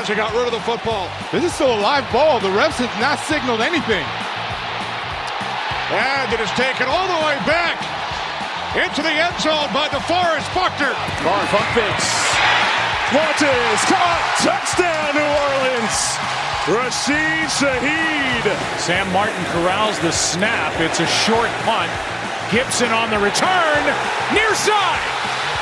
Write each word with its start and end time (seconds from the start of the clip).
as 0.00 0.16
got 0.16 0.32
rid 0.32 0.48
of 0.48 0.54
the 0.56 0.64
football. 0.64 1.12
This 1.28 1.44
is 1.44 1.52
still 1.52 1.76
a 1.76 1.80
live 1.84 2.08
ball. 2.08 2.40
The 2.40 2.48
refs 2.56 2.80
have 2.80 2.92
not 2.96 3.20
signaled 3.28 3.60
anything. 3.60 4.06
And 5.92 6.32
it 6.32 6.40
is 6.40 6.48
taken 6.56 6.88
all 6.88 7.04
the 7.04 7.20
way 7.20 7.36
back 7.44 7.76
into 8.80 9.04
the 9.04 9.12
end 9.12 9.36
zone 9.44 9.68
by 9.76 9.92
DeForest 9.92 10.48
Buckner. 10.56 10.96
Carr 11.20 11.44
pump 11.52 11.68
fakes. 11.76 12.08
Launches. 13.12 13.80
Caught. 13.92 14.24
Touchdown, 14.40 15.20
New 15.20 15.26
Orleans. 15.26 15.98
Rashid 16.70 17.50
Shaheed. 17.60 18.46
Sam 18.80 19.04
Martin 19.12 19.44
corrals 19.52 19.98
the 20.00 20.12
snap. 20.12 20.72
It's 20.80 21.00
a 21.00 21.08
short 21.28 21.50
punt. 21.68 21.92
Gibson 22.48 22.88
on 22.88 23.12
the 23.12 23.20
return. 23.20 23.82
Near 24.32 24.54
side. 24.56 25.08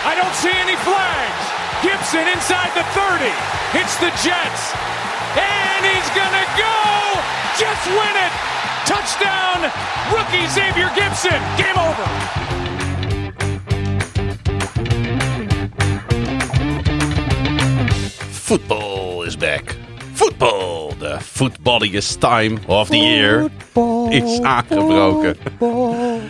I 0.06 0.14
don't 0.14 0.36
see 0.38 0.54
any 0.54 0.76
flags. 0.86 1.57
Gibson 1.82 2.26
inside 2.26 2.74
the 2.74 2.82
30. 2.90 3.30
Hits 3.70 3.96
the 3.98 4.10
Jets. 4.26 4.74
And 5.38 5.86
he's 5.86 6.10
going 6.10 6.34
to 6.34 6.46
go. 6.58 6.74
Jets 7.54 7.86
win 7.86 8.16
it. 8.18 8.32
Touchdown. 8.84 9.70
Rookie 10.10 10.46
Xavier 10.48 10.90
Gibson. 10.96 11.40
Game 11.56 11.78
over. 11.78 12.06
Football 18.32 19.22
is 19.22 19.36
back. 19.36 19.77
Football, 20.18 20.94
the 20.98 21.16
footballiest 21.20 22.20
time 22.20 22.58
of 22.66 22.88
the 22.88 22.96
year, 22.96 23.50
is 24.10 24.40
aangebroken. 24.40 25.36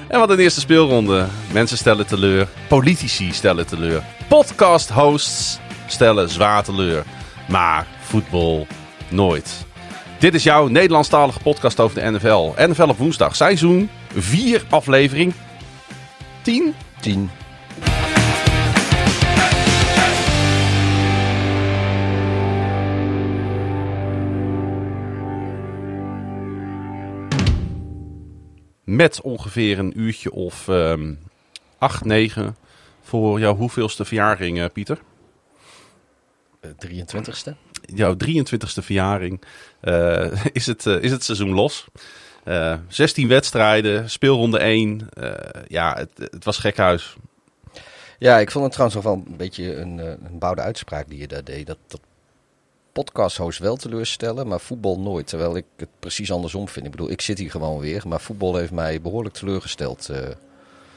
En 0.08 0.18
wat 0.18 0.30
een 0.30 0.38
eerste 0.38 0.60
speelronde. 0.60 1.26
Mensen 1.52 1.78
stellen 1.78 2.06
teleur, 2.06 2.48
politici 2.68 3.32
stellen 3.32 3.66
teleur, 3.66 4.02
podcast 4.28 4.88
hosts 4.90 5.58
stellen 5.86 6.28
zwaar 6.28 6.64
teleur. 6.64 7.04
Maar 7.48 7.86
voetbal 8.00 8.66
nooit. 9.10 9.66
Dit 10.18 10.34
is 10.34 10.42
jouw 10.42 10.66
Nederlandstalige 10.66 11.40
podcast 11.40 11.80
over 11.80 12.00
de 12.00 12.10
NFL. 12.10 12.52
NFL 12.56 12.88
op 12.88 12.98
woensdag, 12.98 13.36
seizoen 13.36 13.90
4, 14.14 14.62
aflevering 14.70 15.34
10. 16.42 16.74
10. 17.00 17.30
Met 28.88 29.20
ongeveer 29.20 29.78
een 29.78 30.00
uurtje 30.00 30.32
of 30.32 30.68
ehm 30.68 31.14
8, 31.78 32.04
9 32.04 32.56
voor 33.00 33.40
jouw 33.40 33.54
hoeveelste 33.54 34.04
verjaring, 34.04 34.60
eh, 34.60 34.66
Pieter? 34.72 34.98
23ste. 36.78 37.54
Jouw 37.80 38.16
23ste 38.16 38.82
verjaring 38.82 39.42
eh, 39.80 40.44
is, 40.52 40.66
het, 40.66 40.86
eh, 40.86 41.02
is 41.02 41.10
het 41.10 41.24
seizoen 41.24 41.50
los. 41.50 41.86
Eh 42.44 42.74
16 42.88 43.28
wedstrijden, 43.28 44.10
speelronde 44.10 44.58
1. 44.58 45.08
Eh, 45.12 45.62
ja, 45.66 45.94
het, 45.96 46.30
het 46.30 46.44
was 46.44 46.58
gekhuis. 46.58 47.16
Ja, 48.18 48.38
ik 48.38 48.50
vond 48.50 48.64
het 48.64 48.72
trouwens 48.72 49.02
nog 49.02 49.14
wel 49.14 49.24
een 49.26 49.36
beetje 49.36 49.76
een, 49.76 50.00
eh, 50.00 50.06
een 50.06 50.38
bouwde 50.38 50.62
uitspraak 50.62 51.08
die 51.08 51.18
je 51.18 51.28
daar 51.28 51.44
deed. 51.44 51.66
Dat, 51.66 51.78
dat 51.86 52.00
podcast-hosts 53.02 53.60
wel 53.60 53.76
teleurstellen, 53.76 54.46
maar 54.48 54.60
voetbal 54.60 54.98
nooit. 55.00 55.26
Terwijl 55.26 55.56
ik 55.56 55.64
het 55.76 55.88
precies 55.98 56.32
andersom 56.32 56.68
vind. 56.68 56.84
Ik 56.84 56.90
bedoel, 56.90 57.10
ik 57.10 57.20
zit 57.20 57.38
hier 57.38 57.50
gewoon 57.50 57.78
weer, 57.78 58.02
maar 58.08 58.20
voetbal 58.20 58.56
heeft 58.56 58.72
mij 58.72 59.00
behoorlijk 59.00 59.34
teleurgesteld. 59.34 60.08
eh, 60.08 60.18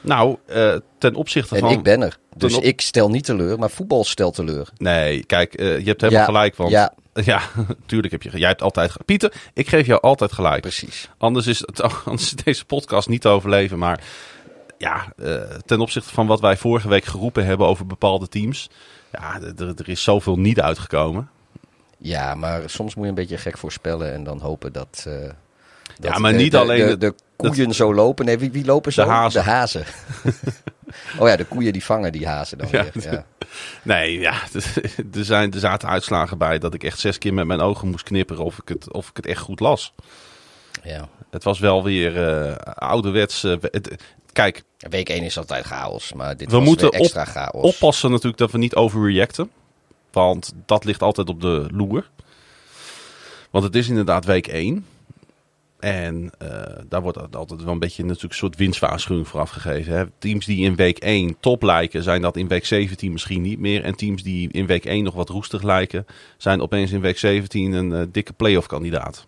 Nou, 0.00 0.36
eh, 0.46 0.76
ten 0.98 1.14
opzichte 1.14 1.54
en 1.54 1.60
van... 1.60 1.70
ik 1.70 1.82
ben 1.82 2.02
er. 2.02 2.18
Dus 2.36 2.54
op- 2.54 2.62
ik 2.62 2.80
stel 2.80 3.10
niet 3.10 3.24
teleur, 3.24 3.58
maar 3.58 3.70
voetbal 3.70 4.04
stelt 4.04 4.34
teleur. 4.34 4.68
Nee, 4.76 5.24
kijk, 5.24 5.54
eh, 5.54 5.78
je 5.78 5.84
hebt 5.84 6.00
helemaal 6.00 6.20
Ja, 6.22 6.26
gelijk. 6.26 6.56
Want 6.56 6.70
ja. 6.70 6.94
ja, 7.32 7.42
tuurlijk 7.86 8.12
heb 8.12 8.22
je... 8.22 8.38
Jij 8.38 8.48
hebt 8.48 8.62
altijd... 8.62 8.92
Pieter, 9.04 9.32
ik 9.54 9.68
geef 9.68 9.86
jou 9.86 10.00
altijd 10.00 10.32
gelijk. 10.32 10.60
Precies. 10.60 11.08
Anders 11.18 11.46
is, 11.46 11.58
het, 11.58 11.82
anders 12.04 12.34
is 12.34 12.44
deze 12.44 12.64
podcast 12.64 13.08
niet 13.08 13.20
te 13.20 13.28
overleven. 13.28 13.78
Maar 13.78 14.04
ja, 14.78 15.12
ten 15.64 15.80
opzichte 15.80 16.10
van 16.14 16.26
wat 16.26 16.40
wij 16.40 16.56
vorige 16.56 16.88
week 16.88 17.04
geroepen 17.04 17.44
hebben 17.44 17.66
over 17.66 17.86
bepaalde 17.86 18.28
teams. 18.28 18.70
Ja, 19.12 19.40
er, 19.56 19.68
er 19.76 19.88
is 19.88 20.02
zoveel 20.02 20.38
niet 20.38 20.60
uitgekomen. 20.60 21.30
Ja, 22.02 22.34
maar 22.34 22.62
soms 22.70 22.94
moet 22.94 23.04
je 23.04 23.08
een 23.10 23.14
beetje 23.16 23.38
gek 23.38 23.58
voorspellen 23.58 24.12
en 24.12 24.24
dan 24.24 24.40
hopen 24.40 24.72
dat... 24.72 25.04
eh, 25.08 25.14
dat 25.98 26.12
Ja, 26.12 26.18
maar 26.18 26.32
de- 26.32 26.38
niet 26.38 26.50
de, 26.52 26.58
alleen 26.58 26.86
De, 26.86 26.96
de 26.98 27.14
koeien 27.36 27.74
zo 27.74 27.94
lopen. 27.94 28.24
Nee, 28.24 28.38
wie, 28.38 28.50
wie 28.50 28.64
lopen 28.64 28.92
zo? 28.92 29.04
De 29.04 29.40
hazen. 29.40 29.84
Oh 31.18 31.28
ja, 31.28 31.36
de 31.36 31.44
koeien 31.44 31.72
die 31.72 31.84
vangen 31.84 32.12
die 32.12 32.26
hazen 32.26 32.58
dan 32.58 32.68
Ja. 32.70 32.84
weer. 32.92 33.12
Ja. 33.12 33.24
Nee, 33.82 34.18
ja, 34.20 34.32
er, 35.14 35.24
zijn, 35.24 35.52
er 35.52 35.58
zaten 35.60 35.88
uitslagen 35.88 36.38
bij 36.38 36.58
dat 36.58 36.74
ik 36.74 36.84
echt 36.84 36.98
zes 36.98 37.18
keer 37.18 37.34
met 37.34 37.46
mijn 37.46 37.60
ogen 37.60 37.88
moest 37.88 38.04
knipperen 38.04 38.44
of 38.44 38.58
ik 38.58 38.68
het, 38.68 38.92
of 38.92 39.08
ik 39.08 39.16
het 39.16 39.26
echt 39.26 39.40
goed 39.40 39.60
las. 39.60 39.94
ja. 40.82 41.08
Het 41.30 41.44
was 41.44 41.58
wel 41.58 41.84
weer 41.84 42.28
eh 42.28 42.54
ouderwets. 42.74 43.44
eh, 43.44 43.56
het- 43.60 44.02
kijk, 44.32 44.62
Week 44.78 45.08
1 45.08 45.22
is 45.22 45.38
altijd 45.38 45.64
chaos, 45.66 46.12
maar 46.12 46.36
dit 46.36 46.50
We 46.50 46.56
was 46.56 46.64
moeten 46.64 46.90
weer 46.90 47.00
extra 47.00 47.24
chaos. 47.24 47.62
oppassen 47.74 48.10
natuurlijk 48.10 48.38
dat 48.38 48.50
we 48.50 48.58
niet 48.58 48.74
overreacten. 48.74 49.50
Want 50.12 50.52
dat 50.66 50.84
ligt 50.84 51.02
altijd 51.02 51.28
op 51.28 51.40
de 51.40 51.66
loer. 51.72 52.10
Want 53.50 53.64
het 53.64 53.74
is 53.76 53.88
inderdaad 53.88 54.24
week 54.24 54.46
1. 54.46 54.86
En 55.78 56.30
eh, 56.38 56.48
daar 56.88 57.02
wordt 57.02 57.36
altijd 57.36 57.62
wel 57.62 57.72
een 57.72 57.78
beetje 57.78 58.02
natuurlijk 58.04 58.32
een 58.32 58.38
soort 58.38 58.56
winstwaarschuwing 58.56 59.28
voor 59.28 59.40
afgegeven. 59.40 59.92
Hè? 59.92 60.04
Teams 60.18 60.46
die 60.46 60.64
in 60.64 60.74
week 60.76 60.98
1 60.98 61.36
top 61.40 61.62
lijken, 61.62 62.02
zijn 62.02 62.22
dat 62.22 62.36
in 62.36 62.48
week 62.48 62.66
17 62.66 63.12
misschien 63.12 63.42
niet 63.42 63.58
meer. 63.58 63.84
En 63.84 63.96
teams 63.96 64.22
die 64.22 64.48
in 64.52 64.66
week 64.66 64.84
1 64.84 65.04
nog 65.04 65.14
wat 65.14 65.28
roestig 65.28 65.62
lijken, 65.62 66.06
zijn 66.36 66.60
opeens 66.60 66.90
in 66.92 67.00
week 67.00 67.18
17 67.18 67.72
een 67.72 67.92
eh, 67.92 68.02
dikke 68.12 68.32
playoff 68.32 68.66
kandidaat. 68.66 69.26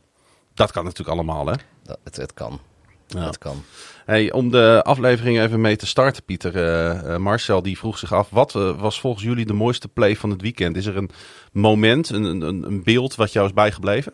Dat 0.54 0.72
kan 0.72 0.84
natuurlijk 0.84 1.10
allemaal, 1.10 1.46
hè? 1.46 1.54
Dat- 1.82 1.98
het, 2.04 2.16
het 2.16 2.34
kan. 2.34 2.60
Ja. 3.06 3.26
Het 3.26 3.38
kan. 3.38 3.62
Hey, 4.04 4.32
om 4.32 4.50
de 4.50 4.82
aflevering 4.82 5.40
even 5.40 5.60
mee 5.60 5.76
te 5.76 5.86
starten, 5.86 6.22
Pieter. 6.22 6.56
eh, 6.56 7.14
eh, 7.14 7.20
Marcel 7.20 7.62
die 7.62 7.78
vroeg 7.78 7.98
zich 7.98 8.12
af, 8.12 8.30
wat 8.30 8.54
eh, 8.54 8.80
was 8.80 9.00
volgens 9.00 9.24
jullie 9.24 9.46
de 9.46 9.52
mooiste 9.52 9.88
play 9.88 10.16
van 10.16 10.30
het 10.30 10.40
weekend? 10.40 10.76
Is 10.76 10.86
er 10.86 10.96
een 10.96 11.10
moment, 11.52 12.08
een, 12.08 12.24
een, 12.24 12.62
een 12.62 12.82
beeld 12.82 13.14
wat 13.14 13.32
jou 13.32 13.46
is 13.46 13.52
bijgebleven? 13.52 14.12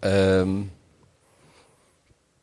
Ehm, 0.00 0.50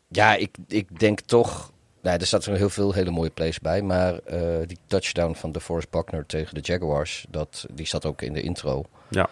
ja, 0.07 0.35
ik, 0.35 0.57
ik 0.67 0.99
denk 0.99 1.19
toch... 1.19 1.73
Nou, 2.01 2.17
er 2.19 2.27
staat 2.27 2.45
er 2.45 2.55
heel 2.55 2.69
veel 2.69 2.93
hele 2.93 3.11
mooie 3.11 3.29
plays 3.29 3.59
bij. 3.59 3.81
Maar 3.81 4.19
die 4.65 4.77
touchdown 4.87 5.33
van 5.33 5.51
DeForest 5.51 5.89
Buckner 5.89 6.25
tegen 6.25 6.55
de 6.55 6.61
Jaguars... 6.61 7.25
Dat, 7.29 7.65
die 7.71 7.87
zat 7.87 8.05
ook 8.05 8.21
in 8.21 8.33
de 8.33 8.41
intro. 8.41 8.83
Ja. 9.09 9.29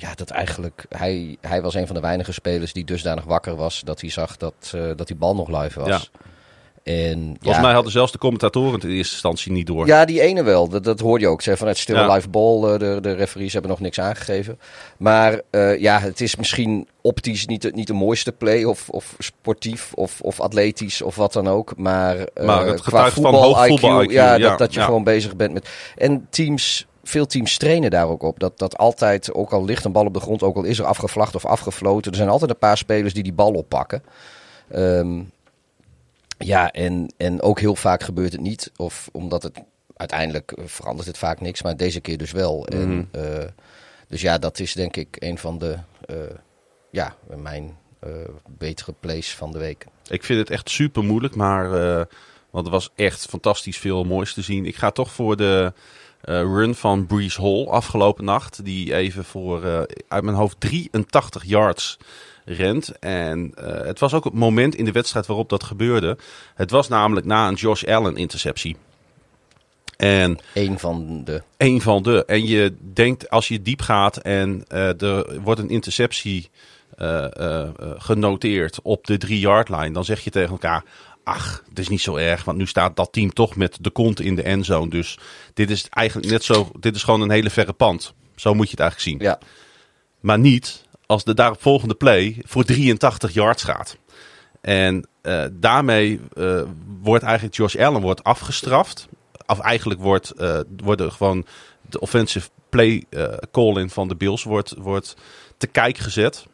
Ja, 0.00 0.14
dat 0.14 0.30
eigenlijk... 0.30 0.84
Hij, 0.88 1.36
hij 1.40 1.62
was 1.62 1.74
een 1.74 1.86
van 1.86 1.94
de 1.94 2.00
weinige 2.00 2.32
spelers 2.32 2.72
die 2.72 2.84
dusdanig 2.84 3.24
wakker 3.24 3.56
was... 3.56 3.82
dat 3.84 4.00
hij 4.00 4.10
zag 4.10 4.36
dat, 4.36 4.72
eh, 4.74 4.90
dat 4.96 5.06
die 5.06 5.16
bal 5.16 5.34
nog 5.34 5.48
live 5.48 5.80
was. 5.80 6.10
En, 6.82 7.24
Volgens 7.24 7.56
ja, 7.56 7.60
mij 7.60 7.72
hadden 7.72 7.92
zelfs 7.92 8.12
de 8.12 8.18
commentatoren 8.18 8.72
het 8.72 8.84
in 8.84 8.90
eerste 8.90 9.12
instantie 9.12 9.52
niet 9.52 9.66
door. 9.66 9.86
Ja, 9.86 10.04
die 10.04 10.20
ene 10.20 10.42
wel. 10.42 10.68
Dat, 10.68 10.84
dat 10.84 11.00
hoorde 11.00 11.24
je 11.24 11.30
ook. 11.30 11.42
Ze 11.42 11.56
vanuit 11.56 11.78
Still 11.78 11.96
Ja. 11.96 12.14
Live 12.14 12.28
Ball, 12.28 12.72
eh, 12.72 12.78
de, 12.78 12.98
de 13.00 13.12
referees 13.12 13.52
hebben 13.52 13.70
nog 13.70 13.80
niks 13.80 14.00
aangegeven. 14.00 14.58
Maar 14.98 15.40
eh, 15.50 15.80
ja, 15.80 16.00
het 16.00 16.20
is 16.20 16.36
misschien 16.36 16.88
optisch 17.00 17.46
niet 17.46 17.62
de, 17.62 17.70
niet 17.74 17.86
de 17.86 17.92
mooiste 17.92 18.32
play. 18.32 18.64
Of, 18.64 18.88
of 18.88 19.14
sportief 19.18 19.92
of, 19.94 20.20
of 20.20 20.40
atletisch 20.40 21.02
of 21.02 21.16
wat 21.16 21.32
dan 21.32 21.48
ook. 21.48 21.76
Maar, 21.76 22.16
Maar 22.44 22.66
het 22.66 22.80
qua 22.80 22.90
getuigt 22.90 23.14
van 23.14 23.22
voetbal 23.22 23.42
hoog 23.42 23.66
voetbal 23.66 24.04
IQ, 24.04 24.10
Ja, 24.10 24.34
ja, 24.34 24.48
dat, 24.48 24.58
dat 24.58 24.74
je 24.74 24.80
ja. 24.80 24.84
gewoon 24.86 25.04
bezig 25.04 25.36
bent 25.36 25.52
met... 25.52 25.68
En 25.96 26.26
teams... 26.30 26.86
Veel 27.08 27.26
teams 27.26 27.56
trainen 27.56 27.90
daar 27.90 28.08
ook 28.08 28.22
op. 28.22 28.38
Dat, 28.38 28.58
dat 28.58 28.78
altijd, 28.78 29.34
ook 29.34 29.52
al 29.52 29.64
ligt 29.64 29.84
een 29.84 29.92
bal 29.92 30.06
op 30.06 30.14
de 30.14 30.20
grond, 30.20 30.42
ook 30.42 30.56
al 30.56 30.64
is 30.64 30.78
er 30.78 30.84
afgevlacht 30.84 31.34
of 31.34 31.44
afgefloten. 31.44 32.10
Er 32.10 32.16
zijn 32.16 32.28
altijd 32.28 32.50
een 32.50 32.58
paar 32.58 32.76
spelers 32.76 33.14
die 33.14 33.22
die 33.22 33.32
bal 33.32 33.52
oppakken. 33.52 34.02
Ehm, 34.70 35.22
ja, 36.38 36.72
en, 36.72 37.12
en 37.16 37.42
ook 37.42 37.60
heel 37.60 37.74
vaak 37.74 38.02
gebeurt 38.02 38.32
het 38.32 38.40
niet. 38.40 38.72
Of 38.76 39.08
omdat 39.12 39.42
het 39.42 39.60
uiteindelijk 39.96 40.52
eh, 40.52 40.64
verandert 40.66 41.06
het 41.06 41.18
vaak 41.18 41.40
niks, 41.40 41.62
maar 41.62 41.76
deze 41.76 42.00
keer 42.00 42.18
dus 42.18 42.32
wel. 42.32 42.66
En, 42.66 43.08
eh, 43.10 43.44
dus 44.08 44.20
ja, 44.20 44.38
dat 44.38 44.58
is 44.58 44.72
denk 44.72 44.96
ik 44.96 45.16
een 45.18 45.38
van 45.38 45.58
de 45.58 45.76
eh, 46.06 46.16
ja, 46.90 47.16
mijn 47.36 47.76
betere 48.48 48.94
plays 49.00 49.34
van 49.34 49.52
de 49.52 49.58
week. 49.58 49.86
Ik 50.08 50.24
vind 50.24 50.38
het 50.38 50.50
echt 50.50 50.70
super 50.70 51.04
moeilijk, 51.04 51.34
maar 51.34 51.70
want 52.50 52.66
er 52.66 52.72
was 52.72 52.90
echt 52.94 53.26
fantastisch 53.26 53.78
veel 53.78 54.04
moois 54.04 54.34
te 54.34 54.42
zien. 54.42 54.66
Ik 54.66 54.76
ga 54.76 54.90
toch 54.90 55.12
voor 55.12 55.36
de 55.36 55.72
run 56.20 56.74
van 56.74 57.06
Breeze 57.06 57.40
Hall 57.40 57.66
afgelopen 57.66 58.24
nacht. 58.24 58.64
Die 58.64 58.94
even 58.94 59.24
voor, 59.24 59.64
eh, 59.64 59.82
uit 60.08 60.24
mijn 60.24 60.36
hoofd, 60.36 60.60
83 60.60 61.44
yards 61.44 61.98
rent. 62.44 62.98
En 62.98 63.52
eh, 63.54 63.86
het 63.86 63.98
was 63.98 64.14
ook 64.14 64.24
het 64.24 64.34
moment 64.34 64.74
in 64.74 64.84
de 64.84 64.92
wedstrijd 64.92 65.26
waarop 65.26 65.48
dat 65.48 65.64
gebeurde. 65.64 66.18
Het 66.54 66.70
was 66.70 66.88
namelijk 66.88 67.26
na 67.26 67.48
een 67.48 67.54
Josh 67.54 67.84
Allen 67.84 68.16
interceptie. 68.16 68.76
En 69.96 70.38
Eén 70.54 70.78
van 70.78 71.24
de. 71.24 71.42
een 71.56 71.80
van 71.80 72.02
de. 72.02 72.24
En 72.24 72.46
je 72.46 72.74
denkt 72.92 73.30
als 73.30 73.48
je 73.48 73.62
diep 73.62 73.80
gaat 73.80 74.16
en 74.16 74.64
eh, 74.68 75.02
er 75.02 75.40
wordt 75.42 75.60
een 75.60 75.70
interceptie 75.70 76.50
eh, 76.98 77.36
eh, 77.36 77.62
eh, 77.62 77.70
genoteerd 77.98 78.82
op 78.82 79.06
de 79.06 79.16
drie 79.16 79.40
yard 79.40 79.68
line, 79.68 79.90
dan 79.90 80.04
zeg 80.04 80.20
je 80.20 80.30
tegen 80.30 80.50
elkaar. 80.50 80.84
Ach, 81.28 81.62
het 81.68 81.78
is 81.78 81.88
niet 81.88 82.00
zo 82.00 82.16
erg, 82.16 82.44
want 82.44 82.58
nu 82.58 82.66
staat 82.66 82.96
dat 82.96 83.12
team 83.12 83.32
toch 83.32 83.56
met 83.56 83.78
de 83.80 83.90
kont 83.90 84.20
in 84.20 84.34
de 84.34 84.42
endzone. 84.42 84.90
Dus 84.90 85.18
dit 85.54 85.70
is 85.70 85.86
eigenlijk 85.90 86.30
net 86.30 86.44
zo. 86.44 86.70
Dit 86.80 86.94
is 86.94 87.02
gewoon 87.02 87.20
een 87.20 87.30
hele 87.30 87.50
verre 87.50 87.72
pand. 87.72 88.14
Zo 88.36 88.54
moet 88.54 88.64
je 88.64 88.70
het 88.70 88.80
eigenlijk 88.80 89.10
zien. 89.10 89.28
Ja, 89.28 89.38
Maar 90.20 90.38
niet 90.38 90.84
als 91.06 91.24
de 91.24 91.34
daaropvolgende 91.34 91.94
play 91.94 92.36
voor 92.44 92.64
83 92.64 93.32
yards 93.32 93.62
gaat. 93.62 93.96
En 94.60 95.06
eh, 95.20 95.44
daarmee 95.52 96.20
eh, 96.36 96.62
wordt 97.00 97.24
eigenlijk 97.24 97.56
Josh 97.56 97.76
Allen 97.76 98.00
wordt 98.00 98.24
afgestraft. 98.24 99.08
Of 99.46 99.58
eigenlijk 99.58 100.00
wordt, 100.00 100.30
eh 100.30 100.60
worden 100.76 101.12
gewoon 101.12 101.46
de 101.90 102.00
offensive 102.00 102.48
play 102.68 103.04
call-in 103.50 103.90
van 103.90 104.08
de 104.08 104.16
Bills 104.16 104.42
wordt, 104.42 104.74
wordt 104.78 105.16
te 105.56 105.66
kijk 105.66 105.98
gezet. 105.98 106.46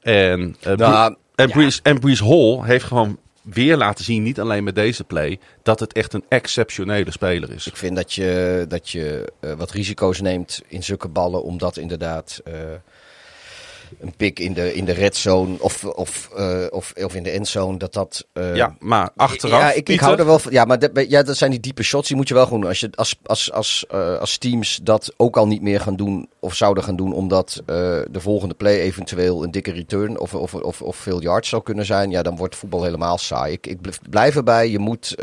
En, 0.00 0.56
Nou, 0.62 1.16
en, 1.34 1.48
ja. 1.48 1.78
En 1.82 2.16
Hall 2.16 2.62
heeft 2.62 2.84
gewoon 2.84 3.18
weer 3.50 3.76
laten 3.76 4.04
zien, 4.04 4.22
niet 4.22 4.40
alleen 4.40 4.64
met 4.64 4.74
deze 4.74 5.04
play, 5.04 5.38
dat 5.62 5.80
het 5.80 5.92
echt 5.92 6.12
een 6.12 6.24
exceptionele 6.28 7.10
speler 7.10 7.50
is. 7.52 7.66
ik 7.66 7.76
vind 7.76 7.96
dat 7.96 8.12
je, 8.12 8.64
dat 8.68 8.90
je 8.90 9.32
eh, 9.40 9.52
wat 9.52 9.70
risico's 9.70 10.20
neemt 10.20 10.62
in 10.66 10.82
zulke 10.82 11.08
ballen, 11.08 11.42
omdat 11.42 11.76
inderdaad 11.76 12.40
eh, 12.44 12.52
een 14.00 14.12
pick 14.16 14.38
in 14.38 14.52
de, 14.54 14.74
in 14.74 14.84
de 14.84 14.92
red 14.92 15.16
zone 15.16 15.56
of, 15.60 15.84
of, 15.84 16.30
eh, 16.36 16.64
of, 16.70 16.92
of 16.96 17.14
in 17.14 17.22
de 17.22 17.30
endzone, 17.30 17.76
dat 17.78 17.92
dat... 17.92 18.26
eh, 18.32 18.56
ja, 18.56 18.76
maar 18.80 19.10
achteraf, 19.16 19.60
Ja, 19.60 19.72
ik, 19.72 19.88
ik 19.88 20.00
hou 20.00 20.18
er 20.18 20.26
wel 20.26 20.38
van. 20.38 20.52
Ja, 20.52 20.64
maar 20.64 20.78
dat, 20.78 20.90
ja, 21.08 21.22
dat 21.22 21.36
zijn 21.36 21.50
die 21.50 21.60
diepe 21.60 21.82
shots, 21.82 22.08
die 22.08 22.16
moet 22.16 22.28
je 22.28 22.34
wel 22.34 22.44
gewoon 22.44 22.60
doen. 22.60 22.68
Als, 22.68 22.80
je, 22.80 22.90
als, 22.94 23.18
als, 23.26 23.52
als, 23.52 23.84
eh, 23.90 24.18
als 24.18 24.38
teams 24.38 24.80
dat 24.82 25.12
ook 25.16 25.36
al 25.36 25.46
niet 25.46 25.62
meer 25.62 25.80
gaan 25.80 25.96
doen, 25.96 26.28
of 26.40 26.54
zouden 26.54 26.84
gaan 26.84 26.96
doen, 26.96 27.12
omdat 27.12 27.62
de 27.66 28.20
volgende 28.20 28.54
play 28.54 28.80
eventueel 28.80 29.42
een 29.44 29.50
dikke 29.50 29.72
return 29.72 30.18
of, 30.20 30.34
of, 30.34 30.54
of, 30.54 30.82
of 30.82 30.96
veel 30.96 31.22
yards 31.22 31.48
zou 31.48 31.62
kunnen 31.62 31.84
zijn, 31.86 32.10
ja, 32.10 32.22
dan 32.22 32.36
wordt 32.36 32.56
voetbal 32.56 32.82
helemaal 32.82 33.18
saai. 33.18 33.52
Ik, 33.52 33.66
ik 33.66 33.78
blijf- 34.10 34.36
erbij, 34.36 34.70
je 34.70 34.78
moet, 34.78 35.16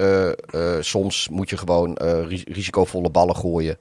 soms 0.79 1.29
moet 1.29 1.50
je 1.50 1.57
gewoon 1.57 1.97
ri- 2.27 2.44
risicovolle 2.47 3.09
ballen 3.09 3.35
gooien. 3.35 3.77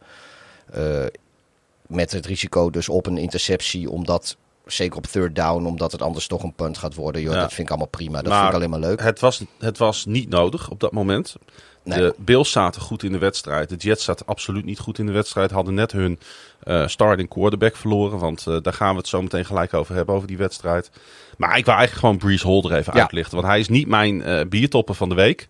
Met 1.87 2.13
het 2.13 2.27
risico 2.27 2.71
dus 2.71 2.89
op 2.89 3.07
een 3.07 3.19
interceptie, 3.19 3.91
omdat... 3.91 4.37
Zeker 4.67 4.97
op 4.97 5.07
third 5.07 5.35
down, 5.37 5.65
omdat 5.67 5.93
het 5.93 6.03
anders 6.03 6.27
toch 6.27 6.43
een 6.43 6.55
punt 6.55 6.79
gaat 6.79 6.95
worden. 6.95 7.23
Joh, 7.23 7.33
Ja. 7.35 7.41
Dat 7.41 7.49
vind 7.53 7.61
ik 7.63 7.69
allemaal 7.69 7.89
prima. 7.89 8.23
Dat 8.23 8.27
Maar 8.27 8.37
vind 8.39 8.49
ik 8.49 8.55
alleen 8.55 8.71
maar 8.71 8.79
leuk. 8.91 9.01
Het 9.01 9.21
was, 9.21 9.43
het 9.59 9.79
was 9.79 10.05
niet 10.05 10.29
nodig 10.29 10.71
op 10.71 10.81
dat 10.81 10.93
moment. 10.93 11.37
Nee. 11.83 11.99
De 11.99 12.15
Bills 12.19 12.51
zaten 12.51 12.81
goed 12.81 13.03
in 13.03 13.13
de 13.13 13.19
wedstrijd. 13.19 13.69
De 13.69 13.77
Jets 13.77 14.05
zaten 14.05 14.27
absoluut 14.27 14.65
niet 14.65 14.79
goed 14.79 14.99
in 14.99 15.07
de 15.07 15.13
wedstrijd. 15.13 15.51
Hadden 15.51 15.75
net 15.75 15.93
hun 15.93 16.19
eh, 16.63 16.87
starting 16.87 17.29
quarterback 17.29 17.77
verloren. 17.77 18.19
Want 18.19 18.47
eh, 18.47 18.57
daar 18.63 18.73
gaan 18.73 18.91
we 18.91 18.97
het 18.99 19.09
zo 19.09 19.23
meteen 19.23 19.45
gelijk 19.45 19.75
over 19.75 19.95
hebben, 19.95 20.15
over 20.15 20.29
die 20.29 20.37
wedstrijd. 20.37 20.91
Maar 21.37 21.59
ik 21.59 21.65
wil 21.65 21.75
eigenlijk 21.75 22.01
gewoon 22.07 22.19
Breeze 22.19 22.47
Hall 22.47 22.63
er 22.71 22.79
even 22.79 22.93
Ja. 22.95 23.01
uitlichten. 23.01 23.35
Want 23.35 23.47
hij 23.47 23.59
is 23.61 23.69
niet 23.69 23.89
mijn 23.89 24.23
eh 24.23 24.47
biertopper 24.49 24.95
van 24.95 25.09
de 25.09 25.15
week. 25.15 25.49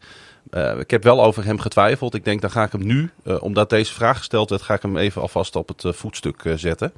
Ik 0.79 0.91
heb 0.91 1.03
wel 1.03 1.25
over 1.25 1.45
hem 1.45 1.59
getwijfeld. 1.61 2.15
Ik 2.15 2.25
denk, 2.25 2.41
dan 2.41 2.51
ga 2.51 2.65
ik 2.65 2.73
hem 2.73 2.87
nu, 2.87 3.11
omdat 3.41 3.71
deze 3.71 3.93
vraag 3.95 4.19
gesteld 4.19 4.51
werd, 4.51 4.63
ga 4.63 4.75
ik 4.75 4.83
hem 4.83 4.97
even 4.97 5.23
alvast 5.23 5.57
op 5.57 5.69
het 5.69 5.97
voetstuk 5.97 6.43
zetten. 6.57 6.93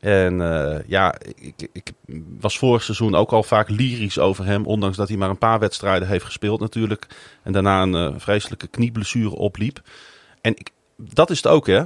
En 0.00 0.40
eh, 0.40 0.78
ja, 0.86 1.14
ik, 1.34 1.68
ik 1.72 1.92
was 2.40 2.58
vorig 2.58 2.82
seizoen 2.82 3.14
ook 3.14 3.32
al 3.32 3.42
vaak 3.42 3.68
lyrisch 3.68 4.18
over 4.18 4.44
hem. 4.44 4.66
Ondanks 4.66 4.96
dat 4.96 5.08
hij 5.08 5.16
maar 5.16 5.30
een 5.30 5.38
paar 5.38 5.58
wedstrijden 5.58 6.08
heeft 6.08 6.24
gespeeld 6.24 6.60
natuurlijk. 6.60 7.06
En 7.42 7.52
daarna 7.52 7.82
een 7.82 7.94
eh, 7.94 8.14
vreselijke 8.16 8.66
knieblessure 8.66 9.36
opliep. 9.36 9.80
En 10.40 10.52
ik, 10.56 10.70
dat 10.96 11.30
is 11.30 11.36
het 11.36 11.46
ook 11.46 11.66
hè. 11.66 11.82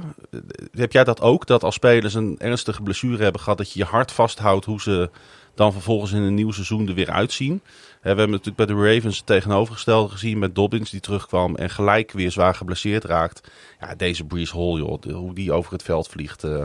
Heb 0.71 0.91
jij 0.91 1.03
dat 1.03 1.21
ook? 1.21 1.47
Dat 1.47 1.63
als 1.63 1.75
spelers 1.75 2.13
een 2.13 2.35
ernstige 2.39 2.81
blessure 2.81 3.23
hebben 3.23 3.41
gehad. 3.41 3.57
Dat 3.57 3.71
je 3.71 3.79
je 3.79 3.85
hart 3.85 4.11
vasthoudt 4.11 4.65
hoe 4.65 4.81
ze 4.81 5.09
dan 5.55 5.73
vervolgens 5.73 6.11
in 6.11 6.21
een 6.21 6.33
nieuw 6.33 6.51
seizoen 6.51 6.87
er 6.87 6.93
weer 6.93 7.11
uitzien. 7.11 7.61
We 8.01 8.07
hebben 8.07 8.29
natuurlijk 8.29 8.57
bij 8.57 8.65
de 8.65 8.93
Ravens 8.93 9.17
het 9.17 9.25
tegenovergestelde 9.25 10.11
gezien 10.11 10.39
met 10.39 10.55
Dobbins 10.55 10.89
die 10.89 10.99
terugkwam. 10.99 11.55
En 11.55 11.69
gelijk 11.69 12.11
weer 12.11 12.31
zwaar 12.31 12.55
geblesseerd 12.55 13.03
raakt. 13.03 13.51
Ja, 13.79 13.95
deze 13.95 14.23
Breeze 14.23 14.57
Hall 14.57 14.77
joh. 14.77 15.03
hoe 15.13 15.33
die 15.33 15.51
over 15.51 15.71
het 15.71 15.83
veld 15.83 16.07
vliegt. 16.07 16.43
eh, 16.43 16.63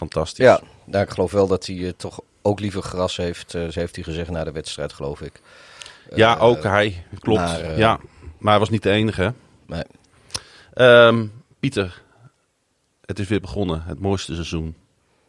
fantastisch. 0.00 0.44
Ja, 0.44 0.60
nou, 0.84 1.04
ik 1.04 1.10
geloof 1.10 1.32
wel 1.32 1.46
dat 1.46 1.66
hij 1.66 1.76
eh, 1.86 1.92
toch 1.96 2.20
ook 2.42 2.60
liever 2.60 2.82
gras 2.82 3.16
heeft. 3.16 3.54
eh, 3.54 3.62
zo 3.68 3.80
heeft 3.80 3.94
hij 3.94 4.04
gezegd 4.04 4.30
na 4.30 4.44
de 4.44 4.52
wedstrijd, 4.52 4.92
geloof 4.92 5.20
ik. 5.20 5.40
Ja, 6.14 6.36
Eh, 6.36 6.42
ook 6.42 6.62
hij. 6.62 7.04
Klopt. 7.18 7.40
maar, 7.40 7.78
ja. 7.78 8.00
Maar 8.38 8.50
hij 8.50 8.60
was 8.60 8.70
niet 8.70 8.82
de 8.82 8.90
enige. 8.90 9.34
Nee. 9.66 9.82
Ehm, 10.74 11.26
Pieter, 11.60 12.02
het 13.06 13.18
is 13.18 13.28
weer 13.28 13.40
begonnen. 13.40 13.82
Het 13.82 14.00
mooiste 14.00 14.34
seizoen 14.34 14.74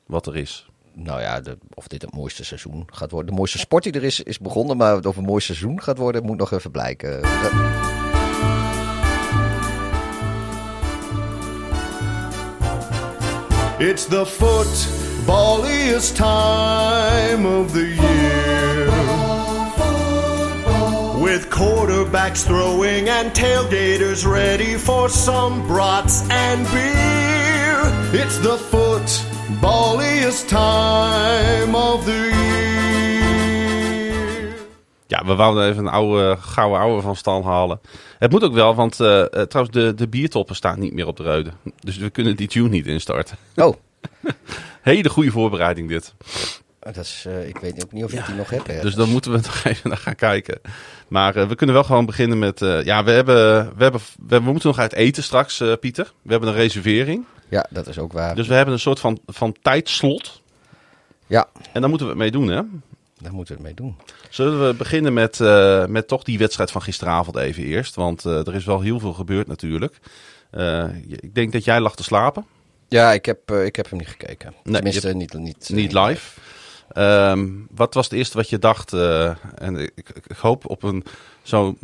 wat 0.06 0.27
er 0.27 0.35
is. 0.38 0.65
Nou 0.94 1.21
ja, 1.21 1.41
de, 1.41 1.57
of 1.74 1.88
dit 1.88 2.01
het 2.01 2.13
mooiste 2.15 2.44
seizoen 2.45 2.88
gaat 2.91 3.12
worden. 3.12 3.29
De 3.31 3.38
mooiste 3.38 3.57
sport 3.57 3.83
die 3.83 3.94
er 3.94 4.03
is, 4.03 4.19
is 4.24 4.39
begonnen. 4.39 4.77
Maar 4.77 4.95
of 4.97 5.03
het 5.06 5.15
een 5.17 5.24
mooi 5.24 5.41
seizoen 5.41 5.81
gaat 5.81 5.97
worden, 5.97 6.24
moet 6.25 6.38
nog 6.38 6.51
even 6.51 6.71
blijken. 6.71 7.19
It's 13.83 14.06
the 14.06 14.25
footballiest 14.25 16.16
time 16.16 17.48
of 17.48 17.74
the 17.74 17.88
year. 17.88 18.86
With 21.19 21.50
quarterbacks 21.50 22.45
throwing 22.45 23.10
and 23.10 23.31
tailgaters 23.31 24.24
ready 24.24 24.75
for 24.75 25.10
some 25.10 25.66
brats 25.66 26.30
and 26.30 26.63
beer. 26.68 27.81
It's 28.22 28.38
the 28.38 28.57
footballiest 28.57 30.48
time 30.48 31.74
of 31.74 32.06
the 32.06 32.36
year. 32.36 33.20
Ja, 35.12 35.25
we 35.25 35.36
wouden 35.36 35.69
even 35.69 35.86
een 35.86 35.92
oude, 35.92 36.38
gouden 36.40 36.80
ouwe 36.80 37.02
van 37.02 37.16
stal 37.16 37.46
halen. 37.46 37.80
Het 38.19 38.31
moet 38.31 38.44
ook 38.44 38.53
wel, 38.53 38.75
want 38.75 39.00
eh, 39.00 39.22
eh, 39.22 39.27
trouwens 39.27 39.77
de, 39.77 39.94
de 39.96 40.08
biertoppen 40.08 40.56
staan 40.56 40.80
niet 40.80 40.94
meer 40.94 41.08
op 41.08 41.18
de 41.18 41.24
reude. 41.24 41.51
Dus 41.80 41.98
we 41.98 42.10
kunnen 42.10 42.36
die 42.36 42.48
tune 42.48 42.70
niet 42.70 42.88
instarten. 42.88 43.38
oh, 43.56 43.75
Hele 44.82 45.10
goede 45.10 45.32
voorbereiding 45.32 45.89
dit. 45.89 46.13
dat 46.80 46.98
is, 46.98 47.24
eh, 47.27 47.48
ik 47.48 47.58
weet 47.58 47.84
ook 47.84 47.91
niet 47.91 48.03
of 48.03 48.13
ik 48.13 48.25
die 48.25 48.36
nog 48.36 48.50
heb. 48.50 48.82
Dus 48.82 48.96
dan 48.96 49.10
moeten 49.10 49.32
we 49.32 49.38
nog 49.48 49.63
even 49.63 49.89
naar 49.89 49.98
gaan 49.98 50.15
kijken. 50.15 50.62
Maar 51.08 51.48
we 51.48 51.56
kunnen 51.56 51.75
wel 51.75 51.84
gewoon 51.84 52.06
beginnen 52.06 52.39
met... 52.39 52.60
ja, 52.60 53.03
we, 53.03 53.12
hebben, 53.12 53.36
we, 53.77 53.84
hebben, 53.84 54.01
we, 54.27 54.41
we 54.41 54.51
moeten 54.51 54.70
nog 54.70 54.80
uit 54.80 54.94
eten 54.94 55.24
straks, 55.24 55.63
Pieter. 55.80 56.13
We 56.22 56.32
hebben 56.32 56.50
een 56.50 56.56
reservering. 56.56 57.25
Ja, 57.50 57.65
dat 57.70 57.88
is 57.88 58.00
ook 58.00 58.13
waar. 58.13 58.36
Dus 58.36 58.48
we 58.48 58.53
hebben 58.53 58.74
een 58.74 58.80
soort 58.80 59.00
van, 59.00 59.20
van 59.25 59.56
tijdslot. 59.62 60.41
Ja, 61.27 61.48
En 61.74 61.82
daar 61.82 61.89
moeten 61.89 62.08
we 62.08 62.13
het 62.13 62.22
mee 62.22 62.32
doen, 62.32 62.48
hè? 62.48 62.62
Daar 63.22 63.34
moeten 63.34 63.58
we 63.58 63.62
het 63.68 63.78
mee 63.78 63.88
doen. 63.88 63.98
Zullen 64.30 64.68
we 64.68 64.74
beginnen 64.74 65.13
met, 65.13 65.40
eh, 65.40 65.86
met 65.86 66.08
toch 66.08 66.24
die 66.24 66.38
wedstrijd 66.38 66.72
van 66.72 66.82
gisteravond 66.82 67.38
even 67.38 67.63
eerst? 67.63 67.96
Want 67.96 68.25
eh, 68.25 68.48
er 68.48 68.56
is 68.56 68.66
wel 68.66 68.82
heel 68.82 69.00
veel 69.00 69.13
gebeurd 69.13 69.48
natuurlijk. 69.48 70.00
Eh, 70.51 70.88
ik 71.08 71.36
denk 71.36 71.51
dat 71.51 71.63
jij 71.63 71.80
lag 71.80 71.96
te 71.96 72.04
slapen. 72.04 72.46
Ja, 72.88 73.12
ik 73.13 73.25
heb, 73.25 73.51
ik 73.51 73.75
heb 73.75 73.90
hem 73.90 74.00
niet 74.00 74.08
gekeken. 74.08 74.54
je 74.63 74.72
Tenminste, 74.72 75.08
hebt- 75.08 75.20
niet, 75.20 75.34
niet, 75.34 75.70
Niet 75.74 75.94
live. 75.94 76.40
Ehm, 76.90 77.50
wat 77.70 77.94
was 77.94 78.06
het 78.06 78.13
eerste 78.13 78.38
wat 78.38 78.50
je 78.50 78.60
dacht? 78.60 78.94
en 78.94 79.75
ik, 79.75 80.10
ik, 80.28 80.38
hoop 80.38 80.70
op 80.70 80.84
een 80.84 81.04
zo 81.42 81.78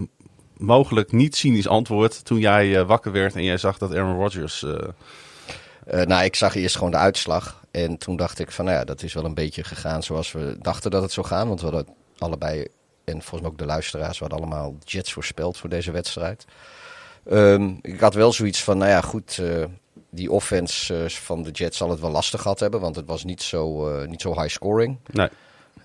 mogelijk 0.57 1.11
niet 1.11 1.35
cynisch 1.35 1.67
antwoord 1.67 2.25
toen 2.25 2.39
jij 2.39 2.85
wakker 2.85 3.11
werd 3.11 3.35
en 3.35 3.43
jij 3.43 3.57
zag 3.57 3.77
dat 3.77 3.95
Aaron 3.95 4.17
Rodgers... 4.17 4.65
eh, 5.87 6.01
nou, 6.01 6.23
ik 6.23 6.35
zag 6.35 6.55
eerst 6.55 6.75
gewoon 6.75 6.91
de 6.91 6.97
uitslag. 6.97 7.65
En 7.71 7.97
toen 7.97 8.15
dacht 8.15 8.39
ik 8.39 8.51
van, 8.51 8.65
nou 8.65 8.77
ja, 8.77 8.83
dat 8.83 9.03
is 9.03 9.13
wel 9.13 9.25
een 9.25 9.33
beetje 9.33 9.63
gegaan 9.63 10.03
zoals 10.03 10.31
we 10.31 10.57
dachten 10.61 10.91
dat 10.91 11.01
het 11.01 11.11
zou 11.11 11.25
gaan. 11.25 11.47
Want 11.47 11.61
we 11.61 11.65
hadden 11.65 11.95
allebei, 12.17 12.67
en 13.03 13.21
volgens 13.21 13.41
mij 13.41 13.49
ook 13.49 13.57
de 13.57 13.65
luisteraars, 13.65 14.19
we 14.19 14.25
hadden 14.25 14.39
allemaal 14.39 14.75
Jets 14.83 15.13
voorspeld 15.13 15.57
voor 15.57 15.69
deze 15.69 15.91
wedstrijd. 15.91 16.45
Ehm, 17.29 17.73
ik 17.81 17.99
had 17.99 18.13
wel 18.13 18.33
zoiets 18.33 18.63
van, 18.63 18.77
nou 18.77 18.89
ja, 18.89 19.01
goed, 19.01 19.37
eh, 19.37 19.65
die 20.09 20.31
offense 20.31 21.03
eh, 21.03 21.09
van 21.09 21.43
de 21.43 21.51
Jets 21.51 21.77
zal 21.77 21.89
het 21.89 21.99
wel 21.99 22.11
lastig 22.11 22.41
gehad 22.41 22.59
hebben. 22.59 22.79
Want 22.79 22.95
het 22.95 23.05
was 23.05 23.23
niet 23.23 23.41
zo, 23.41 23.89
eh, 23.89 24.07
niet 24.07 24.21
zo 24.21 24.41
high 24.41 24.53
scoring. 24.53 24.97
nee, 25.11 25.29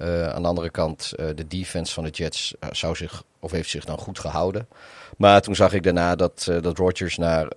aan 0.08 0.42
de 0.42 0.48
andere 0.48 0.70
kant, 0.70 1.12
de 1.16 1.46
defense 1.46 1.92
van 1.92 2.04
de 2.04 2.10
Jets 2.10 2.54
zou 2.70 2.96
zich, 2.96 3.22
of 3.38 3.50
heeft 3.50 3.70
zich 3.70 3.84
dan 3.84 3.98
goed 3.98 4.18
gehouden. 4.18 4.68
Maar 5.16 5.42
toen 5.42 5.54
zag 5.54 5.72
ik 5.72 5.82
daarna 5.82 6.16
dat, 6.16 6.50
dat 6.60 6.78
Rodgers 6.78 7.16
naar 7.16 7.48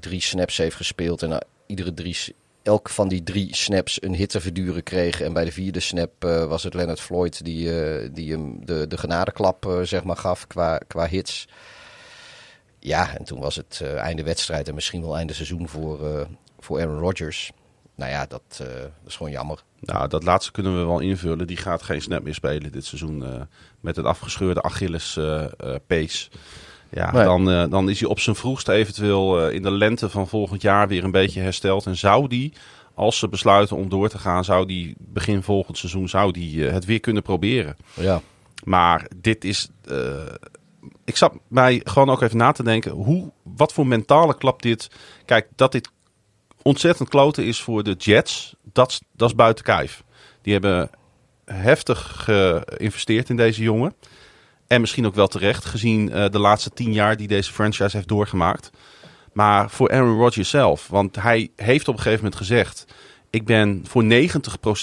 drie 0.00 0.20
snaps 0.20 0.56
heeft 0.56 0.76
gespeeld. 0.76 1.22
En 1.22 1.46
iedere 1.72 1.94
drie, 1.94 2.16
elk 2.62 2.88
van 2.88 3.08
die 3.08 3.22
drie 3.22 3.56
snaps 3.56 4.02
een 4.02 4.14
hit 4.14 4.28
te 4.28 4.40
verduren 4.40 4.82
kreeg. 4.82 5.20
En 5.20 5.32
bij 5.32 5.44
de 5.44 5.52
vierde 5.52 5.80
snap 5.80 6.24
eh, 6.24 6.44
was 6.44 6.62
het 6.62 6.74
Leonard 6.74 7.00
Floyd 7.00 7.44
die, 7.44 7.80
eh, 7.80 8.08
die 8.12 8.32
hem 8.32 8.66
de, 8.66 8.86
de 8.86 8.98
genadeklap 8.98 9.66
eh, 9.66 9.80
zeg 9.82 10.04
maar, 10.04 10.16
gaf 10.16 10.46
qua, 10.46 10.78
qua 10.86 11.06
hits. 11.06 11.48
ja, 12.78 13.16
en 13.16 13.24
toen 13.24 13.40
was 13.40 13.56
het 13.56 13.80
einde 13.96 14.22
wedstrijd 14.22 14.68
en 14.68 14.74
misschien 14.74 15.02
wel 15.02 15.16
einde 15.16 15.32
seizoen 15.32 15.68
voor, 15.68 16.26
voor 16.58 16.80
Aaron 16.80 16.98
Rodgers. 16.98 17.52
Nou 17.94 18.10
ja, 18.10 18.26
dat, 18.26 18.42
dat 18.58 19.06
is 19.06 19.16
gewoon 19.16 19.32
jammer. 19.32 19.62
Nou, 19.80 20.08
dat 20.08 20.22
laatste 20.22 20.52
kunnen 20.52 20.78
we 20.78 20.84
wel 20.86 21.00
invullen. 21.00 21.46
Die 21.46 21.56
gaat 21.56 21.82
geen 21.82 22.02
snap 22.02 22.22
meer 22.22 22.34
spelen 22.34 22.72
dit 22.72 22.84
seizoen. 22.84 23.48
met 23.80 23.96
het 23.96 24.06
afgescheurde 24.06 24.62
Achilles 24.62 25.18
pees. 25.86 26.30
Ja, 26.94 27.12
Nee. 27.12 27.24
dan, 27.24 27.50
eh, 27.50 27.64
dan 27.70 27.88
is 27.90 28.00
hij 28.00 28.08
op 28.08 28.20
zijn 28.20 28.36
vroegst 28.36 28.68
eventueel 28.68 29.40
eh, 29.40 29.54
in 29.54 29.62
de 29.62 29.70
lente 29.70 30.08
van 30.08 30.28
volgend 30.28 30.62
jaar 30.62 30.88
weer 30.88 31.04
een 31.04 31.10
beetje 31.10 31.40
hersteld. 31.40 31.86
En 31.86 31.96
zou 31.96 32.28
die, 32.28 32.52
als 32.94 33.18
ze 33.18 33.28
besluiten 33.28 33.76
om 33.76 33.88
door 33.88 34.08
te 34.08 34.18
gaan, 34.18 34.44
zou 34.44 34.66
die 34.66 34.94
begin 34.98 35.42
volgend 35.42 35.78
seizoen 35.78 36.08
zou 36.08 36.32
die, 36.32 36.66
eh, 36.66 36.72
het 36.72 36.84
weer 36.84 37.00
kunnen 37.00 37.22
proberen. 37.22 37.76
Ja. 37.94 38.20
Maar 38.64 39.06
dit 39.16 39.44
is. 39.44 39.68
ik 41.04 41.16
zat 41.16 41.32
mij 41.48 41.80
gewoon 41.84 42.10
ook 42.10 42.22
even 42.22 42.36
na 42.36 42.52
te 42.52 42.62
denken. 42.62 42.92
Hoe, 42.92 43.30
wat 43.42 43.72
voor 43.72 43.86
mentale 43.86 44.36
klap 44.36 44.62
dit. 44.62 44.90
Kijk, 45.24 45.48
dat 45.56 45.72
dit 45.72 45.90
ontzettend 46.62 47.08
kloten 47.08 47.44
is 47.44 47.60
voor 47.60 47.82
de 47.82 47.92
Jets. 47.98 48.54
Dat, 48.72 49.00
dat 49.16 49.28
is 49.28 49.34
buiten 49.34 49.64
kijf. 49.64 50.02
Die 50.42 50.52
hebben 50.52 50.90
heftig 51.44 52.24
geïnvesteerd 52.24 53.28
in 53.28 53.36
deze 53.36 53.62
jongen. 53.62 53.94
En 54.72 54.80
misschien 54.80 55.06
ook 55.06 55.14
wel 55.14 55.26
terecht, 55.26 55.64
gezien 55.64 56.12
eh, 56.12 56.30
de 56.30 56.38
laatste 56.38 56.70
tien 56.70 56.92
jaar 56.92 57.16
die 57.16 57.28
deze 57.28 57.52
franchise 57.52 57.96
heeft 57.96 58.08
doorgemaakt. 58.08 58.70
Maar 59.32 59.70
voor 59.70 59.90
Aaron 59.90 60.18
Rodgers 60.18 60.50
zelf. 60.50 60.88
Want 60.88 61.16
hij 61.16 61.50
heeft 61.56 61.88
op 61.88 61.94
een 61.94 62.00
gegeven 62.00 62.24
moment 62.24 62.40
gezegd: 62.40 62.86
Ik 63.30 63.44
ben 63.44 63.84
voor 63.86 64.04
90% 64.04 64.06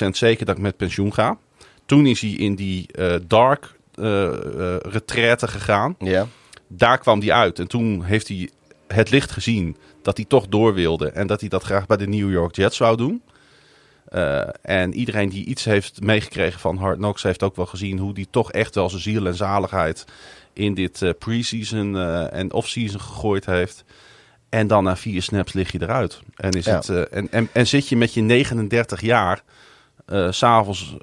zeker 0.10 0.46
dat 0.46 0.56
ik 0.56 0.62
met 0.62 0.78
pensioen 0.78 1.14
ga. 1.14 1.38
Toen 1.86 2.06
is 2.06 2.22
hij 2.22 2.30
in 2.30 2.56
die 2.56 2.92
eh, 2.92 3.16
dark 3.28 3.76
eh, 3.94 4.30
retraite 4.78 5.48
gegaan. 5.48 5.96
Ja. 6.00 6.28
Daar 6.68 6.98
kwam 6.98 7.20
hij 7.20 7.32
uit. 7.32 7.60
En 7.60 7.68
toen 7.68 8.04
heeft 8.04 8.28
hij 8.28 8.50
het 8.88 9.10
licht 9.10 9.32
gezien 9.32 9.78
dat 10.02 10.18
hij 10.18 10.26
toch 10.26 10.48
door 10.48 10.74
wilde. 10.74 11.10
En 11.10 11.28
dat 11.28 11.40
hij 11.40 11.50
dat 11.50 11.64
graag 11.64 11.86
bij 11.86 11.98
de 11.98 12.08
New 12.08 12.32
York 12.32 12.56
Jets 12.56 12.78
zou 12.78 12.98
doen. 12.98 13.22
Eh, 14.10 14.48
en 14.62 14.94
iedereen 14.94 15.30
die 15.30 15.46
iets 15.46 15.64
heeft 15.64 16.02
meegekregen 16.02 16.60
van 16.60 16.78
Hard 16.78 16.98
Knocks 16.98 17.24
heeft 17.24 17.44
ook 17.44 17.56
wel 17.56 17.66
gezien 17.66 17.98
hoe 17.98 18.14
die 18.14 18.28
toch 18.32 18.52
echt 18.52 18.76
wel 18.76 18.90
zijn 18.90 19.02
ziel 19.02 19.26
en 19.28 19.36
zaligheid 19.36 20.06
in 20.54 20.74
dit 20.74 21.02
eh 21.02 21.10
preseason 21.20 21.98
eh, 21.98 22.34
en 22.34 22.54
offseason 22.54 23.00
gegooid 23.02 23.46
heeft. 23.46 23.84
En 24.50 24.68
dan 24.68 24.84
na 24.84 24.96
vier 24.98 25.22
snaps 25.22 25.54
lig 25.54 25.72
je 25.72 25.82
eruit. 25.82 26.20
En, 26.36 26.52
is 26.52 26.66
Ja. 26.66 26.76
het, 26.76 26.90
en, 27.10 27.32
en, 27.32 27.50
en 27.52 27.68
zit 27.68 27.88
je 27.88 27.96
met 27.98 28.14
je 28.14 28.22
39 28.22 29.02
jaar 29.02 29.44
s 30.08 30.38
s'avonds 30.38 30.96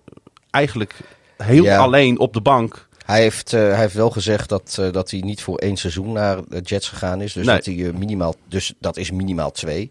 eigenlijk 0.51 0.95
heel 1.37 1.65
Ja. 1.65 1.79
alleen 1.79 2.19
op 2.19 2.33
de 2.33 2.41
bank. 2.41 2.89
Hij 3.05 3.21
heeft, 3.21 3.51
hij 3.51 3.77
heeft 3.79 3.95
wel 3.95 4.11
gezegd 4.11 4.49
dat, 4.49 4.83
dat 4.93 5.11
hij 5.11 5.21
niet 5.21 5.43
voor 5.43 5.59
één 5.59 5.77
seizoen 5.77 6.13
naar 6.13 6.39
de 6.49 6.61
Jets 6.61 6.89
gegaan 6.89 7.21
is. 7.21 7.33
Dus, 7.33 7.47
Nee. 7.47 7.55
dat, 7.57 7.65
hij, 7.65 7.93
minimaal, 7.93 8.35
dus 8.49 8.75
dat 8.79 8.97
is 8.97 9.11
minimaal 9.11 9.51
twee. 9.51 9.91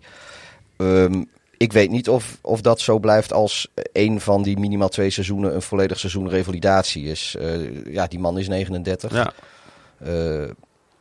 Ehm, 0.77 1.23
ik 1.57 1.73
weet 1.73 1.89
niet 1.89 2.09
of, 2.09 2.37
of 2.41 2.61
dat 2.61 2.79
zo 2.79 2.99
blijft 2.99 3.33
als 3.33 3.67
één 3.91 4.21
van 4.21 4.43
die 4.43 4.59
minimaal 4.59 4.89
twee 4.89 5.09
seizoenen 5.09 5.55
een 5.55 5.61
volledig 5.61 5.99
seizoen 5.99 6.29
revalidatie 6.29 7.05
is. 7.05 7.35
Eh, 7.39 7.93
ja, 7.93 8.07
die 8.07 8.19
man 8.19 8.37
is 8.37 8.47
39. 8.47 9.13
Ja. 9.13 9.33
Eh, 9.97 10.49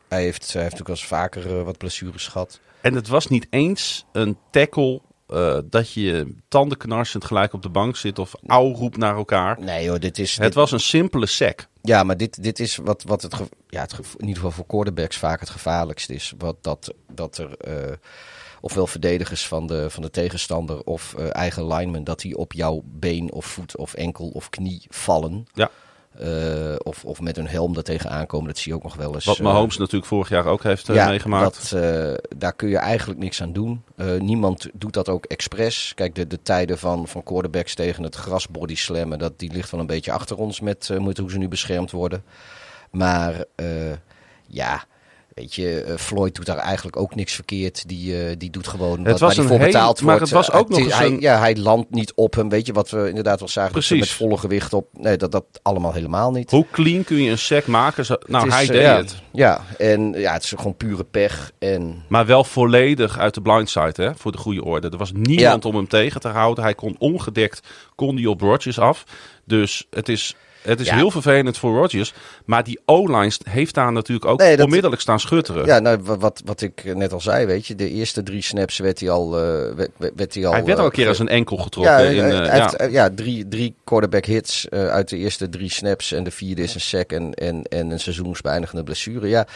hij, 0.08 0.23
heeft, 0.23 0.52
hij 0.52 0.62
heeft 0.62 0.80
ook 0.80 0.87
wel 0.87 0.96
eens 0.96 1.06
vaker 1.06 1.58
eh, 1.58 1.64
wat 1.64 1.78
blessures 1.78 2.26
gehad. 2.26 2.61
En 2.80 2.94
het 2.94 3.08
was 3.08 3.26
niet 3.26 3.46
eens 3.50 4.04
een 4.12 4.37
tackle 4.50 5.00
dat 5.64 5.92
je 5.92 6.34
tandenknarsend 6.49 7.25
gelijk 7.25 7.52
op 7.52 7.62
de 7.62 7.68
bank 7.68 7.96
zit 7.96 8.18
of 8.18 8.34
auw 8.46 8.75
roept 8.75 8.96
naar 8.96 9.16
elkaar. 9.16 9.61
Nee 9.61 9.84
joh, 9.84 9.99
dit 9.99 10.18
is... 10.18 10.32
Het 10.32 10.42
dit- 10.42 10.54
was 10.54 10.73
een 10.73 10.80
simpele 10.80 11.26
sack. 11.26 11.66
Ja, 11.82 12.02
maar 12.02 12.16
dit, 12.16 12.42
dit 12.42 12.61
is 12.61 12.76
wat, 12.76 13.02
wat 13.02 13.23
het, 13.23 13.34
ja, 13.68 13.80
het 13.80 13.92
in 13.92 14.26
ieder 14.26 14.34
geval 14.34 14.50
voor 14.50 14.66
quarterbacks 14.66 15.16
vaak 15.16 15.40
het 15.40 15.50
gevaarlijkst 15.50 16.11
is. 16.11 16.34
Wat, 16.38 16.56
dat, 16.61 16.94
dat 17.12 17.38
er 17.38 17.99
ofwel 18.64 18.87
verdedigers 18.87 19.47
van 19.47 19.66
de, 19.66 19.90
van 19.90 20.02
de 20.02 20.11
tegenstander 20.11 20.85
of 20.85 21.14
eh, 21.14 21.35
eigen 21.35 21.66
linemen, 21.66 22.04
dat 22.04 22.21
die 22.21 22.37
op 22.37 22.52
jouw 22.52 22.83
been 22.85 23.33
of 23.33 23.47
voet 23.47 23.76
of 23.76 23.94
enkel 23.94 24.28
of 24.28 24.50
knie 24.50 24.83
vallen. 24.88 25.47
Ja. 25.52 25.71
Eh, 26.18 26.75
of, 26.83 27.04
of 27.04 27.21
met 27.21 27.37
een 27.37 27.47
helm 27.47 27.76
er 27.76 27.83
tegenaan 27.83 28.26
komen. 28.26 28.47
Dat 28.47 28.59
zie 28.59 28.73
je 28.73 28.78
ook 28.78 28.83
nog 28.83 28.94
wel 28.94 29.14
eens. 29.14 29.25
Wat 29.25 29.37
eh, 29.37 29.42
Mahomes 29.42 29.76
natuurlijk 29.76 30.06
vorig 30.06 30.28
jaar 30.28 30.47
ook 30.47 30.62
heeft 30.62 30.88
eh, 30.88 30.94
ja, 30.94 31.09
meegemaakt. 31.09 31.71
Dat, 31.71 32.21
daar 32.37 32.52
kun 32.52 32.68
je 32.68 32.76
eigenlijk 32.76 33.21
niks 33.21 33.42
aan 33.42 33.52
doen. 33.52 33.83
Niemand 34.18 34.68
doet 34.73 34.92
dat 34.92 35.09
ook 35.09 35.25
expres. 35.25 35.92
Kijk, 35.94 36.14
de, 36.14 36.26
de 36.26 36.42
tijden 36.42 36.78
van, 36.78 37.09
van 37.09 37.23
quarterbacks 37.23 37.75
tegen 37.75 38.02
het 38.02 38.14
gras 38.14 38.49
body 38.49 38.76
slammen, 38.76 39.18
dat, 39.18 39.38
die 39.38 39.52
ligt 39.52 39.71
wel 39.71 39.80
een 39.80 39.87
beetje 39.87 40.12
achter 40.12 40.37
ons 40.37 40.61
met, 40.61 40.90
met 41.00 41.18
hoe 41.18 41.30
ze 41.30 41.38
nu 41.38 41.49
beschermd 41.49 41.90
worden. 41.90 42.25
Maar 42.90 43.44
ja, 44.47 44.85
weet 45.35 45.55
je, 45.55 45.81
eh, 45.83 45.97
Floyd 45.97 46.35
doet 46.35 46.47
daar 46.47 46.57
eigenlijk 46.57 46.97
ook 46.97 47.14
niks 47.14 47.33
verkeerd. 47.35 47.88
Die, 47.88 48.25
eh, 48.26 48.35
die 48.38 48.50
doet 48.50 48.69
gewoon 48.69 49.05
wat 49.05 49.07
was 49.12 49.21
waar 49.21 49.35
hij 49.35 49.45
voor 49.45 49.57
hele- 49.59 49.64
betaald 49.73 50.00
maar 50.03 50.19
wordt. 50.19 50.31
het 50.31 50.47
was 50.47 50.53
ook 50.61 50.69
nog 50.69 50.79
eens 50.79 50.99
hij, 50.99 51.07
een- 51.07 51.21
Ja, 51.21 51.38
hij 51.38 51.57
landt 51.57 51.91
niet 51.91 52.12
op 52.14 52.35
hem. 52.35 52.49
Weet 52.49 52.67
je, 52.67 52.73
wat 52.73 52.91
we 52.91 53.09
inderdaad 53.09 53.38
wel 53.38 53.49
zagen, 53.49 53.73
Precies. 53.73 54.00
met 54.00 54.09
volle 54.09 54.37
gewicht 54.37 54.73
op. 54.73 54.87
Nee, 54.93 55.17
dat, 55.17 55.33
dat 55.33 55.45
allemaal 55.62 55.93
helemaal 55.93 56.31
niet. 56.31 56.50
Hoe 56.50 56.67
clean 56.71 57.05
kun 57.05 57.23
je 57.23 57.31
een 57.31 57.38
sack 57.38 57.67
maken? 57.67 58.05
Zo- 58.05 58.17
nou, 58.26 58.45
Het 58.50 58.61
is, 58.61 58.69
hij 58.69 58.76
eh, 58.79 58.83
deed 58.83 58.83
ja, 58.83 58.97
het. 58.97 59.23
Ja, 59.33 59.64
en 59.79 60.12
ja, 60.12 60.33
het 60.33 60.43
is 60.43 60.53
gewoon 60.57 60.76
pure 60.76 61.05
pech. 61.05 61.50
En 61.59 62.03
Maar 62.09 62.26
wel 62.26 62.45
volledig 62.45 63.19
uit 63.19 63.35
de 63.35 63.41
blindside, 63.41 64.03
hè, 64.03 64.14
voor 64.17 64.33
de 64.33 64.38
goede 64.38 64.64
orde. 64.64 64.88
Er 64.88 64.97
was 64.97 65.12
niemand 65.12 65.62
Ja. 65.62 65.69
om 65.69 65.76
hem 65.76 65.88
tegen 65.88 66.21
te 66.21 66.29
houden. 66.29 66.64
Hij 66.64 66.75
kon 66.75 66.97
ongedekt, 66.99 67.61
kon 67.95 68.17
die 68.17 68.31
op 68.31 68.41
Rodgers 68.41 68.79
af. 68.79 69.05
Dus 69.45 69.87
het 69.91 70.09
is, 70.09 70.37
het 70.64 70.80
is 70.80 70.87
Ja. 70.87 70.94
heel 70.97 71.11
vervelend 71.11 71.59
voor 71.59 71.76
Rodgers. 71.76 72.14
Maar 72.44 72.64
die 72.64 72.80
O-line 72.85 73.33
heeft 73.50 73.75
daar 73.75 73.92
natuurlijk 73.92 74.26
ook 74.26 74.38
Nee, 74.38 74.56
dat- 74.56 74.64
onmiddellijk 74.64 75.00
staan 75.00 75.21
schutteren. 75.21 75.66
Ja, 75.66 75.78
nou, 75.78 75.99
wa- 76.02 76.16
wat, 76.18 76.42
wat 76.44 76.61
ik 76.61 76.94
net 76.94 77.12
al 77.12 77.21
zei, 77.21 77.47
weet 77.47 77.66
je. 77.66 77.75
De 77.75 77.90
eerste 77.90 78.23
drie 78.23 78.42
snaps 78.42 78.78
werd 78.78 79.00
hij 79.00 79.11
al... 79.11 79.25
eh, 79.38 79.87
werd, 80.14 80.35
hij 80.35 80.47
al 80.47 80.52
hij 80.52 80.64
werd 80.64 80.78
al 80.78 80.78
eh, 80.78 80.85
een 80.85 80.90
keer 80.90 81.02
ge- 81.02 81.09
als 81.09 81.18
een 81.18 81.28
enkel 81.28 81.56
getrokken. 81.56 81.92
Ja, 82.02 82.09
in, 82.11 82.18
hij- 82.18 82.40
eh, 82.40 82.47
ja. 82.56 82.62
heeft, 82.62 82.76
eh, 82.76 82.92
ja 82.92 83.11
drie, 83.14 83.49
drie 83.49 83.75
quarterback 83.85 84.25
hits 84.25 84.68
eh, 84.68 84.87
uit 84.88 85.09
de 85.09 85.16
eerste 85.16 85.49
drie 85.49 85.71
snaps. 85.71 86.12
En 86.12 86.25
de 86.25 86.30
vierde 86.30 86.62
is 86.62 86.75
een 86.75 86.80
sack 86.80 87.12
en, 87.12 87.35
en, 87.35 87.62
en 87.62 87.90
een 87.90 88.00
seizoensbeëindigende 88.00 88.83
blessure. 88.85 89.28
Ja, 89.28 89.47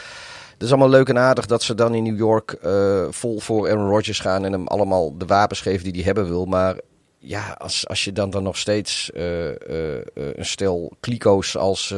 het 0.53 0.63
is 0.67 0.69
allemaal 0.69 0.89
leuk 0.89 1.09
en 1.09 1.17
aardig 1.17 1.45
dat 1.45 1.63
ze 1.63 1.75
dan 1.75 1.93
in 1.93 2.03
New 2.03 2.17
York 2.17 2.51
eh, 2.51 3.03
vol 3.09 3.39
voor 3.39 3.69
Aaron 3.69 3.89
Rodgers 3.89 4.19
gaan... 4.19 4.45
en 4.45 4.51
hem 4.51 4.67
allemaal 4.67 5.17
de 5.17 5.25
wapens 5.25 5.61
geven 5.61 5.83
die 5.83 5.93
hij 5.93 6.03
hebben 6.03 6.27
wil. 6.27 6.45
Maar 6.45 6.75
ja, 7.19 7.55
als, 7.57 7.87
als 7.87 8.03
je 8.03 8.11
dan, 8.11 8.29
dan 8.29 8.43
nog 8.43 8.57
steeds 8.57 9.11
eh, 9.11 9.47
eh, 9.49 9.97
eh, 9.97 10.03
een 10.13 10.45
stel 10.45 10.91
kliko's 10.99 11.57
als, 11.57 11.95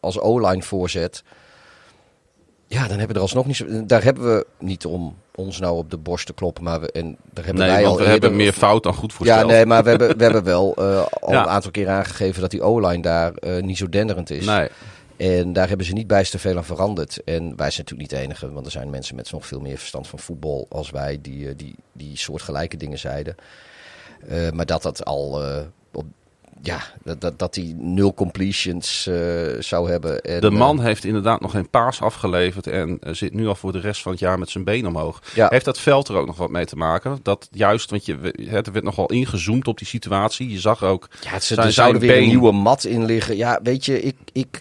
als 0.00 0.18
O-line 0.18 0.62
voorzet... 0.62 1.22
Ja, 2.66 2.80
dan 2.80 2.98
hebben 2.98 3.08
we 3.08 3.14
er 3.14 3.20
alsnog 3.20 3.46
niet 3.46 3.56
zo... 3.56 3.86
Daar 3.86 4.02
hebben 4.02 4.24
we 4.24 4.46
niet 4.58 4.86
om 4.86 5.16
ons 5.34 5.58
nou 5.60 5.76
op 5.76 5.90
de 5.90 5.96
borst 5.96 6.26
te 6.26 6.32
kloppen, 6.32 6.64
maar 6.64 6.80
we, 6.80 6.92
en 6.92 7.16
daar 7.32 7.44
hebben 7.44 7.62
Nee, 7.64 7.72
wij 7.72 7.84
want 7.84 7.98
al 7.98 8.04
we 8.04 8.10
hebben 8.10 8.36
meer 8.36 8.52
fout 8.52 8.82
dan 8.82 8.94
goed 8.94 9.12
voorspeld. 9.12 9.40
ja, 9.40 9.46
nee, 9.46 9.66
maar 9.66 9.82
we 9.82 9.88
hebben, 9.88 10.16
we 10.16 10.22
hebben 10.22 10.44
wel 10.44 10.76
al 10.76 11.32
Ja. 11.32 11.42
een 11.42 11.48
aantal 11.48 11.70
keer 11.70 11.88
aangegeven 11.88 12.40
dat 12.40 12.50
die 12.50 12.62
O-line 12.62 13.02
daar 13.02 13.32
niet 13.60 13.78
zo 13.78 13.88
denderend 13.88 14.30
is. 14.30 14.44
Nee. 14.44 14.68
En 15.16 15.52
daar 15.52 15.68
hebben 15.68 15.86
ze 15.86 15.92
niet 15.92 16.06
bijster 16.06 16.38
veel 16.40 16.56
aan 16.56 16.64
veranderd. 16.64 17.24
En 17.24 17.42
wij 17.56 17.70
zijn 17.70 17.86
natuurlijk 17.86 18.00
niet 18.00 18.10
de 18.10 18.18
enige, 18.18 18.52
want 18.52 18.66
er 18.66 18.72
zijn 18.72 18.90
mensen 18.90 19.16
met 19.16 19.32
nog 19.32 19.46
veel 19.46 19.60
meer 19.60 19.78
verstand 19.78 20.06
van 20.06 20.18
voetbal 20.18 20.66
als 20.70 20.90
wij 20.90 21.18
die, 21.22 21.56
die, 21.56 21.74
die 21.92 22.16
soortgelijke 22.16 22.76
dingen 22.76 22.98
zeiden. 22.98 23.34
Eh, 24.28 24.50
maar 24.50 24.66
dat 24.66 24.82
dat 24.82 25.04
al, 25.04 25.44
eh, 25.44 25.56
op, 25.92 26.04
ja, 26.62 26.80
dat, 27.04 27.20
dat, 27.20 27.38
dat 27.38 27.54
die 27.54 27.74
nul 27.74 28.14
completions 28.14 29.06
eh, 29.06 29.14
zou 29.58 29.90
hebben. 29.90 30.20
En, 30.20 30.40
De 30.40 30.50
man 30.50 30.80
heeft 30.80 31.04
inderdaad 31.04 31.40
nog 31.40 31.50
geen 31.50 31.70
paas 31.70 32.00
afgeleverd 32.00 32.66
en 32.66 32.98
zit 33.10 33.34
nu 33.34 33.46
al 33.46 33.54
voor 33.54 33.72
de 33.72 33.80
rest 33.80 34.02
van 34.02 34.10
het 34.12 34.20
jaar 34.20 34.38
met 34.38 34.50
zijn 34.50 34.64
been 34.64 34.86
omhoog. 34.86 35.22
Ja. 35.34 35.46
Heeft 35.50 35.64
dat 35.64 35.78
veld 35.80 36.08
er 36.08 36.16
ook 36.16 36.26
nog 36.26 36.36
wat 36.36 36.50
mee 36.50 36.64
te 36.64 36.76
maken? 36.76 37.18
Dat 37.22 37.48
juist, 37.50 37.90
want 37.90 38.06
je, 38.06 38.32
het 38.50 38.70
werd 38.70 38.84
nogal 38.84 39.06
ingezoomd 39.10 39.68
op 39.68 39.78
die 39.78 39.86
situatie. 39.86 40.50
Je 40.50 40.58
zag 40.60 40.82
ook, 40.84 41.08
ja, 41.20 41.30
het, 41.30 41.44
ze- 41.44 41.54
zijn- 41.54 41.66
er 41.66 41.72
zouden 41.72 42.00
weer 42.00 42.16
een 42.18 42.26
nieuwe 42.28 42.52
mat 42.52 42.84
in 42.84 43.04
liggen. 43.04 43.36
Ja, 43.36 43.60
weet 43.62 43.84
je, 43.84 44.00
ik, 44.02 44.16
ik, 44.32 44.60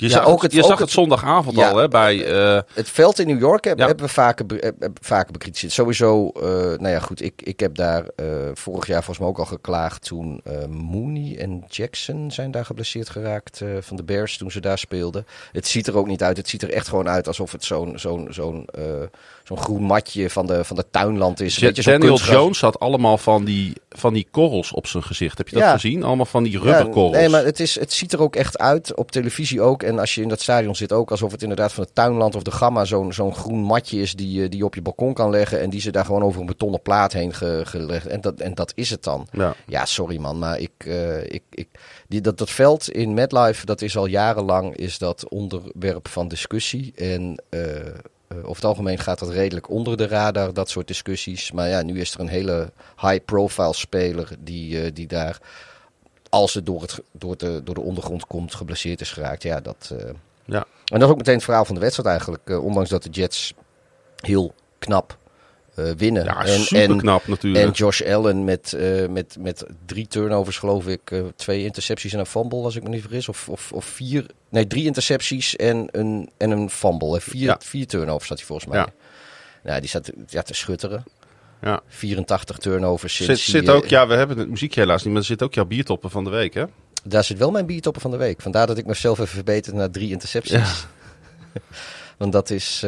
je 0.00 0.08
Ja, 0.08 0.12
zag, 0.12 0.26
ook 0.26 0.42
het, 0.42 0.52
je 0.52 0.58
ook 0.58 0.64
zag 0.64 0.78
het, 0.78 0.80
het- 0.86 0.90
zondagavond 0.90 1.56
Ja. 1.56 1.70
al 1.70 1.76
hè, 1.76 1.88
bij... 1.88 2.24
eh, 2.24 2.60
Het 2.74 2.90
veld 2.90 3.18
in 3.18 3.26
New 3.26 3.38
York 3.40 3.64
heb- 3.64 3.78
Ja. 3.78 3.86
hebben 3.86 4.06
we 4.06 4.12
vaker, 4.12 4.46
be- 4.46 4.74
heb- 4.78 4.98
vaker 5.00 5.32
bekritiseerd. 5.32 5.72
Sowieso, 5.72 6.28
eh, 6.28 6.42
nou 6.52 6.88
ja, 6.88 6.98
goed. 7.00 7.22
Ik, 7.22 7.42
ik 7.42 7.60
heb 7.60 7.74
daar 7.74 8.04
eh, 8.16 8.26
vorig 8.54 8.86
jaar 8.86 8.96
volgens 9.04 9.18
mij 9.18 9.28
ook 9.28 9.38
al 9.38 9.44
geklaagd 9.44 10.04
toen 10.04 10.40
eh, 10.44 10.66
Mooney 10.66 11.36
en 11.38 11.64
Jackson 11.68 12.30
zijn 12.30 12.50
daar 12.50 12.64
geblesseerd 12.64 13.08
geraakt 13.08 13.60
eh, 13.60 13.68
van 13.80 13.96
de 13.96 14.02
Bears 14.04 14.36
toen 14.36 14.50
ze 14.50 14.60
daar 14.60 14.78
speelden. 14.78 15.26
Het 15.52 15.66
ziet 15.66 15.86
er 15.86 15.96
ook 15.96 16.06
niet 16.06 16.22
uit. 16.22 16.36
Het 16.36 16.48
ziet 16.48 16.62
er 16.62 16.72
echt 16.72 16.88
gewoon 16.88 17.08
uit 17.08 17.26
alsof 17.26 17.52
het 17.52 17.64
zo'n 17.64 17.98
zo'n 17.98 18.26
zo'n 18.30 18.66
eh, 18.74 18.82
zo'n 19.48 19.58
groen 19.58 19.82
matje 19.82 20.30
van 20.30 20.46
de, 20.46 20.64
van 20.64 20.76
de 20.76 20.84
tuinland 20.90 21.40
is. 21.40 21.56
Ja, 21.56 21.70
zo'n 21.74 21.92
Daniel. 21.92 22.16
Jones 22.18 22.60
had 22.60 22.78
allemaal 22.80 23.18
van 23.18 23.44
die, 23.44 23.72
van 23.90 24.12
die 24.12 24.26
korrels 24.30 24.72
op 24.72 24.86
zijn 24.86 25.02
gezicht. 25.02 25.38
Heb 25.38 25.48
je 25.48 25.54
dat 25.54 25.64
Ja. 25.64 25.72
gezien? 25.72 26.02
Allemaal 26.02 26.26
van 26.26 26.42
die 26.42 26.52
Ja, 26.52 26.58
rubberkorrels. 26.60 27.16
nee, 27.16 27.28
maar 27.28 27.44
het, 27.44 27.60
is, 27.60 27.78
het 27.80 27.92
ziet 27.92 28.12
er 28.12 28.20
ook 28.22 28.36
echt 28.36 28.58
uit 28.58 28.94
op 28.96 29.10
televisie 29.10 29.60
ook. 29.60 29.82
En 29.82 29.98
als 29.98 30.14
je 30.14 30.22
in 30.22 30.28
dat 30.28 30.40
stadion 30.40 30.74
zit 30.76 30.92
ook 30.92 31.10
alsof 31.10 31.32
het 31.32 31.42
inderdaad 31.42 31.72
van 31.72 31.84
het 31.84 31.94
tuinland 31.94 32.34
of 32.34 32.42
de 32.42 32.50
gamma 32.50 32.84
zo'n 32.84 33.12
zo'n 33.12 33.34
groen 33.34 33.62
matje 33.62 34.00
is 34.00 34.14
die, 34.14 34.32
je- 34.40 34.48
die 34.48 34.58
je 34.58 34.64
op 34.64 34.74
je 34.74 34.82
balkon 34.82 35.14
kan 35.14 35.30
leggen. 35.30 35.60
En 35.60 35.70
die 35.70 35.80
ze 35.80 35.90
daar 35.92 36.04
gewoon 36.04 36.22
over 36.22 36.40
een 36.40 36.46
betonnen 36.46 36.82
plaat 36.82 37.12
heen 37.12 37.34
ge- 37.34 37.62
gelegd. 37.64 38.06
En 38.06 38.20
dat, 38.20 38.40
en 38.40 38.54
dat 38.54 38.72
is 38.74 38.90
het 38.90 39.04
dan. 39.04 39.26
Ja. 39.32 39.54
Ja, 39.66 39.84
sorry 39.84 40.16
man, 40.18 40.38
maar 40.38 40.58
ik, 40.58 40.70
eh, 40.78 41.22
ik, 41.24 41.42
ik, 41.50 41.68
die, 42.08 42.20
dat, 42.20 42.38
dat 42.38 42.50
veld 42.50 42.90
in 42.90 43.14
MetLife, 43.14 43.66
dat 43.66 43.82
is 43.82 43.96
al 43.96 44.06
jarenlang 44.06 44.76
is 44.76 44.98
dat 44.98 45.28
onderwerp 45.28 46.08
van 46.08 46.28
discussie. 46.28 46.92
En 46.96 47.42
eh, 47.50 47.60
eh, 48.28 48.36
over 48.38 48.54
het 48.54 48.64
algemeen 48.64 48.98
gaat 48.98 49.18
dat 49.18 49.28
redelijk 49.30 49.68
onder 49.70 49.96
de 49.96 50.06
radar, 50.06 50.52
dat 50.52 50.70
soort 50.70 50.86
discussies. 50.86 51.52
Maar 51.52 51.68
ja, 51.68 51.82
nu 51.82 52.00
is 52.00 52.14
er 52.14 52.20
een 52.20 52.28
hele 52.28 52.72
high-profile 53.00 53.74
speler 53.74 54.28
die, 54.38 54.82
eh, 54.82 54.90
die 54.94 55.06
daar, 55.06 55.38
als 56.28 56.54
het 56.54 56.66
door, 56.66 56.80
het 56.82 57.00
door, 57.12 57.36
de, 57.36 57.60
door 57.64 57.74
de 57.74 57.80
ondergrond 57.80 58.26
komt, 58.26 58.54
geblesseerd 58.54 59.00
is 59.00 59.12
geraakt. 59.12 59.42
Ja, 59.42 59.60
dat... 59.60 59.94
eh, 59.98 60.10
Ja. 60.44 60.64
En 60.84 60.98
dat 60.98 61.02
is 61.02 61.08
ook 61.08 61.16
meteen 61.16 61.34
het 61.34 61.44
verhaal 61.44 61.64
van 61.64 61.74
de 61.74 61.80
wedstrijd 61.80 62.08
eigenlijk. 62.08 62.62
ondanks 62.62 62.90
dat 62.90 63.02
de 63.02 63.10
Jets 63.10 63.54
heel 64.16 64.54
knap 64.78 65.18
eh, 65.78 65.90
winnen. 65.96 66.24
Ja, 66.24 66.44
en, 66.70 66.98
knap 66.98 67.26
natuurlijk. 67.26 67.64
en 67.64 67.70
Josh 67.70 68.02
Allen 68.02 68.44
met, 68.44 68.72
eh, 68.72 69.06
met, 69.08 69.36
met 69.40 69.64
drie 69.86 70.06
turnovers, 70.06 70.58
geloof 70.58 70.86
ik. 70.86 71.10
eh, 71.10 71.20
twee 71.36 71.64
intercepties 71.64 72.12
en 72.12 72.18
een 72.18 72.26
fumble, 72.26 72.62
als 72.62 72.76
ik 72.76 72.82
me 72.82 72.88
niet 72.88 73.00
vergis. 73.00 73.28
Of, 73.28 73.48
of, 73.48 73.72
of 73.72 73.84
vier. 73.84 74.26
Nee, 74.48 74.66
drie 74.66 74.84
intercepties 74.84 75.56
en 75.56 75.88
een, 75.90 76.30
en 76.36 76.50
een 76.50 76.70
fumble. 76.70 77.12
hè. 77.12 77.20
Vier, 77.20 77.42
Ja. 77.44 77.56
vier 77.64 77.86
turnovers 77.86 78.28
had 78.28 78.38
hij 78.38 78.46
volgens 78.46 78.68
mij. 78.70 78.78
Ja. 78.78 78.88
Ja. 79.64 79.80
die 79.80 79.88
staat 79.88 80.10
ja, 80.26 80.42
te 80.42 80.54
schutteren. 80.54 81.04
Ja. 81.62 81.80
84 81.88 82.58
turnovers 82.58 83.16
Zit, 83.16 83.26
sinds 83.26 83.44
zit 83.44 83.68
ook, 83.70 83.86
ja, 83.86 84.06
we 84.06 84.14
hebben 84.14 84.38
het 84.38 84.48
muziekje 84.48 84.80
helaas 84.80 85.02
niet, 85.02 85.12
maar 85.12 85.22
er 85.22 85.28
zit 85.28 85.42
ook 85.42 85.54
jouw 85.54 85.64
biertoppen 85.64 86.10
van 86.10 86.24
de 86.24 86.30
week, 86.30 86.54
hè? 86.54 86.64
Daar 87.04 87.24
zit 87.24 87.38
wel 87.38 87.50
mijn 87.50 87.66
biertopper 87.66 88.02
van 88.02 88.10
de 88.10 88.16
week. 88.16 88.40
Vandaar 88.42 88.66
dat 88.66 88.78
ik 88.78 88.86
mezelf 88.86 89.18
even 89.18 89.34
verbeterd 89.34 89.74
naar 89.76 89.90
drie 89.90 90.10
intercepties. 90.10 90.86
Want 92.18 92.32
dat 92.32 92.50
is... 92.50 92.84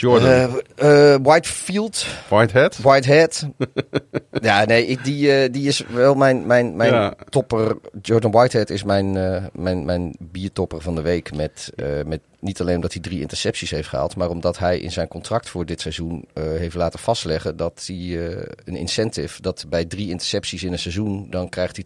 Jordan 0.00 0.28
eh, 0.76 1.14
eh, 1.14 1.20
Whitefield, 1.22 2.06
Whitehead. 2.28 2.76
Whitehead. 2.76 3.46
ja, 4.40 4.64
nee, 4.64 4.86
ik, 4.86 5.04
die, 5.04 5.32
eh, 5.32 5.52
die 5.52 5.68
is 5.68 5.82
wel 5.88 6.14
mijn, 6.14 6.46
mijn, 6.46 6.76
mijn 6.76 6.92
Ja. 6.92 7.14
topper. 7.28 7.76
Jordan 8.02 8.30
Whitehead 8.30 8.70
is 8.70 8.82
mijn, 8.82 9.12
mijn, 9.52 9.84
mijn 9.84 10.16
biertopper 10.18 10.80
van 10.80 10.94
de 10.94 11.00
week. 11.00 11.34
Met, 11.34 11.72
met 12.06 12.20
niet 12.40 12.60
alleen 12.60 12.74
omdat 12.74 12.92
hij 12.92 13.02
drie 13.02 13.20
intercepties 13.20 13.70
heeft 13.70 13.88
gehaald, 13.88 14.16
maar 14.16 14.28
omdat 14.28 14.58
hij 14.58 14.78
in 14.78 14.92
zijn 14.92 15.08
contract 15.08 15.48
voor 15.48 15.66
dit 15.66 15.80
seizoen 15.80 16.24
heeft 16.34 16.74
laten 16.74 16.98
vastleggen 16.98 17.56
dat 17.56 17.84
hij 17.86 18.18
een 18.64 18.76
incentive, 18.76 19.42
dat 19.42 19.64
bij 19.68 19.84
drie 19.84 20.08
intercepties 20.08 20.62
in 20.62 20.72
een 20.72 20.78
seizoen, 20.78 21.26
dan 21.30 21.48
krijgt 21.48 21.76
hij 21.76 21.84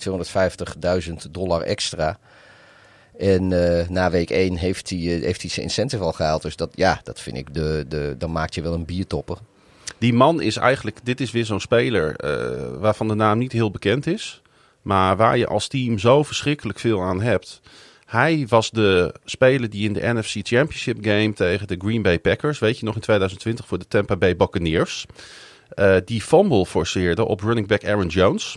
250.000 1.09 1.13
dollar 1.31 1.63
extra. 1.63 2.19
En 3.19 3.53
eh, 3.53 3.89
na 3.89 4.11
week 4.11 4.31
1 4.31 4.57
heeft 4.57 4.91
hij, 4.91 4.99
eh, 4.99 5.23
heeft 5.23 5.41
hij 5.41 5.51
zijn 5.51 5.67
incentive 5.67 6.03
al 6.03 6.13
gehaald. 6.13 6.43
Dus 6.43 6.57
dat, 6.57 6.71
ja, 6.75 7.01
dat 7.05 7.21
vind 7.21 7.37
ik, 7.37 7.55
de, 7.55 7.85
de, 7.89 8.15
dan 8.19 8.33
maak 8.33 8.53
je 8.53 8.63
wel 8.63 8.75
een 8.75 8.85
biertopper. 8.85 9.39
Die 9.99 10.13
man 10.13 10.41
is 10.41 10.57
eigenlijk, 10.57 10.99
dit 11.03 11.21
is 11.21 11.31
weer 11.31 11.45
zo'n 11.45 11.61
speler 11.61 12.17
eh, 12.17 12.79
waarvan 12.79 13.09
de 13.09 13.15
naam 13.15 13.39
niet 13.39 13.53
heel 13.53 13.71
bekend 13.71 14.07
is. 14.07 14.43
Maar 14.83 15.17
waar 15.17 15.39
je 15.39 15.47
als 15.47 15.69
team 15.69 15.99
zo 15.99 16.23
verschrikkelijk 16.23 16.79
veel 16.79 17.03
aan 17.03 17.21
hebt. 17.21 17.61
Hij 18.07 18.47
was 18.49 18.71
de 18.71 19.15
speler 19.25 19.71
die 19.71 19.89
in 19.89 19.93
de 19.93 20.13
NFC 20.13 20.47
Championship 20.47 20.97
game 21.01 21.33
tegen 21.33 21.67
de 21.67 21.77
Green 21.79 22.03
Bay 22.03 22.19
Packers, 22.19 22.59
weet 22.59 22.79
je 22.79 22.85
nog 22.85 22.95
in 22.95 23.01
2020 23.01 23.67
voor 23.67 23.79
de 23.79 23.89
Tampa 23.89 24.17
Bay 24.17 24.37
Buccaneers. 24.37 25.07
die 26.05 26.21
fumble 26.21 26.67
forceerde 26.67 27.25
op 27.25 27.41
running 27.41 27.67
back 27.67 27.85
Aaron 27.85 28.07
Jones. 28.07 28.57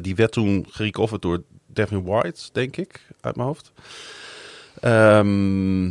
Die 0.00 0.14
werd 0.14 0.32
toen 0.32 0.66
gerecoverd 0.70 1.22
door 1.22 1.42
Devin 1.72 2.02
White, 2.04 2.40
denk 2.52 2.76
ik, 2.76 3.00
uit 3.20 3.36
mijn 3.36 3.48
hoofd. 3.48 3.72
Ehm, 4.80 5.84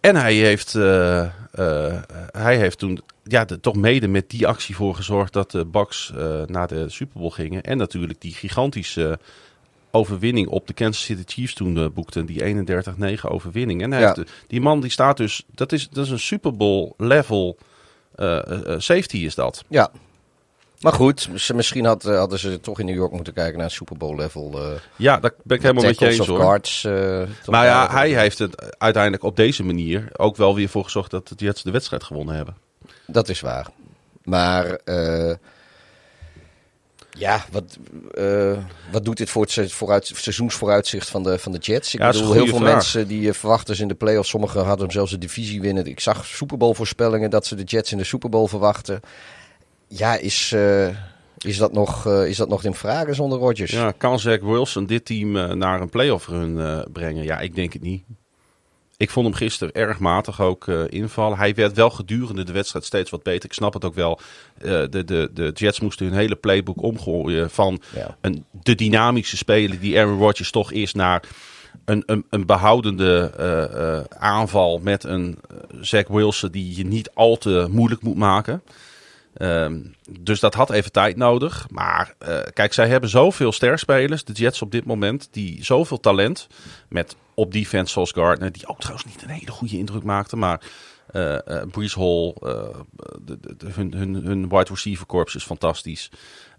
en 0.00 0.16
hij 0.16 0.34
heeft, 0.34 0.74
eh, 0.74 1.20
eh, 1.24 2.02
hij 2.32 2.56
heeft 2.56 2.78
toen 2.78 3.00
ja, 3.24 3.44
de, 3.44 3.60
toch 3.60 3.76
mede 3.76 4.08
met 4.08 4.30
die 4.30 4.46
actie 4.46 4.74
voor 4.76 4.94
gezorgd 4.94 5.32
dat 5.32 5.50
de 5.50 5.64
Bucks 5.64 6.12
eh, 6.16 6.42
naar 6.46 6.68
de 6.68 6.88
Super 6.88 7.18
Bowl 7.20 7.30
gingen. 7.30 7.62
En 7.62 7.76
natuurlijk 7.78 8.20
die 8.20 8.32
gigantische 8.32 9.18
overwinning 9.90 10.48
op 10.48 10.66
de 10.66 10.72
Kansas 10.72 11.04
City 11.04 11.22
Chiefs 11.26 11.54
toen 11.54 11.92
boekten. 11.94 12.26
Die 12.26 12.42
31-9 13.20 13.28
overwinning. 13.30 13.82
En 13.82 13.90
hij 13.92 14.00
Ja. 14.00 14.14
heeft, 14.16 14.30
die 14.46 14.60
man 14.60 14.80
die 14.80 14.90
staat 14.90 15.16
dus, 15.16 15.44
dat 15.54 15.72
is, 15.72 15.88
dat 15.88 16.04
is 16.04 16.10
een 16.10 16.18
Super 16.18 16.56
Bowl 16.56 16.92
level 16.96 17.56
safety 18.78 19.16
is 19.16 19.34
dat. 19.34 19.64
Ja. 19.68 19.90
Maar 20.84 20.92
goed, 20.92 21.28
mis- 21.30 21.52
misschien 21.52 21.84
had, 21.84 22.04
eh, 22.04 22.16
hadden 22.18 22.38
ze 22.38 22.60
toch 22.60 22.78
in 22.80 22.86
New 22.86 22.94
York 22.94 23.12
moeten 23.12 23.32
kijken 23.32 23.58
naar 23.58 23.70
Super 23.70 23.96
Bowl 23.96 24.16
level. 24.16 24.52
eh 24.62 24.70
Ja, 24.96 25.16
daar 25.20 25.30
ben 25.42 25.56
ik 25.56 25.62
helemaal 25.62 25.84
met 25.84 25.98
je 25.98 26.06
eens 26.06 26.20
of 26.20 26.26
hoor. 26.26 26.38
guards. 26.40 26.84
eh, 26.84 27.22
Maar 27.46 27.64
ja, 27.64 27.90
hij 27.90 28.10
heeft 28.18 28.38
het 28.38 28.74
uiteindelijk 28.78 29.22
op 29.22 29.36
deze 29.36 29.62
manier 29.64 30.08
ook 30.16 30.36
wel 30.36 30.54
weer 30.54 30.68
voor 30.68 30.84
gezorgd 30.84 31.10
dat 31.10 31.28
de 31.28 31.34
Jets 31.36 31.62
de 31.62 31.70
wedstrijd 31.70 32.04
gewonnen 32.04 32.34
hebben. 32.34 32.56
Dat 33.06 33.28
is 33.28 33.40
waar. 33.40 33.66
Maar 34.22 34.78
ja, 37.18 37.44
wat, 37.50 37.76
wat 38.92 39.04
doet 39.04 39.16
dit 39.16 39.30
voor 39.30 39.42
het 39.54 39.72
vooruit, 39.72 40.10
seizoensvooruitzicht 40.14 41.08
van 41.08 41.22
de, 41.22 41.38
van 41.38 41.52
de 41.52 41.58
Jets? 41.58 41.94
Ik 41.94 42.00
Ja, 42.00 42.06
dat 42.06 42.14
bedoel, 42.20 42.32
heel 42.32 42.46
veel 42.46 42.58
vraag. 42.58 42.72
mensen 42.72 43.08
die 43.08 43.32
verwachten 43.32 43.76
ze 43.76 43.82
in 43.82 43.88
de 43.88 43.94
playoffs. 43.94 44.28
Sommigen 44.30 44.60
hadden 44.64 44.78
hem 44.84 44.90
zelfs 44.90 45.10
de 45.10 45.18
divisie 45.18 45.60
winnen. 45.60 45.86
Ik 45.86 46.00
zag 46.00 46.26
Super 46.26 46.56
Bowl 46.56 46.74
voorspellingen 46.74 47.30
dat 47.30 47.46
ze 47.46 47.54
de 47.54 47.62
Jets 47.62 47.92
in 47.92 47.98
de 47.98 48.04
Super 48.04 48.28
Bowl 48.30 48.46
verwachten. 48.46 49.00
Ja, 49.88 50.16
is, 50.16 50.52
eh, 50.52 50.88
is, 51.38 51.56
dat, 51.56 51.72
nog, 51.72 52.06
eh, 52.06 52.26
is 52.28 52.36
dat 52.36 52.48
nog 52.48 52.64
in 52.64 52.74
vragen 52.74 53.14
zonder 53.14 53.38
Rodgers? 53.38 53.70
Ja, 53.70 53.90
kan 53.90 54.18
Zach 54.18 54.40
Wilson 54.40 54.86
dit 54.86 55.04
team 55.04 55.36
eh, 55.36 55.50
naar 55.50 55.80
een 55.80 55.88
playoff 55.88 56.28
run 56.28 56.84
brengen? 56.92 57.24
Ja, 57.24 57.40
ik 57.40 57.54
denk 57.54 57.72
het 57.72 57.82
niet. 57.82 58.02
Ik 58.96 59.10
vond 59.10 59.26
hem 59.26 59.34
gisteren 59.34 59.74
erg 59.74 59.98
matig 59.98 60.40
ook 60.40 60.66
invallen. 60.88 61.38
Hij 61.38 61.54
werd 61.54 61.76
wel 61.76 61.90
gedurende 61.90 62.42
de 62.44 62.52
wedstrijd 62.52 62.84
steeds 62.84 63.10
wat 63.10 63.22
beter. 63.22 63.44
Ik 63.44 63.52
snap 63.52 63.74
het 63.74 63.84
ook 63.84 63.94
wel. 63.94 64.20
De, 64.58 65.04
de, 65.04 65.30
de 65.34 65.50
Jets 65.54 65.80
moesten 65.80 66.06
hun 66.06 66.14
hele 66.14 66.36
playbook 66.36 66.82
omgooien 66.82 67.50
van 67.50 67.80
Ja. 67.94 68.16
een, 68.20 68.44
de 68.62 68.74
dynamische 68.74 69.36
speler 69.36 69.80
die 69.80 69.98
Aaron 69.98 70.18
Rodgers 70.18 70.50
toch 70.50 70.72
is 70.72 70.92
naar 70.92 71.22
een, 71.84 72.02
een, 72.06 72.24
een 72.30 72.46
behoudende 72.46 73.32
eh, 73.36 73.96
eh, 73.98 74.04
aanval 74.18 74.80
met 74.82 75.04
een 75.04 75.38
Zach 75.80 76.08
Wilson 76.08 76.50
die 76.50 76.76
je 76.76 76.84
niet 76.84 77.10
al 77.14 77.36
te 77.36 77.66
moeilijk 77.70 78.02
moet 78.02 78.16
maken. 78.16 78.62
Ehm, 79.34 79.80
dus 80.20 80.40
dat 80.40 80.54
had 80.54 80.70
even 80.70 80.92
tijd 80.92 81.16
nodig. 81.16 81.66
Maar 81.70 82.14
eh, 82.18 82.38
kijk, 82.52 82.72
zij 82.72 82.88
hebben 82.88 83.10
zoveel 83.10 83.52
sterspelers, 83.52 84.24
de 84.24 84.32
Jets 84.32 84.62
op 84.62 84.70
dit 84.70 84.84
moment, 84.84 85.28
die 85.30 85.64
zoveel 85.64 86.00
talent. 86.00 86.46
Met 86.88 87.16
op 87.34 87.52
defense 87.52 87.92
zoals 87.92 88.10
Gardner, 88.12 88.52
die 88.52 88.66
ook 88.66 88.80
trouwens 88.80 89.06
niet 89.06 89.22
een 89.22 89.28
hele 89.28 89.50
goede 89.50 89.78
indruk 89.78 90.02
maakte. 90.02 90.36
Maar 90.36 90.60
eh 91.10 91.34
eh 91.60 91.68
Brees 91.70 91.94
Hall, 91.94 92.34
de, 92.40 93.38
de, 93.40 93.56
de- 93.56 93.66
hun, 93.72 93.94
hun, 93.94 94.14
hun 94.14 94.48
wide 94.48 94.70
receiver 94.70 95.06
corps 95.06 95.34
is 95.34 95.44
fantastisch. 95.44 96.10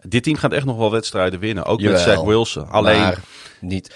Dit 0.02 0.24
team 0.24 0.36
gaat 0.38 0.54
echt 0.54 0.66
nog 0.66 0.78
wel 0.78 0.92
wedstrijden 0.92 1.40
winnen. 1.40 1.66
Ook 1.66 1.82
met 1.92 2.00
Zach 2.00 2.22
Wilson. 2.24 2.70
Alleen, 2.70 3.02
niet. 3.62 3.96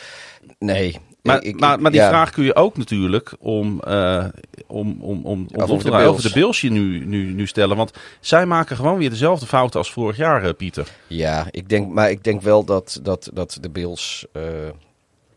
Nee. 0.60 1.00
Maar, 1.24 1.44
Ik- 1.44 1.60
maar, 1.60 1.82
maar 1.82 1.92
die 1.92 2.00
ja. 2.00 2.10
vraag 2.10 2.32
kun 2.32 2.44
je 2.44 2.56
ook 2.56 2.78
natuurlijk 2.78 3.34
om, 3.40 3.80
eh, 3.82 4.26
om, 4.68 5.02
om, 5.02 5.26
om, 5.26 5.26
om 5.26 5.62
over 5.62 5.92
de 5.92 5.92
over 5.98 6.32
Bills. 6.34 6.60
de 6.62 6.70
nu, 6.70 7.06
nu, 7.06 7.24
nu 7.34 7.48
stellen. 7.48 7.78
Want 7.78 7.92
zij 8.20 8.46
maken 8.46 8.76
gewoon 8.76 8.98
weer 8.98 9.10
dezelfde 9.10 9.46
fouten 9.46 9.80
als 9.80 9.92
vorig 9.92 10.18
jaar, 10.18 10.44
eh, 10.44 10.54
Pieter. 10.58 10.88
Ja, 11.08 11.48
ik 11.52 11.70
denk, 11.70 11.90
maar 11.94 12.10
ik 12.10 12.24
denk 12.24 12.42
wel 12.42 12.64
dat, 12.64 13.00
dat, 13.04 13.30
dat 13.34 13.58
de 13.62 13.70
Bills. 13.70 14.26
eh, 14.32 14.44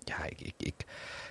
ja, 0.05 0.25
ik, 0.29 0.41
ik, 0.41 0.55
ik, 0.59 0.75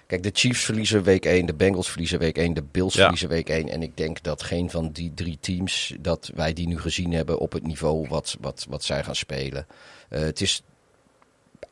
kijk, 0.08 0.24
de 0.24 0.30
Chiefs 0.34 0.64
verliezen 0.64 1.04
week 1.04 1.26
1, 1.26 1.46
de 1.46 1.54
Bengals 1.54 1.90
verliezen 1.90 2.20
week 2.20 2.38
1, 2.38 2.54
de 2.54 2.64
Bills 2.72 2.94
Ja. 2.94 3.00
verliezen 3.02 3.30
week 3.30 3.50
1. 3.50 3.70
En 3.70 3.82
ik 3.82 3.98
denk 3.98 4.24
dat 4.24 4.44
geen 4.44 4.70
van 4.70 4.90
die 4.92 5.12
drie 5.16 5.38
teams, 5.42 5.94
dat 6.00 6.32
wij 6.36 6.54
die 6.54 6.68
nu 6.68 6.80
gezien 6.80 7.12
hebben 7.14 7.40
op 7.40 7.52
het 7.52 7.64
niveau 7.68 8.08
wat, 8.10 8.38
wat, 8.42 8.66
wat 8.70 8.84
zij 8.84 9.04
gaan 9.04 9.16
spelen. 9.16 9.66
Het 10.10 10.42
is. 10.42 10.64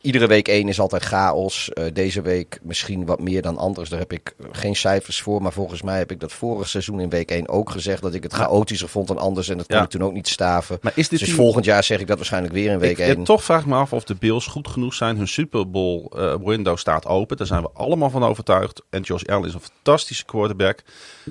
Iedere 0.01 0.27
week 0.27 0.47
1 0.47 0.67
is 0.67 0.79
altijd 0.79 1.03
chaos. 1.03 1.69
Eh, 1.73 1.83
deze 1.93 2.21
week 2.21 2.59
misschien 2.63 3.05
wat 3.05 3.19
meer 3.19 3.41
dan 3.41 3.57
anders. 3.57 3.89
Daar 3.89 3.99
heb 3.99 4.13
ik 4.13 4.35
geen 4.51 4.75
cijfers 4.75 5.21
voor. 5.21 5.41
Maar 5.41 5.51
volgens 5.53 5.81
mij 5.81 5.97
heb 5.97 6.11
ik 6.11 6.19
dat 6.19 6.31
vorig 6.33 6.67
seizoen 6.69 6.99
in 6.99 7.09
week 7.09 7.31
1 7.31 7.49
ook 7.49 7.69
gezegd. 7.69 8.01
Dat 8.01 8.13
ik 8.13 8.23
het 8.23 8.33
chaotischer 8.33 8.89
vond 8.89 9.07
dan 9.07 9.17
anders. 9.17 9.49
En 9.49 9.57
dat 9.57 9.67
kon 9.67 9.77
Ja. 9.77 9.83
ik 9.83 9.89
toen 9.89 10.03
ook 10.03 10.13
niet 10.13 10.27
staven. 10.27 10.77
Maar 10.81 10.91
is 10.95 11.09
dit 11.09 11.19
dus 11.19 11.31
volgend 11.33 11.65
jaar 11.65 11.83
zeg 11.83 11.99
ik 11.99 12.07
dat 12.07 12.17
waarschijnlijk 12.17 12.53
weer 12.53 12.71
in 12.71 12.79
week 12.79 12.97
Ik, 12.97 13.05
1. 13.07 13.15
en 13.17 13.23
toch 13.23 13.43
vraag 13.43 13.59
ik 13.61 13.65
me 13.67 13.75
af 13.75 13.93
of 13.93 14.03
de 14.03 14.15
Bills 14.15 14.45
goed 14.47 14.67
genoeg 14.67 14.93
zijn. 14.93 15.17
Hun 15.17 15.27
Super 15.27 15.69
Bowl 15.69 16.05
eh, 16.15 16.35
window 16.43 16.77
staat 16.77 17.05
open. 17.05 17.37
Daar 17.37 17.47
zijn 17.47 17.61
we 17.61 17.69
allemaal 17.73 18.09
van 18.09 18.23
overtuigd. 18.23 18.81
En 18.89 19.01
Josh 19.01 19.23
Allen 19.23 19.47
is 19.47 19.53
een 19.53 19.61
fantastische 19.61 20.25
quarterback. 20.25 20.79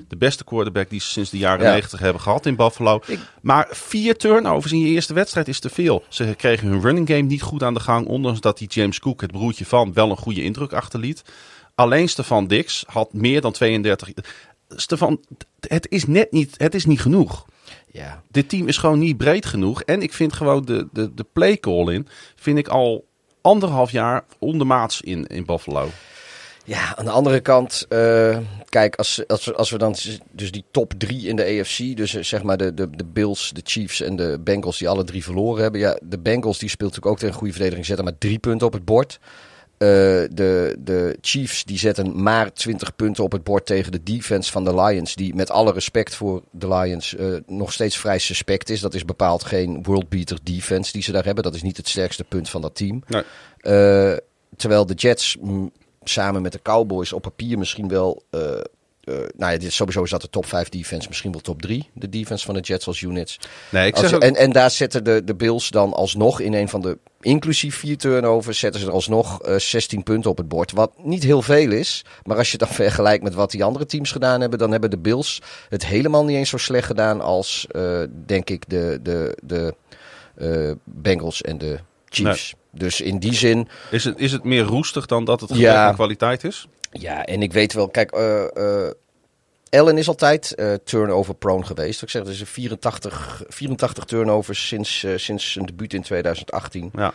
De 0.09 0.17
beste 0.17 0.45
quarterback 0.45 0.91
die 0.91 1.01
ze 1.01 1.09
sinds 1.09 1.31
de 1.31 1.39
jaren 1.39 1.65
Ja. 1.65 1.71
90 1.73 2.01
hebben 2.01 2.23
gehad 2.23 2.47
in 2.47 2.57
Buffalo. 2.57 3.01
Maar 3.43 3.69
vier 3.71 4.17
turnovers 4.17 4.73
in 4.73 4.79
je 4.79 4.89
eerste 4.89 5.15
wedstrijd 5.15 5.49
is 5.49 5.61
te 5.61 5.69
veel. 5.71 6.03
Ze 6.09 6.35
kregen 6.37 6.69
hun 6.69 6.81
running 6.81 7.09
game 7.09 7.21
niet 7.23 7.43
goed 7.43 7.63
aan 7.63 7.75
de 7.75 7.81
gang. 7.81 8.07
Ondanks 8.07 8.41
dat 8.41 8.58
die 8.59 8.69
James 8.69 8.99
Cook, 8.99 9.21
het 9.21 9.33
broertje 9.33 9.67
van, 9.67 9.93
wel 9.93 10.11
een 10.11 10.17
goede 10.17 10.43
indruk 10.43 10.73
achterliet. 10.73 11.23
Alleen 11.75 12.09
Stefan 12.09 12.47
Dix 12.47 12.85
had 12.87 13.13
meer 13.13 13.41
dan 13.41 13.53
32. 13.53 14.11
Stefan, 14.69 15.21
het 15.61 15.87
is 15.91 16.07
net 16.07 16.33
niet, 16.33 16.55
het 16.57 16.75
is 16.75 16.85
niet 16.85 17.01
genoeg. 17.01 17.47
Ja, 17.93 18.23
Dit 18.31 18.49
team 18.49 18.69
is 18.69 18.77
gewoon 18.77 18.99
niet 18.99 19.17
breed 19.17 19.47
genoeg. 19.47 19.83
En 19.83 20.03
ik 20.03 20.13
vind 20.13 20.33
gewoon 20.33 20.65
de, 20.65 20.89
de, 20.93 21.15
de 21.15 21.27
play 21.33 21.59
call 21.59 21.93
in, 21.93 22.09
vind 22.37 22.59
ik 22.59 22.69
al 22.69 23.07
anderhalf 23.41 23.91
jaar 23.91 24.25
ondermaats 24.39 25.01
in, 25.01 25.27
in 25.27 25.45
Buffalo. 25.45 25.91
Ja, 26.69 26.97
aan 26.97 27.05
de 27.05 27.11
andere 27.11 27.41
kant, 27.41 27.87
eh, 27.89 28.39
kijk, 28.69 28.97
als, 28.97 29.27
als, 29.27 29.45
we, 29.45 29.55
als 29.55 29.71
we 29.71 29.79
dan 29.79 29.95
dus 30.31 30.51
die 30.51 30.65
top 30.71 30.93
drie 30.99 31.29
in 31.29 31.37
de 31.37 31.45
AFC, 31.45 31.97
dus 31.97 32.15
eh, 32.15 32.23
zeg 32.23 32.43
maar 32.43 32.57
de, 32.57 32.75
de, 32.75 32.91
de 32.91 33.05
Bills, 33.05 33.51
de 33.55 33.61
Chiefs 33.65 34.01
en 34.01 34.17
de 34.17 34.41
Bengals 34.45 34.79
die 34.79 34.89
alle 34.89 35.05
drie 35.05 35.25
verloren 35.25 35.63
hebben. 35.63 35.81
Ja, 35.81 35.99
de 36.03 36.19
Bengals 36.19 36.59
die 36.59 36.69
speelt 36.69 36.91
natuurlijk 36.91 37.13
ook 37.13 37.19
tegen 37.19 37.33
een 37.33 37.39
goede 37.39 37.53
verdediging, 37.53 37.87
zetten 37.87 38.05
maar 38.05 38.19
drie 38.19 38.39
punten 38.39 38.67
op 38.67 38.73
het 38.73 38.85
bord. 38.85 39.19
Eh, 39.79 39.89
de, 40.31 40.77
de 40.79 41.19
Chiefs 41.21 41.65
die 41.65 41.79
zetten 41.79 42.23
maar 42.23 42.53
20 42.53 42.97
punten 42.97 43.25
op 43.25 43.33
het 43.33 43.45
bord 43.45 43.67
tegen 43.67 43.93
de 43.93 44.03
defense 44.03 44.53
van 44.53 44.65
de 44.65 44.75
Lions. 44.75 45.15
Die 45.15 45.35
met 45.35 45.51
alle 45.51 45.73
respect 45.73 46.15
voor 46.15 46.43
de 46.51 46.69
Lions 46.69 47.17
nog 47.47 47.73
steeds 47.73 47.97
vrij 47.97 48.19
suspect 48.19 48.71
is. 48.71 48.81
Dat 48.81 48.95
is 48.95 49.05
bepaald 49.05 49.45
geen 49.45 49.83
worldbeater 49.83 50.39
defense 50.43 50.93
die 50.93 51.03
ze 51.03 51.13
daar 51.13 51.25
hebben. 51.25 51.45
Dat 51.45 51.55
is 51.55 51.63
niet 51.63 51.77
het 51.77 51.89
sterkste 51.89 52.25
punt 52.25 52.51
van 52.51 52.61
dat 52.61 52.75
team. 52.75 53.03
Nee. 53.07 53.23
Terwijl 54.57 54.87
de 54.87 54.95
Jets 54.95 55.37
samen 56.09 56.43
met 56.43 56.53
de 56.53 56.63
Cowboys 56.63 57.13
op 57.13 57.23
papier 57.23 57.59
misschien 57.59 57.89
wel. 57.89 58.23
eh, 58.31 58.41
eh, 58.51 59.15
nou 59.37 59.53
ja, 59.53 59.59
dit, 59.59 59.73
sowieso 59.73 60.03
is 60.03 60.11
dat 60.11 60.21
de 60.21 60.31
top 60.31 60.47
5 60.47 60.69
defense, 60.69 61.09
misschien 61.09 61.33
wel 61.33 61.41
top 61.41 61.63
3. 61.63 61.89
De 61.95 62.09
defense 62.09 62.45
van 62.45 62.55
de 62.55 62.61
Jets 62.61 62.87
als 62.87 63.01
units. 63.01 63.39
Nee, 63.71 63.87
ik 63.87 63.97
zeg 63.97 64.13
ook- 64.15 64.23
en, 64.23 64.37
en 64.37 64.53
daar 64.53 64.71
zetten 64.71 65.05
de, 65.05 65.25
de 65.25 65.35
Bills 65.35 65.69
dan 65.71 65.93
alsnog 65.93 66.41
in 66.41 66.53
een 66.55 66.69
van 66.69 66.81
de. 66.81 66.99
Inclusief 67.21 67.77
vier 67.77 67.97
turnovers 67.97 68.59
zetten 68.59 68.81
ze 68.81 68.87
er 68.87 68.93
alsnog 68.93 69.43
eh 69.43 69.57
16 69.57 70.03
punten 70.03 70.31
op 70.31 70.37
het 70.37 70.49
bord. 70.49 70.73
Wat 70.73 70.93
niet 71.03 71.23
heel 71.23 71.43
veel 71.43 71.71
is. 71.73 72.05
Maar 72.25 72.37
als 72.37 72.51
je 72.51 72.57
het 72.59 72.67
dan 72.67 72.77
vergelijkt 72.87 73.23
met 73.25 73.35
wat 73.35 73.51
die 73.51 73.65
andere 73.65 73.87
teams 73.87 74.13
gedaan 74.13 74.41
hebben. 74.41 74.59
Dan 74.59 74.71
hebben 74.71 74.91
de 74.91 74.99
Bills 74.99 75.43
het 75.69 75.87
helemaal 75.87 76.25
niet 76.25 76.37
eens 76.37 76.51
zo 76.51 76.57
slecht 76.57 76.87
gedaan 76.87 77.21
als 77.21 77.67
eh, 77.71 78.03
denk 78.27 78.51
ik 78.51 78.69
de, 78.69 78.99
de, 79.03 79.37
de 79.43 79.75
eh, 80.35 80.73
Bengals 80.85 81.43
en 81.43 81.59
de 81.59 81.79
Chiefs. 82.09 82.55
Dus 82.71 83.01
in 83.01 83.19
die 83.19 83.35
zin. 83.35 83.69
Is 83.91 84.05
het, 84.05 84.19
is 84.19 84.33
het 84.33 84.45
meer 84.45 84.63
roestig 84.63 85.07
dan 85.07 85.25
dat 85.25 85.41
het 85.41 85.51
gebrek 85.51 85.67
Ja. 85.71 85.87
aan 85.87 85.95
kwaliteit 85.95 86.45
is? 86.45 86.69
Ja, 86.91 87.25
en 87.25 87.43
ik 87.43 87.53
weet 87.53 87.73
wel, 87.73 87.89
kijk, 87.89 88.13
Allen 89.71 89.99
is 89.99 90.09
altijd 90.09 90.55
eh, 90.55 90.73
turnover 90.85 91.35
prone 91.35 91.65
geweest. 91.65 92.03
Ik 92.03 92.11
zeg, 92.11 92.23
er 92.23 92.31
is 92.31 92.43
84, 92.47 93.43
84 93.49 94.05
turnovers 94.05 94.67
sinds, 94.67 95.07
sinds 95.17 95.53
zijn 95.53 95.67
debuut 95.67 95.95
in 95.95 96.03
2018. 96.03 96.91
Ja. 96.95 97.13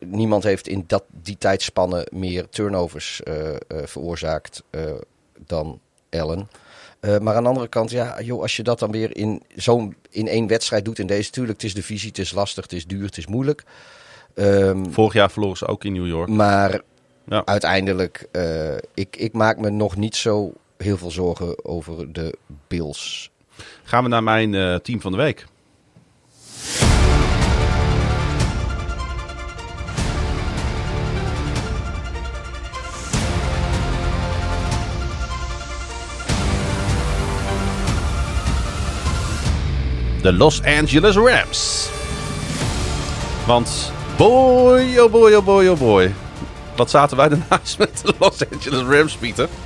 Niemand 0.00 0.42
heeft 0.42 0.68
in 0.68 0.84
dat, 0.86 1.04
die 1.08 1.38
tijdspanne 1.38 2.06
meer 2.10 2.48
turnovers 2.48 3.20
veroorzaakt 3.68 4.62
dan 5.46 5.80
Allen. 6.10 6.48
Eh, 7.00 7.18
maar 7.18 7.34
aan 7.36 7.42
de 7.42 7.48
andere 7.48 7.68
kant, 7.68 7.90
ja, 7.90 8.20
joh, 8.20 8.40
als 8.40 8.56
je 8.56 8.62
dat 8.62 8.78
dan 8.78 8.90
weer 8.90 9.16
in 9.16 9.42
zo'n 9.56 9.96
in 10.10 10.28
één 10.28 10.46
wedstrijd 10.46 10.84
doet 10.84 10.98
in 10.98 11.06
deze, 11.06 11.30
tuurlijk, 11.30 11.60
het 11.60 11.70
is 11.70 11.74
divisie, 11.74 12.08
het 12.08 12.18
is 12.18 12.32
lastig, 12.32 12.62
het 12.62 12.72
is 12.72 12.86
duur, 12.86 13.04
het 13.04 13.16
is 13.18 13.26
moeilijk. 13.26 13.62
Ehm, 14.34 14.84
Vorig 14.90 15.12
jaar 15.12 15.30
verloren 15.30 15.56
ze 15.56 15.66
ook 15.66 15.84
in 15.84 15.92
New 15.92 16.06
York. 16.06 16.28
maar 16.28 16.80
Ja. 17.26 17.42
uiteindelijk, 17.44 18.26
eh, 18.32 18.74
ik, 18.94 19.16
ik 19.16 19.32
maak 19.32 19.58
me 19.58 19.70
nog 19.70 19.96
niet 19.96 20.16
zo 20.16 20.52
heel 20.76 20.96
veel 20.96 21.10
zorgen 21.10 21.64
over 21.64 22.12
de 22.12 22.34
Bills. 22.68 23.30
Gaan 23.84 24.02
we 24.02 24.08
naar 24.08 24.22
mijn 24.22 24.54
eh, 24.54 24.74
team 24.74 25.00
van 25.00 25.12
de 25.12 25.18
week. 25.18 25.46
De 40.22 40.32
Los 40.32 40.62
Angeles 40.62 41.16
Rams. 41.16 41.88
Want 43.46 43.92
boy, 44.28 44.98
oh 44.98 45.10
boy, 45.10 45.34
oh 45.34 45.44
boy, 45.44 45.66
oh 45.68 45.78
boy. 45.78 46.12
Wat 46.76 46.90
zaten 46.90 47.16
wij 47.16 47.28
ernaast 47.30 47.78
met 47.82 48.00
de 48.04 48.14
Los 48.18 48.36
Angeles 48.52 48.96
Rams, 48.96 49.14
Pieter? 49.16 49.48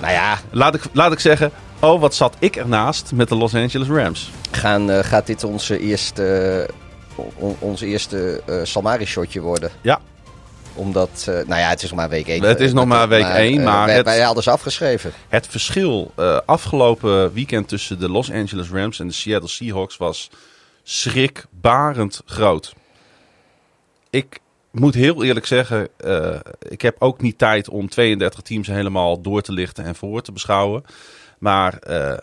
Nou 0.00 0.12
ja, 0.14 0.38
Laat 0.50 0.74
ik, 0.74 0.82
laat 0.92 1.12
ik 1.12 1.18
zeggen, 1.20 1.50
oh 1.80 2.00
wat 2.00 2.14
zat 2.14 2.36
ik 2.38 2.56
ernaast 2.56 3.12
met 3.14 3.28
de 3.28 3.34
Los 3.36 3.54
Angeles 3.54 3.88
Rams. 3.88 4.30
gaan, 4.50 4.90
eh, 4.90 5.04
gaat 5.04 5.26
dit 5.26 5.44
onze 5.44 5.78
eerste, 5.78 6.68
on- 7.14 7.56
ons 7.58 7.80
eerste 7.80 8.42
eh 8.46 8.54
Salmari-shotje 8.62 9.40
worden? 9.40 9.70
Ja, 9.80 10.00
Omdat, 10.74 11.24
eh, 11.28 11.34
nou 11.34 11.60
ja, 11.60 11.68
het 11.68 11.82
is 11.82 11.88
nog 11.90 11.98
maar 11.98 12.08
week 12.08 12.26
1. 12.28 12.42
Het 12.42 12.60
is 12.60 12.72
nog 12.72 12.86
maar 12.86 13.08
week 13.08 13.24
één, 13.26 13.62
maar 13.62 13.86
wij, 13.86 13.94
het- 13.94 14.04
wij 14.04 14.20
hadden 14.20 14.42
ze 14.42 14.50
afgeschreven. 14.50 15.12
het 15.28 15.46
verschil 15.46 16.12
afgelopen 16.46 17.32
weekend 17.32 17.68
tussen 17.68 17.98
de 17.98 18.08
Los 18.10 18.30
Angeles 18.32 18.68
Rams 18.68 19.00
en 19.00 19.06
de 19.06 19.14
Seattle 19.14 19.48
Seahawks 19.48 19.96
was 19.96 20.30
schrikbarend 20.82 22.20
groot. 22.26 22.72
Ik 24.12 24.40
moet 24.70 24.94
heel 24.94 25.24
eerlijk 25.24 25.46
zeggen, 25.46 25.88
eh, 25.96 26.40
ik 26.68 26.82
heb 26.82 26.96
ook 26.98 27.20
niet 27.20 27.38
tijd 27.38 27.68
om 27.68 27.88
32 27.88 28.40
teams 28.40 28.66
helemaal 28.66 29.20
door 29.20 29.42
te 29.42 29.52
lichten 29.52 29.84
en 29.84 29.94
voor 29.94 30.22
te 30.22 30.32
beschouwen. 30.32 30.84
Maar 31.38 31.78
eh, 31.78 32.18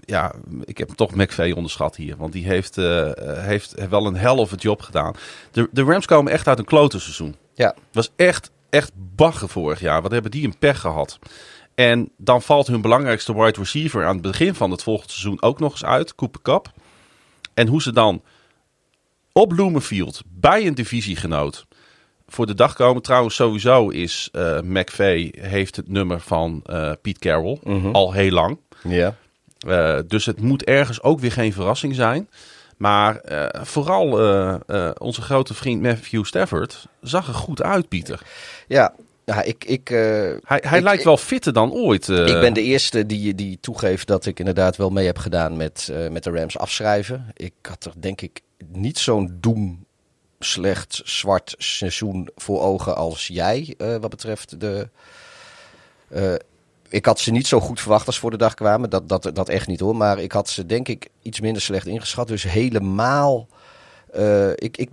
ja, 0.00 0.34
ik 0.64 0.78
heb 0.78 0.88
toch 0.88 1.14
McVay 1.14 1.52
onderschat 1.52 1.96
hier. 1.96 2.16
Want 2.16 2.32
die 2.32 2.46
heeft, 2.46 2.78
eh, 2.78 3.10
heeft 3.36 3.88
wel 3.88 4.06
een 4.06 4.16
hell 4.16 4.36
of 4.36 4.52
a 4.52 4.56
job 4.56 4.82
gedaan. 4.82 5.14
De, 5.50 5.68
de 5.72 5.82
Rams 5.82 6.06
komen 6.06 6.32
echt 6.32 6.48
uit 6.48 6.58
een 6.58 6.64
klote 6.64 7.00
seizoen. 7.00 7.36
Ja, 7.54 7.66
Het 7.66 7.76
was 7.92 8.10
echt, 8.16 8.50
echt 8.70 8.92
bagger 8.94 9.48
vorig 9.48 9.80
jaar. 9.80 10.02
Wat 10.02 10.12
hebben 10.12 10.30
die 10.30 10.46
een 10.46 10.58
pech 10.58 10.80
gehad. 10.80 11.18
En 11.74 12.10
dan 12.16 12.42
valt 12.42 12.66
hun 12.66 12.80
belangrijkste 12.80 13.34
wide 13.34 13.58
receiver 13.58 14.06
aan 14.06 14.12
het 14.12 14.22
begin 14.22 14.54
van 14.54 14.70
het 14.70 14.82
volgende 14.82 15.12
seizoen 15.12 15.42
ook 15.42 15.58
nog 15.58 15.72
eens 15.72 15.84
uit, 15.84 16.14
Cooper 16.14 16.42
Cup. 16.42 16.72
En 17.54 17.66
hoe 17.66 17.82
ze 17.82 17.92
dan 17.92 18.22
op 19.38 19.48
Bloemenfield 19.48 20.20
bij 20.26 20.66
een 20.66 20.74
divisiegenoot 20.74 21.66
voor 22.28 22.46
de 22.46 22.54
dag 22.54 22.74
komen. 22.74 23.02
Trouwens, 23.02 23.34
sowieso 23.34 23.88
is 23.88 24.28
eh 24.32 24.60
McVay 24.60 25.34
heeft 25.40 25.76
het 25.76 25.88
nummer 25.88 26.20
van 26.20 26.62
eh 26.66 26.92
Pete 27.02 27.18
Carroll 27.18 27.58
al 27.92 28.12
heel 28.12 28.30
lang. 28.30 28.58
ja. 28.84 29.14
Eh, 29.58 29.98
dus 30.06 30.26
het 30.26 30.40
moet 30.40 30.64
ergens 30.64 31.02
ook 31.02 31.20
weer 31.20 31.32
geen 31.32 31.52
verrassing 31.52 31.94
zijn. 31.94 32.28
Maar 32.76 33.20
vooral 33.62 34.08
onze 34.98 35.22
grote 35.22 35.54
vriend 35.54 35.82
Matthew 35.82 36.24
Stafford 36.24 36.86
zag 37.00 37.28
er 37.28 37.34
goed 37.34 37.62
uit, 37.62 37.88
Pieter. 37.88 38.20
ja. 38.68 38.94
ja 39.24 39.42
ik, 39.42 39.64
ik, 39.64 39.88
Hij, 39.88 40.62
hij 40.66 40.78
Ik- 40.78 40.84
lijkt 40.84 41.04
wel 41.04 41.16
fitter 41.16 41.52
dan 41.52 41.72
ooit. 41.72 42.08
Ik 42.08 42.40
ben 42.40 42.54
de 42.54 42.62
eerste 42.62 43.06
die, 43.06 43.34
die 43.34 43.58
toegeeft 43.60 44.06
dat 44.06 44.26
ik 44.26 44.38
inderdaad 44.38 44.76
wel 44.76 44.90
mee 44.90 45.06
heb 45.06 45.18
gedaan 45.18 45.56
met, 45.56 45.92
met 46.10 46.24
de 46.24 46.30
Rams 46.30 46.58
afschrijven. 46.58 47.26
Ik 47.36 47.52
had 47.62 47.84
er 47.84 47.92
denk 47.96 48.20
ik 48.20 48.40
niet 48.66 48.98
zo'n 48.98 49.36
doem 49.40 49.86
slecht 50.38 51.00
zwart 51.04 51.54
seizoen 51.58 52.28
voor 52.36 52.60
ogen 52.62 52.96
als 52.96 53.26
jij 53.26 53.74
eh, 53.78 53.96
wat 53.96 54.10
betreft 54.10 54.60
de... 54.60 54.88
eh, 56.08 56.34
ik 56.88 57.06
had 57.06 57.20
ze 57.20 57.30
niet 57.30 57.46
zo 57.46 57.60
goed 57.60 57.80
verwacht 57.80 58.06
als 58.06 58.18
voor 58.18 58.30
de 58.30 58.36
dag 58.36 58.54
kwamen. 58.54 58.90
Dat, 58.90 59.08
dat, 59.08 59.30
dat 59.32 59.48
echt 59.48 59.66
niet 59.66 59.80
hoor. 59.80 59.96
Maar 59.96 60.18
ik 60.18 60.32
had 60.32 60.48
ze 60.48 60.66
denk 60.66 60.88
ik 60.88 61.08
iets 61.22 61.40
minder 61.40 61.62
slecht 61.62 61.86
ingeschat. 61.86 62.28
Dus 62.28 62.42
helemaal... 62.42 63.48
eh, 64.12 64.50
ik, 64.50 64.76
ik, 64.76 64.90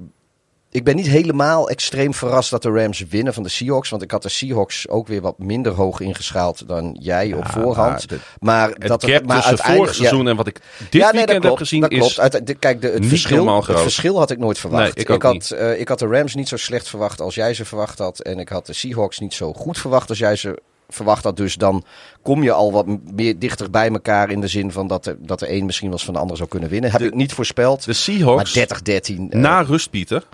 ik 0.76 0.84
ben 0.84 0.96
niet 0.96 1.08
helemaal 1.08 1.70
extreem 1.70 2.14
verrast 2.14 2.50
dat 2.50 2.62
de 2.62 2.70
Rams 2.70 3.06
winnen 3.10 3.34
van 3.34 3.44
de 3.44 3.50
Seahawks. 3.50 3.90
Want 3.90 4.02
ik 4.02 4.12
had 4.12 4.22
de 4.24 4.30
Seahawks 4.30 4.88
ook 4.88 5.08
weer 5.08 5.22
wat 5.22 5.40
minder 5.40 5.72
hoog 5.72 6.00
ingeschaald 6.00 6.68
dan 6.68 6.98
jij 7.00 7.34
op 7.34 7.48
voorhand. 7.48 8.10
maar 8.10 8.18
de- 8.20 8.26
maar 8.40 8.70
het 8.70 8.88
dat 8.88 9.04
gap 9.10 9.26
maar 9.26 9.36
tussen 9.50 9.58
vorig 9.76 9.96
seizoen 9.96 10.24
ja. 10.24 10.30
en 10.30 10.36
wat 10.36 10.48
ik 10.48 10.60
dit 10.90 10.94
ja, 11.02 11.12
nee, 11.12 11.12
weekend 11.12 11.28
dat 11.28 11.38
klopt, 11.40 11.46
heb 11.60 11.68
gezien 11.68 11.82
dat 11.82 11.92
is... 11.92 12.14
klopt. 12.16 12.48
De- 12.48 12.54
kijk, 12.54 12.82
de, 12.82 12.88
het, 12.88 13.00
niet 13.00 13.10
verschil, 13.10 13.56
het 13.66 13.80
verschil 13.80 14.18
had 14.18 14.32
ik 14.32 14.38
nooit 14.38 14.60
verwacht. 14.60 14.96
Nee, 14.96 15.06
ik 15.06 15.22
had, 15.22 15.50
eh, 15.52 15.80
ik 15.80 15.88
had 15.88 16.00
de 16.00 16.08
Rams 16.08 16.36
niet 16.36 16.48
zo 16.48 16.58
slecht 16.58 16.90
verwacht 16.90 17.22
als 17.22 17.36
jij 17.36 17.54
ze 17.54 17.66
verwacht 17.66 17.98
had. 18.00 18.20
En 18.20 18.40
ik 18.40 18.50
had 18.50 18.66
de 18.66 18.74
Seahawks 18.74 19.20
niet 19.20 19.34
zo 19.34 19.54
goed 19.54 19.78
verwacht 19.78 20.10
als 20.10 20.18
jij 20.18 20.36
ze 20.36 20.62
verwacht 20.90 21.24
had. 21.24 21.38
Dus 21.38 21.56
dan 21.56 21.84
kom 22.22 22.44
je 22.44 22.52
al 22.52 22.72
wat 22.72 22.86
meer 23.14 23.40
dichter 23.40 23.70
bij 23.70 23.90
elkaar 23.90 24.30
in 24.30 24.42
de 24.42 24.48
zin 24.48 24.72
van 24.72 24.88
dat 24.88 25.04
de, 25.04 25.16
dat 25.20 25.40
de 25.40 25.52
een 25.52 25.66
misschien 25.66 25.88
wel 25.88 25.96
eens 25.98 26.06
van 26.06 26.14
de 26.14 26.20
ander 26.20 26.38
zou 26.38 26.50
kunnen 26.50 26.70
winnen. 26.70 26.92
Heb 26.92 27.00
De- 27.00 27.06
ik 27.06 27.14
niet 27.14 27.34
voorspeld. 27.34 27.86
De 27.86 27.94
Seahawks, 27.94 28.56
maar 28.56 28.68
30-13. 28.84 29.30
eh, 29.30 29.40
na 29.40 29.62
rust, 29.62 29.90
Pieter. 29.90 30.28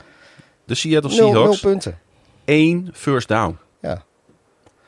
De 0.71 0.77
Seattle 0.77 1.09
nul, 1.15 1.19
nul 1.19 1.31
Seahawks, 1.33 1.59
punten. 1.59 1.97
één 2.45 2.89
first 2.93 3.27
down. 3.27 3.57
Ja. 3.81 4.03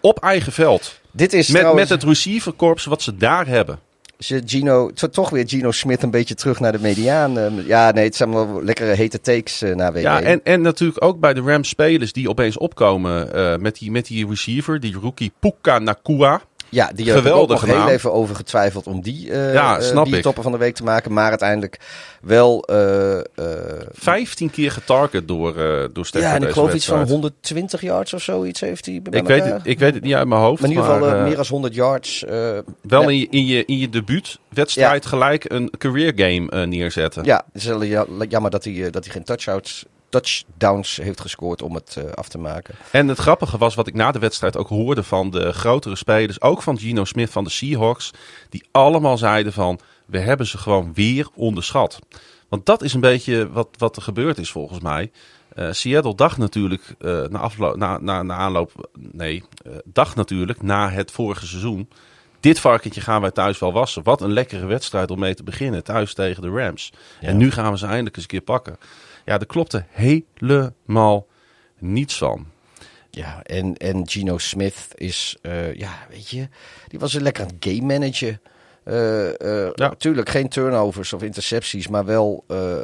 Op 0.01 0.19
eigen 0.19 0.51
veld. 0.51 0.99
Dit 1.11 1.33
is 1.33 1.47
Met, 1.47 1.59
trouwens, 1.61 1.89
met 1.89 2.01
het 2.01 2.09
receiverkorps 2.09 2.85
wat 2.85 3.01
ze 3.01 3.17
daar 3.17 3.47
hebben. 3.47 3.79
Gino, 4.17 4.91
to- 4.93 5.09
toch 5.09 5.29
weer 5.29 5.47
Gino 5.47 5.71
Smith 5.71 6.03
een 6.03 6.11
beetje 6.11 6.35
terug 6.35 6.59
naar 6.59 6.71
de 6.71 6.79
mediaan. 6.79 7.37
eh, 7.37 7.67
ja, 7.67 7.91
nee, 7.91 8.03
het 8.05 8.15
zijn 8.15 8.31
wel 8.31 8.63
lekkere 8.63 8.93
hete 8.93 9.21
takes 9.21 9.61
eh, 9.61 9.75
na 9.75 9.91
week 9.91 10.03
Ja, 10.03 10.21
en, 10.21 10.41
en 10.43 10.61
natuurlijk 10.61 11.03
ook 11.03 11.19
bij 11.19 11.33
de 11.33 11.41
Rams 11.41 11.69
spelers 11.69 12.13
die 12.13 12.29
opeens 12.29 12.57
opkomen 12.57 13.33
eh, 13.33 13.55
met, 13.57 13.77
die, 13.77 13.91
met 13.91 14.05
die 14.05 14.27
receiver, 14.27 14.79
die 14.79 14.95
rookie 15.01 15.31
Puka 15.39 15.79
Nakua. 15.79 16.41
Ja, 16.73 16.91
die 16.95 17.11
heb 17.11 17.25
ik 17.25 17.31
ook 17.33 17.49
nog 17.49 17.61
heel 17.65 17.75
naam. 17.77 17.87
even 17.87 18.13
over 18.13 18.35
getwijfeld 18.35 18.87
om 18.87 19.01
die 19.01 19.31
eh 19.31 19.53
Ja, 19.53 19.79
eh, 19.79 19.97
ik. 19.97 20.03
biertopper 20.03 20.43
van 20.43 20.51
de 20.51 20.57
week 20.57 20.75
te 20.75 20.83
maken. 20.83 21.13
Maar 21.13 21.29
uiteindelijk 21.29 21.79
wel... 22.21 22.63
eh, 22.63 23.17
eh, 23.19 23.23
15 23.91 24.49
keer 24.49 24.71
getarget 24.71 25.27
door, 25.27 25.49
eh 25.57 25.87
door 25.93 26.05
Stafford 26.05 26.31
ja, 26.33 26.39
en 26.39 26.47
ik 26.47 26.53
geloof 26.53 26.73
iets 26.73 26.85
van 26.85 26.97
wedstrijd. 26.97 27.21
120 27.23 27.81
yards 27.81 28.13
of 28.13 28.21
zoiets 28.21 28.59
heeft 28.59 28.85
hij 28.85 29.01
bij 29.01 29.19
Ik 29.19 29.27
weet, 29.27 29.43
het, 29.45 29.61
ik 29.63 29.79
weet 29.79 29.93
het 29.93 30.03
niet 30.03 30.13
uit 30.13 30.27
mijn 30.27 30.41
hoofd. 30.41 30.61
maar 30.61 30.69
in 30.69 30.75
ieder 30.75 30.91
geval 30.91 31.07
eh, 31.07 31.17
eh, 31.19 31.23
meer 31.25 31.35
dan 31.35 31.45
100 31.49 31.75
yards. 31.75 32.23
eh, 32.25 32.57
wel 32.81 33.01
ja. 33.01 33.09
in 33.09 33.17
je, 33.19 33.27
in 33.29 33.45
je, 33.45 33.65
in 33.65 33.77
je 33.77 33.89
debuutwedstrijd 33.89 35.05
gelijk 35.05 35.51
een 35.51 35.71
career 35.77 36.13
game 36.15 36.49
eh, 36.49 36.63
neerzetten. 36.67 37.23
Ja, 37.23 37.45
het 37.53 37.61
is 37.63 37.87
ja- 37.87 38.05
jammer 38.29 38.51
dat 38.51 38.63
hij, 38.63 38.85
eh, 38.85 38.91
dat 38.91 39.03
hij 39.03 39.13
geen 39.13 39.23
touchdowns 39.23 39.85
touchdowns 40.13 40.97
heeft 40.97 41.21
gescoord 41.21 41.61
om 41.61 41.75
het 41.75 41.95
eh, 41.97 42.11
af 42.11 42.27
te 42.27 42.37
maken. 42.37 42.75
En 42.91 43.07
het 43.07 43.17
grappige 43.17 43.57
was 43.57 43.75
wat 43.75 43.87
ik 43.87 43.93
na 43.93 44.11
de 44.11 44.19
wedstrijd 44.19 44.57
ook 44.57 44.67
hoorde 44.67 45.03
van 45.03 45.29
de 45.29 45.53
grotere 45.53 45.95
spelers, 45.95 46.41
ook 46.41 46.61
van 46.61 46.79
Gino 46.79 47.05
Smith 47.05 47.29
van 47.29 47.43
de 47.43 47.49
Seahawks, 47.49 48.11
die 48.49 48.65
allemaal 48.71 49.17
zeiden 49.17 49.53
van 49.53 49.79
we 50.05 50.19
hebben 50.19 50.47
ze 50.47 50.57
gewoon 50.57 50.93
weer 50.93 51.27
onderschat. 51.35 51.99
Want 52.49 52.65
dat 52.65 52.81
is 52.81 52.93
een 52.93 52.99
beetje 52.99 53.51
wat, 53.51 53.67
wat 53.77 53.95
er 53.95 54.01
gebeurd 54.01 54.37
is 54.37 54.51
volgens 54.51 54.79
mij. 54.79 55.11
Eh, 55.55 55.71
Seattle 55.71 56.15
dacht 56.15 56.37
natuurlijk 56.37 56.95
eh, 56.99 57.21
na, 57.29 57.39
afloop, 57.39 57.75
na, 57.75 57.97
na, 57.97 58.23
na 58.23 58.35
aanloop, 58.35 58.89
nee, 58.99 59.43
dacht 59.85 60.15
natuurlijk 60.15 60.61
na 60.61 60.89
het 60.89 61.11
vorige 61.11 61.47
seizoen. 61.47 61.89
Dit 62.39 62.59
varkentje 62.59 63.01
gaan 63.01 63.21
wij 63.21 63.31
thuis 63.31 63.59
wel 63.59 63.73
wassen. 63.73 64.03
Wat 64.03 64.21
een 64.21 64.33
lekkere 64.33 64.65
wedstrijd 64.65 65.11
om 65.11 65.19
mee 65.19 65.33
te 65.33 65.43
beginnen. 65.43 65.83
Thuis 65.83 66.13
tegen 66.13 66.41
de 66.41 66.49
Rams. 66.49 66.93
En 67.21 67.37
nu 67.37 67.51
gaan 67.51 67.71
we 67.71 67.77
ze 67.77 67.85
eindelijk 67.85 68.15
eens 68.15 68.23
een 68.23 68.31
keer 68.31 68.41
pakken. 68.41 68.77
Ja, 69.25 69.39
er 69.39 69.45
klopte 69.45 69.85
helemaal 69.89 71.27
niets 71.79 72.17
van. 72.17 72.45
Ja, 73.09 73.43
en, 73.43 73.77
en 73.77 74.09
Gino 74.09 74.37
Smith 74.37 74.87
is, 74.95 75.37
eh, 75.41 75.73
ja, 75.73 75.91
weet 76.09 76.29
je, 76.29 76.47
die 76.87 76.99
was 76.99 77.13
een 77.13 77.21
lekker 77.21 77.47
game 77.59 77.81
managen. 77.81 78.41
Eh, 78.83 79.29
eh, 79.41 79.71
Ja. 79.75 79.87
Natuurlijk 79.87 80.29
geen 80.29 80.49
turnovers 80.49 81.13
of 81.13 81.23
intercepties, 81.23 81.87
maar 81.87 82.05
wel 82.05 82.43
eh, 82.47 82.77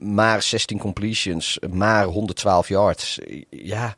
maar 0.00 0.42
16 0.42 0.78
completions, 0.78 1.58
maar 1.72 2.04
112 2.04 2.68
yards. 2.68 3.18
Ja, 3.50 3.94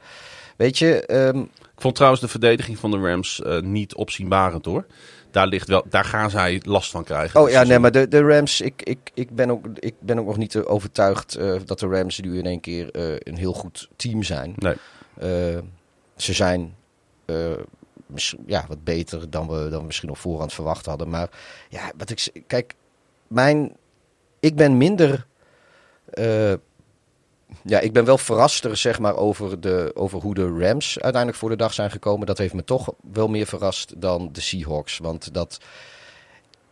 weet 0.57 0.79
je, 0.79 1.07
ehm, 1.07 1.39
Ik 1.41 1.87
vond 1.87 1.95
trouwens 1.95 2.23
de 2.23 2.29
verdediging 2.29 2.79
van 2.79 2.91
de 2.91 2.99
Rams 2.99 3.43
eh, 3.43 3.61
niet 3.61 3.95
opzienbarend 3.95 4.65
hoor. 4.65 4.87
Daar, 5.31 5.47
ligt 5.47 5.69
wel, 5.69 5.85
daar 5.89 6.05
gaan 6.05 6.31
zij 6.31 6.61
last 6.65 6.91
van 6.91 7.05
krijgen. 7.05 7.41
Oh 7.41 7.49
ja, 7.49 7.57
nee, 7.57 7.67
seizoen. 7.67 7.81
maar 7.81 7.93
de, 7.93 8.09
de 8.09 8.23
Rams, 8.23 8.61
ik, 8.61 8.83
ik, 8.83 9.11
ik, 9.15 9.31
ben 9.35 9.51
ook, 9.51 9.67
ik 9.75 9.95
ben 9.99 10.19
ook 10.19 10.27
nog 10.27 10.37
niet 10.37 10.55
eh, 10.55 10.71
overtuigd 10.71 11.35
eh, 11.35 11.55
dat 11.65 11.79
de 11.79 11.87
Rams 11.87 12.21
nu 12.21 12.39
in 12.39 12.47
één 12.47 12.61
keer 12.61 12.91
eh, 12.91 13.13
een 13.19 13.37
heel 13.37 13.53
goed 13.53 13.89
team 13.97 14.23
zijn. 14.23 14.55
Nee. 14.57 14.77
Ze 16.17 16.33
zijn 16.33 16.75
ja, 18.47 18.65
wat 18.69 18.85
beter 18.85 19.31
dan 19.31 19.49
we, 19.49 19.69
dan 19.69 19.81
we 19.81 19.87
misschien 19.87 20.11
op 20.11 20.19
voorhand 20.19 20.53
verwacht 20.53 20.87
hadden. 20.87 21.09
Maar 21.09 21.29
ja, 21.69 21.93
wat 21.97 22.11
ik, 22.11 22.45
kijk, 22.47 22.75
mijn, 23.27 23.77
ik 24.41 24.57
ben 24.57 24.77
minder. 24.77 25.27
Ja, 27.65 27.81
ik 27.81 27.93
ben 27.93 28.05
wel 28.05 28.19
verraster 28.19 28.77
zeg 28.77 28.99
maar, 28.99 29.17
over, 29.17 29.61
de, 29.61 29.91
over 29.95 30.21
hoe 30.21 30.35
de 30.35 30.59
Rams 30.59 31.01
uiteindelijk 31.01 31.41
voor 31.41 31.51
de 31.51 31.57
dag 31.57 31.73
zijn 31.73 31.91
gekomen. 31.91 32.27
Dat 32.27 32.39
heeft 32.39 32.55
me 32.55 32.65
toch 32.65 32.93
wel 33.13 33.29
meer 33.29 33.47
verrast 33.47 34.01
dan 34.01 34.29
de 34.33 34.41
Seahawks. 34.41 34.99
Want 34.99 35.35
dat, 35.35 35.61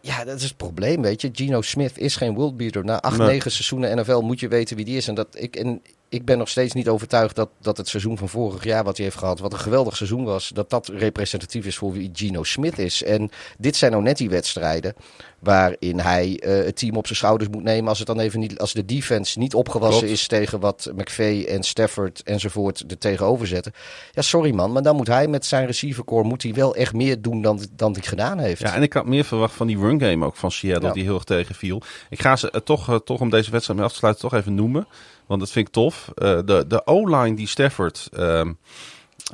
ja, 0.01 0.25
dat 0.25 0.37
is 0.37 0.45
het 0.45 0.57
probleem, 0.57 1.03
weet 1.03 1.21
je. 1.21 1.31
Gino 1.33 1.63
Smith 1.63 1.99
is 1.99 2.17
geen 2.17 2.35
worldbeater. 2.35 2.85
Na 2.85 3.01
acht, 3.01 3.19
Nee. 3.19 3.27
negen 3.27 3.51
seizoenen 3.51 3.97
NFL 3.97 4.21
moet 4.21 4.41
je 4.41 4.49
weten 4.49 4.77
wie 4.77 4.85
die 4.85 4.97
is. 4.97 5.09
En, 5.09 5.15
dat 5.15 5.29
ik, 5.31 5.57
en 5.57 5.83
ik 6.09 6.25
ben 6.25 6.39
nog 6.39 6.49
steeds 6.49 6.75
niet 6.75 6.89
overtuigd 6.89 7.37
dat, 7.37 7.49
dat 7.61 7.77
het 7.77 7.89
seizoen 7.89 8.19
van 8.19 8.29
vorig 8.29 8.65
jaar 8.65 8.85
wat 8.85 8.97
hij 8.97 9.05
heeft 9.07 9.19
gehad, 9.19 9.39
wat 9.39 9.53
een 9.53 9.59
geweldig 9.59 9.97
seizoen 9.97 10.25
was, 10.25 10.49
dat 10.49 10.71
dat 10.71 10.89
representatief 10.89 11.67
is 11.67 11.77
voor 11.77 11.93
wie 11.93 12.11
Gino 12.13 12.43
Smith 12.43 12.79
is. 12.79 13.03
En 13.03 13.31
dit 13.59 13.77
zijn 13.77 13.91
nou 13.93 14.03
net 14.03 14.17
die 14.17 14.31
wedstrijden 14.31 14.95
waarin 15.39 16.01
hij 16.01 16.39
eh, 16.39 16.65
het 16.65 16.77
team 16.77 16.97
op 16.97 17.07
zijn 17.07 17.19
schouders 17.19 17.51
moet 17.51 17.63
nemen 17.63 17.89
als 17.89 17.99
het 17.99 18.07
dan 18.07 18.21
even 18.21 18.41
niet, 18.41 18.59
als 18.59 18.73
de 18.73 18.85
defense 18.85 19.39
niet 19.39 19.55
opgewassen 19.55 19.99
Klopt. 20.05 20.15
is 20.21 20.27
tegen 20.27 20.61
wat 20.61 20.91
McVay 20.97 21.45
en 21.45 21.63
Stafford 21.63 22.23
enzovoort 22.23 22.85
er 22.89 22.99
tegenover 22.99 23.47
zetten. 23.47 23.73
Ja, 24.13 24.23
sorry 24.23 24.55
man, 24.55 24.73
maar 24.73 24.83
dan 24.83 24.97
moet 24.97 25.07
hij 25.07 25.29
met 25.29 25.47
zijn 25.47 25.67
receivercore 25.67 26.25
moet 26.25 26.43
hij 26.43 26.55
wel 26.55 26.75
echt 26.75 26.93
meer 26.93 27.23
doen 27.23 27.43
dan, 27.43 27.61
dan 27.73 27.93
hij 27.93 28.03
gedaan 28.03 28.39
heeft. 28.39 28.61
Ja, 28.61 28.75
en 28.75 28.83
ik 28.83 28.93
had 28.93 29.07
meer 29.07 29.25
verwacht 29.25 29.55
van 29.55 29.67
die 29.67 29.79
run 29.79 30.01
game 30.01 30.25
ook 30.27 30.37
van 30.37 30.51
Seattle, 30.51 30.89
Ja. 30.89 30.95
die 30.95 31.03
heel 31.03 31.15
erg 31.15 31.25
tegenviel. 31.25 31.83
Ik 32.11 32.21
ga 32.21 32.37
ze 32.37 32.51
eh, 32.51 32.61
toch, 32.61 32.89
eh, 32.89 32.95
toch 32.97 33.21
om 33.21 33.31
deze 33.31 33.51
wedstrijd 33.51 33.79
mee 33.79 33.89
af 33.89 33.93
te 33.95 33.99
sluiten, 33.99 34.29
toch 34.29 34.39
even 34.39 34.55
noemen. 34.55 34.87
Want 35.29 35.41
dat 35.41 35.51
vind 35.51 35.67
ik 35.67 35.73
tof. 35.73 36.11
Eh, 36.15 36.39
de 36.45 36.65
de 36.69 36.87
O-line 36.87 37.37
die 37.37 37.49
Stafford 37.49 38.09
ehm, 38.13 38.53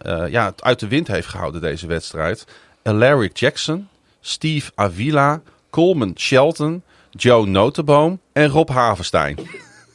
eh, 0.03 0.29
ja, 0.29 0.53
uit 0.59 0.81
de 0.81 0.89
wind 0.89 1.07
heeft 1.07 1.29
gehouden 1.29 1.61
deze 1.61 1.87
wedstrijd. 1.87 2.45
Alaric 2.83 3.37
Jackson, 3.37 3.89
Steve 4.21 4.71
Avila, 4.75 5.41
Coleman 5.71 6.13
Shelton, 6.17 6.83
Joe 7.11 7.47
Notenboom 7.47 8.21
en 8.33 8.49
Rob 8.49 8.69
Havenstein. 8.69 9.39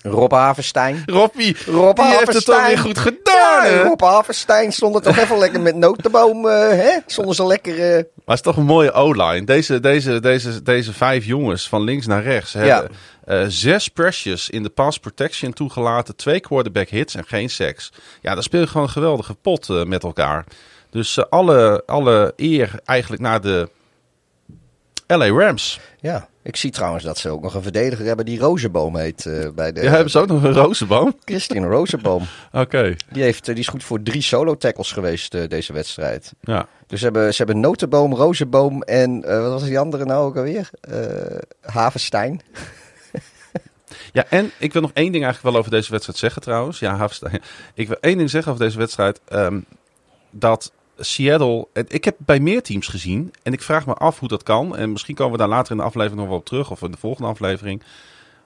Rob 0.02 0.32
Havenstein. 0.32 1.04
Robbie, 1.06 1.56
Rob 1.66 1.96
die 1.96 2.06
heeft 2.06 2.34
het 2.34 2.46
toch 2.46 2.68
weer 2.68 2.78
goed 2.78 2.98
gedaan, 2.98 3.72
Ja? 3.72 3.82
Rob 3.82 4.02
Havenstein 4.02 4.72
stond 4.72 4.96
er 4.96 5.02
toch 5.02 5.18
even 5.18 5.38
lekker 5.38 5.62
met 5.62 5.76
notenboom, 5.76 6.48
eh 6.48 6.70
hè? 6.70 6.98
Stonden 7.06 7.36
ze 7.36 7.46
lekker... 7.46 7.76
Maar 7.76 8.04
het 8.26 8.36
is 8.36 8.42
toch 8.42 8.58
een 8.58 8.66
mooie 8.66 8.92
O-line. 8.92 9.44
Deze, 9.44 9.80
deze, 9.80 10.20
deze, 10.20 10.62
deze 10.62 10.94
vijf 10.94 11.26
jongens 11.26 11.70
van 11.70 11.84
links 11.84 12.06
naar 12.06 12.24
rechts 12.24 12.54
hebben 12.54 12.92
eh, 13.30 13.46
zes 13.48 13.88
pressures 13.88 14.50
in 14.50 14.64
de 14.64 14.70
pass 14.70 15.00
protection 15.00 15.54
toegelaten. 15.54 16.16
Twee 16.16 16.40
quarterback 16.40 16.90
hits 16.90 17.16
en 17.16 17.26
geen 17.28 17.50
sacks. 17.50 17.92
Ja, 18.22 18.34
daar 18.34 18.44
speel 18.44 18.60
je 18.60 18.68
gewoon 18.68 18.84
een 18.84 18.94
geweldige 18.94 19.34
pot 19.34 19.70
eh, 19.70 19.84
met 19.84 20.04
elkaar. 20.04 20.46
Dus 20.90 21.18
eh, 21.18 21.24
alle, 21.30 21.84
alle 21.86 22.34
eer 22.36 22.80
eigenlijk 22.86 23.22
naar 23.22 23.42
de 23.42 23.70
LA 25.08 25.28
Rams. 25.28 25.80
Ja, 26.00 26.28
ik 26.42 26.56
zie 26.56 26.72
trouwens 26.72 27.04
dat 27.04 27.18
ze 27.18 27.30
ook 27.30 27.42
nog 27.42 27.54
een 27.54 27.62
verdediger 27.62 28.06
hebben 28.06 28.26
die 28.26 28.40
Rozenboom 28.40 28.96
heet 28.96 29.52
bij 29.56 29.72
de... 29.72 29.82
Ja, 29.82 29.90
hebben 29.90 30.12
ze 30.12 30.20
ook 30.20 30.28
nog 30.28 30.44
een 30.44 30.54
rozenboom? 30.54 31.16
Christian 31.26 31.66
Rozenboom. 31.66 32.24
Oké, 32.52 32.96
Die, 33.12 33.24
heeft, 33.24 33.46
die 33.46 33.56
is 33.56 33.68
goed 33.68 33.84
voor 33.84 34.02
drie 34.02 34.22
solo 34.22 34.56
tackles 34.58 34.92
geweest 34.92 35.50
deze 35.50 35.74
wedstrijd. 35.74 36.34
ja. 36.42 36.68
Dus 36.88 37.00
ze 37.00 37.06
hebben, 37.06 37.32
ze 37.32 37.38
hebben 37.38 37.60
Notenboom, 37.60 38.14
Rozenboom 38.16 38.82
en 38.82 39.22
wat 39.22 39.52
was 39.52 39.64
die 39.64 39.80
andere 39.80 40.06
nou 40.06 40.26
ook 40.26 40.38
alweer? 40.38 40.70
Havenstein. 41.62 42.42
Ja, 44.14 44.26
en 44.26 44.52
ik 44.60 44.74
wil 44.74 44.82
nog 44.82 44.92
één 44.94 45.12
ding 45.12 45.24
eigenlijk 45.24 45.54
wel 45.54 45.62
over 45.62 45.72
deze 45.72 45.92
wedstrijd 45.92 46.20
zeggen 46.20 46.42
trouwens. 46.42 46.80
Ja, 46.80 46.96
Havenstein. 46.96 47.42
Ik 47.74 47.88
wil 47.88 47.98
één 48.00 48.18
ding 48.18 48.30
zeggen 48.30 48.52
over 48.52 48.66
deze 48.66 48.78
wedstrijd. 48.78 49.22
ehm, 49.28 49.60
dat 50.32 50.72
Seattle... 50.98 51.68
Ik 51.88 52.06
heb 52.06 52.16
bij 52.18 52.40
meer 52.40 52.62
teams 52.62 52.88
gezien. 52.88 53.34
En 53.44 53.54
ik 53.54 53.62
vraag 53.62 53.86
me 53.86 53.94
af 53.94 54.20
hoe 54.20 54.28
dat 54.28 54.44
kan. 54.44 54.78
En 54.78 54.92
misschien 54.92 55.16
komen 55.16 55.32
we 55.32 55.38
daar 55.38 55.48
later 55.48 55.72
in 55.72 55.78
de 55.78 55.84
aflevering 55.84 56.20
nog 56.20 56.30
wel 56.30 56.38
op 56.38 56.46
terug. 56.46 56.72
Of 56.72 56.82
in 56.82 56.92
de 56.92 56.98
volgende 56.98 57.30
aflevering. 57.30 57.84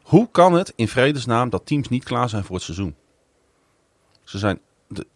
Hoe 0.02 0.28
kan 0.32 0.54
het 0.54 0.74
in 0.76 0.88
vredesnaam 0.88 1.50
dat 1.50 1.66
teams 1.66 1.88
niet 1.88 2.04
klaar 2.04 2.30
zijn 2.30 2.44
voor 2.44 2.56
het 2.56 2.64
seizoen? 2.64 2.96
Ze 4.24 4.38
zijn 4.38 4.60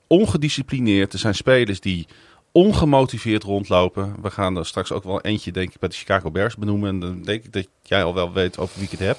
ongedisciplineerd. 0.08 1.14
Er 1.14 1.20
zijn 1.20 1.36
spelers 1.36 1.80
die 1.80 2.08
ongemotiveerd 2.52 3.44
rondlopen. 3.44 4.16
We 4.22 4.32
gaan 4.32 4.58
er 4.58 4.66
straks 4.66 4.92
ook 4.92 5.04
wel 5.04 5.22
eentje, 5.22 5.52
denk 5.52 5.74
ik, 5.74 5.80
bij 5.80 5.90
de 5.90 5.96
Chicago 5.96 6.32
Bears 6.32 6.56
benoemen. 6.56 6.90
En 6.90 7.00
dan 7.00 7.22
denk 7.22 7.44
ik 7.44 7.54
dat 7.54 7.68
jij 7.84 8.04
al 8.04 8.14
wel 8.14 8.34
weet 8.34 8.58
over 8.58 8.76
wie 8.76 8.86
ik 8.86 8.92
het 8.92 9.00
heb. 9.00 9.18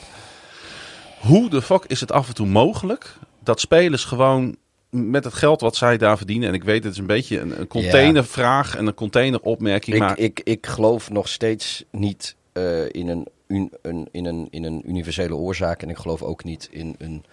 Hoe 1.21 1.51
de 1.51 1.63
fuck 1.63 1.85
is 1.87 2.01
het 2.01 2.13
af 2.13 2.29
en 2.29 2.35
toe 2.35 2.47
mogelijk 2.47 3.17
dat 3.43 3.61
spelers 3.61 4.05
gewoon 4.05 4.57
met 4.91 5.25
het 5.25 5.35
geld 5.35 5.61
wat 5.61 5.77
zij 5.77 5.99
daar 5.99 6.17
verdienen... 6.17 6.49
en 6.49 6.55
ik 6.55 6.65
weet 6.65 6.85
het 6.85 6.93
is 6.93 6.99
een 6.99 7.07
beetje 7.07 7.41
een, 7.41 7.61
een 7.61 7.67
containervraag 7.67 8.77
en 8.77 8.87
een 8.87 8.95
containeropmerking... 8.95 9.97
Ik, 9.97 10.03
maar 10.03 10.19
ik, 10.19 10.41
ik 10.45 10.67
geloof 10.67 11.11
nog 11.11 11.29
steeds 11.29 11.85
niet 11.91 12.37
eh, 12.53 12.89
in, 12.93 13.09
een, 13.09 13.27
un- 13.47 13.73
een, 13.83 14.09
in, 14.13 14.25
een, 14.25 14.47
in 14.51 14.65
een 14.65 14.83
universele 14.89 15.35
oorzaak. 15.35 15.83
En 15.83 15.91
ik 15.91 15.97
geloof 15.97 16.23
ook 16.23 16.45
niet 16.45 16.69
in 16.71 16.95
een. 16.99 17.25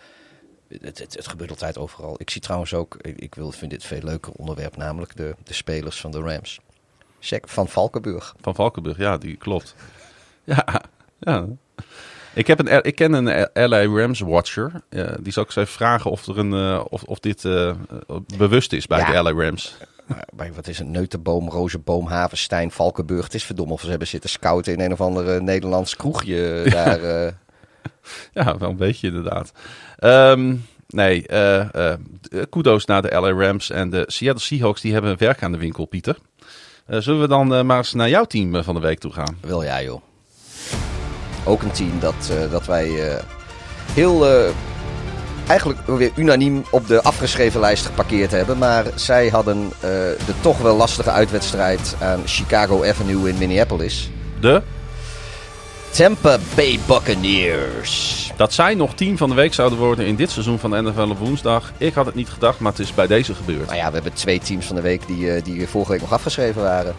Het, 0.81 0.99
het, 0.99 1.13
het 1.15 1.27
gebeurt 1.27 1.49
altijd 1.49 1.77
overal. 1.77 2.15
Ik 2.17 2.29
zie 2.29 2.41
trouwens 2.41 2.73
ook, 2.73 2.97
ik, 3.01 3.19
ik 3.19 3.35
wil, 3.35 3.51
vind 3.51 3.71
dit 3.71 3.83
veel 3.83 4.01
leuker 4.03 4.31
onderwerp, 4.31 4.77
namelijk 4.77 5.15
de, 5.15 5.35
de 5.43 5.53
spelers 5.53 5.99
van 6.01 6.11
de 6.11 6.19
Rams. 6.19 6.59
Van 7.41 7.67
Valkenburg. 7.67 8.35
Van 8.41 8.55
Valkenburg, 8.55 8.97
ja, 8.97 9.17
die 9.17 9.35
klopt. 9.35 9.75
Ja, 10.43 10.81
ja. 11.19 11.47
Ik, 12.35 12.47
heb 12.47 12.59
een, 12.59 12.83
ik 12.83 12.95
ken 12.95 13.13
een 13.13 13.47
LA 13.53 13.83
Rams 14.01 14.19
watcher. 14.19 14.71
Eh, 14.89 15.11
die 15.19 15.33
zal 15.33 15.43
ik 15.43 15.49
eens 15.49 15.57
even 15.57 15.73
vragen 15.73 16.11
of, 16.11 16.27
er 16.27 16.37
een, 16.37 16.53
eh, 16.53 16.85
of, 16.89 17.03
of 17.03 17.19
dit 17.19 17.45
eh, 17.45 17.69
eh, 17.69 17.75
bewust 18.37 18.73
is 18.73 18.87
bij 18.87 18.99
Ja. 18.99 19.23
de 19.23 19.31
LA 19.33 19.43
Rams. 19.43 19.77
Maar 20.07 20.27
bij, 20.35 20.53
wat 20.53 20.67
is 20.67 20.77
het? 20.77 20.87
Neutenboom, 20.87 21.49
Rozenboom, 21.49 22.07
Havenstein, 22.07 22.71
Valkenburg. 22.71 23.23
Het 23.23 23.33
is 23.33 23.43
verdomme 23.43 23.73
of 23.73 23.81
ze 23.81 23.89
hebben 23.89 24.07
zitten 24.07 24.29
scouten 24.29 24.73
in 24.73 24.79
een 24.79 24.91
of 24.91 25.01
ander 25.01 25.43
Nederlands 25.43 25.95
kroegje 25.95 26.61
daar. 26.69 26.99
eh. 27.03 27.31
Ja, 28.33 28.57
wel 28.57 28.69
een 28.69 28.75
beetje 28.77 29.07
inderdaad. 29.07 29.51
Ehm, 29.97 30.55
nee, 30.87 31.27
eh, 31.27 31.91
eh, 31.91 31.97
kudos 32.49 32.85
naar 32.85 33.01
de 33.01 33.11
LA 33.19 33.31
Rams 33.45 33.69
en 33.69 33.89
de 33.89 34.03
Seattle 34.07 34.41
Seahawks. 34.43 34.81
Die 34.81 34.93
hebben 34.93 35.17
werk 35.17 35.43
aan 35.43 35.51
de 35.51 35.57
winkel, 35.57 35.85
Pieter. 35.85 36.17
Eh, 36.85 36.99
zullen 36.99 37.21
we 37.21 37.27
dan 37.27 37.53
eh, 37.55 37.61
maar 37.63 37.77
eens 37.77 37.93
naar 37.93 38.09
jouw 38.09 38.25
team 38.25 38.55
eh, 38.55 38.63
van 38.63 38.75
de 38.75 38.81
week 38.81 38.99
toe 38.99 39.11
gaan? 39.11 39.37
Wel 39.41 39.63
ja, 39.63 39.81
joh. 39.81 40.01
Ook 41.45 41.61
een 41.61 41.71
team 41.71 41.99
dat, 41.99 42.31
eh, 42.31 42.51
dat 42.51 42.65
wij 42.65 43.09
eh, 43.09 43.23
heel. 43.93 44.27
eh, 44.27 44.49
eigenlijk 45.47 45.79
weer 45.85 46.11
unaniem 46.15 46.63
op 46.69 46.87
de 46.87 47.03
afgeschreven 47.03 47.59
lijst 47.59 47.85
geparkeerd 47.85 48.31
hebben. 48.31 48.57
Maar 48.57 48.85
zij 48.95 49.27
hadden 49.27 49.71
de 49.79 50.33
toch 50.41 50.57
wel 50.57 50.75
lastige 50.75 51.11
uitwedstrijd 51.11 51.95
aan 51.99 52.21
Chicago 52.25 52.85
Avenue 52.85 53.29
in 53.29 53.37
Minneapolis. 53.37 54.09
De, 54.39 54.61
Tampa 55.89 56.37
Bay 56.55 56.79
Buccaneers. 56.87 58.31
dat 58.37 58.53
zij 58.53 58.75
nog 58.75 58.93
team 58.93 59.17
van 59.17 59.29
de 59.29 59.35
week 59.35 59.53
zouden 59.53 59.79
worden 59.79 60.05
in 60.05 60.15
dit 60.15 60.31
seizoen 60.31 60.59
van 60.59 60.71
de 60.71 60.81
NFL 60.81 61.09
op 61.09 61.17
woensdag. 61.17 61.71
Ik 61.77 61.93
had 61.93 62.05
het 62.05 62.15
niet 62.15 62.29
gedacht, 62.29 62.59
maar 62.59 62.71
het 62.71 62.81
is 62.81 62.93
bij 62.93 63.07
deze 63.07 63.35
gebeurd. 63.35 63.65
Nou 63.65 63.77
ja, 63.77 63.87
we 63.87 63.93
hebben 63.93 64.13
twee 64.13 64.39
teams 64.39 64.65
van 64.65 64.75
de 64.75 64.81
week 64.81 65.07
die, 65.07 65.41
die 65.41 65.67
vorige 65.67 65.91
week 65.91 66.01
nog 66.01 66.13
afgeschreven 66.13 66.61
waren. 66.61 66.95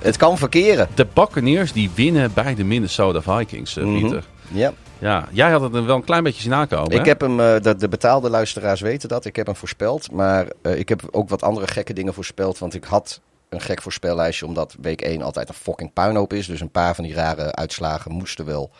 Het 0.00 0.16
kan 0.16 0.38
verkeren. 0.38 0.88
De 0.94 1.06
Buccaneers 1.14 1.72
die 1.72 1.90
winnen 1.94 2.32
bij 2.32 2.54
de 2.54 2.64
Minnesota 2.64 3.20
Vikings, 3.20 3.74
Mhm. 3.74 3.98
Pieter. 3.98 4.24
Ja. 4.52 4.72
Ja, 4.98 5.28
jij 5.30 5.50
had 5.50 5.60
het 5.60 5.74
er 5.74 5.86
wel 5.86 5.96
een 5.96 6.04
klein 6.04 6.22
beetje 6.22 6.42
zien 6.42 6.54
aankomen. 6.54 6.90
Ik 6.90 7.04
heb 7.04 7.20
hem, 7.20 7.40
eh, 7.40 7.60
de, 7.60 7.76
de 7.76 7.88
betaalde 7.88 8.30
luisteraars 8.30 8.80
weten 8.80 9.08
dat, 9.08 9.24
ik 9.24 9.36
heb 9.36 9.46
hem 9.46 9.56
voorspeld. 9.56 10.12
Maar 10.12 10.46
eh, 10.62 10.78
ik 10.78 10.88
heb 10.88 11.02
ook 11.10 11.28
wat 11.28 11.42
andere 11.42 11.66
gekke 11.66 11.92
dingen 11.92 12.14
voorspeld. 12.14 12.58
Want 12.58 12.74
ik 12.74 12.84
had 12.84 13.20
een 13.48 13.60
gek 13.60 13.82
voorspellijstje, 13.82 14.46
omdat 14.46 14.76
week 14.80 15.00
1 15.00 15.22
altijd 15.22 15.48
een 15.48 15.54
fucking 15.54 15.92
puinhoop 15.92 16.32
is. 16.32 16.46
Dus 16.46 16.60
een 16.60 16.70
paar 16.70 16.94
van 16.94 17.04
die 17.04 17.14
rare 17.14 17.54
uitslagen 17.54 18.12
moesten 18.12 18.44
wel 18.44 18.70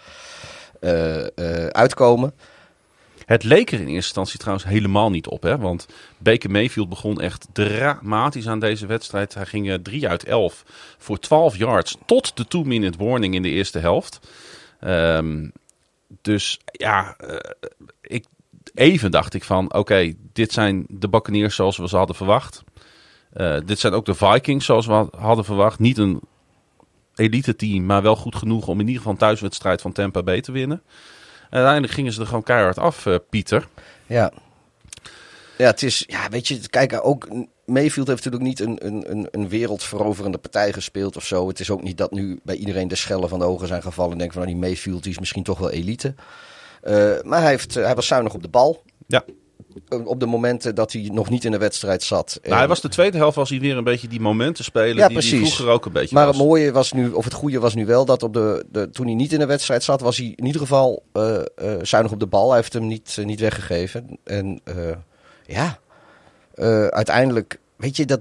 uitkomen. 1.72 2.33
Het 3.31 3.45
leek 3.45 3.71
er 3.71 3.81
in 3.81 3.81
eerste 3.81 3.95
instantie 3.95 4.38
trouwens 4.38 4.66
helemaal 4.66 5.11
niet 5.11 5.27
op. 5.27 5.43
Hè? 5.43 5.59
Want 5.59 5.87
Baker 6.19 6.51
Mayfield 6.51 6.88
begon 6.88 7.21
echt 7.21 7.47
dramatisch 7.53 8.49
aan 8.49 8.59
deze 8.59 8.87
wedstrijd. 8.87 9.35
Hij 9.35 9.47
ging 9.47 9.71
eh, 9.71 9.75
3 9.75 10.09
uit 10.09 10.25
11 10.25 10.64
voor 10.99 11.19
12 11.19 11.57
yards 11.57 11.97
tot 12.07 12.37
de 12.37 12.45
2-minute 12.45 12.99
warning 12.99 13.35
in 13.35 13.43
de 13.43 13.49
eerste 13.49 13.79
helft. 13.79 14.21
Ehm, 14.81 15.49
dus 16.23 16.61
ja, 16.73 17.16
eh, 17.16 17.51
ik, 18.01 18.25
even 18.75 19.11
dacht 19.11 19.35
ik 19.35 19.45
van... 19.45 19.75
Oké, 19.75 20.14
dit 20.33 20.53
zijn 20.53 20.87
de 20.88 21.09
Buccaneers 21.09 21.55
zoals 21.55 21.77
we 21.77 21.88
ze 21.88 21.97
hadden 21.97 22.16
verwacht. 22.16 22.62
Eh, 23.33 23.57
dit 23.64 23.79
zijn 23.79 23.93
ook 23.93 24.05
de 24.05 24.14
Vikings 24.14 24.64
zoals 24.66 24.87
we 24.87 25.09
hadden 25.16 25.45
verwacht. 25.45 25.79
Niet 25.79 25.99
een 25.99 26.21
elite 27.14 27.57
team, 27.57 27.87
maar 27.87 28.03
wel 28.03 28.16
goed 28.16 28.37
genoeg 28.37 28.66
om 28.66 28.75
in 28.75 28.87
ieder 28.87 28.97
geval 28.97 29.12
een 29.12 29.19
thuiswedstrijd 29.19 29.81
van 29.81 29.93
Tampa 29.93 30.23
Bay 30.23 30.40
te 30.40 30.53
winnen. 30.53 30.83
En 31.50 31.56
uiteindelijk 31.56 31.92
gingen 31.92 32.12
ze 32.12 32.20
er 32.20 32.26
gewoon 32.26 32.42
keihard 32.42 32.78
af, 32.78 33.06
eh, 33.06 33.16
Pieter. 33.30 33.68
Ja. 34.06 34.32
Ja, 35.58 35.66
het 35.66 35.82
is, 35.82 36.04
ja, 36.06 36.28
weet 36.28 36.48
je, 36.48 36.68
kijk, 36.68 36.98
ook 37.02 37.28
Mayfield 37.64 38.06
heeft 38.06 38.24
natuurlijk 38.24 38.42
niet 38.42 38.60
een, 38.60 38.86
een, 38.86 39.10
een, 39.10 39.28
een 39.30 39.48
wereldveroverende 39.48 40.38
partij 40.38 40.72
gespeeld 40.72 41.16
of 41.16 41.26
zo. 41.26 41.48
Het 41.48 41.60
is 41.60 41.70
ook 41.70 41.82
niet 41.82 41.98
dat 41.98 42.10
nu 42.10 42.40
bij 42.42 42.56
iedereen 42.56 42.88
de 42.88 42.94
schellen 42.94 43.28
van 43.28 43.38
de 43.38 43.44
ogen 43.44 43.66
zijn 43.66 43.82
gevallen 43.82 44.12
en 44.12 44.18
denken 44.18 44.36
van, 44.36 44.46
nou, 44.46 44.58
die 44.58 44.68
Mayfield 44.68 45.02
die 45.02 45.12
is 45.12 45.18
misschien 45.18 45.42
toch 45.42 45.58
wel 45.58 45.70
elite. 45.70 46.14
Eh, 46.82 47.12
maar 47.22 47.40
hij, 47.40 47.50
heeft, 47.50 47.76
eh, 47.76 47.84
hij 47.84 47.94
was 47.94 48.06
zuinig 48.06 48.34
op 48.34 48.42
de 48.42 48.48
bal. 48.48 48.82
Ja. 49.06 49.24
Eh, 49.88 50.07
Op 50.07 50.20
de 50.20 50.27
momenten 50.27 50.75
dat 50.75 50.92
hij 50.92 51.11
nog 51.12 51.31
niet 51.31 51.44
in 51.44 51.51
de 51.51 51.59
wedstrijd 51.59 52.03
zat. 52.03 52.38
Nou, 52.42 52.55
hij 52.57 52.68
was 52.68 52.81
de 52.81 52.88
tweede 52.88 53.16
helft 53.16 53.37
was 53.37 53.51
hij 53.51 53.61
weer 53.61 53.77
een 53.77 53.85
beetje 53.85 54.09
die 54.09 54.20
momenten 54.20 54.64
spelen 54.64 54.96
Ja, 54.96 55.07
die, 55.07 55.16
precies. 55.16 55.38
vroeger 55.55 55.75
ook 55.75 55.87
een 55.87 55.92
beetje 55.92 56.14
Maar 56.14 56.27
was. 56.27 56.37
het 56.37 56.46
mooie 56.46 56.73
was 56.73 56.92
nu, 56.92 57.11
of 57.11 57.25
het 57.25 57.33
goede 57.33 57.59
was 57.61 57.75
nu 57.75 57.87
wel, 57.87 58.05
dat 58.05 58.23
op 58.23 58.33
de, 58.35 58.64
de, 58.70 58.90
toen 58.90 59.07
hij 59.07 59.14
niet 59.14 59.33
in 59.33 59.38
de 59.38 59.46
wedstrijd 59.46 59.83
zat, 59.83 60.01
was 60.01 60.16
hij 60.16 60.33
in 60.37 60.46
ieder 60.46 60.61
geval 60.61 61.03
eh, 61.12 61.37
eh, 61.37 61.44
zuinig 61.83 62.12
op 62.12 62.20
de 62.20 62.27
bal. 62.27 62.49
Hij 62.49 62.57
heeft 62.57 62.73
hem 62.73 62.87
niet, 62.87 63.18
niet 63.25 63.40
weggegeven. 63.40 64.18
En 64.25 64.61
ja, 65.46 65.79
uiteindelijk, 66.90 67.61
weet 67.77 67.96
je, 67.96 68.05
dat 68.07 68.20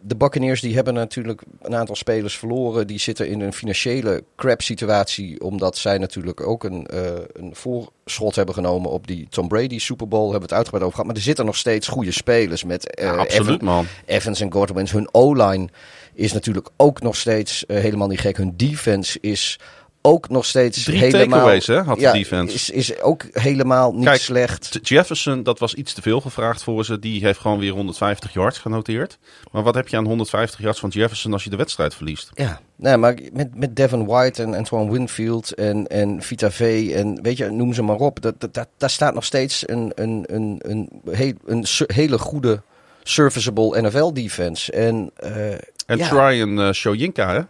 de, 0.00 0.16
Buccaneers 0.16 0.60
die 0.60 0.74
hebben 0.74 0.94
natuurlijk 0.94 1.42
een 1.60 1.74
aantal 1.74 1.96
spelers 1.96 2.38
verloren. 2.38 2.86
Die 2.86 2.98
zitten 2.98 3.28
in 3.28 3.40
een 3.40 3.52
financiële 3.52 4.24
crap 4.36 4.62
situatie, 4.62 5.40
omdat 5.40 5.76
zij 5.76 5.98
natuurlijk 5.98 6.46
ook 6.46 6.64
een, 6.64 6.86
eh, 6.86 7.02
een 7.32 7.54
voorschot 7.54 8.34
hebben 8.36 8.54
genomen 8.54 8.90
op 8.90 9.06
die 9.06 9.26
Tom 9.30 9.48
Brady 9.48 9.78
Super 9.78 10.08
Bowl. 10.08 10.22
Hebben 10.30 10.40
we 10.40 10.46
het 10.46 10.54
uitgebreid 10.54 10.84
over 10.84 10.94
gehad. 10.96 11.06
Maar 11.06 11.16
er 11.20 11.28
zitten 11.28 11.44
nog 11.44 11.56
steeds 11.56 11.88
goede 11.88 12.12
spelers 12.12 12.64
met 12.64 12.94
eh, 12.94 13.04
Ja, 13.04 13.14
absoluut, 13.16 13.60
Evan- 13.60 13.64
man. 13.64 13.86
Evans 14.06 14.40
en 14.40 14.52
Godwin. 14.52 14.88
Hun 14.90 15.08
O-line 15.14 15.68
is 16.14 16.32
natuurlijk 16.32 16.68
ook 16.76 17.00
nog 17.02 17.16
steeds 17.16 17.66
eh, 17.66 17.80
helemaal 17.80 18.08
niet 18.08 18.20
gek. 18.20 18.36
Hun 18.36 18.56
defense 18.56 19.18
is 19.20 19.58
ook 20.02 20.28
nog 20.28 20.44
steeds 20.44 20.84
Drie 20.84 20.98
helemaal... 20.98 21.48
hè, 21.48 21.82
had 21.82 21.96
de 21.96 22.02
ja, 22.02 22.12
defense. 22.12 22.54
Is, 22.54 22.70
is 22.70 23.00
ook 23.00 23.24
helemaal 23.32 23.92
niet 23.92 24.04
Kijk, 24.04 24.20
slecht. 24.20 24.78
Jefferson, 24.82 25.42
dat 25.42 25.58
was 25.58 25.74
iets 25.74 25.92
te 25.92 26.02
veel 26.02 26.20
gevraagd 26.20 26.62
voor 26.62 26.84
ze. 26.84 26.98
Die 26.98 27.24
heeft 27.24 27.38
gewoon 27.38 27.58
weer 27.58 27.72
150 27.72 28.32
yards 28.32 28.58
genoteerd. 28.58 29.18
Maar 29.52 29.62
wat 29.62 29.74
heb 29.74 29.88
je 29.88 29.96
aan 29.96 30.06
150 30.06 30.60
yards 30.60 30.80
van 30.80 30.88
Jefferson 30.88 31.32
als 31.32 31.44
je 31.44 31.50
de 31.50 31.56
wedstrijd 31.56 31.94
verliest? 31.94 32.30
Ja, 32.34 32.60
nee, 32.76 32.96
maar 32.96 33.18
met, 33.32 33.54
met 33.54 33.76
Devin 33.76 34.06
White 34.06 34.42
en 34.42 34.54
Antoine 34.54 34.92
Winfield 34.92 35.54
en, 35.54 35.86
en 35.86 36.22
Vita 36.22 36.50
V 36.50 36.92
en 36.94 37.22
weet 37.22 37.36
je, 37.36 37.50
noem 37.50 37.74
ze 37.74 37.82
maar 37.82 37.96
op. 37.96 38.22
Dat, 38.22 38.40
dat, 38.40 38.54
dat, 38.54 38.68
daar 38.76 38.90
staat 38.90 39.14
nog 39.14 39.24
steeds 39.24 39.68
een, 39.68 39.92
een, 39.94 40.24
een, 40.26 40.60
een, 40.62 40.90
heel, 41.10 41.34
een 41.46 41.66
hele 41.86 42.18
goede 42.18 42.62
serviceable 43.02 43.82
NFL 43.82 44.12
defense. 44.12 44.72
En, 44.72 45.10
eh, 45.16 45.52
En 45.86 45.98
ja, 45.98 46.08
Tryon 46.08 46.58
uh, 46.58 46.72
Shoyinka, 46.72 47.32
hè? 47.32 47.40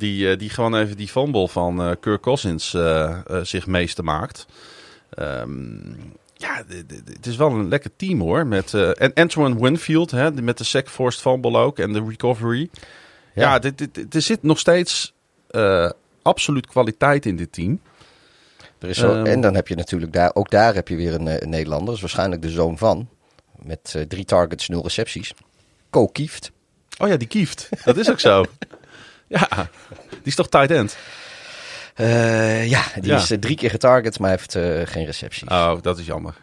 Die, 0.00 0.30
eh, 0.30 0.38
die 0.38 0.50
gewoon 0.50 0.74
even 0.76 0.96
die 0.96 1.08
fumble 1.08 1.48
van 1.48 1.82
eh, 1.82 1.90
Kirk 2.00 2.20
Cousins 2.22 2.74
eh, 2.74 3.18
zich 3.42 3.66
meester 3.66 4.04
maakt. 4.04 4.46
Ehm, 5.10 5.88
ja, 6.34 6.62
het 7.14 7.26
is 7.26 7.36
wel 7.36 7.50
een 7.50 7.68
lekker 7.68 7.90
team 7.96 8.20
hoor. 8.20 8.46
Met, 8.46 8.74
eh, 8.74 8.90
en 9.02 9.14
Antoine 9.14 9.60
Winfield, 9.60 10.10
hè, 10.10 10.32
met 10.32 10.58
de 10.58 10.64
sack 10.64 10.88
forced 10.88 11.20
fumble 11.20 11.58
ook 11.58 11.78
en 11.78 11.92
de 11.92 12.04
recovery. 12.08 12.70
Ja, 13.34 13.42
Ja. 13.42 13.58
dit, 13.58 13.78
dit, 13.78 13.94
dit- 13.94 14.14
er 14.14 14.22
zit 14.22 14.42
nog 14.42 14.58
steeds 14.58 15.14
eh, 15.50 15.90
absoluut 16.22 16.66
kwaliteit 16.66 17.26
in 17.26 17.36
dit 17.36 17.52
team. 17.52 17.80
Er 18.78 18.88
is 18.88 18.98
zo, 18.98 19.12
Ehm. 19.14 19.26
en 19.26 19.40
dan 19.40 19.54
heb 19.54 19.68
je 19.68 19.74
natuurlijk 19.74 20.12
daar, 20.12 20.30
ook 20.34 20.50
daar 20.50 20.74
heb 20.74 20.88
je 20.88 20.96
weer 20.96 21.14
een, 21.14 21.42
een 21.42 21.48
Nederlander. 21.48 21.86
Dat 21.86 21.94
is 21.94 22.00
waarschijnlijk 22.00 22.42
de 22.42 22.50
zoon 22.50 22.78
van. 22.78 23.08
Met 23.62 24.04
drie 24.08 24.24
targets, 24.24 24.68
nul 24.68 24.82
recepties. 24.82 25.32
Ko 25.90 26.06
Kieft. 26.06 26.50
Oh 26.98 27.08
ja, 27.08 27.16
die 27.16 27.28
kieft. 27.28 27.68
Dat 27.84 27.96
is 27.96 28.10
ook 28.10 28.20
zo. 28.20 28.44
Ja, 29.30 29.48
die 30.10 30.18
is 30.24 30.34
toch 30.34 30.48
tight 30.48 30.70
end? 30.70 30.96
Eh, 31.94 32.66
ja, 32.68 32.82
die 32.94 33.10
Ja. 33.10 33.16
is 33.16 33.30
eh, 33.30 33.38
drie 33.38 33.56
keer 33.56 33.70
getarget, 33.70 34.18
maar 34.18 34.30
heeft 34.30 34.54
eh, 34.54 34.80
geen 34.84 35.04
recepties. 35.04 35.48
Oh, 35.48 35.82
dat 35.82 35.98
is 35.98 36.06
jammer. 36.06 36.34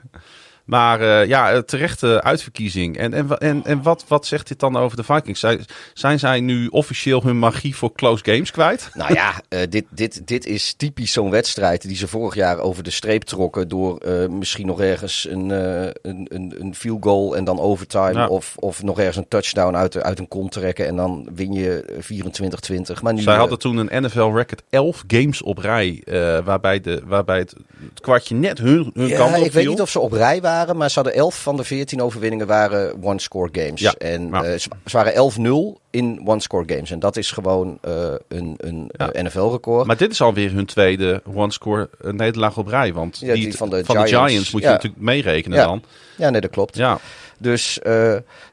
Maar 0.68 1.02
eh, 1.02 1.28
ja, 1.28 1.52
eh, 1.52 1.60
terechte 1.60 2.24
uitverkiezing. 2.24 2.98
En, 2.98 3.14
en, 3.14 3.38
en, 3.38 3.62
en 3.66 3.82
wat, 3.82 4.04
wat 4.08 4.26
zegt 4.26 4.48
dit 4.48 4.60
dan 4.60 4.78
over 4.78 4.98
de 4.98 5.04
Vikings? 5.04 5.40
Zijn, 5.40 5.66
zijn 5.94 6.20
zij 6.20 6.40
nu 6.40 6.68
officieel 6.68 7.24
hun 7.24 7.40
magie 7.40 7.76
voor 7.76 7.92
close 7.94 8.24
games 8.24 8.52
kwijt? 8.52 8.90
Nou 8.98 9.14
ja, 9.14 9.34
eh, 9.50 9.60
dit, 9.70 9.86
dit, 9.90 10.28
dit 10.28 10.46
is 10.46 10.74
typisch 10.78 11.12
zo'n 11.12 11.30
wedstrijd 11.30 11.88
die 11.88 11.96
ze 11.96 12.08
vorig 12.08 12.36
jaar 12.36 12.60
over 12.60 12.84
de 12.84 12.90
streep 12.90 13.24
trokken. 13.24 13.68
Door 13.68 14.02
misschien 14.30 14.66
nog 14.66 14.82
ergens 14.82 15.28
een, 15.30 15.50
een, 15.50 16.28
een, 16.30 16.56
een 16.60 16.76
field 16.76 17.04
goal 17.04 17.36
en 17.36 17.44
dan 17.44 17.60
overtime. 17.60 18.14
Ja. 18.14 18.28
Of, 18.28 18.54
of 18.56 18.84
nog 18.84 19.00
ergens 19.00 19.16
een 19.18 19.28
touchdown 19.28 19.76
uit, 19.76 20.02
uit 20.02 20.20
een 20.20 20.28
kont 20.28 20.52
trekken. 20.52 20.88
En 20.88 20.96
dan 20.96 21.30
win 21.36 21.54
je 21.54 21.82
eh, 21.82 22.98
24-20. 22.98 23.02
Maar 23.02 23.14
nu, 23.14 23.22
Zij 23.22 23.36
hadden 23.36 23.60
toen 23.60 23.78
een 23.78 24.04
NFL-record 24.04 24.62
11 24.70 25.04
games 25.08 25.42
op 25.42 25.58
rij. 25.58 26.04
waarbij, 26.44 26.82
de, 26.82 27.02
waarbij 27.06 27.38
het, 27.40 27.54
het 27.90 28.02
kwartje 28.02 28.36
net 28.36 28.58
hun, 28.58 28.92
hun 28.94 29.08
Ja, 29.08 29.18
kant 29.18 29.38
op 29.38 29.46
ik 29.46 29.52
weet 29.52 29.68
niet 29.68 29.82
of 29.82 29.90
ze 29.90 30.00
op 30.00 30.12
rij 30.12 30.42
waren, 30.42 30.57
maar 30.66 30.90
ze 30.90 30.96
hadden 30.96 31.14
11 31.14 31.42
van 31.42 31.56
de 31.56 31.64
14 31.64 32.02
overwinningen 32.02 32.48
waren 32.48 33.04
one-score 33.04 33.50
games. 33.52 33.82
Ja, 33.82 33.94
En 33.94 34.34
eh, 34.34 34.42
ze, 34.42 34.70
ze 34.86 34.98
waren 34.98 35.32
11-0 35.78 35.82
in 35.90 36.22
one-score 36.26 36.64
games. 36.76 36.92
En 36.92 37.00
dat 37.00 37.18
is 37.18 37.32
gewoon 37.32 37.78
eh, 37.82 38.14
een, 38.28 38.54
een 38.58 38.92
Ja. 38.98 39.12
eh, 39.12 39.24
NFL-record. 39.24 39.88
Maar 39.88 39.98
dit 39.98 40.12
is 40.12 40.22
alweer 40.22 40.52
hun 40.52 40.66
tweede 40.66 41.22
one-score 41.34 41.90
nederlaag 42.02 42.58
op 42.58 42.68
rij. 42.68 42.94
Want 42.94 43.18
Ja, 43.20 43.34
die, 43.34 43.44
die 43.44 43.58
van 43.58 43.70
de 43.70 43.84
Giants, 43.86 44.12
Giants. 44.12 44.52
moet 44.52 44.62
je 44.62 44.68
natuurlijk 44.68 45.02
meerekenen 45.02 45.58
dan. 45.58 45.84
Ja, 46.18 46.30
nee, 46.30 46.42
dat 46.42 46.52
klopt. 46.52 46.76
Ja, 46.76 47.00
Dus 47.38 47.80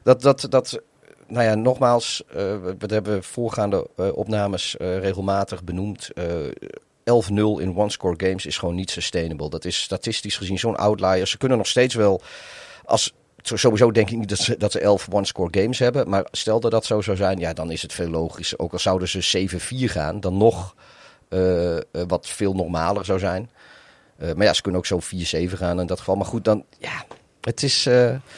dat, 0.03 0.21
dat, 0.21 0.45
dat, 0.49 0.79
nou 1.27 1.43
ja, 1.45 1.55
nogmaals, 1.55 2.23
we, 2.27 2.75
hebben 2.87 3.23
voorgaande 3.23 3.87
opnames 4.13 4.75
regelmatig 4.79 5.63
benoemd. 5.63 6.09
Eh 7.05 7.13
11-0 7.13 7.61
in 7.61 7.77
one-score 7.77 8.15
games 8.17 8.45
is 8.45 8.57
gewoon 8.57 8.75
niet 8.75 8.91
sustainable. 8.91 9.49
Dat 9.49 9.65
is 9.65 9.81
statistisch 9.81 10.37
gezien 10.37 10.59
zo'n 10.59 10.75
outlier. 10.75 11.27
Ze 11.27 11.37
kunnen 11.37 11.57
nog 11.57 11.67
steeds 11.67 11.95
wel, 11.95 12.21
als, 12.85 13.13
sowieso 13.41 13.91
denk 13.91 14.09
ik 14.09 14.17
niet 14.17 14.29
dat 14.29 14.37
ze, 14.37 14.57
dat 14.57 14.71
ze 14.71 14.79
11 14.79 15.07
one-score 15.11 15.61
games 15.61 15.79
hebben. 15.79 16.09
Maar 16.09 16.27
stel 16.31 16.59
dat 16.59 16.71
dat 16.71 16.85
zo 16.85 17.01
zou 17.01 17.17
zijn, 17.17 17.39
ja, 17.39 17.53
dan 17.53 17.71
is 17.71 17.81
het 17.81 17.93
veel 17.93 18.09
logischer. 18.09 18.59
Ook 18.59 18.71
al 18.71 18.79
zouden 18.79 19.07
ze 19.07 19.47
7-4 19.49 19.91
gaan, 19.91 20.19
dan 20.19 20.37
nog 20.37 20.75
eh, 21.29 21.75
eh, 21.77 21.81
wat 22.07 22.27
veel 22.27 22.53
normaler 22.53 23.05
zou 23.05 23.19
zijn. 23.19 23.49
Eh, 24.17 24.33
maar 24.33 24.45
ja, 24.45 24.53
ze 24.53 24.61
kunnen 24.61 24.79
ook 24.79 24.85
zo 24.85 24.99
4-7 24.99 25.57
gaan 25.57 25.79
in 25.79 25.85
dat 25.85 25.99
geval. 25.99 26.15
Maar 26.15 26.25
goed, 26.25 26.43
dan, 26.43 26.65
ja, 26.79 27.05
het 27.45 27.63
is... 27.63 27.85
eh, 27.85 27.93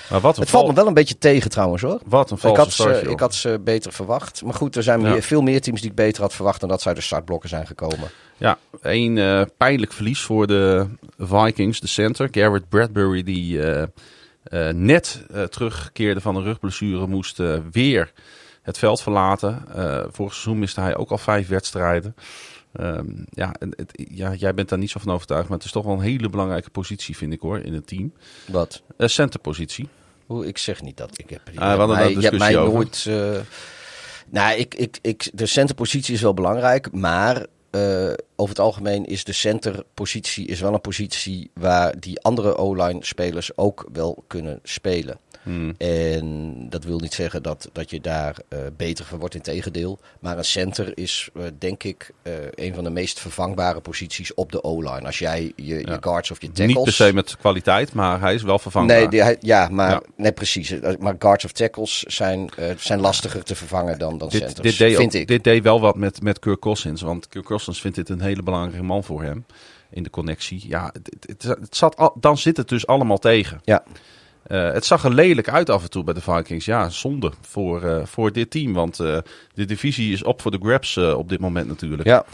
maar 0.10 0.20
wat 0.22 0.36
het 0.38 0.50
valt 0.50 0.50
val- 0.50 0.68
me 0.68 0.74
wel 0.74 0.88
een 0.88 0.94
beetje 0.94 1.18
tegen 1.18 1.50
trouwens 1.50 1.82
hoor. 1.82 2.00
wat 2.06 2.30
een 2.32 2.36
Ik 2.36 2.42
valse 2.42 2.62
had, 2.62 2.72
start, 2.72 2.98
ze, 2.98 3.10
ik 3.10 3.20
had 3.20 3.36
ze 3.36 3.60
beter 3.64 3.94
verwacht. 3.94 4.44
Maar 4.44 4.54
goed, 4.54 4.76
er 4.76 4.84
zijn 4.84 5.02
Ja. 5.02 5.10
meer, 5.10 5.22
veel 5.22 5.42
meer 5.42 5.62
teams 5.62 5.82
die 5.82 5.90
ik 5.90 5.96
beter 5.96 6.22
had 6.22 6.34
verwacht 6.34 6.60
dan 6.60 6.70
dat 6.70 6.86
uit 6.88 6.96
de 6.96 7.02
startblokken 7.02 7.50
zijn 7.50 7.68
gekomen. 7.68 8.10
Ja, 8.38 8.58
een 8.82 9.18
eh, 9.18 9.42
pijnlijk 9.58 9.92
verlies 9.94 10.22
voor 10.22 10.48
de 10.48 10.86
Vikings, 11.18 11.80
de 11.80 11.88
center. 11.88 12.28
Garrett 12.32 12.70
Bradbury, 12.70 13.24
die 13.24 13.62
eh, 13.72 13.84
net 14.74 15.26
terugkeerde 15.50 16.22
van 16.22 16.36
een 16.36 16.44
rugblessure, 16.44 17.08
moest 17.08 17.38
weer 17.72 18.12
het 18.62 18.78
veld 18.78 19.02
verlaten. 19.02 19.66
Vorig 20.12 20.34
seizoen 20.34 20.60
miste 20.60 20.82
hij 20.82 20.96
ook 20.98 21.10
al 21.12 21.18
vijf 21.18 21.48
wedstrijden. 21.48 22.16
Ehm, 22.78 23.06
ja, 23.30 23.52
het, 23.60 23.92
ja, 24.10 24.34
jij 24.34 24.54
bent 24.54 24.70
daar 24.70 24.80
niet 24.80 24.90
zo 24.90 25.00
van 25.00 25.14
overtuigd, 25.14 25.48
maar 25.50 25.58
het 25.58 25.66
is 25.66 25.72
toch 25.72 25.86
wel 25.86 25.94
een 25.94 26.00
hele 26.02 26.30
belangrijke 26.30 26.70
positie, 26.70 27.18
vind 27.18 27.34
ik 27.34 27.40
hoor, 27.40 27.60
in 27.60 27.74
het 27.74 27.88
team. 27.88 28.14
Wat? 28.46 28.82
Uh, 28.98 29.08
centerpositie. 29.08 29.88
Hoe, 30.26 30.48
ik 30.48 30.58
zeg 30.58 30.82
niet 30.82 30.98
dat. 30.98 31.20
Ik 31.20 31.30
heb, 31.30 31.42
Ah, 31.56 31.72
we 31.74 31.80
hadden 31.80 31.98
mij, 31.98 32.10
je 32.12 32.20
hebt 32.20 32.38
mij 32.38 32.58
over. 32.58 32.74
nooit... 32.74 33.06
eh, 33.08 33.40
nou, 34.30 34.58
ik, 34.58 34.76
ik, 34.76 34.98
ik, 35.02 35.30
de 35.34 35.46
centerpositie 35.46 36.14
is 36.14 36.22
wel 36.22 36.34
belangrijk, 36.34 36.92
maar 36.92 37.46
eh, 37.70 38.14
over 38.36 38.56
het 38.56 38.60
algemeen 38.60 39.06
is 39.06 39.24
de 39.24 39.34
centerpositie 39.34 40.48
is 40.48 40.60
wel 40.60 40.74
een 40.74 40.82
positie 40.82 41.52
waar 41.54 42.00
die 42.00 42.22
andere 42.22 42.56
O-line 42.58 43.06
spelers 43.06 43.58
ook 43.58 43.88
wel 43.94 44.24
kunnen 44.28 44.60
spelen. 44.64 45.20
Hmm. 45.48 45.74
En 45.78 46.56
dat 46.70 46.84
wil 46.84 47.00
niet 47.00 47.14
zeggen 47.14 47.44
dat, 47.44 47.70
dat 47.74 47.90
je 47.90 48.02
daar 48.02 48.36
eh, 48.50 48.60
beter 48.78 49.06
van 49.06 49.20
wordt, 49.20 49.36
in 49.36 49.42
tegendeel. 49.42 50.00
Maar 50.20 50.38
een 50.38 50.46
center 50.46 50.98
is, 50.98 51.30
eh, 51.36 51.44
denk 51.60 51.84
ik, 51.84 52.12
eh, 52.22 52.34
een 52.56 52.74
van 52.74 52.84
de 52.84 52.90
meest 52.90 53.20
vervangbare 53.20 53.80
posities 53.80 54.34
op 54.34 54.52
de 54.52 54.64
O-line. 54.64 55.06
Als 55.06 55.20
jij 55.20 55.52
je, 55.56 55.98
guards 56.02 56.32
of 56.32 56.42
je 56.42 56.48
tackles... 56.48 56.76
Niet 56.76 56.84
per 56.84 56.94
se 56.94 57.14
met 57.14 57.38
kwaliteit, 57.38 57.94
maar 57.94 58.20
hij 58.20 58.34
is 58.34 58.42
wel 58.44 58.60
vervangbaar. 58.60 58.98
Nee, 58.98 59.08
die- 59.08 59.22
hij- 59.22 59.38
ja, 59.40 59.68
maar 59.72 59.90
Ja. 59.92 60.02
nee, 60.16 60.32
precies. 60.32 60.74
Maar 61.00 61.16
guards 61.20 61.46
of 61.46 61.52
tackles 61.52 62.00
zijn, 62.04 62.50
zijn 62.78 63.00
lastiger 63.00 63.44
te 63.44 63.56
vervangen 63.56 64.00
dan, 64.00 64.18
dan 64.18 64.30
dit, 64.30 64.42
centers, 64.42 64.62
dit, 64.70 64.78
deed 64.78 64.96
vind 64.98 65.16
ook- 65.16 65.22
ik. 65.22 65.28
dit 65.28 65.44
deed 65.44 65.64
wel 65.64 65.80
wat 65.82 65.96
met, 65.96 66.22
met 66.22 66.40
Kirk 66.40 66.60
Cousins. 66.60 67.02
Want 67.02 67.28
Kirk 67.28 67.46
Cousins 67.46 67.82
vindt 67.82 67.98
dit 67.98 68.10
een 68.10 68.22
hele 68.22 68.44
belangrijke 68.44 68.84
man 68.84 69.04
voor 69.04 69.24
hem. 69.24 69.46
In 69.90 70.04
de 70.04 70.10
connectie. 70.10 70.64
Ja, 70.68 70.90
het, 70.94 71.10
het, 71.26 71.44
het 71.44 71.76
zat 71.76 71.96
al, 71.96 72.16
dan 72.20 72.38
zit 72.38 72.58
het 72.58 72.70
dus 72.70 72.88
allemaal 72.88 73.18
tegen. 73.18 73.60
Ja. 73.64 73.84
Eh, 74.48 74.72
het 74.72 74.86
zag 74.86 75.04
er 75.04 75.14
lelijk 75.14 75.50
uit 75.50 75.70
af 75.70 75.84
en 75.84 75.90
toe 75.90 76.04
bij 76.04 76.14
de 76.14 76.22
Vikings. 76.22 76.66
Ja, 76.66 76.90
zonde 76.90 77.32
voor, 77.42 77.84
eh, 77.84 78.06
voor 78.06 78.32
dit 78.32 78.52
team. 78.52 78.74
Want 78.74 79.00
eh, 79.00 79.18
de 79.54 79.66
divisie 79.66 80.14
is 80.14 80.24
op 80.24 80.42
voor 80.42 80.52
de 80.52 80.60
grabs 80.62 80.98
op 80.98 81.30
dit 81.30 81.40
moment 81.40 81.68
natuurlijk. 81.68 82.04
Ja, 82.04 82.26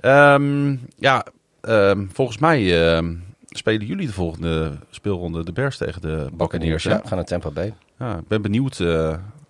Ehm, 0.00 0.76
ja 0.98 1.24
ehm, 1.60 2.06
volgens 2.12 2.38
mij 2.38 2.88
ehm, 2.94 3.14
spelen 3.48 3.86
jullie 3.86 4.06
de 4.06 4.12
volgende 4.12 4.72
speelronde 4.90 5.44
de 5.44 5.52
Bears 5.52 5.76
tegen 5.76 6.00
de 6.00 6.26
Buccaneers. 6.32 6.82
Ja, 6.82 7.00
gaan 7.04 7.16
naar 7.16 7.26
Tampa 7.26 7.50
Bay. 7.50 7.74
Ja, 7.98 8.16
ik 8.16 8.28
ben 8.28 8.42
benieuwd. 8.42 8.76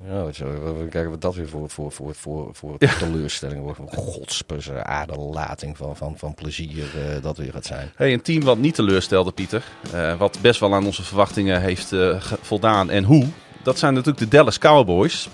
Ja, 0.05 0.23
wat 0.23 0.37
we 0.37 0.87
kijken 0.91 1.11
wat 1.11 1.21
dat 1.21 1.35
weer 1.35 1.49
voor, 1.49 1.71
voor, 1.71 1.93
voor, 1.93 2.15
voor, 2.15 2.49
voor 2.53 2.79
teleurstelling 2.79 3.61
wordt. 3.61 3.79
Godspuzzer, 3.87 4.83
aderlating 4.83 5.77
van, 5.77 5.97
van, 5.97 6.15
van 6.17 6.35
plezier 6.35 6.85
eh, 6.97 7.23
dat 7.23 7.37
weer 7.37 7.53
gaat 7.53 7.65
zijn. 7.65 7.91
Hey, 7.95 8.13
een 8.13 8.23
team 8.23 8.45
wat 8.45 8.59
niet 8.59 8.75
teleurstelde, 8.75 9.33
Pieter. 9.33 9.63
eh, 9.93 10.19
wat 10.19 10.39
best 10.41 10.61
wel 10.61 10.75
aan 10.75 10.87
onze 10.87 11.03
verwachtingen 11.03 11.61
heeft 11.61 11.93
eh, 11.93 12.21
voldaan. 12.41 12.91
En 12.91 13.05
hoe? 13.05 13.27
Dat 13.63 13.79
zijn 13.79 13.95
natuurlijk 13.95 14.19
de 14.31 14.37
Dallas 14.37 14.59
Cowboys. 14.59 15.29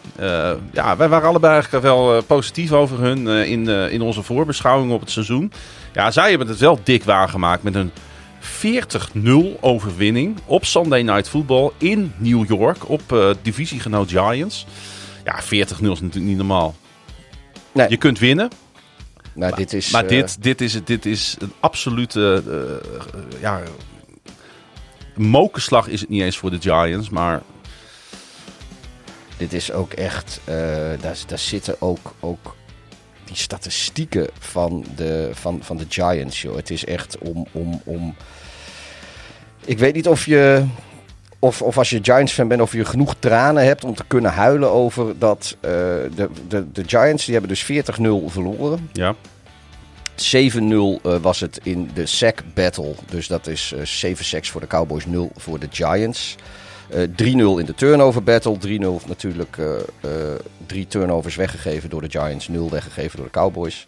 Ja, 0.73 0.97
wij 0.97 1.09
waren 1.09 1.29
allebei 1.29 1.53
eigenlijk 1.53 1.85
wel 1.85 2.23
positief 2.23 2.73
over 2.73 2.99
hun 3.01 3.27
in, 3.29 3.69
in 3.69 4.03
onze 4.03 4.23
voorbeschouwing 4.23 4.93
op 4.93 5.01
het 5.01 5.11
seizoen. 5.11 5.53
Ja, 5.93 6.11
zij 6.11 6.29
hebben 6.29 6.49
het 6.49 6.59
wel 6.59 6.79
dik 6.83 7.05
waargemaakt 7.05 7.63
met 7.63 7.75
een 7.75 7.93
40-0 8.43 9.61
overwinning 9.61 10.39
op 10.47 10.65
Sunday 10.65 11.03
Night 11.03 11.29
Football 11.29 11.71
in 11.79 12.13
New 12.17 12.49
York 12.49 12.89
op 12.89 13.13
eh, 13.13 13.31
divisiegenoot 13.43 14.11
Giants. 14.11 14.67
Ja, 15.25 15.43
40-0 15.43 15.47
is 15.49 15.79
natuurlijk 15.81 16.15
niet 16.15 16.37
normaal. 16.37 16.75
Nee. 17.73 17.89
Je 17.89 17.97
kunt 17.97 18.19
winnen, 18.19 18.51
Nou, 19.35 19.55
dit 19.55 19.73
is, 19.73 19.91
maar 19.91 20.03
eh, 20.03 20.09
dit, 20.09 20.43
dit, 20.43 20.61
is, 20.61 20.75
het- 20.75 20.87
dit 20.87 21.07
is 21.07 21.37
een 21.39 21.53
absolute. 21.61 22.43
eh, 23.13 23.41
ja, 23.41 23.61
mokerslag 25.17 25.89
is 25.89 26.01
het 26.01 26.09
niet 26.09 26.23
eens 26.23 26.37
voor 26.39 26.51
de 26.51 26.61
Giants. 26.61 27.11
Maar 27.11 27.43
dit 29.37 29.53
is 29.53 29.73
ook 29.73 29.93
echt, 29.93 30.41
daar, 30.45 30.99
daar 31.27 31.39
zitten 31.39 31.77
ook, 31.79 32.15
ook 32.21 32.55
die 33.33 33.43
statistieken 33.43 34.29
van 34.39 34.85
de, 34.97 35.31
van, 35.33 35.59
van 35.63 35.77
de 35.77 35.87
Giants, 35.89 36.43
joh. 36.43 36.57
Het 36.57 36.71
is 36.71 36.85
echt 36.85 37.19
om, 37.19 37.47
om, 37.53 37.81
om... 37.85 38.15
Ik 39.65 39.79
weet 39.79 39.95
niet 39.95 40.09
of 40.09 40.27
je, 40.27 40.65
of, 41.39 41.63
of 41.63 41.79
als 41.79 41.91
je 41.91 41.99
Giants-fan 42.03 42.49
bent, 42.49 42.61
of 42.61 42.73
je 42.73 42.85
genoeg 42.85 43.15
tranen 43.19 43.65
hebt 43.65 43.85
om 43.85 43.95
te 43.95 44.05
kunnen 44.07 44.33
huilen 44.33 44.71
over 44.71 45.19
dat 45.19 45.57
eh, 45.61 45.71
de, 45.71 46.29
de, 46.49 46.73
de 46.73 46.83
Giants, 46.87 47.25
die 47.25 47.35
hebben 47.35 47.51
dus 47.51 47.65
40-0 47.65 47.67
verloren. 48.27 48.91
ja, 48.93 49.15
7-0 50.17 50.17
eh, 50.23 51.17
was 51.21 51.41
het 51.41 51.61
in 51.63 51.91
de 51.95 52.07
sack 52.07 52.43
battle. 52.55 52.95
Dus 53.11 53.27
dat 53.27 53.47
is 53.47 53.73
eh 53.77 53.85
7 53.85 54.25
sacks 54.25 54.51
voor 54.51 54.61
de 54.61 54.67
Cowboys, 54.67 55.07
0 55.07 55.31
voor 55.37 55.59
de 55.59 55.69
Giants. 55.71 56.37
Eh 56.93 57.03
3-0 57.03 57.59
in 57.59 57.65
de 57.67 57.75
turnover 57.75 58.23
battle. 58.23 58.57
3-0 58.59 59.07
natuurlijk 59.07 59.57
eh, 59.59 59.75
eh, 60.01 60.11
drie 60.67 60.87
turnovers 60.87 61.37
weggegeven 61.37 61.91
door 61.91 62.01
de 62.01 62.11
Giants. 62.11 62.49
0 62.49 62.71
weggegeven 62.71 63.17
door 63.17 63.27
de 63.27 63.33
Cowboys. 63.33 63.87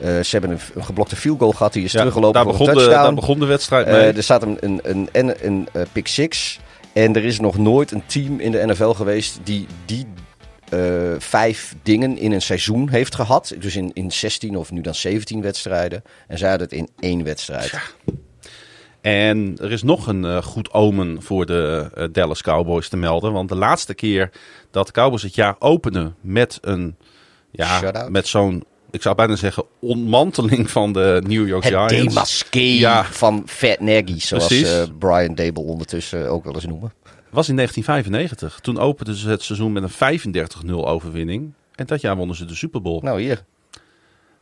Eh, 0.00 0.08
ze 0.08 0.28
hebben 0.30 0.50
een, 0.50 0.58
een 0.74 0.84
geblokte 0.84 1.16
field 1.16 1.38
goal 1.38 1.52
gehad. 1.52 1.72
Die 1.72 1.84
is 1.84 1.92
ja 1.92 1.98
teruggelopen 1.98 2.34
daar, 2.34 2.42
voor 2.42 2.52
begon 2.52 2.68
een 2.68 2.74
de, 2.74 2.80
touchdown. 2.80 3.04
daar 3.04 3.14
begon 3.14 3.38
de 3.38 3.46
wedstrijd 3.46 3.86
Eh, 3.86 3.92
mee. 3.92 4.12
er 4.12 4.22
staat 4.22 4.42
een, 4.42 4.56
een, 4.60 4.80
een, 4.82 5.08
en 5.12 5.46
een 5.46 5.68
eh, 5.72 5.82
pick 5.92 6.06
six. 6.06 6.60
En 6.92 7.16
er 7.16 7.24
is 7.24 7.40
nog 7.40 7.58
nooit 7.58 7.90
een 7.90 8.06
team 8.06 8.40
in 8.40 8.52
de 8.52 8.66
NFL 8.66 8.90
geweest 8.90 9.38
die 9.42 9.66
die 9.84 10.06
eh, 10.68 10.80
vijf 11.18 11.74
dingen 11.82 12.18
in 12.18 12.32
een 12.32 12.42
seizoen 12.42 12.88
heeft 12.88 13.14
gehad. 13.14 13.54
Dus 13.58 13.76
in, 13.76 13.90
in 13.92 14.12
16 14.12 14.56
of 14.56 14.70
nu 14.70 14.80
dan 14.80 14.94
17 14.94 15.42
wedstrijden. 15.42 16.02
En 16.28 16.38
zij 16.38 16.48
hadden 16.48 16.68
het 16.68 16.76
in 16.76 16.88
één 17.00 17.24
wedstrijd. 17.24 17.94
En 19.02 19.56
er 19.60 19.72
is 19.72 19.82
nog 19.82 20.06
een 20.06 20.24
eh, 20.24 20.42
goed 20.42 20.72
omen 20.72 21.22
voor 21.22 21.46
de 21.46 21.90
eh, 21.94 22.04
Dallas 22.12 22.42
Cowboys 22.42 22.88
te 22.88 22.96
melden. 22.96 23.32
Want 23.32 23.48
de 23.48 23.54
laatste 23.54 23.94
keer 23.94 24.30
dat 24.70 24.86
de 24.86 24.92
Cowboys 24.92 25.22
het 25.22 25.34
jaar 25.34 25.56
openen 25.58 26.14
met 26.20 26.58
een. 26.60 26.96
Ja, 27.50 28.08
met 28.08 28.26
zo'n. 28.26 28.64
Ik 28.90 29.02
zou 29.02 29.14
bijna 29.14 29.36
zeggen 29.36 29.64
ontmanteling 29.80 30.70
van 30.70 30.92
de 30.92 31.22
New 31.26 31.48
York 31.48 31.64
Het 31.64 31.72
Giants. 31.72 32.44
Ja. 32.50 33.04
van 33.04 33.42
Fat 33.46 33.80
Nagy, 33.80 34.18
zoals 34.18 34.62
eh, 34.62 34.82
Brian 34.98 35.34
Dable 35.34 35.62
ondertussen 35.62 36.30
ook 36.30 36.44
wel 36.44 36.54
eens 36.54 36.66
noemen. 36.66 36.92
was 37.30 37.48
in 37.48 37.56
1995. 37.56 38.60
Toen 38.60 38.78
openden 38.78 39.14
ze 39.14 39.28
het 39.28 39.42
seizoen 39.42 39.72
met 39.72 39.82
een 39.82 40.34
35-0 40.66 40.70
overwinning. 40.70 41.52
En 41.74 41.86
dat 41.86 42.00
jaar 42.00 42.16
wonnen 42.16 42.36
ze 42.36 42.44
de 42.44 42.54
Super 42.54 42.82
Bowl. 42.82 43.00
Nou 43.02 43.20
hier, 43.20 43.44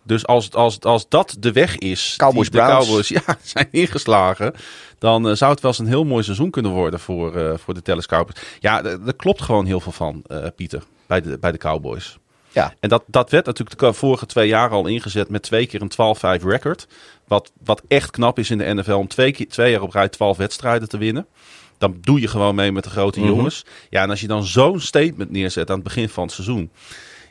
Dus 0.02 0.26
als, 0.26 0.52
als, 0.52 0.80
als 0.80 1.08
dat 1.08 1.36
de 1.38 1.52
weg 1.52 1.76
is 1.78 2.14
Cowboys 2.16 2.50
die 2.50 2.60
de. 2.60 2.66
Cowboys 2.66 3.08
ja, 3.26 3.38
zijn 3.42 3.68
ingeslagen... 3.70 4.54
dan 4.98 5.28
eh, 5.28 5.34
zou 5.34 5.50
het 5.50 5.60
wel 5.60 5.70
eens 5.70 5.80
een 5.80 5.86
heel 5.86 6.04
mooi 6.04 6.22
seizoen 6.24 6.50
kunnen 6.50 6.72
worden 6.72 7.00
voor, 7.00 7.36
eh, 7.36 7.52
voor 7.58 7.74
de 7.74 7.80
Dallas 7.82 8.06
Cowboys. 8.06 8.36
Ja, 8.60 8.80
d- 8.82 8.86
er 9.06 9.14
klopt 9.16 9.42
gewoon 9.42 9.66
heel 9.66 9.80
veel 9.80 9.92
van, 9.92 10.22
eh, 10.26 10.46
Pieter, 10.56 10.82
bij 11.06 11.20
de, 11.20 11.38
bij 11.38 11.52
de 11.52 11.58
Cowboys. 11.58 12.18
ja. 12.52 12.74
En 12.80 12.88
dat, 12.88 13.02
dat 13.06 13.30
werd 13.30 13.46
natuurlijk 13.46 13.78
de 13.80 13.92
vorige 13.92 14.26
twee 14.26 14.48
jaar 14.48 14.70
al 14.70 14.86
ingezet 14.86 15.28
met 15.28 15.42
twee 15.42 15.66
keer 15.66 15.82
een 15.82 15.90
12-5 16.40 16.44
record. 16.44 16.86
Wat, 17.26 17.52
wat 17.64 17.82
echt 17.88 18.10
knap 18.10 18.38
is 18.38 18.50
in 18.50 18.58
de 18.58 18.74
NFL 18.74 18.92
om 18.92 19.08
twee, 19.08 19.32
keer, 19.32 19.48
twee 19.48 19.70
jaar 19.70 19.82
op 19.82 19.92
rij 19.92 20.08
12 20.08 20.36
wedstrijden 20.36 20.88
te 20.88 20.98
winnen. 20.98 21.26
Dan 21.78 21.98
doe 22.00 22.20
je 22.20 22.28
gewoon 22.28 22.54
mee 22.54 22.72
met 22.72 22.84
de 22.84 22.90
grote 22.90 23.20
Mhm. 23.20 23.28
jongens. 23.28 23.64
Ja, 23.90 24.02
en 24.02 24.10
als 24.10 24.20
je 24.20 24.26
dan 24.26 24.44
zo'n 24.44 24.80
statement 24.80 25.30
neerzet 25.30 25.68
aan 25.70 25.74
het 25.74 25.84
begin 25.84 26.08
van 26.08 26.24
het 26.24 26.32
seizoen. 26.32 26.70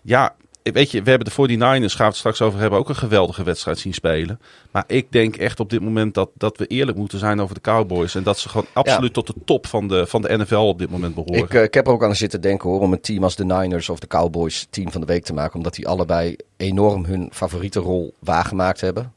Ja, 0.03 0.35
weet 0.63 0.91
je, 0.91 1.01
we 1.01 1.09
hebben 1.09 1.27
de 1.27 1.57
49ers, 1.57 1.95
gaan 1.95 1.97
we 1.97 2.03
het 2.03 2.15
straks 2.15 2.41
over 2.41 2.59
hebben, 2.59 2.79
ook 2.79 2.89
een 2.89 2.95
geweldige 2.95 3.43
wedstrijd 3.43 3.79
zien 3.79 3.93
spelen. 3.93 4.39
Maar 4.71 4.83
ik 4.87 5.11
denk 5.11 5.35
echt 5.35 5.59
op 5.59 5.69
dit 5.69 5.81
moment 5.81 6.13
dat, 6.13 6.29
dat 6.33 6.57
we 6.57 6.67
eerlijk 6.67 6.97
moeten 6.97 7.19
zijn 7.19 7.41
over 7.41 7.55
de 7.55 7.61
Cowboys. 7.61 8.15
En 8.15 8.23
dat 8.23 8.39
ze 8.39 8.49
gewoon 8.49 8.65
absoluut 8.73 9.13
tot 9.13 9.27
de 9.27 9.33
top 9.45 9.67
van 9.67 9.87
de, 9.87 10.07
van 10.07 10.21
de 10.21 10.37
NFL 10.37 10.55
op 10.55 10.79
dit 10.79 10.89
moment 10.89 11.15
behoren. 11.15 11.43
Ik, 11.43 11.53
eh, 11.53 11.63
ik 11.63 11.73
heb 11.73 11.87
er 11.87 11.93
ook 11.93 12.03
aan 12.03 12.15
zitten 12.15 12.41
denken 12.41 12.69
hoor, 12.69 12.81
om 12.81 12.93
een 12.93 13.01
team 13.01 13.23
als 13.23 13.35
de 13.35 13.45
Niners 13.45 13.89
of 13.89 13.99
de 13.99 14.07
Cowboys 14.07 14.67
team 14.69 14.91
van 14.91 15.01
de 15.01 15.07
week 15.07 15.23
te 15.23 15.33
maken. 15.33 15.55
Omdat 15.55 15.75
die 15.75 15.87
allebei 15.87 16.35
enorm 16.57 17.05
hun 17.05 17.29
favoriete 17.33 17.79
rol 17.79 18.13
waargemaakt 18.19 18.81
hebben. 18.81 19.13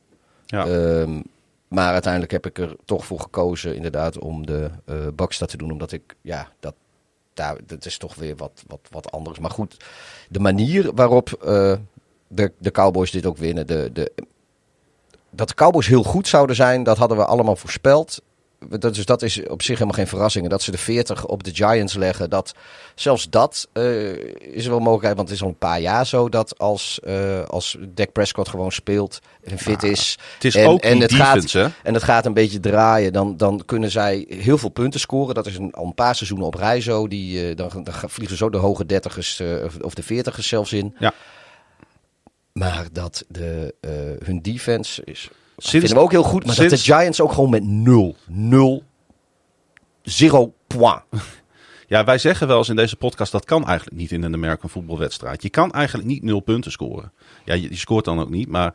ja. 0.47 0.67
Ehm, 0.67 1.21
maar 1.69 1.93
uiteindelijk 1.93 2.33
heb 2.33 2.47
ik 2.47 2.59
er 2.59 2.77
toch 2.85 3.07
voor 3.07 3.21
gekozen 3.21 3.77
inderdaad 3.77 4.19
om 4.19 4.47
de 4.47 4.71
eh 4.85 4.97
Bucks 5.15 5.39
dat 5.39 5.49
te 5.49 5.57
doen. 5.57 5.71
Omdat 5.71 5.93
ik, 5.93 6.17
ja, 6.21 6.49
dat, 6.61 6.75
daar, 7.35 7.57
dat 7.67 7.85
is 7.85 7.99
toch 7.99 8.15
weer 8.15 8.37
wat, 8.37 8.63
wat, 8.67 8.81
wat 8.91 9.13
anders. 9.13 9.39
Maar 9.39 9.51
goed, 9.51 9.77
de 10.29 10.41
manier 10.41 10.95
waarop 10.95 11.33
eh, 11.33 11.75
de, 12.29 12.53
de 12.59 12.71
Cowboys 12.71 13.11
dit 13.11 13.27
ook 13.27 13.37
winnen. 13.37 13.67
De, 13.67 13.91
de, 13.93 14.13
dat 15.31 15.49
de 15.49 15.55
Cowboys 15.55 15.87
heel 15.87 16.03
goed 16.03 16.29
zouden 16.29 16.57
zijn, 16.57 16.83
dat 16.83 16.99
hadden 16.99 17.17
we 17.17 17.25
allemaal 17.25 17.57
voorspeld. 17.57 18.23
Dat, 18.69 18.95
dus 18.95 19.05
dat 19.05 19.23
is 19.23 19.47
op 19.49 19.63
zich 19.63 19.75
helemaal 19.75 19.99
geen 19.99 20.07
verrassing. 20.07 20.45
En 20.45 20.51
dat 20.51 20.63
ze 20.63 20.71
de 20.71 20.79
40 20.79 21.27
op 21.27 21.43
de 21.45 21.55
Giants 21.55 21.95
leggen, 21.95 22.31
dat, 22.31 22.55
zelfs 22.95 23.31
dat 23.31 23.69
eh, 23.73 24.13
is 24.55 24.67
wel 24.67 24.81
mogelijk. 24.81 25.17
Want 25.17 25.29
het 25.29 25.37
is 25.37 25.43
al 25.43 25.49
een 25.49 25.57
paar 25.59 25.81
jaar 25.81 26.07
zo 26.07 26.29
dat 26.29 26.59
als, 26.59 27.01
eh 27.01 27.45
als 27.45 27.77
Dak 27.89 28.13
Prescott 28.13 28.49
gewoon 28.49 28.73
speelt 28.73 29.19
en 29.45 29.59
fit 29.59 29.83
is. 29.83 30.19
het 30.35 30.45
is 30.45 30.55
en, 30.55 30.67
ook 30.67 30.81
en 30.81 31.01
het 31.01 31.11
defense, 31.11 31.59
hè? 31.59 31.65
gaat, 31.65 31.73
En 31.83 31.95
het 31.95 32.03
gaat 32.03 32.27
een 32.27 32.35
beetje 32.35 32.61
draaien. 32.61 33.13
Dan, 33.13 33.37
dan 33.37 33.63
kunnen 33.67 33.91
zij 33.91 34.25
heel 34.29 34.59
veel 34.59 34.69
punten 34.69 35.01
scoren. 35.01 35.35
Dat 35.35 35.47
is 35.47 35.57
een, 35.57 35.73
al 35.73 35.85
een 35.85 35.95
paar 35.95 36.15
seizoenen 36.15 36.47
op 36.47 36.55
rij 36.55 36.81
zo. 36.81 37.09
Die, 37.09 37.49
eh, 37.49 37.57
dan, 37.57 37.71
dan 37.85 37.95
vliegen 38.11 38.37
zo 38.37 38.51
de 38.51 38.59
hoge 38.59 38.87
dertigers 38.87 39.43
of- 39.83 39.95
de 39.95 40.03
veertigers 40.03 40.49
zelfs 40.49 40.73
in. 40.73 40.95
Ja. 40.99 41.13
Maar 42.53 42.87
dat 42.93 43.25
de, 43.29 43.75
hun 44.25 44.43
defense 44.43 45.03
is. 45.05 45.31
Sinds- 45.57 45.71
vinden 45.71 45.95
we 45.95 46.03
ook 46.03 46.11
heel 46.11 46.23
goed. 46.23 46.47
Maar 46.47 46.55
dat 46.57 46.69
sinds- 46.69 46.85
de 46.85 46.93
Giants 46.93 47.21
ook 47.21 47.33
gewoon 47.33 47.51
met 47.51 47.65
0, 47.65 48.17
0, 48.27 48.83
0 50.03 50.55
point. 50.67 51.03
Ja, 51.87 52.05
wij 52.05 52.19
zeggen 52.19 52.47
wel 52.47 52.59
eens 52.59 52.69
in 52.69 52.77
deze 52.77 52.97
podcast 52.97 53.33
dat 53.33 53.45
kan 53.45 53.67
eigenlijk 53.67 53.97
niet 53.97 54.13
in 54.13 54.23
een 54.23 54.35
American 54.35 54.71
voetbalwedstrijd. 54.71 55.43
Je 55.43 55.51
kan 55.51 55.71
eigenlijk 55.73 56.09
niet 56.09 56.23
nul 56.23 56.41
punten 56.41 56.73
scoren. 56.73 57.13
Ja, 57.45 57.55
je, 57.55 57.69
je 57.71 57.77
scoort 57.77 58.05
dan 58.05 58.21
ook 58.21 58.31
niet, 58.31 58.49
maar 58.49 58.75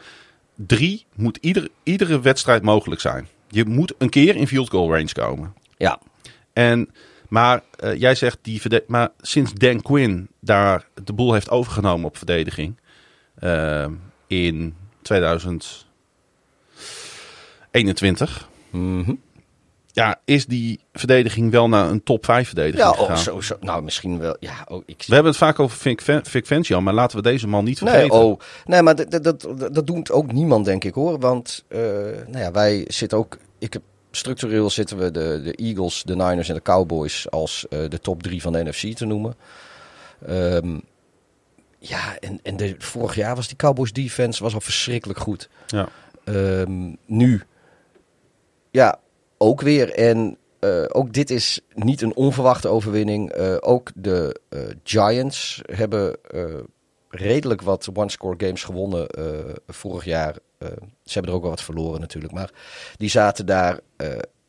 drie 0.55 1.05
moet 1.15 1.37
ieder, 1.37 1.67
iedere 1.83 2.19
wedstrijd 2.19 2.63
mogelijk 2.63 3.01
zijn. 3.01 3.27
Je 3.49 3.65
moet 3.65 3.93
een 3.97 4.09
keer 4.09 4.35
in 4.35 4.47
field 4.47 4.69
goal 4.69 4.91
range 4.91 5.11
komen. 5.13 5.53
Ja, 5.77 5.99
En, 6.53 6.89
maar 7.29 7.63
eh, 7.75 7.99
jij 7.99 8.15
zegt 8.15 8.37
die 8.41 8.61
maar 8.87 9.09
sinds 9.21 9.53
Dan 9.53 9.81
Quinn 9.81 10.27
daar 10.39 10.87
de 11.03 11.13
boel 11.13 11.33
heeft 11.33 11.49
overgenomen 11.49 12.05
op 12.05 12.17
verdediging 12.17 12.79
eh, 13.35 13.87
in 14.27 14.75
2021, 17.71 18.49
Mhm. 18.69 19.13
ja, 19.91 20.19
is 20.25 20.45
die 20.45 20.79
verdediging 20.93 21.51
wel 21.51 21.69
naar 21.69 21.89
een 21.89 22.03
top 22.03 22.25
5 22.25 22.47
verdediging 22.47 22.83
Ja, 22.83 22.91
gegaan. 22.91 23.15
oh, 23.15 23.21
zo, 23.21 23.41
zo, 23.41 23.57
nou 23.59 23.83
misschien 23.83 24.19
wel. 24.19 24.37
Ja, 24.39 24.65
oh, 24.67 24.83
ik, 24.85 25.03
We 25.07 25.13
hebben 25.13 25.31
het 25.31 25.41
vaak 25.41 25.59
over 25.59 25.77
Vic, 25.77 26.01
Vic 26.23 26.69
maar 26.69 26.93
laten 26.93 27.17
we 27.17 27.23
deze 27.23 27.47
man 27.47 27.63
niet 27.63 27.81
Nee, 27.81 27.93
vergeten. 27.93 28.19
oh, 28.19 28.39
nee, 28.65 28.81
maar 28.81 28.95
dat, 28.95 29.23
dat, 29.23 29.47
dat, 29.73 29.87
doet 29.87 30.11
ook 30.11 30.31
niemand, 30.31 30.65
denk 30.65 30.83
ik 30.83 30.93
hoor. 30.93 31.19
Want 31.19 31.63
eh, 31.67 31.79
nou 32.27 32.37
ja, 32.37 32.51
wij 32.51 32.85
zitten 32.87 33.17
ook. 33.17 33.37
Ik 33.59 33.73
heb, 33.73 33.81
structureel 34.11 34.69
zitten 34.69 34.97
we 34.97 35.11
de, 35.11 35.41
de 35.43 35.53
Eagles, 35.53 36.03
de 36.03 36.15
Niners 36.15 36.49
en 36.49 36.55
de 36.55 36.61
Cowboys 36.61 37.29
als 37.31 37.65
eh, 37.69 37.79
de 37.89 37.99
top 37.99 38.23
drie 38.23 38.41
van 38.41 38.53
de 38.53 38.63
NFC 38.63 38.95
te 38.95 39.05
noemen. 39.05 39.35
Ehm, 40.25 40.77
ja, 41.79 42.19
en, 42.19 42.39
en 42.43 42.57
de, 42.57 42.75
vorig 42.77 43.15
jaar 43.15 43.35
was 43.35 43.47
die 43.47 43.57
Cowboys 43.57 43.93
defense 43.93 44.43
was 44.43 44.53
al 44.53 44.61
verschrikkelijk 44.61 45.19
goed. 45.19 45.49
Ja. 45.67 45.89
Ehm, 46.23 46.93
nu, 47.05 47.43
ja, 48.77 48.99
ook 49.37 49.61
weer. 49.61 49.93
En 49.93 50.37
eh, 50.59 50.83
ook 50.87 51.13
dit 51.13 51.29
is 51.29 51.59
niet 51.73 52.01
een 52.01 52.15
onverwachte 52.15 52.67
overwinning. 52.67 53.31
Eh, 53.31 53.55
ook 53.59 53.91
de 53.95 54.39
eh, 54.49 54.59
Giants 54.83 55.61
hebben 55.65 56.17
redelijk 57.09 57.61
wat 57.61 57.89
one-score 57.93 58.45
games 58.45 58.63
gewonnen 58.63 59.07
vorig 59.67 60.05
jaar. 60.05 60.35
Ze 61.03 61.13
hebben 61.13 61.31
er 61.31 61.37
ook 61.37 61.41
wel 61.41 61.51
wat 61.51 61.63
verloren 61.63 61.99
natuurlijk. 61.99 62.33
Maar 62.33 62.51
die 62.97 63.09
zaten 63.09 63.45
daar 63.45 63.79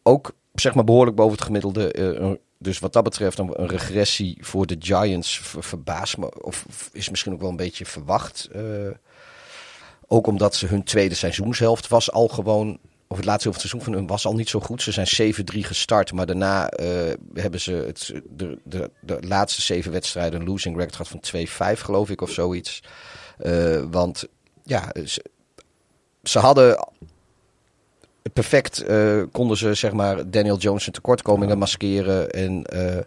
ook 0.02 0.32
zeg 0.54 0.74
maar 0.74 0.84
behoorlijk 0.84 1.16
boven 1.16 1.32
het 1.32 1.44
gemiddelde. 1.44 2.38
dus 2.58 2.78
wat 2.78 2.92
dat 2.92 3.04
betreft 3.04 3.38
een, 3.38 3.60
een 3.60 3.68
regressie 3.68 4.38
voor 4.40 4.66
de 4.66 4.76
Giants 4.78 5.40
ver, 5.42 5.78
me. 6.18 6.42
Of 6.42 6.90
is 6.92 7.10
misschien 7.10 7.32
ook 7.32 7.40
wel 7.40 7.50
een 7.50 7.56
beetje 7.56 7.86
verwacht. 7.86 8.50
Ook 10.06 10.26
omdat 10.26 10.54
ze 10.54 10.66
hun 10.66 10.84
tweede 10.84 11.14
seizoenshelft 11.14 11.88
was 11.88 12.12
al 12.12 12.28
gewoon. 12.28 12.78
Of 13.08 13.16
het 13.16 13.26
laatste 13.26 13.48
helft 13.48 13.60
seizoen 13.60 13.82
van 13.82 13.92
hun 13.92 14.06
was 14.06 14.26
al 14.26 14.34
niet 14.34 14.48
zo 14.48 14.60
goed. 14.60 14.82
Ze 14.82 14.92
zijn 14.92 15.34
7-3 15.34 15.58
gestart. 15.58 16.12
Maar 16.12 16.26
daarna 16.26 16.68
eh, 16.68 16.88
hebben 17.34 17.60
ze 17.60 17.72
het, 17.72 18.12
de, 18.30 18.58
de, 18.64 18.90
de 19.00 19.18
laatste 19.20 19.62
zeven 19.62 19.92
wedstrijden 19.92 20.40
een 20.40 20.46
losing 20.46 20.76
record 20.76 20.96
gehad 20.96 21.48
van 21.58 21.76
2-5 21.76 21.80
geloof 21.80 22.10
ik 22.10 22.20
of 22.20 22.30
zoiets. 22.30 22.82
Eh, 23.38 23.82
want 23.90 24.26
ja, 24.62 24.92
ze, 25.04 25.24
ze 26.22 26.38
hadden 26.38 26.88
perfect 28.32 28.82
eh, 28.82 29.22
konden 29.32 29.56
ze 29.56 29.74
zeg 29.74 29.92
maar 29.92 30.30
Daniel 30.30 30.58
Jones 30.58 30.82
zijn 30.82 30.94
tekortkomingen 30.94 31.58
maskeren. 31.58 32.30
En 32.30 32.64
eh 32.64 32.98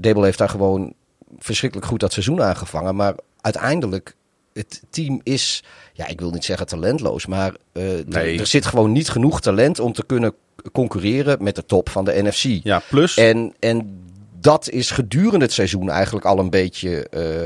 Dable 0.00 0.24
heeft 0.24 0.38
daar 0.38 0.48
gewoon 0.48 0.94
verschrikkelijk 1.38 1.88
goed 1.88 2.00
dat 2.00 2.12
seizoen 2.12 2.42
aangevangen. 2.42 2.96
Maar 2.96 3.14
uiteindelijk, 3.40 4.14
het 4.52 4.82
team 4.90 5.20
is, 5.22 5.64
ja, 5.92 6.06
ik 6.06 6.20
wil 6.20 6.30
niet 6.30 6.44
zeggen 6.44 6.66
talentloos, 6.66 7.26
maar 7.26 7.54
eh, 7.72 7.98
er- 7.98 8.04
Nee. 8.08 8.38
er 8.38 8.46
zit 8.46 8.66
gewoon 8.66 8.92
niet 8.92 9.08
genoeg 9.08 9.40
talent 9.40 9.78
om 9.80 9.92
te 9.92 10.04
kunnen 10.06 10.34
concurreren 10.72 11.42
met 11.42 11.54
de 11.54 11.64
top 11.64 11.88
van 11.88 12.04
de 12.04 12.22
NFC. 12.22 12.64
Ja, 12.64 12.82
plus... 12.88 13.16
En, 13.16 13.54
en 13.58 13.98
dat 14.40 14.70
is 14.70 14.90
gedurende 14.90 15.44
het 15.44 15.54
seizoen 15.54 15.90
eigenlijk 15.90 16.26
al 16.26 16.38
een 16.38 16.50
beetje. 16.50 17.08
eh, 17.08 17.42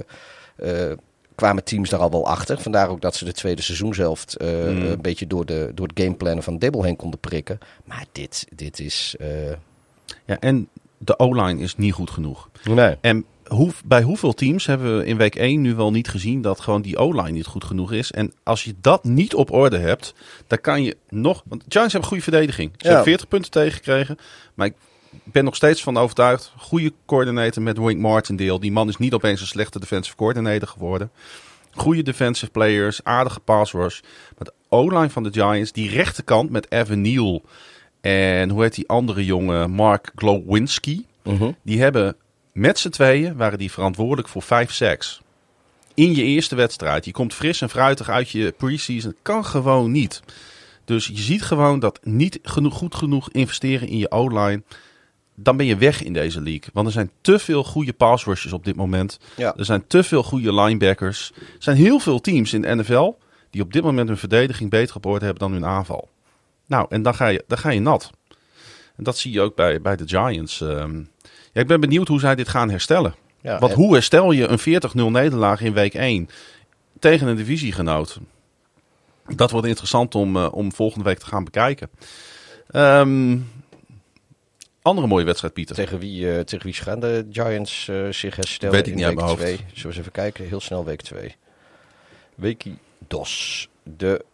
eh, 0.91 0.97
kwamen 1.35 1.65
teams 1.65 1.91
daar 1.91 2.01
al 2.01 2.11
wel 2.11 2.27
achter. 2.27 2.61
Vandaar 2.61 2.89
ook 2.89 3.01
dat 3.01 3.15
ze 3.15 3.25
de 3.25 3.33
tweede 3.33 3.63
seizoenshelft 3.63 4.37
eh 4.37 4.49
Mm. 4.49 4.87
een 4.87 5.01
beetje 5.01 5.27
door, 5.27 5.47
de, 5.47 5.71
door 5.75 5.87
het 5.87 6.01
gameplannen 6.01 6.45
van 6.45 6.59
Dibble 6.59 6.85
heen 6.85 6.97
konden 6.97 7.21
prikken. 7.21 7.59
Maar 7.85 8.05
dit, 8.13 8.47
dit 8.55 8.81
is. 8.81 9.15
ja, 10.27 10.39
en 10.41 10.69
de 10.99 11.19
O-line 11.19 11.61
is 11.63 11.77
niet 11.77 11.93
goed 11.93 12.11
genoeg. 12.11 12.49
nee. 12.65 12.97
En 13.01 13.25
hoe, 13.49 13.73
bij 13.85 14.03
hoeveel 14.03 14.33
teams 14.33 14.67
hebben 14.67 14.99
we 14.99 15.05
in 15.07 15.17
week 15.17 15.35
1 15.35 15.61
nu 15.61 15.75
wel 15.75 15.91
niet 15.91 16.09
gezien 16.09 16.43
dat 16.43 16.61
gewoon 16.61 16.83
die 16.83 16.97
O-line 16.97 17.31
niet 17.31 17.47
goed 17.47 17.65
genoeg 17.65 17.93
is? 17.93 18.13
En 18.13 18.33
als 18.43 18.65
je 18.65 18.75
dat 18.81 19.05
niet 19.05 19.35
op 19.35 19.53
orde 19.53 19.79
hebt, 19.79 20.15
dan 20.47 20.61
kan 20.61 20.83
je 20.83 20.97
nog. 21.09 21.43
Want 21.47 21.61
de 21.61 21.71
Giants 21.71 21.93
hebben 21.93 22.09
goede 22.11 22.25
verdediging. 22.25 22.71
Ze 22.71 22.79
Ja. 22.79 22.87
hebben 22.89 23.05
40 23.07 23.29
punten 23.29 23.51
tegengekregen. 23.51 24.17
Maar 24.55 24.67
ik 24.67 24.75
ben 25.25 25.45
nog 25.45 25.55
steeds 25.57 25.83
van 25.83 25.97
overtuigd. 25.97 26.53
Goede 26.57 26.93
coördinator 27.07 27.63
met 27.63 27.79
Wink 27.79 28.01
Martindale. 28.01 28.61
Die 28.61 28.73
man 28.73 28.89
is 28.89 28.97
niet 28.97 29.15
opeens 29.15 29.41
een 29.41 29.47
slechte 29.47 29.81
defensive 29.81 30.17
coordinator 30.17 30.69
geworden. 30.69 31.11
Goede 31.71 32.03
defensive 32.03 32.51
players, 32.51 33.01
aardige 33.05 33.41
pass 33.41 33.73
rush. 33.73 34.01
Maar 34.39 34.45
de 34.47 34.53
O-line 34.69 35.11
van 35.11 35.23
de 35.23 35.33
Giants, 35.33 35.73
die 35.73 35.91
rechterkant 35.91 36.51
met 36.51 36.73
Evan 36.73 37.01
Neal 37.01 37.43
en 38.01 38.51
hoe 38.51 38.63
heet 38.63 38.75
die 38.75 38.89
andere 38.89 39.25
jongen, 39.25 39.71
Mark 39.71 40.11
Glowinski. 40.15 41.07
Mhm. 41.23 41.51
Die 41.63 41.81
hebben 41.81 42.17
met 42.55 42.79
z'n 42.79 42.89
tweeën 42.89 43.37
waren 43.37 43.59
die 43.59 43.73
verantwoordelijk 43.73 44.29
voor 44.29 44.43
vijf 44.43 44.73
sacks. 44.73 45.23
In 45.95 46.15
je 46.15 46.23
eerste 46.23 46.55
wedstrijd. 46.55 47.05
Je 47.05 47.13
komt 47.13 47.35
fris 47.35 47.61
en 47.61 47.71
fruitig 47.71 48.09
uit 48.09 48.31
je 48.31 48.55
preseason. 48.57 49.17
Kan 49.23 49.45
gewoon 49.45 49.91
niet. 49.91 50.23
Dus 50.85 51.07
je 51.07 51.17
ziet 51.17 51.43
gewoon 51.43 51.79
dat 51.79 52.01
niet 52.03 52.39
genoeg, 52.43 52.75
goed 52.75 52.95
genoeg 52.95 53.31
investeren 53.31 53.89
in 53.89 53.99
je 53.99 54.11
O-line. 54.11 54.63
Dan 55.35 55.57
ben 55.57 55.67
je 55.67 55.77
weg 55.77 56.03
in 56.03 56.13
deze 56.13 56.41
league. 56.41 56.71
Want 56.73 56.87
er 56.87 56.93
zijn 56.93 57.11
te 57.21 57.39
veel 57.39 57.65
goede 57.65 57.93
pass 57.93 58.25
rushers 58.25 58.53
op 58.53 58.65
dit 58.65 58.77
moment. 58.77 59.19
Ja. 59.37 59.55
Er 59.57 59.65
zijn 59.65 59.87
te 59.87 60.03
veel 60.03 60.23
goede 60.23 60.55
linebackers. 60.55 61.33
Er 61.37 61.43
zijn 61.59 61.77
heel 61.77 61.99
veel 61.99 62.21
teams 62.21 62.53
in 62.53 62.63
de 62.63 62.75
NFL 62.75 63.13
die 63.51 63.63
op 63.63 63.73
dit 63.73 63.83
moment 63.83 64.09
hun 64.09 64.19
verdediging 64.19 64.71
beter 64.71 64.97
op 64.97 65.07
orde 65.07 65.25
hebben 65.25 65.43
dan 65.43 65.53
hun 65.53 65.67
aanval. 65.67 66.09
Nou, 66.67 66.87
en 66.89 67.03
dan 67.03 67.15
ga 67.15 67.27
je, 67.27 67.45
dan 67.47 67.59
ga 67.59 67.71
je 67.71 67.81
nat. 67.81 68.11
En 68.97 69.05
dat 69.05 69.19
zie 69.19 69.33
je 69.33 69.41
ook 69.41 69.55
bij, 69.55 69.81
bij 69.81 69.97
de 69.97 70.09
Giants. 70.09 70.61
ehm. 70.61 71.03
Ja, 71.55 71.61
ik 71.61 71.67
ben 71.67 71.81
benieuwd 71.81 72.09
hoe 72.09 72.21
zij 72.21 72.35
dit 72.35 72.49
gaan 72.49 72.71
herstellen. 72.71 73.15
Ja, 73.41 73.59
Want 73.59 73.73
en- 73.73 73.79
hoe 73.79 73.93
herstel 73.95 74.31
je 74.31 74.47
een 74.47 74.59
40-0 74.59 75.11
nederlaag 75.11 75.61
in 75.61 75.73
week 75.73 75.95
1 75.95 76.29
tegen 76.99 77.27
een 77.27 77.37
divisiegenoot? 77.37 78.19
Dat 79.37 79.51
wordt 79.51 79.67
interessant 79.67 80.15
om, 80.15 80.37
eh, 80.37 80.49
om 80.53 80.73
volgende 80.73 81.05
week 81.05 81.19
te 81.19 81.27
gaan 81.27 81.45
bekijken. 81.45 81.91
Ehm, 82.71 83.39
andere 84.83 85.07
mooie 85.07 85.25
wedstrijd, 85.25 85.55
Pieter. 85.55 85.75
Tegen 85.75 85.99
wie, 85.99 86.33
eh, 86.35 86.41
tegen 86.41 86.65
wie 86.65 86.75
gaan 86.75 87.01
de 87.01 87.27
Giants 87.31 87.89
eh, 87.89 88.09
zich 88.11 88.37
herstellen 88.37 88.75
Weet 88.75 88.87
ik 88.87 88.93
in 88.93 88.97
niet 88.99 89.07
week 89.07 89.15
mijn 89.15 89.29
hoofd. 89.29 89.41
2? 89.41 89.57
Zullen 89.57 89.73
we 89.81 89.87
eens 89.89 89.97
even 89.99 90.13
kijken? 90.13 90.45
Heel 90.49 90.61
snel 90.61 90.85
week 90.85 91.01
2. 91.01 91.37
Weekie 92.35 92.79
DOS. 93.09 93.69
De 93.83 94.25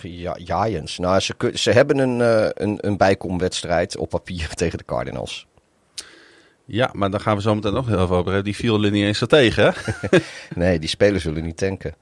Gi- 0.00 0.28
Giants. 0.34 0.98
Nou, 0.98 1.20
ze, 1.20 1.34
ze 1.54 1.70
hebben 1.70 1.98
een, 1.98 2.20
eh, 2.20 2.48
een, 2.54 2.78
een 2.80 2.96
bijkomwedstrijd 2.96 3.96
op 3.96 4.08
papier 4.08 4.48
tegen 4.54 4.78
de 4.78 4.84
Cardinals. 4.84 5.46
Ja, 6.70 6.90
maar 6.92 7.10
daar 7.10 7.20
gaan 7.20 7.36
we 7.36 7.42
zo 7.42 7.54
meteen 7.54 7.72
nog 7.72 7.86
heel 7.86 8.02
even 8.02 8.16
over 8.16 8.24
hebben. 8.24 8.44
Die 8.44 8.56
viel 8.56 8.84
er 8.84 8.90
niet 8.90 9.04
eens 9.04 9.18
zo 9.18 9.26
tegen, 9.26 9.64
hè? 9.64 10.18
Nee, 10.54 10.78
die 10.78 10.88
spelers 10.88 11.22
zullen 11.22 11.44
niet 11.44 11.56
tanken. 11.56 11.94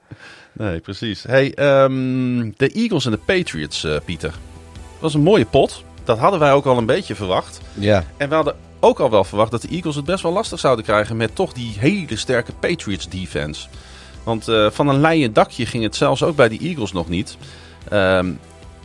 Nee, 0.53 0.81
precies. 0.81 1.23
Hey, 1.23 1.55
ehm, 1.55 2.51
de 2.57 2.69
Eagles 2.73 3.05
en 3.05 3.11
de 3.11 3.19
Patriots, 3.25 3.85
eh, 3.85 3.97
Pieter. 4.05 4.31
Dat 4.73 5.01
was 5.01 5.14
een 5.14 5.23
mooie 5.23 5.45
pot. 5.45 5.85
Dat 6.05 6.19
hadden 6.19 6.41
wij 6.41 6.53
ook 6.53 6.67
al 6.67 6.79
een 6.79 6.87
beetje 6.87 7.14
verwacht. 7.14 7.61
Ja. 7.75 8.05
En 8.17 8.29
we 8.29 8.35
hadden 8.35 8.57
ook 8.81 9.01
al 9.01 9.11
wel 9.11 9.25
verwacht 9.25 9.51
dat 9.51 9.62
de 9.62 9.69
Eagles 9.69 9.95
het 9.97 10.05
best 10.05 10.23
wel 10.23 10.33
lastig 10.33 10.59
zouden 10.59 10.85
krijgen 10.85 11.17
met 11.17 11.35
toch 11.35 11.53
die 11.53 11.75
hele 11.79 12.17
sterke 12.17 12.53
Patriots 12.53 13.09
defense. 13.09 13.69
Want 14.25 14.49
eh, 14.49 14.71
van 14.71 14.89
een 14.89 15.01
leien 15.01 15.33
dakje 15.33 15.67
ging 15.67 15.83
het 15.83 15.97
zelfs 15.97 16.23
ook 16.23 16.37
bij 16.37 16.49
de 16.49 16.59
Eagles 16.59 16.93
nog 16.93 17.09
niet. 17.09 17.37
Ehm, 17.89 18.33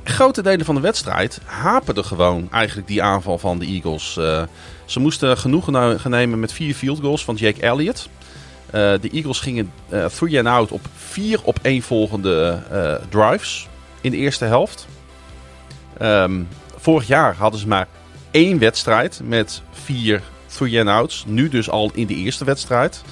grote 0.03 0.41
delen 0.41 0.65
van 0.65 0.75
de 0.75 0.81
wedstrijd 0.81 1.39
haperde 1.45 2.03
gewoon 2.03 2.47
eigenlijk 2.51 2.87
die 2.87 3.03
aanval 3.03 3.37
van 3.37 3.59
de 3.59 3.65
Eagles. 3.65 4.17
Eh, 4.17 4.43
ze 4.85 4.99
moesten 4.99 5.37
genoegen 5.37 5.73
nou- 5.73 5.97
gaan 5.97 6.11
nemen 6.11 6.39
met 6.39 6.53
vier 6.53 6.73
field 6.73 6.99
goals 6.99 7.23
van 7.23 7.35
Jake 7.35 7.61
Elliott. 7.61 8.09
Eh, 8.65 8.71
de 9.01 9.09
Eagles 9.11 9.39
gingen 9.39 9.71
eh, 9.89 10.05
three 10.05 10.37
and 10.37 10.47
out 10.47 10.71
op 10.71 10.81
vier 10.95 11.39
op 11.43 11.59
één 11.61 11.81
volgende 11.81 12.59
drives 13.09 13.67
in 14.01 14.11
de 14.11 14.17
eerste 14.17 14.45
helft. 14.45 14.87
Ehm, 15.97 16.41
vorig 16.75 17.07
jaar 17.07 17.35
hadden 17.35 17.59
ze 17.59 17.67
maar 17.67 17.87
één 18.31 18.59
wedstrijd 18.59 19.21
met 19.23 19.61
vier 19.71 20.21
three 20.45 20.79
and 20.79 20.89
outs. 20.89 21.23
Nu 21.27 21.49
dus 21.49 21.69
al 21.69 21.91
in 21.93 22.07
de 22.07 22.15
eerste 22.15 22.45
wedstrijd. 22.45 23.03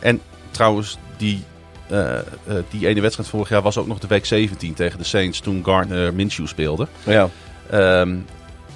En 0.00 0.20
trouwens, 0.50 0.98
die, 1.16 1.44
eh, 1.88 2.18
eh, 2.18 2.22
die 2.70 2.86
ene 2.86 3.00
wedstrijd 3.00 3.28
vorig 3.28 3.48
jaar 3.48 3.62
was 3.62 3.78
ook 3.78 3.86
nog 3.86 3.98
de 3.98 4.06
week 4.06 4.24
17 4.24 4.74
tegen 4.74 4.98
de 4.98 5.04
Saints 5.04 5.40
toen 5.40 5.64
Gardner 5.64 6.14
Minshew 6.14 6.46
speelde. 6.46 6.86
Ja. 7.04 7.28
Ehm, 7.70 8.16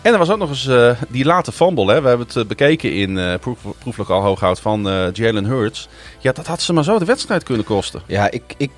en 0.02 0.12
er 0.12 0.18
was 0.18 0.30
ook 0.30 0.38
nog 0.38 0.48
eens 0.48 0.66
eh, 0.66 0.90
die 1.08 1.24
late 1.24 1.52
fumble. 1.52 1.92
Hè. 1.92 2.00
We 2.00 2.08
hebben 2.08 2.26
het 2.32 2.48
bekeken 2.48 2.92
in 2.92 3.18
eh 3.18 3.38
proef, 3.40 3.58
proeflokaal 3.78 4.22
Hooghout 4.22 4.61
van 4.61 4.82
Jalen 5.12 5.44
Hurts. 5.44 5.88
Ja, 6.18 6.32
dat 6.32 6.46
had 6.46 6.62
ze 6.62 6.72
maar 6.72 6.84
zo 6.84 6.98
de 6.98 7.04
wedstrijd 7.04 7.42
kunnen 7.42 7.64
kosten. 7.64 8.02
Ja, 8.06 8.30
ik, 8.30 8.54
ik, 8.56 8.70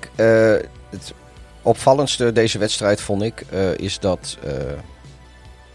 het 0.89 1.13
opvallendste 1.61 2.31
deze 2.31 2.57
wedstrijd 2.57 3.01
vond 3.01 3.21
ik 3.21 3.45
is 3.75 3.99
dat 3.99 4.37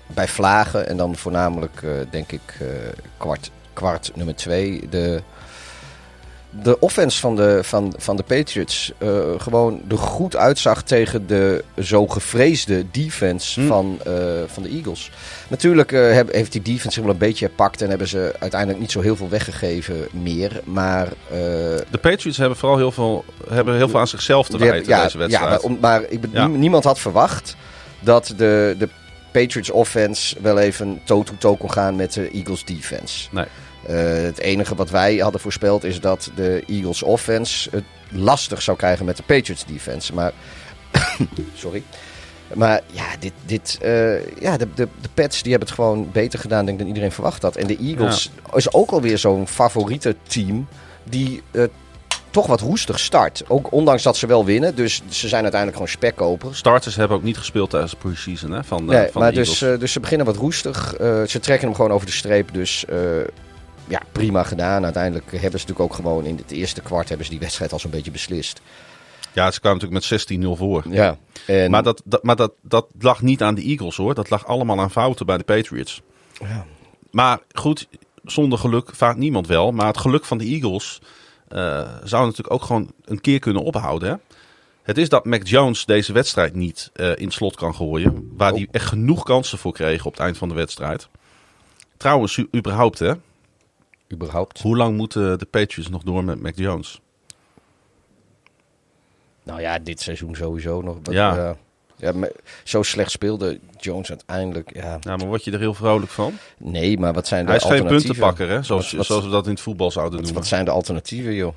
bij 0.06 0.28
Vlagen 0.28 0.88
en 0.88 0.96
dan 0.96 1.16
voornamelijk 1.16 1.82
denk 2.10 2.32
ik 2.32 2.58
kwart, 3.16 3.50
kwart 3.72 4.10
nummer 4.14 4.36
twee 4.36 4.88
de, 4.90 5.22
de 6.50 6.80
offense 6.80 7.20
van 7.20 7.36
de, 7.36 7.58
van, 7.62 7.94
van 7.96 8.16
de 8.16 8.22
Patriots 8.22 8.92
eh, 8.98 9.08
gewoon 9.38 9.80
er 9.90 9.98
goed 9.98 10.36
uitzag 10.36 10.82
tegen 10.82 11.26
de 11.26 11.64
zo 11.82 12.06
gevreesde 12.06 12.84
defense 12.90 13.60
Hmm. 13.60 13.68
van, 13.68 13.98
eh, 14.04 14.12
van 14.46 14.62
de 14.62 14.68
Eagles. 14.68 15.10
Natuurlijk 15.48 15.92
eh, 15.92 16.12
heb- 16.12 16.32
heeft 16.32 16.52
die 16.52 16.62
defense 16.62 16.90
zich 16.90 17.02
wel 17.02 17.12
een 17.12 17.18
beetje 17.18 17.44
herpakt 17.46 17.82
en 17.82 17.88
hebben 17.88 18.08
ze 18.08 18.34
uiteindelijk 18.38 18.80
niet 18.80 18.90
zo 18.90 19.00
heel 19.00 19.16
veel 19.16 19.28
weggegeven 19.28 20.06
meer. 20.10 20.60
Maar 20.64 21.08
De 21.90 21.98
Patriots 22.00 22.36
hebben 22.38 22.58
vooral 22.58 22.78
heel 22.78 22.92
veel, 22.92 23.24
hebben 23.48 23.76
heel 23.76 23.88
veel 23.88 24.00
aan 24.00 24.08
zichzelf 24.08 24.46
te 24.48 24.58
wijten 24.58 24.76
hebben- 24.76 25.02
deze 25.04 25.18
wedstrijd. 25.18 25.44
Ja, 25.44 25.50
maar, 25.50 25.60
om- 25.60 25.78
maar 25.80 26.02
ik 26.08 26.20
Ja. 26.32 26.46
niemand 26.46 26.84
had 26.84 26.98
verwacht 26.98 27.56
dat 28.00 28.34
de, 28.36 28.74
de 28.78 28.88
Patriots 29.32 29.70
offense 29.70 30.36
wel 30.42 30.58
even 30.58 31.00
toe-to-toe 31.04 31.56
kon 31.56 31.72
gaan 31.72 31.96
met 31.96 32.12
de 32.12 32.30
Eagles 32.30 32.64
defense. 32.64 33.28
Nee. 33.30 33.44
Eh, 33.88 34.22
het 34.22 34.38
enige 34.38 34.74
wat 34.74 34.90
wij 34.90 35.16
hadden 35.16 35.40
voorspeld 35.40 35.84
is 35.84 36.00
dat 36.00 36.30
de 36.34 36.62
Eagles 36.66 37.02
offense 37.02 37.70
het 37.70 37.84
lastig 38.08 38.62
zou 38.62 38.76
krijgen 38.76 39.04
met 39.04 39.16
de 39.16 39.22
Patriots 39.22 39.64
defense. 39.66 40.14
Maar, 40.14 40.32
sorry. 41.54 41.82
Maar 42.54 42.80
ja, 42.86 43.04
dit, 43.18 43.32
dit, 43.46 43.78
eh, 43.80 44.40
ja 44.40 44.56
de, 44.56 44.68
de, 44.74 44.88
de 45.00 45.08
Pats 45.14 45.42
die 45.42 45.50
hebben 45.50 45.68
het 45.68 45.78
gewoon 45.78 46.08
beter 46.12 46.38
gedaan 46.38 46.64
denk 46.64 46.70
ik, 46.70 46.78
dan 46.78 46.86
iedereen 46.86 47.12
verwacht 47.12 47.42
had. 47.42 47.56
En 47.56 47.66
de 47.66 47.76
Eagles 47.76 48.30
is 48.54 48.72
ook 48.72 48.90
alweer 48.90 49.18
zo'n 49.18 49.46
favoriete 49.46 50.16
team 50.22 50.68
die 51.04 51.42
eh, 51.50 51.62
toch 52.30 52.46
wat 52.46 52.60
roestig 52.60 52.98
start. 52.98 53.44
Ook 53.46 53.72
ondanks 53.72 54.02
dat 54.02 54.16
ze 54.16 54.26
wel 54.26 54.44
winnen. 54.44 54.74
Dus 54.74 55.02
ze 55.08 55.28
zijn 55.28 55.42
uiteindelijk 55.42 55.72
gewoon 55.72 55.88
spekkopers. 55.88 56.58
Starters 56.58 56.96
hebben 56.96 57.16
ook 57.16 57.22
niet 57.22 57.38
gespeeld 57.38 57.70
tijdens 57.70 57.92
de 57.92 57.98
preseason 57.98 58.50
hè, 58.50 58.64
van, 58.64 58.84
Nee, 58.84 59.08
van 59.10 59.22
maar 59.22 59.30
de 59.30 59.36
dus, 59.36 59.58
dus 59.58 59.92
ze 59.92 60.00
beginnen 60.00 60.26
wat 60.26 60.36
roestig. 60.36 60.94
Ze 61.26 61.40
trekken 61.40 61.66
hem 61.66 61.76
gewoon 61.76 61.92
over 61.92 62.06
de 62.06 62.12
streep. 62.12 62.54
Dus 62.54 62.84
ja, 63.88 64.02
prima 64.12 64.42
gedaan. 64.42 64.84
Uiteindelijk 64.84 65.30
hebben 65.30 65.60
ze 65.60 65.66
natuurlijk 65.66 65.80
ook 65.80 65.94
gewoon 65.94 66.24
in 66.24 66.36
het 66.36 66.50
eerste 66.50 66.80
kwart 66.80 67.08
hebben 67.08 67.26
ze 67.26 67.32
die 67.32 67.40
wedstrijd 67.40 67.72
al 67.72 67.78
zo'n 67.78 67.90
beetje 67.90 68.10
beslist. 68.10 68.60
Ja, 69.32 69.50
ze 69.50 69.60
kwamen 69.60 69.78
natuurlijk 69.80 70.28
met 70.28 70.38
16-0 70.44 70.58
voor. 70.58 70.84
Ja. 70.90 71.16
En, 71.46 71.70
Maar, 71.70 71.82
dat, 71.82 72.02
dat, 72.04 72.22
maar 72.22 72.36
dat, 72.36 72.52
dat 72.62 72.86
lag 72.98 73.22
niet 73.22 73.42
aan 73.42 73.54
de 73.54 73.62
Eagles 73.62 73.96
hoor. 73.96 74.14
Dat 74.14 74.30
lag 74.30 74.46
allemaal 74.46 74.80
aan 74.80 74.90
fouten 74.90 75.26
bij 75.26 75.36
de 75.36 75.44
Patriots. 75.44 76.02
Ja. 76.40 76.66
Maar 77.10 77.38
goed, 77.52 77.88
zonder 78.24 78.58
geluk 78.58 78.90
vaart 78.94 79.16
niemand 79.16 79.46
wel. 79.46 79.72
Maar 79.72 79.86
het 79.86 79.98
geluk 79.98 80.24
van 80.24 80.38
de 80.38 80.44
Eagles 80.44 81.00
eh, 81.48 81.88
zou 82.04 82.24
natuurlijk 82.24 82.52
ook 82.52 82.62
gewoon 82.62 82.92
een 83.04 83.20
keer 83.20 83.38
kunnen 83.38 83.62
ophouden. 83.62 84.08
Hè? 84.08 84.14
Het 84.82 84.98
is 84.98 85.08
dat 85.08 85.24
Mac 85.24 85.46
Jones 85.46 85.84
deze 85.84 86.12
wedstrijd 86.12 86.54
niet 86.54 86.90
eh, 86.92 87.16
in 87.16 87.30
slot 87.30 87.56
kan 87.56 87.74
gooien. 87.74 88.32
Waar 88.36 88.52
hij 88.52 88.68
echt 88.70 88.86
genoeg 88.86 89.22
kansen 89.22 89.58
voor 89.58 89.72
kreeg 89.72 90.06
op 90.06 90.12
het 90.12 90.20
eind 90.20 90.38
van 90.38 90.48
de 90.48 90.54
wedstrijd. 90.54 91.08
Trouwens, 91.96 92.44
überhaupt 92.56 92.98
hè. 92.98 93.12
Überhaupt. 94.12 94.60
Hoe 94.62 94.76
lang 94.76 94.96
moeten 94.96 95.38
de 95.38 95.44
Patriots 95.46 95.90
nog 95.90 96.02
door 96.02 96.24
met 96.24 96.40
Mac 96.42 96.56
Jones? 96.56 97.00
Nou 99.42 99.60
ja, 99.60 99.78
dit 99.78 100.00
seizoen 100.00 100.34
sowieso 100.34 100.80
nog. 100.82 100.96
Ja. 101.02 101.56
maar 102.14 102.30
zo 102.64 102.82
slecht 102.82 103.10
speelde 103.10 103.60
Jones 103.78 104.08
uiteindelijk. 104.08 104.74
Ja, 104.74 104.98
Ja, 105.00 105.16
maar 105.16 105.26
word 105.26 105.44
je 105.44 105.50
er 105.50 105.58
heel 105.58 105.74
vrolijk 105.74 106.10
van? 106.10 106.32
nee, 106.58 106.98
maar 106.98 107.12
wat 107.12 107.26
zijn 107.26 107.40
de 107.44 107.46
Hij 107.50 107.56
is 107.56 107.62
geen 107.62 107.72
alternatieven? 107.72 108.06
puntenpakker, 108.14 108.48
hè? 108.56 108.62
Zoals, 108.62 108.84
Wat- 108.86 108.96
wat- 108.96 109.06
zoals 109.06 109.24
we 109.24 109.30
dat 109.30 109.44
in 109.46 109.50
het 109.52 109.60
voetbal 109.60 109.90
zouden 109.90 110.14
Wat, 110.14 110.22
noemen. 110.22 110.40
wat 110.40 110.50
zijn 110.50 110.64
de 110.64 110.70
alternatieven, 110.70 111.34
joh? 111.34 111.54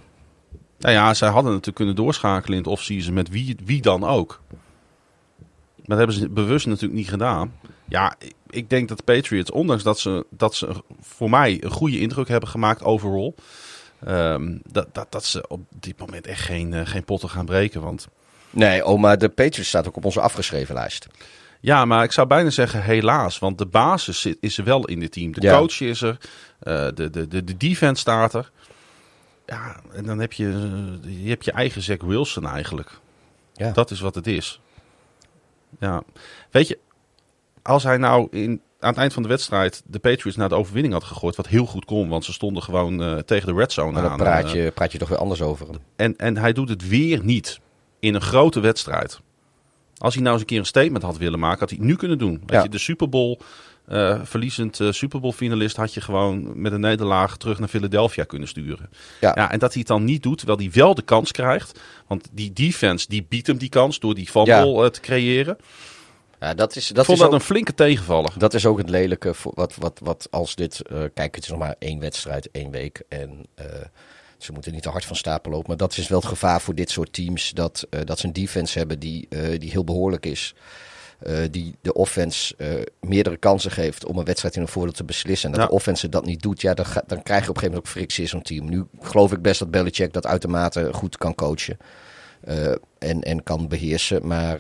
Nou 0.80 0.93
ja, 0.93 1.14
zij 1.14 1.28
hadden 1.30 1.49
natuurlijk 1.52 1.78
kunnen 1.78 1.95
doorschakelen 1.95 2.58
in 2.58 2.64
het 2.64 2.72
offseason 2.72 3.14
met 3.14 3.30
wie, 3.30 3.58
wie 3.66 3.82
dan 3.82 4.04
ook. 4.04 4.41
Maar 5.76 5.97
dat 5.97 5.97
hebben 5.97 6.16
ze 6.16 6.30
bewust 6.30 6.66
natuurlijk 6.66 6.93
niet 6.93 7.10
gedaan. 7.10 7.54
Ja, 7.88 8.16
ik- 8.56 8.70
denk 8.70 8.88
dat 8.88 8.97
de 8.97 9.04
Patriots, 9.04 9.52
ondanks 9.52 9.84
dat 9.84 9.99
ze, 9.99 10.26
dat 10.30 10.56
ze 10.56 10.70
voor 11.02 11.30
mij 11.30 11.58
een 11.64 11.72
goede 11.72 11.99
indruk 11.99 12.28
hebben 12.28 12.49
gemaakt 12.49 12.84
overall, 12.84 13.34
ehm, 14.06 14.58
dat, 14.72 14.88
dat, 14.93 15.12
dat 15.12 15.26
ze 15.26 15.47
op 15.47 15.62
dit 15.70 15.97
moment 15.99 16.28
echt 16.28 16.41
geen, 16.41 16.74
eh, 16.74 16.86
geen 16.86 17.04
potten 17.04 17.30
gaan 17.30 17.45
breken. 17.45 17.82
Want 17.82 18.08
Nee, 18.49 18.86
oh, 18.86 18.99
maar 18.99 19.18
de 19.18 19.30
Patriots 19.30 19.68
staat 19.70 19.88
ook 19.88 19.95
op 19.95 20.06
onze 20.06 20.22
afgeschreven 20.22 20.76
lijst. 20.76 21.08
ja, 21.60 21.86
maar 21.86 22.04
ik 22.04 22.12
zou 22.12 22.28
bijna 22.28 22.49
zeggen 22.49 22.84
helaas, 22.84 23.39
want 23.39 23.58
de 23.58 23.66
basis 23.66 24.22
zit, 24.22 24.38
is 24.39 24.58
er 24.58 24.64
wel 24.64 24.86
in 24.86 24.99
dit 24.99 25.12
team. 25.12 25.32
De 25.32 25.41
Ja. 25.41 25.58
coach 25.58 25.80
is 25.82 26.02
er, 26.02 26.18
eh, 26.60 26.88
de, 26.93 27.10
de, 27.10 27.28
de, 27.28 27.43
de 27.43 27.58
defense 27.58 28.02
staat 28.02 28.34
er. 28.34 28.52
Ja, 29.45 29.76
en 29.93 30.04
dan 30.06 30.20
heb 30.20 30.34
je, 30.34 30.47
je, 31.02 31.30
hebt 31.30 31.45
je 31.45 31.52
eigen 31.52 31.82
Zach 31.82 32.02
Wilson 32.02 32.47
eigenlijk. 32.47 32.99
Ja. 33.54 33.72
Dat 33.72 33.91
is 33.91 33.99
wat 33.99 34.16
het 34.16 34.28
is. 34.28 34.60
Ja, 35.80 36.02
weet 36.52 36.68
je, 36.68 36.80
als 37.64 37.84
hij 37.84 37.97
nou 37.97 38.28
in, 38.32 38.62
aan 38.80 38.89
het 38.89 38.97
eind 38.97 39.14
van 39.14 39.24
de 39.24 39.30
wedstrijd 39.30 39.82
de 39.86 39.99
Patriots 39.99 40.38
naar 40.38 40.49
de 40.49 40.55
overwinning 40.55 40.93
had 40.93 41.03
gegooid, 41.03 41.36
wat 41.36 41.47
heel 41.47 41.66
goed 41.66 41.86
kon, 41.86 42.09
want 42.09 42.26
ze 42.26 42.34
stonden 42.34 42.64
gewoon 42.64 43.03
eh, 43.03 43.18
tegen 43.18 43.47
de 43.47 43.53
red 43.59 43.72
zone 43.72 43.91
Maar 43.91 44.01
dan 44.01 44.12
aan. 44.12 44.18
praat 44.18 44.45
eh, 44.45 44.64
je, 44.64 44.72
praat 44.72 44.91
je 44.91 44.97
toch 44.97 45.09
weer 45.09 45.18
anders 45.18 45.41
over 45.41 45.68
hem. 45.68 45.78
en, 45.95 46.18
en 46.18 46.38
hij 46.38 46.53
doet 46.53 46.70
het 46.70 46.88
weer 46.88 47.24
niet 47.24 47.59
in 47.99 48.14
een 48.16 48.22
grote 48.22 48.59
wedstrijd. 48.59 49.20
Als 49.97 50.14
hij 50.14 50.22
nou 50.24 50.34
eens 50.34 50.43
een 50.43 50.49
keer 50.49 50.59
een 50.59 50.66
statement 50.66 51.03
had 51.03 51.18
willen 51.18 51.39
maken, 51.39 51.59
had 51.59 51.70
hij 51.70 51.78
het 51.78 51.88
nu 51.88 51.95
kunnen 51.95 52.18
doen. 52.18 52.32
Weet 52.39 52.49
Ja. 52.51 52.64
je, 52.64 52.70
de 52.70 52.78
Super 52.78 53.09
Bowl, 53.09 53.39
eh, 53.86 54.20
verliezend 54.24 54.80
Super 54.89 55.20
Bowl 55.20 55.34
finalist, 55.34 55.76
had 55.76 55.93
je 55.93 56.01
gewoon 56.01 56.62
met 56.62 56.72
een 56.72 56.80
nederlaag 56.80 57.38
terug 57.38 57.59
naar 57.59 57.68
Philadelphia 57.68 58.24
kunnen 58.24 58.47
sturen. 58.47 58.89
Ja. 59.20 59.32
Ja, 59.36 59.51
en 59.51 59.59
dat 59.59 59.70
hij 59.72 59.80
het 59.80 59.88
dan 59.88 60.03
niet 60.03 60.24
doet, 60.24 60.38
terwijl 60.38 60.59
hij 60.59 60.70
wel 60.72 60.95
de 60.95 61.01
kans 61.01 61.32
krijgt. 61.32 61.80
Want 62.07 62.28
die 62.32 62.53
defense, 62.53 63.05
die 63.09 63.26
biedt 63.30 63.47
hem 63.47 63.57
die 63.57 63.70
kans 63.70 63.99
door 63.99 64.16
die 64.16 64.28
fumble 64.28 64.89
te 64.91 64.99
creëren. 65.01 65.57
Ja, 66.42 66.54
dat 66.54 66.76
is, 66.76 66.88
dat 66.88 66.98
Ik 66.98 67.06
vond 67.06 67.18
is 67.18 67.24
dat 67.24 67.34
ook, 67.34 67.39
een 67.39 67.46
flinke 67.46 67.74
tegenvaller. 67.74 68.34
dat 68.38 68.54
is 68.54 68.66
ook 68.66 68.78
het 68.78 68.89
lelijke. 68.89 69.34
Wat, 69.44 69.76
wat, 69.76 70.00
wat 70.04 70.28
als 70.32 70.56
dit. 70.56 70.82
eh, 70.82 71.04
kijk, 71.14 71.36
het 71.36 71.44
is 71.44 71.50
nog 71.50 71.60
maar 71.60 71.76
één 71.80 72.00
wedstrijd, 72.00 72.50
één 72.52 72.72
week. 72.72 73.02
En 73.10 73.46
eh, 73.56 73.66
ze 74.38 74.52
moeten 74.52 74.72
niet 74.74 74.82
te 74.84 74.89
hard 74.89 75.06
van 75.06 75.16
stapel 75.16 75.52
lopen. 75.52 75.68
Maar 75.68 75.78
dat 75.78 75.98
is 75.98 76.08
wel 76.08 76.20
het 76.20 76.28
gevaar 76.28 76.62
voor 76.62 76.76
dit 76.76 76.89
soort 76.89 77.14
teams. 77.14 77.52
Dat, 77.52 77.88
eh, 77.89 78.00
dat 78.06 78.20
ze 78.20 78.26
een 78.26 78.34
defense 78.34 78.78
hebben 78.78 79.00
die, 79.00 79.28
die 79.58 79.72
heel 79.72 79.84
behoorlijk 79.84 80.26
is. 80.26 80.54
Die 81.52 81.76
de 81.82 81.94
offense 81.94 82.56
meerdere 83.00 83.38
kansen 83.38 83.72
geeft 83.72 84.06
om 84.06 84.18
een 84.18 84.26
wedstrijd 84.26 84.56
in 84.56 84.62
een 84.62 84.68
voordeel 84.68 84.94
te 84.94 85.04
beslissen. 85.04 85.46
En 85.50 85.54
dat 85.56 85.64
Ja. 85.64 85.68
de 85.70 85.76
offense 85.76 86.10
dat 86.10 86.26
niet 86.26 86.42
doet, 86.42 86.62
ja, 86.62 86.74
dan, 86.74 86.86
ga- 86.86 87.04
dan 87.08 87.24
krijg 87.24 87.44
je 87.44 87.50
op 87.50 87.56
een 87.56 87.62
gegeven 87.62 87.66
moment 87.70 87.86
ook 87.88 87.88
frictie 88.02 88.24
in 88.24 88.30
zo'n 88.30 88.42
team. 88.42 88.70
Nu 88.70 88.86
geloof 89.02 89.32
ik 89.32 89.42
best 89.42 89.60
dat 89.60 89.72
Belichick 89.72 90.14
dat 90.14 90.26
uitermate 90.26 90.89
goed 90.94 91.18
kan 91.18 91.36
coachen. 91.36 91.78
en, 93.00 93.22
en 93.22 93.44
kan 93.44 93.68
beheersen. 93.68 94.28
Maar 94.28 94.60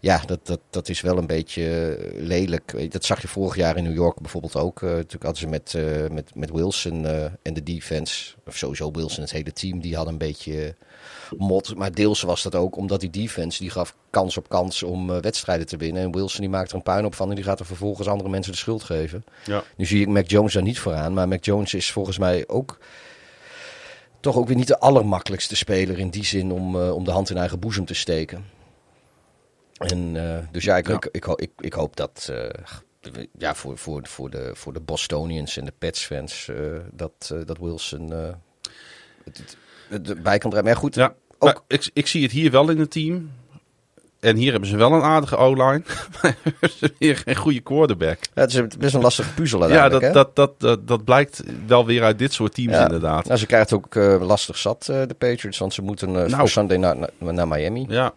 ja, 0.00 0.22
dat, 0.26 0.46
dat, 0.46 0.60
dat 0.70 0.88
is 0.88 1.00
wel 1.00 1.18
een 1.18 1.26
beetje 1.26 1.96
eh, 1.96 2.22
lelijk. 2.22 2.92
Dat 2.92 3.04
zag 3.04 3.22
je 3.22 3.28
vorig 3.28 3.56
jaar 3.56 3.76
in 3.76 3.84
New 3.84 3.94
York 3.94 4.20
bijvoorbeeld 4.20 4.56
ook. 4.56 4.82
Eh, 4.82 4.88
natuurlijk 4.88 5.22
hadden 5.22 5.40
ze 5.40 5.46
met, 5.46 5.74
eh, 5.74 6.10
met, 6.10 6.34
met 6.34 6.50
Wilson 6.50 7.06
en 7.42 7.54
de 7.54 7.62
defense, 7.62 8.34
of 8.46 8.56
sowieso 8.56 8.90
Wilson, 8.90 9.22
het 9.22 9.32
hele 9.32 9.52
team, 9.52 9.80
die 9.80 9.94
hadden 9.94 10.12
een 10.12 10.18
beetje 10.18 10.74
mot. 11.36 11.76
Maar 11.76 11.92
deels 11.92 12.22
was 12.22 12.42
dat 12.42 12.54
ook 12.54 12.76
omdat 12.76 13.00
die 13.00 13.10
defense, 13.10 13.62
die 13.62 13.70
gaf 13.70 13.96
kans 14.10 14.36
op 14.36 14.48
kans 14.48 14.82
om 14.82 15.20
wedstrijden 15.20 15.66
te 15.66 15.76
winnen. 15.76 16.02
En 16.02 16.12
Wilson 16.12 16.40
die 16.40 16.50
maakt 16.50 16.70
er 16.70 16.76
een 16.76 16.82
puin 16.82 17.04
op 17.04 17.14
van 17.14 17.28
en 17.28 17.34
die 17.34 17.44
gaat 17.44 17.60
er 17.60 17.66
vervolgens 17.66 18.08
andere 18.08 18.30
mensen 18.30 18.52
de 18.52 18.58
schuld 18.58 18.82
geven. 18.82 19.24
Ja. 19.44 19.62
Nu 19.76 19.86
zie 19.86 20.00
ik 20.00 20.08
Mac 20.08 20.30
Jones 20.30 20.52
daar 20.52 20.62
niet 20.62 20.78
vooraan. 20.78 21.14
Maar 21.14 21.28
Mac 21.28 21.44
Jones 21.44 21.74
is 21.74 21.92
volgens 21.92 22.18
mij 22.18 22.44
ook 22.48 22.78
toch 24.20 24.36
ook 24.36 24.46
weer 24.46 24.56
niet 24.56 24.66
de 24.66 24.78
allermakkelijkste 24.78 25.56
speler 25.56 25.98
in 25.98 26.10
die 26.10 26.24
zin 26.24 26.52
om, 26.52 26.76
om 26.76 27.04
de 27.04 27.10
hand 27.10 27.30
in 27.30 27.36
eigen 27.36 27.58
boezem 27.58 27.84
te 27.84 27.94
steken. 27.94 28.58
En 29.88 30.10
eh, 30.30 30.38
dus 30.52 30.64
ja, 30.64 30.76
ik, 30.76 30.88
Ja. 30.88 30.94
Ik, 30.94 31.08
ik, 31.12 31.24
ho- 31.24 31.36
ik, 31.36 31.50
ik 31.58 31.72
hoop 31.72 31.96
dat 31.96 32.28
eh, 32.32 33.22
ja, 33.38 33.54
voor, 33.54 33.78
voor, 33.78 34.00
voor, 34.06 34.30
de, 34.30 34.50
voor 34.54 34.72
de 34.72 34.80
Bostonians 34.80 35.56
en 35.56 35.64
de 35.64 35.72
Pets-fans 35.78 36.48
eh, 36.48 36.56
dat, 36.92 37.34
dat 37.46 37.58
Wilson 37.58 38.12
eh, 38.12 38.18
het, 39.24 39.38
het, 39.38 39.56
het 39.88 40.08
erbij 40.10 40.38
kan 40.38 40.50
draaien. 40.50 40.68
Maar 40.68 40.76
goed, 40.76 40.94
Ja, 40.94 41.06
ook, 41.38 41.40
maar 41.54 41.56
ik, 41.66 41.90
ik 41.92 42.06
zie 42.06 42.22
het 42.22 42.32
hier 42.32 42.50
wel 42.50 42.68
in 42.70 42.78
het 42.78 42.90
team. 42.90 43.30
En 44.20 44.36
hier 44.36 44.50
hebben 44.50 44.68
ze 44.70 44.76
wel 44.76 44.92
een 44.92 45.02
aardige 45.02 45.36
O-line. 45.36 45.82
Maar 46.22 46.36
hebben 46.42 46.70
ze 46.70 46.92
weer 46.98 47.16
geen 47.16 47.36
goede 47.36 47.60
quarterback. 47.60 48.18
ja, 48.34 48.40
het 48.42 48.50
is 48.50 48.56
een- 48.56 48.72
best 48.78 48.94
een 48.94 49.00
lastige 49.00 49.34
puzzel 49.34 49.68
Ja, 49.68 49.88
dat, 49.88 50.00
hè? 50.02 50.12
dat, 50.12 50.36
dat, 50.36 50.60
dat, 50.60 50.88
dat 50.88 51.04
blijkt 51.04 51.42
wel 51.66 51.86
weer 51.86 52.02
uit 52.02 52.18
dit 52.18 52.32
soort 52.32 52.54
teams 52.54 52.72
Ja. 52.74 52.82
inderdaad. 52.82 53.24
Nou, 53.26 53.38
ze 53.38 53.46
krijgen 53.46 53.76
het 53.76 53.84
ook 53.86 53.94
eh, 53.96 54.26
lastig 54.26 54.56
zat, 54.58 54.88
eh, 54.88 55.02
de 55.06 55.14
Patriots, 55.14 55.58
want 55.58 55.74
ze 55.74 55.82
moeten 55.82 56.12
Nou. 56.12 56.30
voor 56.36 56.48
Sunday 56.48 56.76
naar, 56.76 56.96
naar, 56.96 57.34
naar 57.34 57.48
Miami. 57.48 57.84
Ja, 57.88 58.12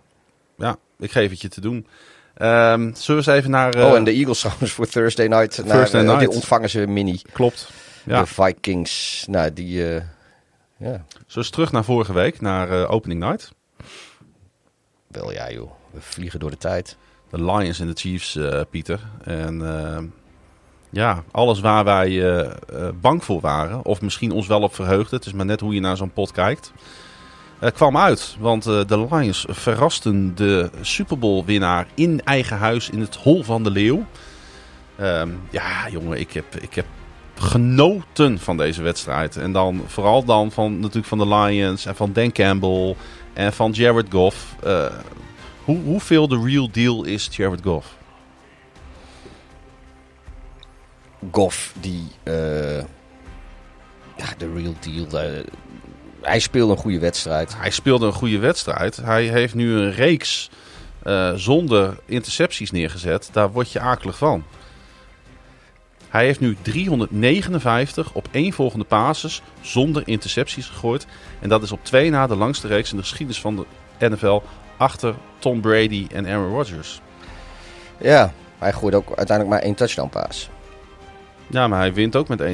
ja, 0.57 0.77
ik 0.99 1.11
geef 1.11 1.29
het 1.29 1.41
je 1.41 1.47
te 1.49 1.61
doen. 1.61 1.87
Ehm, 2.33 2.79
zullen 2.93 3.23
we 3.23 3.29
eens 3.31 3.39
even 3.39 3.51
naar... 3.51 3.73
eh, 3.73 3.85
oh, 3.85 3.95
en 3.95 4.03
de 4.03 4.11
Eagles 4.11 4.39
trouwens 4.39 4.71
voor 4.77 4.87
Thursday 4.87 5.27
night. 5.27 5.65
Naar, 5.65 5.77
Thursday 5.77 6.01
eh, 6.01 6.07
night. 6.07 6.19
Die 6.19 6.29
ontvangen 6.35 6.69
ze 6.69 6.87
mini. 6.87 7.21
Klopt. 7.33 7.69
Ja. 8.05 8.21
De 8.21 8.25
Vikings. 8.27 9.25
Nou, 9.29 9.53
die... 9.53 9.87
eh, 9.95 10.01
ja, 10.77 11.05
Zullen 11.11 11.27
eens 11.35 11.49
terug 11.49 11.71
naar 11.71 11.83
vorige 11.83 12.13
week, 12.13 12.41
naar 12.41 12.69
eh, 12.81 12.91
opening 12.91 13.19
night. 13.19 13.51
wel 15.07 15.31
ja 15.31 15.51
joh. 15.51 15.71
We 15.91 16.01
vliegen 16.01 16.39
door 16.39 16.49
de 16.51 16.57
tijd. 16.57 16.97
De 17.29 17.43
Lions 17.43 17.79
en 17.79 17.87
de 17.87 17.93
Chiefs, 17.95 18.35
eh, 18.35 18.61
Pieter. 18.69 18.99
En 19.23 19.65
ehm, 19.65 20.05
ja, 20.89 21.23
alles 21.31 21.59
waar 21.59 21.83
wij 21.83 22.07
eh, 22.07 22.39
eh, 22.45 22.89
bang 23.01 23.23
voor 23.23 23.41
waren, 23.41 23.85
of 23.85 24.01
misschien 24.01 24.31
ons 24.31 24.47
wel 24.47 24.61
op 24.61 24.75
verheugden, 24.75 25.17
het 25.17 25.25
is 25.25 25.33
maar 25.33 25.45
net 25.45 25.59
hoe 25.59 25.73
je 25.73 25.79
naar 25.79 25.97
zo'n 25.97 26.11
pot 26.13 26.31
kijkt, 26.31 26.71
eh, 26.75 26.81
kwam 27.71 27.97
uit. 27.97 28.35
Want 28.39 28.65
eh, 28.65 28.81
de 28.87 29.07
Lions 29.11 29.45
verrasten 29.49 30.35
de 30.35 30.69
Super 30.81 31.19
Bowl 31.19 31.45
winnaar 31.45 31.87
in 31.95 32.21
eigen 32.23 32.57
huis 32.57 32.89
in 32.89 32.99
het 32.99 33.15
Hol 33.15 33.43
van 33.43 33.63
de 33.63 33.71
Leeuw. 33.71 34.05
Ehm, 34.95 35.29
ja, 35.49 35.89
jongen, 35.89 36.19
ik 36.19 36.31
heb, 36.31 36.55
ik 36.55 36.73
heb 36.73 36.85
genoten 37.35 38.39
van 38.39 38.57
deze 38.57 38.81
wedstrijd. 38.81 39.37
En 39.37 39.51
dan 39.51 39.81
vooral 39.87 40.23
dan 40.23 40.51
van, 40.51 40.79
natuurlijk 40.79 41.07
van 41.07 41.17
de 41.17 41.27
Lions 41.27 41.85
en 41.85 41.95
van 41.95 42.13
Dan 42.13 42.31
Campbell 42.31 42.95
en 43.33 43.53
van 43.53 43.71
Jared 43.71 44.07
Goff. 44.09 44.55
Eh, 44.63 44.85
hoe, 45.63 45.79
hoeveel 45.83 46.27
de 46.27 46.41
real 46.45 46.69
deal 46.71 47.03
is 47.03 47.29
Jared 47.31 47.61
Goff? 47.63 47.97
Goff, 51.31 51.73
die... 51.79 52.07
eh, 52.23 52.77
ja, 54.17 54.25
de 54.37 54.53
real 54.53 54.73
deal. 54.79 55.21
eh, 55.21 55.43
hij 56.23 56.39
speelde 56.39 56.73
een 56.73 56.79
goede 56.79 56.99
wedstrijd. 56.99 57.55
Hij 57.57 57.69
speelde 57.69 58.05
een 58.05 58.13
goede 58.13 58.39
wedstrijd. 58.39 58.95
Hij 58.95 59.23
heeft 59.23 59.53
nu 59.53 59.73
een 59.73 59.91
reeks 59.91 60.49
eh, 61.03 61.33
zonder 61.33 61.97
intercepties 62.05 62.71
neergezet, 62.71 63.29
daar 63.31 63.51
word 63.51 63.71
je 63.71 63.79
akelig 63.79 64.17
van. 64.17 64.43
Hij 66.09 66.25
heeft 66.25 66.39
nu 66.39 66.57
359 66.61 68.13
op 68.13 68.27
één 68.31 68.53
volgende 68.53 68.85
passes 68.85 69.41
zonder 69.61 70.03
intercepties 70.05 70.67
gegooid. 70.67 71.05
En 71.39 71.49
dat 71.49 71.63
is 71.63 71.71
op 71.71 71.79
twee 71.83 72.09
na 72.09 72.27
de 72.27 72.35
langste 72.35 72.67
reeks 72.67 72.91
in 72.91 72.97
de 72.97 73.03
geschiedenis 73.03 73.41
van 73.41 73.65
de 73.99 74.09
NFL 74.09 74.41
achter 74.77 75.15
Tom 75.39 75.61
Brady 75.61 76.07
en 76.11 76.27
Aaron 76.27 76.53
Rodgers. 76.53 77.01
Ja, 77.97 78.33
hij 78.59 78.73
gooide 78.73 78.97
ook 78.97 79.07
uiteindelijk 79.07 79.49
maar 79.49 79.65
één 79.65 79.75
touchdown 79.75 80.09
pass. 80.09 80.49
Ja, 81.53 81.67
maar 81.67 81.79
hij 81.79 81.93
wint 81.93 82.15
ook 82.15 82.27
met 82.27 82.41
21-20 82.41 82.45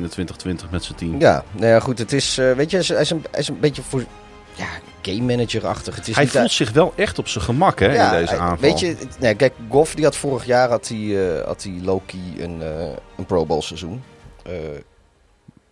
met 0.70 0.84
zijn 0.84 0.98
team. 0.98 1.20
Ja, 1.20 1.44
nou 1.52 1.66
ja, 1.66 1.80
goed. 1.80 2.00
Het 2.00 2.14
is, 2.14 2.38
eh, 2.38 2.52
weet 2.52 2.70
je, 2.72 2.76
hij 2.76 2.86
is, 2.86 2.90
hij 2.90 3.02
is 3.02 3.10
een, 3.10 3.26
hij 3.32 3.40
is 3.40 3.48
een 3.48 3.60
beetje 3.60 3.82
voor, 3.82 4.04
ja, 4.56 4.68
game 5.02 5.36
manager-achtig. 5.36 5.96
Het 5.96 6.08
is 6.08 6.16
Hij 6.16 6.28
voelt 6.28 6.52
zich 6.52 6.72
wel 6.72 6.94
echt 6.96 7.20
op 7.20 7.28
zijn 7.28 7.44
gemak 7.44 7.80
hè, 7.80 7.88
in 7.88 8.20
deze 8.20 8.38
aanval. 8.38 8.70
Weet 8.70 8.80
je, 8.80 8.96
nee, 9.20 9.36
kijk, 9.36 9.54
Goff 9.70 9.96
die 9.96 10.04
had 10.04 10.16
vorig 10.16 10.46
jaar 10.46 10.70
had 10.70 10.88
hij, 10.88 11.38
eh, 11.38 11.46
had 11.46 11.64
hij 11.64 11.80
low-key 11.84 12.20
een, 12.38 12.62
eh, 12.62 12.90
een 13.18 13.26
Pro 13.26 13.46
Bowl 13.46 13.62
seizoen. 13.62 14.04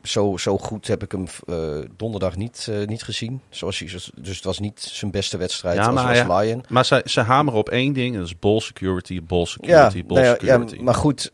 Zo, 0.04 0.38
zo 0.38 0.58
goed 0.58 0.88
heb 0.88 1.04
ik 1.04 1.12
hem 1.12 1.26
donderdag 1.98 2.36
niet, 2.36 2.68
niet 2.86 3.04
gezien. 3.04 3.42
Zoals 3.50 3.80
hij, 3.80 3.90
dus 4.16 4.36
het 4.36 4.44
was 4.44 4.60
niet 4.60 4.82
zijn 4.92 5.12
beste 5.12 5.38
wedstrijd 5.38 5.78
Ja, 5.78 5.86
als, 5.86 5.94
maar 5.96 6.28
als 6.28 6.42
Lion. 6.42 6.64
Maar 6.70 6.86
ze, 6.86 7.02
ze 7.06 7.22
hameren 7.22 7.60
op 7.60 7.70
één 7.70 7.94
ding, 7.94 8.14
en 8.14 8.20
dat 8.20 8.28
is 8.28 8.40
ball 8.40 8.60
security, 8.60 9.22
ball 9.24 9.46
security, 9.46 10.06
ball 10.06 10.18
nou 10.18 10.28
ja, 10.30 10.34
security. 10.34 10.76
ja, 10.76 10.84
maar 10.84 10.96
goed, 10.96 11.32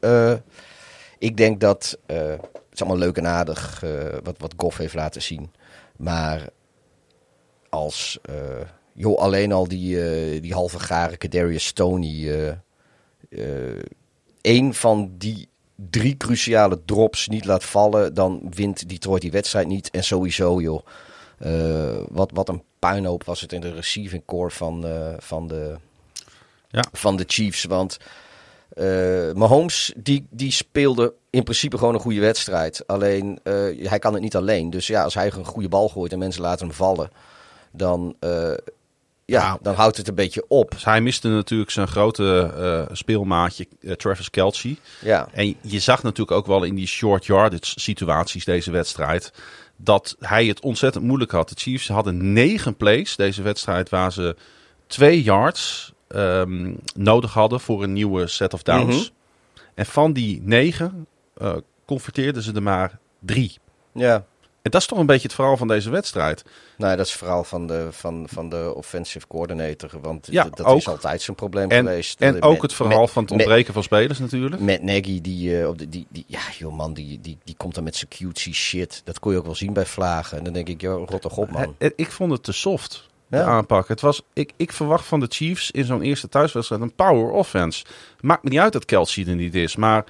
ik 1.23 1.37
denk 1.37 1.59
dat 1.59 1.97
eh, 2.05 2.17
het 2.17 2.73
is 2.73 2.79
allemaal 2.79 2.97
leuk 2.97 3.17
en 3.17 3.27
aardig 3.27 3.83
eh, 3.83 4.17
wat, 4.23 4.35
wat 4.37 4.53
Goff 4.57 4.77
heeft 4.77 4.93
laten 4.93 5.21
zien. 5.21 5.51
Maar 5.97 6.49
als 7.69 8.19
eh, 8.21 8.35
joh, 8.93 9.17
alleen 9.17 9.51
al 9.51 9.67
die, 9.67 10.39
die 10.39 10.53
halve 10.53 10.79
gare 10.79 11.17
Kadarius 11.17 11.65
Stoney 11.65 12.57
één 14.41 14.73
van 14.73 15.11
die 15.17 15.47
drie 15.75 16.17
cruciale 16.17 16.81
drops 16.85 17.27
niet 17.27 17.45
laat 17.45 17.63
vallen, 17.63 18.13
dan 18.13 18.41
wint 18.49 18.89
Detroit 18.89 19.21
die 19.21 19.31
wedstrijd 19.31 19.67
niet. 19.67 19.89
En 19.89 20.03
sowieso, 20.03 20.61
joh, 20.61 20.85
wat, 22.09 22.31
wat 22.33 22.49
een 22.49 22.63
puinhoop 22.79 23.23
was 23.23 23.41
het 23.41 23.53
in 23.53 23.61
de 23.61 23.73
receiving 23.73 24.25
core 24.25 24.51
van, 24.51 24.85
van, 25.17 25.47
de, 25.47 25.75
Ja. 26.69 26.83
van 26.91 27.15
de 27.17 27.23
Chiefs. 27.27 27.63
Want 27.63 27.97
eh, 28.73 29.31
Mahomes, 29.33 29.93
die, 29.97 30.27
die 30.29 30.51
speelde 30.51 31.13
in 31.29 31.43
principe 31.43 31.77
gewoon 31.77 31.93
een 31.93 31.99
goede 31.99 32.19
wedstrijd. 32.19 32.87
Alleen, 32.87 33.39
eh, 33.43 33.53
hij 33.89 33.99
kan 33.99 34.13
het 34.13 34.21
niet 34.21 34.35
alleen. 34.35 34.69
Dus 34.69 34.87
ja, 34.87 35.03
als 35.03 35.13
hij 35.13 35.31
een 35.35 35.45
goede 35.45 35.69
bal 35.69 35.89
gooit 35.89 36.11
en 36.11 36.19
mensen 36.19 36.41
laten 36.41 36.67
hem 36.67 36.75
vallen, 36.75 37.09
dan, 37.71 38.15
eh, 38.19 38.53
ja, 39.25 39.57
dan 39.61 39.75
houdt 39.75 39.97
het 39.97 40.07
een 40.07 40.15
beetje 40.15 40.45
op. 40.47 40.71
Dus 40.71 40.85
hij 40.85 41.01
miste 41.01 41.27
natuurlijk 41.27 41.71
zijn 41.71 41.87
grote 41.87 42.87
speelmaatje 42.91 43.67
Travis 43.97 44.29
Kelce. 44.29 44.75
Ja, 45.01 45.27
En 45.31 45.55
je 45.61 45.79
zag 45.79 46.03
natuurlijk 46.03 46.37
ook 46.37 46.47
wel 46.47 46.63
in 46.63 46.75
die 46.75 46.87
short 46.87 47.25
yardage 47.25 47.79
situaties 47.79 48.45
deze 48.45 48.71
wedstrijd... 48.71 49.33
dat 49.75 50.15
hij 50.19 50.45
het 50.45 50.61
ontzettend 50.61 51.03
moeilijk 51.03 51.31
had. 51.31 51.49
De 51.49 51.55
Chiefs 51.57 51.87
hadden 51.87 52.33
negen 52.33 52.75
plays 52.75 53.15
deze 53.15 53.41
wedstrijd... 53.41 53.89
waar 53.89 54.11
ze 54.11 54.35
twee 54.87 55.23
yards 55.23 55.92
ehm, 56.07 56.73
nodig 56.95 57.33
hadden 57.33 57.59
voor 57.59 57.83
een 57.83 57.93
nieuwe 57.93 58.27
set 58.27 58.53
of 58.53 58.63
downs. 58.63 58.95
Mhm. 58.97 59.09
En 59.73 59.85
van 59.85 60.13
die 60.13 60.41
negen 60.43 61.07
eh, 61.37 61.55
converteerden 61.85 62.43
ze 62.43 62.51
er 62.53 62.63
maar 62.63 62.99
drie. 63.19 63.57
ja. 63.93 64.25
En 64.61 64.71
dat 64.71 64.81
is 64.81 64.87
toch 64.87 64.99
een 64.99 65.05
beetje 65.05 65.27
het 65.27 65.33
verhaal 65.35 65.57
van 65.57 65.67
deze 65.67 65.89
wedstrijd. 65.89 66.43
Nou, 66.77 66.95
dat 66.97 67.05
is 67.05 67.11
het 67.11 67.21
verhaal 67.21 67.43
van 67.43 67.67
de, 67.67 67.87
van, 67.91 68.25
van 68.29 68.49
de 68.49 68.71
offensive 68.75 69.27
coordinator. 69.27 69.89
Want 70.01 70.27
Ja, 70.31 70.43
dat 70.43 70.63
ook. 70.63 70.77
is 70.77 70.87
altijd 70.87 71.21
zijn 71.21 71.35
probleem 71.35 71.69
En, 71.69 71.77
geweest. 71.85 72.19
en 72.21 72.33
Met- 72.33 72.41
ook 72.43 72.61
het 72.61 72.73
verhaal 72.73 73.01
met- 73.01 73.09
van 73.09 73.21
het 73.21 73.31
met- 73.31 73.39
ontbreken 73.41 73.73
van 73.73 73.83
spelers 73.83 74.19
natuurlijk. 74.19 74.61
Met 74.61 74.83
Nagy, 74.83 75.21
die, 75.21 75.59
eh, 75.61 75.67
op 75.67 75.77
die, 75.77 76.07
die, 76.09 76.23
ja, 76.27 76.39
joh 76.57 76.75
man, 76.77 76.93
die, 76.93 77.19
die, 77.21 77.37
die 77.43 77.55
komt 77.57 77.75
dan 77.75 77.83
met 77.83 77.95
zijn 77.95 78.09
cutesy 78.09 78.53
shit. 78.53 79.01
Dat 79.03 79.19
kon 79.19 79.31
je 79.31 79.37
ook 79.37 79.45
wel 79.45 79.55
zien 79.55 79.73
bij 79.73 79.85
Vlagen. 79.85 80.37
En 80.37 80.43
dan 80.43 80.53
denk 80.53 80.67
ik, 80.69 80.81
joh, 80.81 81.07
rot 81.09 81.21
toch 81.21 81.37
op, 81.37 81.49
man. 81.51 81.75
Ik 81.95 82.11
vond 82.11 82.31
het 82.31 82.43
te 82.43 82.51
soft, 82.51 83.09
de 83.37 83.39
Ja. 83.39 83.45
aanpak. 83.51 83.87
Het 83.87 84.01
was, 84.01 84.21
ik, 84.33 84.51
ik 84.57 84.71
verwacht 84.71 85.05
van 85.05 85.19
de 85.19 85.25
Chiefs 85.29 85.71
in 85.71 85.85
zo'n 85.85 86.01
eerste 86.01 86.29
thuiswedstrijd 86.29 86.81
een 86.81 86.93
power 86.95 87.31
offense. 87.31 87.85
Maakt 88.19 88.43
me 88.43 88.49
niet 88.49 88.59
uit 88.59 88.73
dat 88.73 88.85
Kelsey 88.85 89.25
er 89.27 89.35
niet 89.35 89.55
is, 89.55 89.75
maar 89.75 90.03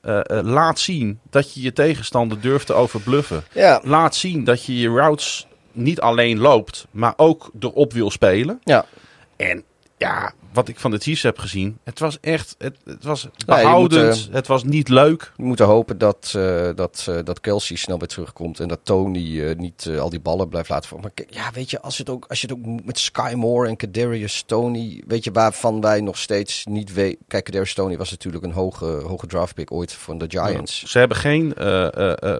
eh, 0.00 0.18
eh, 0.38 0.44
laat 0.44 0.78
zien 0.78 1.20
dat 1.30 1.54
je 1.54 1.60
je 1.62 1.72
tegenstander 1.72 2.40
durft 2.40 2.66
te 2.66 2.72
overbluffen. 2.74 3.44
Ja, 3.52 3.80
Laat 3.84 4.14
zien 4.14 4.44
dat 4.44 4.64
je 4.64 4.78
je 4.78 4.88
routes 4.88 5.46
niet 5.72 6.00
alleen 6.00 6.38
loopt, 6.38 6.86
maar 6.90 7.12
ook 7.16 7.50
erop 7.60 7.92
wil 7.92 8.10
spelen. 8.10 8.60
ja. 8.64 8.84
En 9.36 9.64
ja, 10.00 10.32
wat 10.52 10.68
ik 10.68 10.78
van 10.78 10.90
de 10.90 10.98
Chiefs 10.98 11.22
heb 11.22 11.38
gezien, 11.38 11.78
het 11.84 11.98
was 11.98 12.20
echt, 12.20 12.54
het, 12.58 12.76
het 12.84 13.04
was 13.04 13.24
moet, 13.24 13.46
behoudend, 13.46 14.28
eh, 14.28 14.34
het 14.34 14.46
was 14.46 14.64
niet 14.64 14.88
leuk. 14.88 15.32
We 15.36 15.44
moeten 15.44 15.66
hopen 15.66 15.98
dat, 15.98 16.32
eh, 16.36 16.68
dat, 16.74 17.06
eh, 17.08 17.18
dat 17.24 17.40
Kelsey 17.40 17.76
snel 17.76 17.98
weer 17.98 18.08
terugkomt. 18.08 18.60
En 18.60 18.68
dat 18.68 18.80
Tony 18.82 19.54
niet 19.56 19.90
al 19.98 20.10
die 20.10 20.20
ballen 20.20 20.48
blijft 20.48 20.68
laten 20.68 20.88
vallen. 20.88 21.04
Maar 21.04 21.26
ja, 21.30 21.50
weet 21.52 21.70
je, 21.70 21.80
als, 21.80 21.98
het 21.98 22.10
ook, 22.10 22.24
als 22.28 22.40
je 22.40 22.46
het 22.46 22.56
ook 22.56 22.84
met 22.84 22.98
Sky 22.98 23.32
Moore 23.36 23.68
en 23.68 23.76
Kadarius 23.76 24.42
Tony... 24.46 25.02
Weet 25.06 25.24
je, 25.24 25.32
waarvan 25.32 25.80
wij 25.80 26.00
nog 26.00 26.18
steeds 26.18 26.64
niet 26.64 26.92
weten... 26.92 27.18
Kijk, 27.28 27.44
Kadarius 27.44 27.74
Tony 27.74 27.96
was 27.96 28.10
natuurlijk 28.10 28.44
een 28.44 28.52
hoge, 28.52 28.84
hoge 28.84 29.26
draftpick 29.26 29.72
ooit 29.72 29.92
van 29.92 30.18
de 30.18 30.26
Giants. 30.28 30.82
Ze 30.82 30.98
hebben 30.98 31.16
geen 31.16 31.48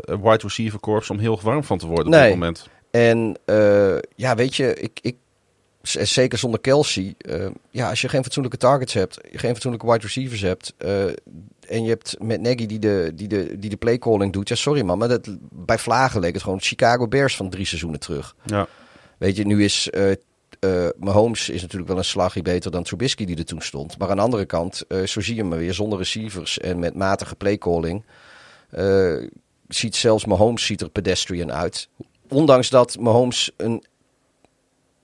wide 0.05 0.41
receiver 0.43 0.81
corps 0.81 1.11
om 1.11 1.19
heel 1.19 1.41
warm 1.43 1.65
van 1.65 1.79
te 1.79 1.87
worden 1.87 2.07
op 2.07 2.21
dit 2.21 2.31
moment. 2.31 2.69
En 2.91 3.37
ja, 4.17 4.35
weet 4.35 4.57
je, 4.57 4.75
ik, 4.75 4.99
ik, 5.03 5.17
zeker 5.83 6.39
zonder 6.39 6.61
Kelsey, 6.61 7.15
eh, 7.19 7.47
ja, 7.71 7.89
als 7.89 8.01
je 8.01 8.09
geen 8.09 8.23
fatsoenlijke 8.23 8.59
targets 8.59 8.93
hebt, 8.93 9.19
geen 9.33 9.53
fatsoenlijke 9.53 9.87
wide 9.87 10.03
receivers 10.03 10.41
hebt, 10.41 10.75
eh, 10.77 11.05
en 11.69 11.83
je 11.83 11.89
hebt 11.89 12.17
met 12.19 12.41
Nagy 12.41 12.67
die 12.67 12.79
de, 12.79 13.13
die 13.15 13.29
de, 13.29 13.59
die 13.59 13.71
de 13.71 13.77
playcalling 13.77 14.33
doet, 14.33 14.49
ja, 14.49 14.55
sorry 14.55 14.83
man, 14.83 14.99
maar 14.99 15.09
dat, 15.09 15.37
bij 15.51 15.79
Vlagen 15.79 16.21
leek 16.21 16.35
het 16.35 16.43
gewoon 16.43 16.61
Chicago 16.61 17.09
Bears 17.09 17.37
van 17.37 17.51
drie 17.51 17.67
seizoenen 17.67 18.01
terug. 18.01 18.37
Ja. 18.45 18.69
Weet 19.19 19.37
je, 19.37 19.47
nu 19.47 19.65
is 19.65 19.91
eh, 19.91 20.13
Mahomes 20.99 21.49
is 21.49 21.61
natuurlijk 21.61 21.89
wel 21.89 21.99
een 21.99 22.05
slagje 22.05 22.43
beter 22.43 22.71
dan 22.71 22.83
Trubisky 22.83 23.25
die 23.25 23.37
er 23.37 23.45
toen 23.45 23.61
stond. 23.61 23.99
Maar 23.99 24.11
aan 24.11 24.17
de 24.17 24.23
andere 24.23 24.45
kant, 24.45 24.85
zo 25.05 25.21
zie 25.21 25.35
je 25.35 25.41
hem 25.41 25.51
weer 25.51 25.75
zonder 25.75 25.99
receivers 25.99 26.59
en 26.59 26.79
met 26.79 26.95
matige 26.95 27.35
playcalling. 27.35 28.05
ziet 29.69 29.97
zelfs 29.97 30.25
Mahomes 30.25 30.67
ziet 30.67 30.81
er 30.81 30.91
pedestrian 30.91 31.53
uit. 31.53 31.89
Ondanks 32.29 32.71
dat 32.71 32.99
Mahomes 32.99 33.51
een... 33.57 33.85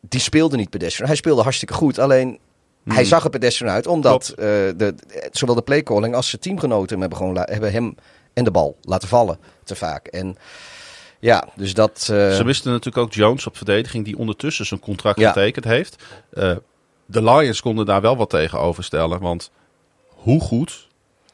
Die 0.09 0.21
speelde 0.21 0.57
niet 0.57 0.71
pedestrian. 0.71 1.09
Hij 1.09 1.17
speelde 1.17 1.43
hartstikke 1.43 1.75
goed. 1.75 1.99
Alleen 1.99 2.39
hij 2.85 3.05
zag 3.05 3.25
er 3.25 3.31
pedestrian 3.31 3.73
uit. 3.75 3.87
Omdat 3.87 4.29
eh, 4.29 4.37
de, 4.37 4.95
zowel 5.33 5.55
de 5.55 5.63
playcalling 5.63 6.15
als 6.15 6.29
zijn 6.29 6.43
teamgenoten 6.43 6.89
hem 6.91 7.01
hebben, 7.01 7.19
gewoon 7.19 7.37
hebben 7.37 7.73
hem 7.73 7.95
en 8.35 8.45
de 8.45 8.51
bal 8.51 8.77
laten 8.83 9.09
vallen. 9.09 9.39
Te 9.65 9.75
vaak. 9.75 10.07
En 10.07 10.37
ja, 11.19 11.49
dus 11.57 11.75
dat... 11.75 11.99
eh, 12.13 12.35
Ze 12.35 12.43
wisten 12.45 12.71
natuurlijk 12.71 13.07
ook 13.07 13.13
Jones 13.13 13.47
op 13.47 13.57
verdediging, 13.57 14.05
die 14.05 14.19
ondertussen 14.19 14.67
zijn 14.67 14.81
contract 14.81 15.19
Ja. 15.19 15.33
getekend 15.33 15.65
heeft. 15.65 16.03
Eh, 16.31 16.57
de 17.07 17.23
Lions 17.23 17.61
konden 17.61 17.87
daar 17.87 18.01
wel 18.01 18.17
wat 18.17 18.31
tegenover 18.31 18.85
stellen, 18.85 19.21
want 19.21 19.51
hoe 20.09 20.41
goed 20.41 20.89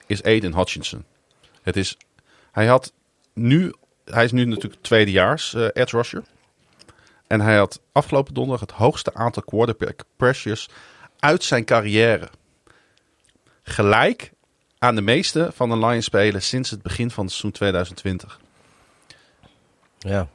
is 0.07 0.23
Aiden 0.23 0.55
Hutchinson? 0.55 1.05
Het 1.63 1.77
is, 1.77 1.97
hij 2.53 2.67
had 2.67 2.93
nu, 3.35 3.73
hij 4.05 4.25
is 4.25 4.33
nu 4.33 4.45
natuurlijk 4.45 4.83
tweedejaars 4.83 5.55
eh 5.55 5.67
edge 5.73 5.97
rusher. 5.97 6.23
En 7.33 7.41
hij 7.41 7.57
had 7.57 7.81
afgelopen 7.93 8.35
donderdag 8.35 8.69
het 8.69 8.79
hoogste 8.79 9.15
aantal 9.15 9.43
quarterback 9.43 10.05
pressures 10.17 10.69
uit 11.19 11.45
zijn 11.45 11.65
carrière. 11.65 12.29
Gelijk 13.63 14.33
aan 14.79 14.95
de 14.95 15.01
meeste 15.01 15.51
van 15.55 15.69
de 15.69 15.79
Lions 15.79 16.05
spelen 16.05 16.43
sinds 16.43 16.71
het 16.71 16.83
begin 16.83 17.11
van 17.11 17.25
het 17.25 17.33
seizoen 17.33 17.51
2020. 17.51 18.41
ja. 19.99 20.29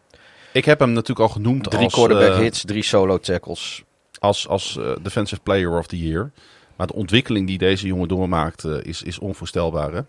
Ik 0.53 0.65
heb 0.65 0.79
hem 0.79 0.91
natuurlijk 0.91 1.19
al 1.19 1.33
genoemd 1.33 1.63
Drie 1.63 1.83
als, 1.83 1.93
quarterback 1.93 2.31
eh, 2.31 2.37
hits, 2.37 2.65
drie 2.65 2.83
solo 2.83 3.17
tackles. 3.17 3.83
als, 4.19 4.47
als 4.47 4.77
eh, 4.77 4.91
Defensive 5.01 5.41
Player 5.41 5.77
of 5.77 5.87
the 5.87 5.99
Year. 5.99 6.31
Maar 6.75 6.87
de 6.87 6.93
ontwikkeling 6.93 7.47
die 7.47 7.57
deze 7.57 7.87
jongen 7.87 8.07
doormaakt 8.07 8.63
is, 8.63 9.03
is 9.03 9.19
onvoorstelbaar. 9.19 9.93
Hè? 9.93 10.01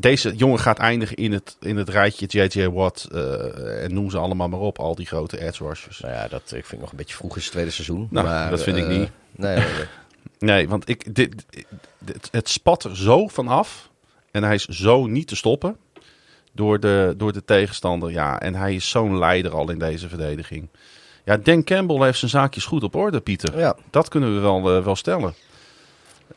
Deze 0.00 0.34
jongen 0.36 0.58
gaat 0.58 0.78
eindigen 0.78 1.16
in 1.16 1.32
het, 1.32 1.56
in 1.60 1.76
het 1.76 1.88
rijtje 1.88 2.26
J.J. 2.26 2.66
Watt 2.66 3.04
eh, 3.12 3.84
en 3.84 3.94
noem 3.94 4.10
ze 4.10 4.18
allemaal 4.18 4.48
maar 4.48 4.60
op. 4.60 4.78
Al 4.78 4.94
die 4.94 5.06
grote 5.06 5.40
edge 5.40 5.64
rushers. 5.64 6.00
Nou 6.00 6.14
ja, 6.14 6.28
dat 6.28 6.40
ik 6.42 6.48
vind 6.48 6.72
ik 6.72 6.80
nog 6.80 6.90
een 6.90 6.96
beetje 6.96 7.14
vroeg 7.14 7.36
is 7.36 7.42
het 7.42 7.52
tweede 7.52 7.70
seizoen. 7.70 8.06
Nou, 8.10 8.26
maar, 8.26 8.50
dat 8.50 8.62
vind 8.62 8.76
ik 8.76 8.88
eh, 8.88 8.98
niet. 8.98 9.08
Nee, 9.36 9.64
nee, 10.38 10.68
want 10.72 10.88
ik, 10.88 11.14
dit, 11.14 11.44
dit- 11.98 12.28
het 12.30 12.48
spat 12.48 12.84
er 12.84 12.96
zo 12.96 13.26
vanaf. 13.28 13.90
En 14.30 14.42
hij 14.42 14.54
is 14.54 14.64
zo 14.66 15.06
niet 15.06 15.28
te 15.28 15.36
stoppen 15.36 15.76
door 16.52 16.80
de, 16.80 17.14
door 17.16 17.32
de 17.32 17.44
tegenstander. 17.44 18.10
Ja, 18.10 18.40
en 18.40 18.54
hij 18.54 18.74
is 18.74 18.88
zo'n 18.90 19.18
leider 19.18 19.52
al 19.52 19.70
in 19.70 19.78
deze 19.78 20.08
verdediging. 20.08 20.68
Ja, 21.24 21.36
Dan 21.36 21.64
Campbell 21.64 22.04
heeft 22.04 22.18
zijn 22.18 22.30
zaakjes 22.30 22.64
goed 22.64 22.82
op 22.82 22.94
orde, 22.94 23.20
Pieter. 23.20 23.58
Ja. 23.58 23.76
Dat 23.90 24.08
kunnen 24.08 24.34
we 24.34 24.40
wel, 24.40 24.76
eh, 24.76 24.84
wel 24.84 24.96
stellen. 24.96 25.34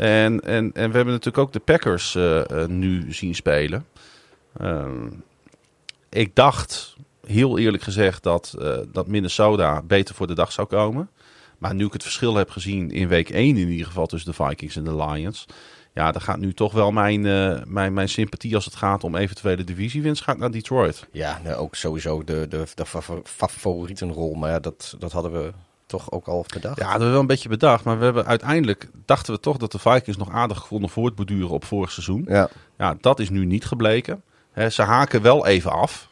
En, 0.01 0.39
en, 0.39 0.71
en 0.73 0.89
we 0.89 0.95
hebben 0.95 1.05
natuurlijk 1.05 1.37
ook 1.37 1.53
de 1.53 1.59
Packers 1.59 2.15
eh, 2.15 2.63
eh, 2.63 2.67
nu 2.69 3.13
zien 3.13 3.35
spelen. 3.35 3.85
Ehm, 4.57 5.07
ik 6.09 6.35
dacht, 6.35 6.95
heel 7.27 7.57
eerlijk 7.57 7.83
gezegd, 7.83 8.23
dat, 8.23 8.55
eh, 8.59 8.77
dat 8.91 9.07
Minnesota 9.07 9.81
beter 9.81 10.15
voor 10.15 10.27
de 10.27 10.33
dag 10.33 10.51
zou 10.51 10.67
komen. 10.67 11.09
Maar 11.57 11.75
nu 11.75 11.85
ik 11.85 11.93
het 11.93 12.03
verschil 12.03 12.35
heb 12.35 12.49
gezien 12.49 12.91
in 12.91 13.07
week 13.07 13.29
1 13.29 13.57
in 13.57 13.67
ieder 13.67 13.85
geval 13.85 14.05
tussen 14.05 14.31
de 14.31 14.43
Vikings 14.43 14.75
en 14.75 14.83
de 14.83 14.95
Lions. 14.95 15.45
Ja, 15.93 16.11
dan 16.11 16.21
gaat 16.21 16.39
nu 16.39 16.53
toch 16.53 16.73
wel 16.73 16.91
mijn, 16.91 17.21
mijn, 17.73 17.93
mijn 17.93 18.09
sympathie 18.09 18.55
als 18.55 18.65
het 18.65 18.75
gaat 18.75 19.03
om 19.03 19.15
eventuele 19.15 19.63
divisiewinst 19.63 20.23
gaat 20.23 20.37
naar 20.37 20.51
Detroit. 20.51 21.07
Ja, 21.11 21.41
nou, 21.43 21.55
ook 21.55 21.75
sowieso 21.75 22.23
de, 22.23 22.47
de, 22.47 22.63
de 22.75 22.85
favor- 22.85 23.21
favorietenrol. 23.23 24.33
Maar 24.33 24.49
ja, 24.49 24.59
dat, 24.59 24.95
dat 24.99 25.11
hadden 25.11 25.31
we 25.31 25.51
toch 25.91 26.11
ook 26.11 26.27
al 26.27 26.45
bedacht. 26.53 26.77
Ja, 26.77 26.81
dat 26.83 26.89
hebben 26.91 27.05
we 27.07 27.11
wel 27.13 27.21
een 27.21 27.27
beetje 27.27 27.49
bedacht. 27.49 27.83
Maar 27.83 27.97
we 27.97 28.03
hebben 28.03 28.25
uiteindelijk 28.25 28.89
dachten 29.05 29.33
we 29.33 29.39
toch 29.39 29.57
dat 29.57 29.71
de 29.71 29.79
Vikings 29.79 30.17
nog 30.17 30.31
aardig 30.31 30.67
konden 30.67 30.89
voortborduren 30.89 31.49
op 31.49 31.65
vorig 31.65 31.91
seizoen. 31.91 32.25
Ja. 32.27 32.49
Ja, 32.77 32.95
dat 33.01 33.19
is 33.19 33.29
nu 33.29 33.45
niet 33.45 33.65
gebleken. 33.65 34.23
Ze 34.69 34.81
haken 34.81 35.21
wel 35.21 35.45
even 35.45 35.71
af. 35.71 36.09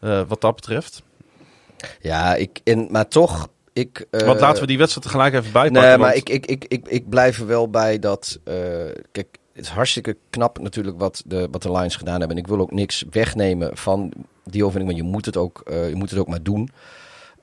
eh, 0.00 0.20
wat 0.28 0.40
dat 0.40 0.54
betreft. 0.54 1.02
Ja, 2.00 2.34
ik, 2.34 2.60
en, 2.64 2.88
maar 2.90 3.08
toch... 3.08 3.48
Ik, 3.72 4.06
eh, 4.10 4.26
Want 4.26 4.40
laten 4.40 4.60
we 4.60 4.66
die 4.66 4.78
wedstrijd 4.78 5.06
tegelijk 5.06 5.34
even 5.34 5.52
bijpakken. 5.52 5.82
Nee, 5.88 5.98
maar 5.98 6.06
want- 6.14 6.16
ik, 6.16 6.28
ik, 6.28 6.46
ik, 6.46 6.64
ik, 6.68 6.88
ik 6.88 7.08
blijf 7.08 7.38
er 7.38 7.46
wel 7.46 7.70
bij 7.70 7.98
dat. 7.98 8.38
eh, 8.44 8.54
kijk, 9.12 9.38
het 9.52 9.64
is 9.64 9.68
hartstikke 9.68 10.16
knap 10.30 10.58
natuurlijk 10.58 10.98
wat 10.98 11.22
de, 11.26 11.48
wat 11.50 11.62
de 11.62 11.72
Lions 11.72 11.96
gedaan 11.96 12.18
hebben. 12.18 12.36
En 12.36 12.42
ik 12.42 12.48
wil 12.48 12.60
ook 12.60 12.70
niks 12.72 13.04
wegnemen 13.10 13.76
van 13.76 14.12
die 14.44 14.64
overwinning, 14.64 14.96
want 14.98 15.06
je 15.08 15.14
moet 15.16 15.24
het 15.26 15.36
ook, 15.36 15.62
je 15.66 15.92
moet 15.94 16.10
het 16.10 16.18
ook 16.18 16.28
maar 16.28 16.42
doen. 16.42 16.70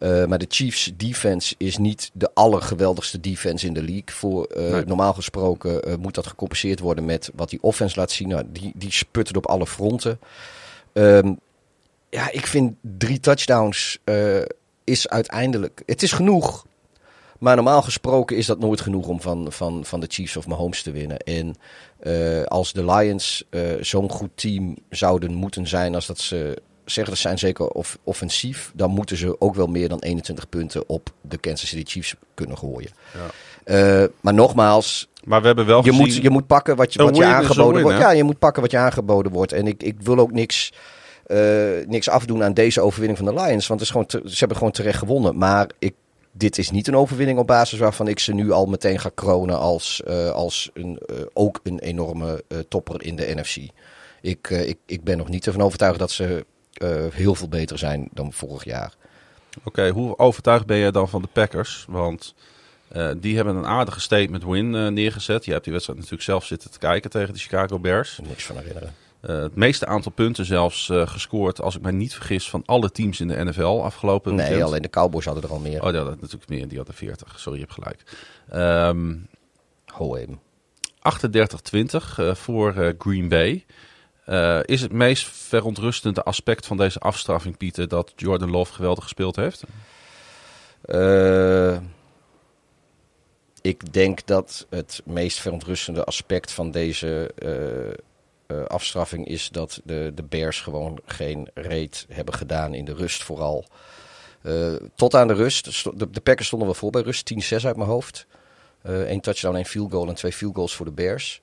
Eh, 0.03 0.25
maar 0.25 0.37
de 0.37 0.45
Chiefs 0.49 0.91
defense 0.97 1.55
is 1.57 1.77
niet 1.77 2.11
de 2.13 2.29
allergeweldigste 2.33 3.19
defense 3.19 3.65
in 3.65 3.73
de 3.73 3.83
league. 3.83 4.03
Voor, 4.05 4.45
eh, 4.45 4.71
Nee. 4.71 4.85
Normaal 4.85 5.13
gesproken 5.13 5.83
eh, 5.83 5.95
moet 5.95 6.15
dat 6.15 6.27
gecompenseerd 6.27 6.79
worden 6.79 7.05
met 7.05 7.31
wat 7.35 7.49
die 7.49 7.61
offense 7.61 7.99
laat 7.99 8.11
zien. 8.11 8.27
Nou, 8.27 8.43
die, 8.51 8.71
die 8.75 8.91
sputtert 8.91 9.37
op 9.37 9.47
alle 9.47 9.67
fronten. 9.67 10.19
Ehm, 10.93 11.33
ja, 12.09 12.31
ik 12.31 12.47
vind 12.47 12.75
drie 12.81 13.19
touchdowns 13.19 13.99
is 14.83 15.09
uiteindelijk... 15.09 15.83
Het 15.85 16.03
is 16.03 16.11
genoeg. 16.11 16.65
Maar 17.39 17.55
normaal 17.55 17.81
gesproken 17.81 18.37
is 18.37 18.45
dat 18.45 18.59
nooit 18.59 18.81
genoeg 18.81 19.07
om 19.07 19.21
van, 19.21 19.51
van, 19.51 19.85
van 19.85 19.99
de 19.99 20.07
Chiefs 20.09 20.37
of 20.37 20.47
Mahomes 20.47 20.81
te 20.81 20.91
winnen. 20.91 21.17
En 21.17 21.55
als 22.47 22.73
de 22.73 22.85
Lions 22.85 23.43
zo'n 23.79 24.09
goed 24.09 24.29
team 24.35 24.77
zouden 24.89 25.33
moeten 25.33 25.67
zijn 25.67 25.95
als 25.95 26.05
dat 26.05 26.19
ze 26.19 26.61
zeggen, 26.86 27.13
dat 27.13 27.21
zijn 27.21 27.38
zeker 27.39 27.67
off- 27.67 27.97
offensief, 28.03 28.71
dan 28.75 28.89
moeten 28.91 29.17
ze 29.17 29.41
ook 29.41 29.55
wel 29.55 29.67
meer 29.67 29.89
dan 29.89 29.99
21 29.99 30.49
punten 30.49 30.89
op 30.89 31.09
de 31.21 31.38
Kansas 31.38 31.69
City 31.69 31.91
Chiefs 31.91 32.15
kunnen 32.34 32.57
gooien. 32.57 32.89
Eh, 33.63 34.03
maar 34.21 34.34
nogmaals, 34.34 35.07
maar 35.23 35.41
we 35.41 35.47
hebben 35.47 35.65
wel 35.65 35.86
je 35.86 35.91
moet, 35.91 36.15
je 36.15 36.29
moet 36.29 36.47
pakken 36.47 36.75
wat 36.75 36.93
je, 36.93 36.99
wat 37.03 37.15
je 37.17 37.25
aangeboden 37.25 37.81
wordt. 37.81 37.97
Ja, 37.99 38.11
je 38.11 38.23
moet 38.23 38.39
pakken 38.39 38.61
wat 38.61 38.71
je 38.71 38.77
aangeboden 38.77 39.31
wordt. 39.31 39.51
En 39.51 39.67
ik, 39.67 39.84
ik 39.84 40.01
wil 40.01 40.17
ook 40.19 40.31
niks, 40.31 40.73
eh, 41.25 41.38
niks 41.88 42.09
afdoen 42.09 42.43
aan 42.43 42.53
deze 42.53 42.81
overwinning 42.81 43.17
van 43.19 43.27
de 43.36 43.41
Lions. 43.41 43.67
Want 43.67 43.79
het 43.79 43.89
is 43.89 43.89
gewoon 43.89 44.05
te- 44.05 44.21
ze 44.25 44.38
hebben 44.39 44.57
gewoon 44.57 44.71
terecht 44.73 44.97
gewonnen. 44.97 45.38
Maar 45.38 45.69
ik, 45.79 45.93
dit 46.31 46.57
is 46.57 46.71
niet 46.71 46.88
een 46.88 46.95
overwinning 46.97 47.39
op 47.39 47.47
basis 47.47 47.79
waarvan 47.79 48.07
ik 48.07 48.19
ze 48.19 48.34
nu 48.34 48.51
al 48.51 48.65
meteen 48.65 48.99
ga 48.99 49.09
kronen 49.13 49.59
als, 49.59 50.01
eh, 50.05 50.29
als 50.29 50.69
een, 50.73 50.99
ook 51.34 51.59
een 51.63 51.79
enorme 51.79 52.43
topper 52.67 53.03
in 53.03 53.15
de 53.15 53.34
NFC. 53.36 53.55
Ik, 54.21 54.49
ik, 54.49 54.77
ik 54.86 55.03
ben 55.03 55.17
nog 55.17 55.29
niet 55.29 55.45
ervan 55.45 55.61
overtuigd 55.61 55.99
dat 55.99 56.11
ze 56.11 56.45
heel 57.13 57.36
veel 57.36 57.47
beter 57.47 57.78
zijn 57.78 58.09
dan 58.11 58.34
vorig 58.34 58.63
jaar. 58.63 58.93
Oké, 59.63 59.89
hoe 59.89 60.17
overtuigd 60.17 60.65
ben 60.65 60.78
jij 60.78 60.91
dan 60.91 61.09
van 61.09 61.21
de 61.21 61.28
Packers? 61.28 61.86
Want 61.89 62.36
eh, 62.88 63.11
die 63.17 63.36
hebben 63.36 63.55
een 63.55 63.65
aardige 63.65 63.99
statement 63.99 64.43
win 64.43 64.76
eh, 64.76 64.88
neergezet. 64.88 65.45
Je 65.45 65.51
hebt 65.51 65.63
die 65.63 65.74
wedstrijd 65.74 65.99
natuurlijk 65.99 66.30
zelf 66.30 66.45
zitten 66.45 66.71
te 66.71 66.80
kijken 66.80 67.09
tegen 67.09 67.34
de 67.34 67.39
Chicago 67.39 67.80
Bears. 67.80 68.19
Niks 68.28 68.45
van 68.45 68.57
herinneren. 68.57 68.95
Eh, 69.21 69.41
het 69.41 69.55
meeste 69.55 69.86
aantal 69.86 70.11
punten 70.11 70.45
zelfs 70.45 70.89
eh, 70.89 71.07
gescoord, 71.07 71.61
als 71.61 71.76
ik 71.76 71.82
mij 71.82 71.91
niet 71.91 72.13
vergis, 72.13 72.49
van 72.49 72.63
alle 72.65 72.91
teams 72.91 73.19
in 73.19 73.28
de 73.28 73.43
NFL 73.43 73.82
afgelopen 73.84 74.36
Nee, 74.36 74.45
weekend. 74.45 74.67
alleen 74.67 74.82
de 74.82 74.89
Cowboys 74.89 75.26
hadden 75.26 75.43
er 75.43 75.49
al 75.49 75.59
meer. 75.59 75.84
Oh, 75.84 75.93
ja, 75.93 76.03
dat 76.03 76.21
natuurlijk 76.21 76.49
meer. 76.49 76.67
Die 76.67 76.78
hadden 76.78 76.95
40. 76.95 77.39
Sorry, 77.39 77.59
je 77.59 77.65
hebt 77.65 77.78
gelijk. 77.80 78.03
Ehm 78.49 79.15
Ho 79.93 80.15
hem. 80.15 80.39
38-20 80.99 82.17
eh, 82.17 82.36
voor 82.36 82.76
eh, 82.76 82.93
Green 82.97 83.28
Bay. 83.28 83.65
Eh, 84.26 84.59
is 84.65 84.82
het 84.82 84.91
meest 84.91 85.28
verontrustende 85.28 86.24
aspect 86.24 86.65
van 86.65 86.78
deze 86.78 86.99
afstraffing, 86.99 87.57
Pieter, 87.57 87.88
dat 87.88 88.13
Jordan 88.15 88.49
Love 88.49 88.74
geweldig 88.74 89.03
gespeeld 89.03 89.36
heeft? 89.36 89.63
Eh, 90.82 91.78
ik 93.61 93.93
denk 93.93 94.26
dat 94.26 94.65
het 94.69 95.01
meest 95.05 95.39
verontrustende 95.39 96.03
aspect 96.03 96.51
van 96.51 96.71
deze 96.71 97.32
eh, 98.47 98.65
afstraffing 98.67 99.28
is 99.28 99.49
dat 99.49 99.82
de, 99.84 100.11
de 100.15 100.24
Bears 100.24 100.61
gewoon 100.61 100.99
geen 101.05 101.49
reet 101.53 102.05
hebben 102.09 102.34
gedaan 102.34 102.74
in 102.74 102.86
de 102.86 102.93
rust 102.93 103.24
vooral. 103.24 103.65
Tot 104.95 105.15
aan 105.15 105.28
de 105.28 105.34
rust. 105.34 105.84
De, 105.99 106.09
de 106.09 106.21
Packers 106.21 106.47
stonden 106.47 106.67
wel 106.67 106.78
voor 106.78 106.91
bij 106.91 107.01
rust. 107.01 107.34
10-6 107.34 107.65
uit 107.65 107.76
mijn 107.76 107.89
hoofd. 107.89 108.26
Eén 108.82 109.21
touchdown, 109.21 109.55
één 109.55 109.65
field 109.65 109.91
goal 109.91 110.07
en 110.07 110.15
twee 110.15 110.34
field 110.34 110.55
goals 110.55 110.76
voor 110.76 110.86
de 110.86 110.91
Bears. 110.91 111.41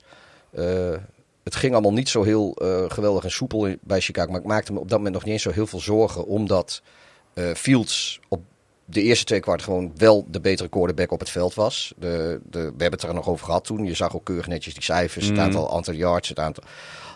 Eh, 1.41 1.53
het 1.53 1.55
ging 1.55 1.73
allemaal 1.73 1.93
niet 1.93 2.09
zo 2.09 2.23
heel 2.23 2.55
eh, 2.55 2.83
geweldig 2.87 3.23
en 3.23 3.31
soepel 3.31 3.75
bij 3.81 4.01
Chicago. 4.01 4.31
Maar 4.31 4.39
ik 4.39 4.47
maakte 4.47 4.73
me 4.73 4.79
op 4.79 4.89
dat 4.89 4.97
moment 4.97 5.15
nog 5.15 5.23
niet 5.23 5.33
eens 5.33 5.43
zo 5.43 5.51
heel 5.51 5.67
veel 5.67 5.79
zorgen. 5.79 6.25
Omdat 6.25 6.81
eh, 7.33 7.53
Fields 7.53 8.19
op 8.27 8.41
de 8.85 9.01
eerste 9.01 9.25
twee 9.25 9.39
kwart 9.39 9.61
gewoon 9.63 9.91
wel 9.95 10.25
de 10.29 10.39
betere 10.39 10.69
quarterback 10.69 11.11
op 11.11 11.19
het 11.19 11.29
veld 11.29 11.53
was. 11.53 11.93
De, 11.97 12.39
de, 12.49 12.59
we 12.59 12.65
hebben 12.65 12.91
het 12.91 13.03
er 13.03 13.13
nog 13.13 13.27
over 13.27 13.45
gehad 13.45 13.63
toen. 13.63 13.85
Je 13.85 13.93
zag 13.93 14.15
ook 14.15 14.23
keurig 14.23 14.47
netjes 14.47 14.73
die 14.73 14.83
cijfers. 14.83 15.27
Het 15.27 15.37
aantal, 15.37 15.75
aantal 15.75 15.93
yards, 15.93 16.29
het 16.29 16.39
aantal... 16.39 16.63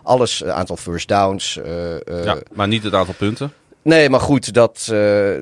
Alles, 0.03 0.39
het 0.39 0.49
aantal 0.49 0.76
first 0.76 1.07
downs. 1.07 1.57
eh, 1.57 2.07
eh, 2.07 2.23
ja, 2.23 2.38
maar 2.53 2.67
niet 2.67 2.84
het 2.84 2.93
aantal 2.93 3.13
punten. 3.13 3.53
Nee, 3.82 4.09
maar 4.09 4.19
goed, 4.19 4.53
dat, 4.53 4.88
eh, 4.91 5.38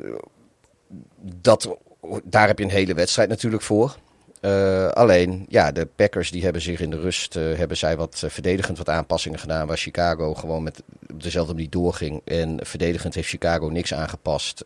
dat, 1.22 1.78
daar 2.24 2.48
heb 2.48 2.58
je 2.58 2.64
een 2.64 2.72
hele 2.72 2.94
wedstrijd 2.94 3.30
natuurlijk 3.30 3.64
voor. 3.64 3.96
Eh, 4.44 4.88
alleen, 4.88 5.46
ja, 5.50 5.72
de 5.72 5.86
Packers 5.96 6.32
die 6.32 6.44
hebben 6.44 6.62
zich 6.62 6.80
in 6.80 6.90
de 6.90 7.00
rust 7.00 7.36
eh, 7.36 7.44
hebben 7.56 7.78
zij 7.78 7.98
wat 7.98 8.22
eh, 8.24 8.30
verdedigend 8.30 8.78
wat 8.78 8.90
aanpassingen 8.90 9.40
gedaan. 9.40 9.68
Waar 9.68 9.78
Chicago 9.78 10.34
gewoon 10.34 10.64
met 10.64 10.84
dezelfde 11.14 11.54
manier 11.54 11.70
doorging. 11.70 12.22
En 12.26 12.60
verdedigend 12.66 13.14
heeft 13.16 13.28
Chicago 13.28 13.68
niks 13.68 13.94
aangepast. 13.94 14.66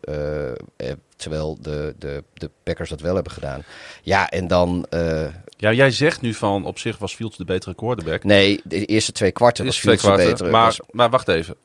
terwijl 1.16 1.58
de, 1.60 1.94
de, 1.98 2.24
de 2.34 2.50
Packers 2.62 2.90
dat 2.90 3.00
wel 3.00 3.14
hebben 3.14 3.32
gedaan. 3.32 3.62
Ja, 4.02 4.28
en 4.28 4.46
dan. 4.46 4.86
Ja, 5.56 5.72
jij 5.72 5.90
zegt 5.90 6.20
nu 6.20 6.34
van 6.34 6.64
op 6.66 6.78
zich 6.78 6.98
was 6.98 7.14
Fields 7.14 7.36
de 7.36 7.44
betere 7.44 7.74
quarterback. 7.74 8.24
nee, 8.24 8.60
de 8.64 8.84
eerste 8.84 9.12
twee 9.12 9.32
kwarten 9.32 9.64
was 9.64 9.78
Fields 9.78 10.02
de 10.02 10.12
betere. 10.16 10.50
Maar, 10.50 10.64
was- 10.64 10.80
maar 10.90 11.10
wacht 11.10 11.28
even. 11.28 11.56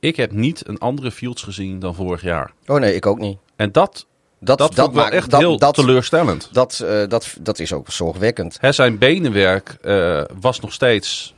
Ik 0.00 0.16
heb 0.16 0.32
niet 0.32 0.68
een 0.68 0.78
andere 0.78 1.10
Fields 1.10 1.42
gezien 1.42 1.78
dan 1.78 1.94
vorig 1.94 2.22
jaar. 2.22 2.52
oh 2.66 2.78
nee, 2.80 2.94
ik 2.94 3.06
ook 3.06 3.18
niet. 3.18 3.38
En 3.56 3.72
dat, 3.72 4.06
Dat, 4.40 4.58
dat, 4.74 4.92
maakt- 4.92 5.12
echt 5.12 5.30
dat, 5.30 5.40
heel 5.40 5.58
dat, 5.58 5.74
teleurstellend. 5.74 6.48
dat, 6.52 6.80
eh, 6.80 7.08
dat, 7.08 7.36
dat 7.40 7.58
is 7.58 7.72
ook 7.72 7.90
zorgwekkend. 7.90 8.56
Hè, 8.60 8.72
zijn 8.72 8.98
benenwerk 8.98 9.68
eh, 9.82 10.22
was 10.40 10.60
nog 10.60 10.72
steeds 10.72 11.34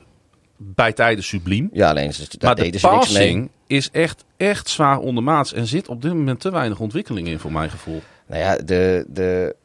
bij 0.57 0.93
tijden 0.93 1.25
subliem. 1.25 1.69
Ja, 1.73 1.89
alleen 1.91 2.13
ze- 2.15 2.27
daar 2.39 2.39
maar 2.41 2.55
de 2.55 2.63
ze 2.63 2.69
niks 2.71 2.83
mee. 2.83 2.93
passing 2.99 3.51
is 3.67 3.91
echt, 3.91 4.25
echt 4.37 4.69
zwaar 4.69 4.99
ondermaats. 4.99 5.53
En 5.53 5.67
zit 5.67 5.89
op 5.89 6.03
dit 6.03 6.13
moment 6.13 6.41
te 6.41 6.51
weinig 6.51 6.81
ontwikkeling 6.81 7.29
in, 7.29 7.39
voor 7.39 7.53
mijn 7.53 7.71
gevoel. 7.71 8.03
Nou 8.27 8.41
ja, 8.43 8.57
de, 8.57 9.05
de, 9.09 9.57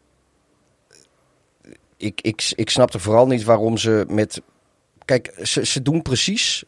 ik, 1.98 2.22
ik, 2.22 2.52
ik 2.56 2.70
snapte 2.70 3.00
vooral 3.00 3.28
niet 3.28 3.44
waarom 3.44 3.78
ze 3.78 4.06
met. 4.10 4.42
Kijk, 5.06 5.34
ze, 5.44 5.66
ze 5.66 5.82
doen 5.82 6.02
precies 6.02 6.64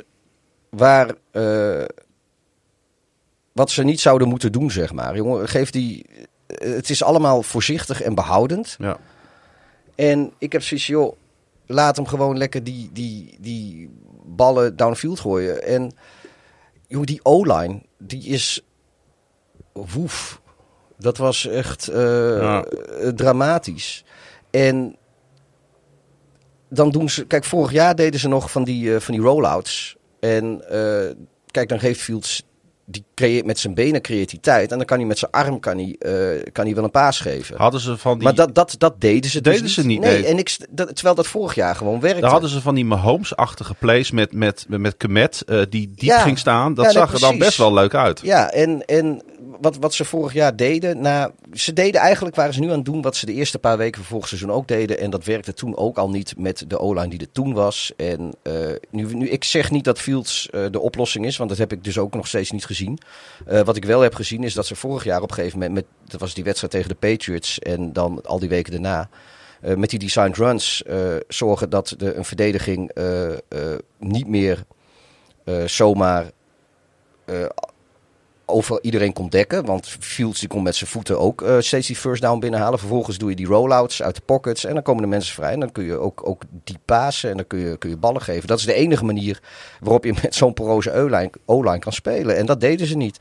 waar. 0.70 1.12
eh, 1.32 1.84
wat 3.52 3.72
ze 3.72 3.84
niet 3.84 4.00
zouden 4.00 4.28
moeten 4.28 4.52
doen, 4.52 4.72
zeg 4.72 4.94
maar. 4.94 5.16
Jongen, 5.16 5.48
geef 5.48 5.70
die. 5.70 6.06
Het 6.48 6.90
is 6.90 7.04
allemaal 7.04 7.44
voorzichtig 7.44 8.02
en 8.02 8.16
behoudend. 8.16 8.76
Ja. 8.80 8.98
En 9.96 10.32
ik 10.38 10.52
heb 10.52 10.62
zoiets, 10.64 10.88
joh, 10.88 11.16
laat 11.66 11.96
hem 11.96 12.06
gewoon 12.08 12.38
lekker 12.38 12.64
die, 12.64 12.90
die, 12.94 13.38
die 13.40 13.90
ballen 14.26 14.76
downfield 14.76 15.20
gooien. 15.20 15.64
En 15.64 15.92
joh, 16.88 17.04
die 17.04 17.20
O-line, 17.24 17.82
die 17.98 18.24
is 18.24 18.62
woef. 19.74 20.42
Dat 20.98 21.18
was 21.18 21.48
echt 21.48 21.88
eh, 21.88 22.38
Ja. 22.42 22.66
dramatisch. 23.16 24.04
En 24.50 24.96
dan 26.70 26.90
doen 26.90 27.10
ze, 27.10 27.26
kijk, 27.26 27.44
vorig 27.44 27.72
jaar 27.72 27.96
deden 27.96 28.20
ze 28.20 28.28
nog 28.28 28.52
van 28.52 28.64
die, 28.64 28.94
eh, 28.96 29.00
van 29.00 29.14
die 29.14 29.24
rollouts. 29.24 29.98
En 30.20 30.70
eh, 30.70 31.16
kijk, 31.52 31.70
dan 31.70 31.80
geeft 31.80 32.02
Fields, 32.02 32.44
die 32.90 33.06
creëert 33.16 33.46
met 33.46 33.60
zijn 33.60 33.74
benen 33.74 34.02
creativiteit. 34.02 34.72
En 34.72 34.78
dan 34.78 34.86
kan 34.86 34.98
hij 34.98 35.08
met 35.08 35.18
zijn 35.18 35.32
arm 35.32 35.60
kan 35.60 35.78
hij, 35.78 35.96
eh, 36.00 36.52
kan 36.52 36.66
hij 36.66 36.76
wel 36.76 36.84
een 36.84 36.92
paas 36.92 37.20
geven. 37.20 37.58
Hadden 37.58 37.82
ze 37.82 37.98
van 37.98 38.14
die, 38.14 38.24
Maar 38.24 38.36
dat, 38.36 38.56
dat, 38.56 38.76
dat 38.78 39.02
deden 39.02 39.32
ze 39.32 39.42
Deden 39.42 39.62
dus 39.62 39.74
ze 39.74 39.86
niet, 39.86 40.00
Nee, 40.00 40.22
nee. 40.22 40.26
En 40.26 40.38
ik, 40.38 40.58
dat, 40.70 40.96
terwijl 40.96 41.16
dat 41.16 41.28
vorig 41.28 41.56
jaar 41.56 41.76
gewoon 41.76 42.00
werkte. 42.00 42.22
daar 42.22 42.30
hadden 42.32 42.50
ze 42.50 42.62
van 42.62 42.76
die 42.76 42.86
Mahomes-achtige 42.86 43.74
plays 43.74 44.12
met, 44.12 44.34
met, 44.34 44.66
met, 44.68 44.80
met 44.80 44.98
Kemet, 44.98 45.42
eh, 45.42 45.62
die 45.70 45.92
diep 45.96 46.10
Ja. 46.10 46.20
ging 46.20 46.40
staan. 46.40 46.74
Dat 46.74 46.86
Ja, 46.86 46.92
nee, 46.92 47.02
zag 47.02 47.14
er 47.14 47.20
dan 47.20 47.38
best 47.38 47.58
wel 47.58 47.74
leuk 47.74 47.94
uit. 47.94 48.20
Ja, 48.24 48.52
en, 48.52 48.86
en 48.86 49.22
wat, 49.62 49.78
wat 49.78 49.94
ze 49.94 50.06
vorig 50.06 50.34
jaar 50.34 50.56
deden. 50.56 51.02
Nou, 51.02 51.32
ze 51.54 51.74
deden 51.74 52.02
eigenlijk, 52.02 52.36
waren 52.36 52.54
ze 52.54 52.60
nu 52.60 52.70
aan 52.70 52.76
het 52.76 52.86
doen 52.86 53.02
wat 53.02 53.16
ze 53.16 53.26
de 53.26 53.34
eerste 53.34 53.60
paar 53.60 53.78
weken 53.78 54.02
van 54.02 54.10
vorig 54.10 54.28
seizoen 54.28 54.52
ook 54.52 54.68
deden. 54.68 55.00
En 55.00 55.10
dat 55.10 55.26
werkte 55.26 55.54
toen 55.54 55.78
ook 55.78 55.98
al 55.98 56.10
niet 56.10 56.34
met 56.38 56.64
de 56.68 56.80
O-line 56.80 57.08
die 57.10 57.20
er 57.20 57.32
toen 57.32 57.54
was. 57.54 57.92
En 57.98 58.34
eh, 58.44 58.54
nu, 58.92 59.16
nu, 59.16 59.30
ik 59.30 59.44
zeg 59.44 59.72
niet 59.72 59.84
dat 59.84 60.00
Fields 60.00 60.50
de 60.72 60.80
oplossing 60.80 61.26
is, 61.26 61.38
want 61.38 61.50
dat 61.50 61.60
heb 61.60 61.72
ik 61.72 61.84
dus 61.84 61.98
ook 61.98 62.14
nog 62.14 62.28
steeds 62.28 62.52
niet 62.52 62.66
gezien. 62.66 62.76
Eh, 63.46 63.62
wat 63.62 63.76
ik 63.76 63.86
wel 63.86 64.02
heb 64.02 64.16
gezien 64.16 64.44
is 64.44 64.54
dat 64.54 64.66
ze 64.66 64.76
vorig 64.76 65.04
jaar 65.04 65.22
op 65.22 65.30
een 65.30 65.36
gegeven 65.36 65.60
moment, 65.60 65.76
met, 65.76 65.86
dat 66.12 66.20
was 66.20 66.34
die 66.34 66.44
wedstrijd 66.44 66.74
tegen 66.74 66.90
de 66.90 66.96
Patriots 66.96 67.60
en 67.60 67.94
dan 67.94 68.22
al 68.26 68.40
die 68.40 68.50
weken 68.50 68.72
daarna. 68.72 69.10
eh, 69.62 69.76
met 69.76 69.90
die 69.90 70.00
designed 70.00 70.38
runs 70.38 70.84
eh, 70.84 71.16
zorgen 71.28 71.70
dat 71.70 71.94
de, 71.98 72.14
een 72.14 72.26
verdediging 72.26 72.92
niet 73.98 74.28
meer 74.28 74.66
zomaar 75.66 76.32
over 78.50 78.80
iedereen 78.82 79.14
kon 79.14 79.30
dekken. 79.30 79.66
Want 79.66 79.96
Fields 80.00 80.40
die 80.40 80.50
kon 80.50 80.64
met 80.64 80.76
zijn 80.76 80.90
voeten 80.90 81.20
ook 81.20 81.42
eh, 81.42 81.56
steeds 81.60 81.88
die 81.88 81.96
first 81.96 82.22
down 82.22 82.40
binnenhalen. 82.40 82.80
Vervolgens 82.80 83.18
doe 83.18 83.30
je 83.30 83.36
die 83.36 83.46
rollouts 83.46 84.02
uit 84.04 84.16
de 84.16 84.22
pockets 84.26 84.66
en 84.66 84.74
dan 84.74 84.84
komen 84.84 85.02
de 85.02 85.08
mensen 85.10 85.34
vrij. 85.34 85.52
En 85.52 85.60
dan 85.60 85.72
kun 85.72 85.84
je 85.84 85.98
ook, 85.98 86.28
ook 86.28 86.42
die 86.64 86.78
pasen 86.86 87.30
en 87.30 87.36
dan 87.38 87.48
kun 87.48 87.60
je, 87.60 87.78
kun 87.78 87.90
je 87.90 87.98
ballen 87.98 88.22
geven. 88.22 88.48
Dat 88.48 88.60
is 88.60 88.66
de 88.66 88.74
enige 88.74 89.06
manier 89.06 89.40
waarop 89.80 90.04
je 90.04 90.14
met 90.22 90.36
zo'n 90.36 90.54
poroze 90.54 90.94
O-line 90.94 91.32
O-line 91.46 91.80
kan 91.80 91.94
spelen. 91.94 92.38
En 92.38 92.46
dat 92.46 92.62
deden 92.62 92.88
ze 92.88 92.98
niet. 92.98 93.20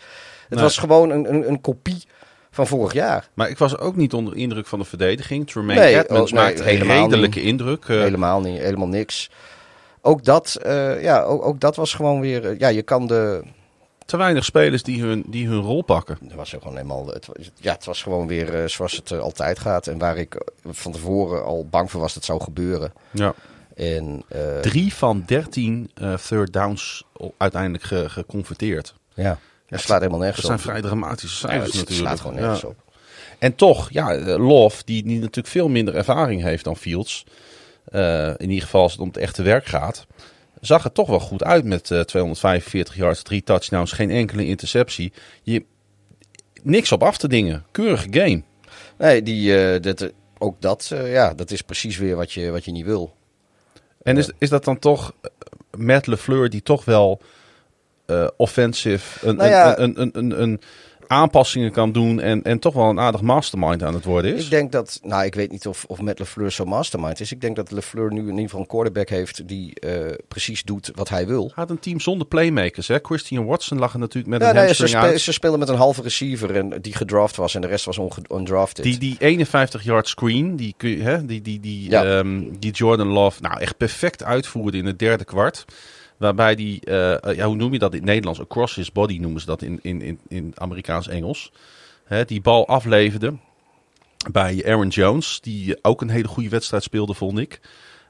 Het 0.49 0.61
was 0.61 0.79
gewoon 0.79 1.11
een, 1.11 1.35
een, 1.35 1.49
een 1.49 1.61
kopie 1.61 2.05
van 2.51 2.67
vorig 2.67 2.93
jaar. 2.93 3.29
Maar 3.35 3.49
ik 3.49 3.59
was 3.59 3.79
ook 3.79 3.97
niet 3.97 4.13
onder 4.13 4.35
de 4.35 4.41
indruk 4.41 4.67
van 4.67 4.79
de 4.79 4.85
verdediging. 4.85 5.51
Tremaine 5.51 5.81
Nee, 5.81 5.99
Edmonds 5.99 6.33
oh, 6.33 6.39
nee, 6.39 6.57
een 6.59 6.65
helemaal 6.65 7.03
redelijke 7.05 7.43
indruk. 7.43 7.85
eh, 7.85 8.01
helemaal 8.01 8.41
niet, 8.41 8.59
helemaal 8.59 8.89
niks. 8.89 9.31
Ook 10.01 10.25
dat, 10.25 10.55
eh, 10.63 11.03
ja, 11.03 11.23
ook, 11.23 11.45
ook 11.45 11.61
dat 11.61 11.77
was 11.77 11.95
gewoon 11.95 12.21
weer... 12.21 12.59
ja, 12.59 12.69
je 12.69 12.83
kan 12.83 13.07
de... 13.07 13.43
te 14.07 14.17
weinig 14.17 14.45
spelers 14.45 14.83
die 14.83 15.03
hun, 15.03 15.25
die 15.27 15.47
hun 15.49 15.61
rol 15.61 15.83
pakken. 15.83 16.19
Het 16.25 16.35
was 16.35 16.55
ook 16.55 16.63
gewoon 16.63 16.77
helemaal. 16.77 17.07
Het, 17.07 17.29
ja, 17.61 17.73
het 17.73 17.85
was 17.85 18.03
gewoon 18.03 18.27
weer 18.27 18.63
eh, 18.63 18.69
zoals 18.69 18.93
het 18.93 19.11
eh, 19.11 19.19
altijd 19.19 19.59
gaat. 19.59 19.87
En 19.87 19.99
waar 19.99 20.17
ik 20.17 20.35
eh, 20.35 20.41
van 20.73 20.93
tevoren 20.93 21.45
al 21.45 21.67
bang 21.71 21.91
voor 21.91 22.01
was 22.01 22.15
dat 22.15 22.23
het 22.23 22.33
zou 22.33 22.43
gebeuren. 22.43 22.93
Ja. 23.11 23.35
En 23.75 24.25
Drie 24.63 24.95
van 24.95 25.23
dertien 25.27 25.91
third 26.27 26.53
downs 26.53 27.05
uiteindelijk 27.37 27.85
ge- 27.85 28.09
geconverteerd. 28.09 28.95
ja, 29.15 29.39
het 29.67 29.81
slaat 29.81 29.99
helemaal 29.99 30.21
nergens 30.21 30.47
Dat 30.47 30.47
zijn 30.47 30.59
op. 30.59 30.65
vrij 30.81 30.91
dramatische 30.91 31.47
Ja, 31.47 31.53
cijfers 31.53 31.73
het 31.73 31.89
natuurlijk. 31.89 32.09
slaat 32.09 32.21
gewoon 32.21 32.37
nergens 32.41 32.61
Ja. 32.61 32.69
op. 32.69 32.77
En 33.39 33.55
toch, 33.55 33.91
ja, 33.91 34.17
Love, 34.39 34.83
die, 34.85 35.03
die 35.03 35.19
natuurlijk 35.21 35.47
veel 35.47 35.69
minder 35.69 35.95
ervaring 35.97 36.43
heeft 36.43 36.65
dan 36.65 36.77
Fields. 36.77 37.25
in 38.37 38.49
ieder 38.51 38.63
geval 38.65 38.83
als 38.83 38.93
het 38.93 39.01
om 39.01 39.07
het 39.09 39.17
echte 39.17 39.43
werk 39.43 39.67
gaat. 39.67 40.07
Zag 40.67 40.85
er 40.85 40.93
toch 40.93 41.09
wel 41.09 41.21
goed 41.21 41.45
uit 41.45 41.65
met 41.65 41.91
eh, 41.91 42.01
245 42.01 42.97
yards, 42.97 43.23
drie 43.23 43.43
touchdowns, 43.43 43.93
geen 43.93 44.11
enkele 44.11 44.47
interceptie. 44.47 45.13
Je, 45.43 45.65
niks 46.63 46.93
op 46.93 47.03
af 47.03 47.17
te 47.19 47.29
dingen. 47.29 47.65
Keurige 47.71 48.07
game. 48.11 48.43
Nee, 48.99 49.23
die, 49.23 49.59
eh, 49.59 49.83
dat, 49.83 50.01
eh, 50.01 50.09
ook 50.39 50.61
dat, 50.61 50.91
eh, 50.93 51.13
ja, 51.13 51.35
dat 51.35 51.51
is 51.51 51.63
precies 51.63 51.97
weer 51.97 52.17
wat 52.17 52.33
je, 52.33 52.51
wat 52.51 52.65
je 52.65 52.71
niet 52.73 52.85
wil. 52.85 53.15
En 54.03 54.17
is, 54.17 54.31
is 54.39 54.49
dat 54.49 54.65
dan 54.65 54.79
toch 54.79 55.13
eh, 55.21 55.31
Matt 55.81 56.07
LeFleur 56.07 56.51
die 56.51 56.63
toch 56.63 56.85
wel 56.85 57.21
eh 58.07 58.29
offensive 58.37 59.27
een, 59.29 59.37
Nou 59.37 59.49
ja- 59.51 59.79
een, 59.79 60.01
een, 60.01 60.11
een, 60.19 60.33
een, 60.33 60.43
een 60.43 60.61
aanpassingen 61.07 61.73
kan 61.73 61.93
doen 61.93 62.21
en, 62.21 62.43
en 62.43 62.59
toch 62.59 62.75
wel 62.75 62.89
een 62.89 63.01
aardig 63.01 63.21
mastermind 63.21 63.83
aan 63.83 63.95
het 63.95 64.05
worden 64.05 64.35
is? 64.35 64.45
Ik 64.45 64.51
denk 64.51 64.73
dat, 64.73 65.01
nou, 65.03 65.25
ik 65.25 65.35
weet 65.35 65.51
niet 65.51 65.67
of, 65.67 65.85
of 65.89 66.01
met 66.01 66.19
LeFleur 66.19 66.51
zo 66.53 66.65
mastermind 66.65 67.21
is. 67.21 67.33
Ik 67.33 67.41
denk 67.41 67.57
dat 67.57 67.71
LeFleur 67.71 68.13
nu 68.13 68.21
in 68.21 68.27
ieder 68.29 68.43
geval 68.43 68.61
een 68.61 68.67
quarterback 68.67 69.09
heeft 69.09 69.49
die 69.49 69.81
eh, 69.81 70.15
precies 70.29 70.63
doet 70.63 70.91
wat 70.95 71.09
hij 71.09 71.27
wil. 71.27 71.49
Gaat 71.55 71.71
een 71.71 71.79
team 71.79 72.01
zonder 72.01 72.27
playmakers. 72.27 72.89
Hè? 72.89 72.99
Christian 73.03 73.45
Watson 73.47 73.79
lag 73.79 73.93
er 73.93 73.99
natuurlijk 73.99 74.27
met 74.33 74.43
Ja, 74.43 74.49
een 74.49 74.55
nee, 74.55 74.75
ze, 74.75 74.87
spe- 74.87 75.19
ze 75.19 75.33
spelen 75.33 75.59
met 75.59 75.69
een 75.69 75.77
halve 75.77 76.03
receiver 76.03 76.57
en 76.57 76.81
die 76.81 76.95
gedraft 76.95 77.37
was 77.37 77.55
en 77.55 77.61
de 77.61 77.67
rest 77.67 77.85
was 77.85 77.99
undrafted. 78.33 78.85
Die, 78.85 78.99
die 78.99 79.17
51 79.19 79.83
yard 79.85 80.09
screen, 80.09 80.57
die, 80.57 80.75
hè, 80.79 81.27
die, 81.27 81.43
die, 81.43 81.61
die, 81.61 81.91
Ja. 81.91 82.05
ehm, 82.05 82.43
die 82.59 82.73
Jordan 82.73 83.09
Love 83.09 83.41
nou 83.43 83.61
echt 83.61 83.77
perfect 83.77 84.23
uitvoerde 84.25 84.79
in 84.79 84.87
het 84.87 84.99
derde 84.99 85.25
kwart. 85.25 85.65
Waarbij 86.17 86.55
die, 86.55 86.81
eh, 86.81 87.35
ja, 87.37 87.47
hoe 87.47 87.57
noem 87.57 87.73
je 87.73 87.79
dat 87.79 87.93
in 87.93 87.99
het 87.99 88.07
Nederlands? 88.07 88.41
Across 88.41 88.75
his 88.75 88.93
body 88.93 89.19
noemen 89.19 89.41
ze 89.41 89.47
dat 89.47 89.63
in, 89.63 89.79
in, 89.83 90.03
in, 90.03 90.21
in 90.29 90.53
Amerikaans-Engels. 90.55 91.53
Die 92.27 92.41
bal 92.41 92.67
afleverde 92.69 93.35
bij 94.33 94.63
Aaron 94.67 94.89
Jones, 94.89 95.41
die 95.41 95.85
ook 95.85 96.01
een 96.01 96.09
hele 96.11 96.29
goede 96.29 96.49
wedstrijd 96.49 96.83
speelde, 96.83 97.15
vond 97.15 97.39
ik. 97.39 97.61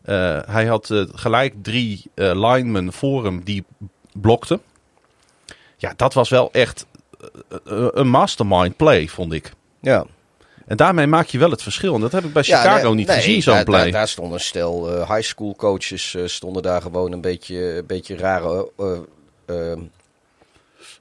Eh, 0.02 0.38
hij 0.46 0.66
had 0.66 0.90
eh, 0.90 1.02
gelijk 1.12 1.54
drie 1.62 2.02
eh, 2.14 2.30
linemen 2.34 2.92
voor 2.92 3.24
hem 3.24 3.44
die 3.44 3.64
blokten. 4.12 4.60
Ja, 5.76 5.92
dat 5.96 6.14
was 6.14 6.28
wel 6.28 6.52
echt 6.52 6.86
eh, 7.20 7.58
eh, 7.66 7.88
een 7.92 8.08
mastermind 8.08 8.76
play, 8.76 9.08
vond 9.08 9.32
ik. 9.32 9.52
ja. 9.80 10.06
En 10.66 10.76
daarmee 10.76 11.06
maak 11.06 11.26
je 11.26 11.38
wel 11.38 11.50
het 11.50 11.62
verschil. 11.62 11.94
En 11.94 12.00
dat 12.00 12.12
heb 12.12 12.24
ik 12.24 12.32
bij 12.32 12.42
Ja, 12.46 12.60
Chicago 12.60 12.86
nee, 12.86 12.94
niet 12.94 13.06
nee, 13.06 13.16
gezien, 13.16 13.42
zo'n 13.42 13.64
play. 13.64 13.82
Daar, 13.82 13.90
daar 13.92 14.08
stonden 14.08 14.40
stel 14.40 14.90
eh, 14.92 15.10
high 15.10 15.26
school 15.28 15.54
coaches 15.56 16.14
eh, 16.14 16.26
stonden 16.26 16.62
daar 16.62 16.82
gewoon 16.82 17.12
een 17.12 17.20
beetje, 17.20 17.76
een 17.76 17.86
beetje 17.86 18.16
rare, 18.16 18.70
eh, 19.46 19.72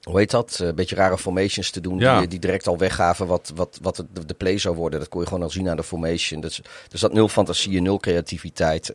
hoe 0.02 0.18
heet 0.18 0.30
dat? 0.30 0.58
Een 0.62 0.74
beetje 0.74 0.96
rare 0.96 1.18
formations 1.18 1.70
te 1.70 1.80
doen 1.80 1.98
Ja. 1.98 2.18
die, 2.18 2.28
die 2.28 2.38
direct 2.38 2.66
al 2.66 2.78
weggaven 2.78 3.26
wat, 3.26 3.52
wat, 3.54 3.78
wat 3.82 3.96
de, 3.96 4.26
de 4.26 4.34
play 4.34 4.58
zou 4.58 4.76
worden. 4.76 4.98
Dat 4.98 5.08
kon 5.08 5.20
je 5.20 5.26
gewoon 5.26 5.42
al 5.42 5.50
zien 5.50 5.68
aan 5.68 5.76
de 5.76 5.82
formation. 5.82 6.40
Dus, 6.40 6.60
dus 6.88 7.00
dat 7.00 7.12
nul 7.12 7.28
fantasie 7.28 7.76
en 7.76 7.82
nul 7.82 7.98
creativiteit. 7.98 8.92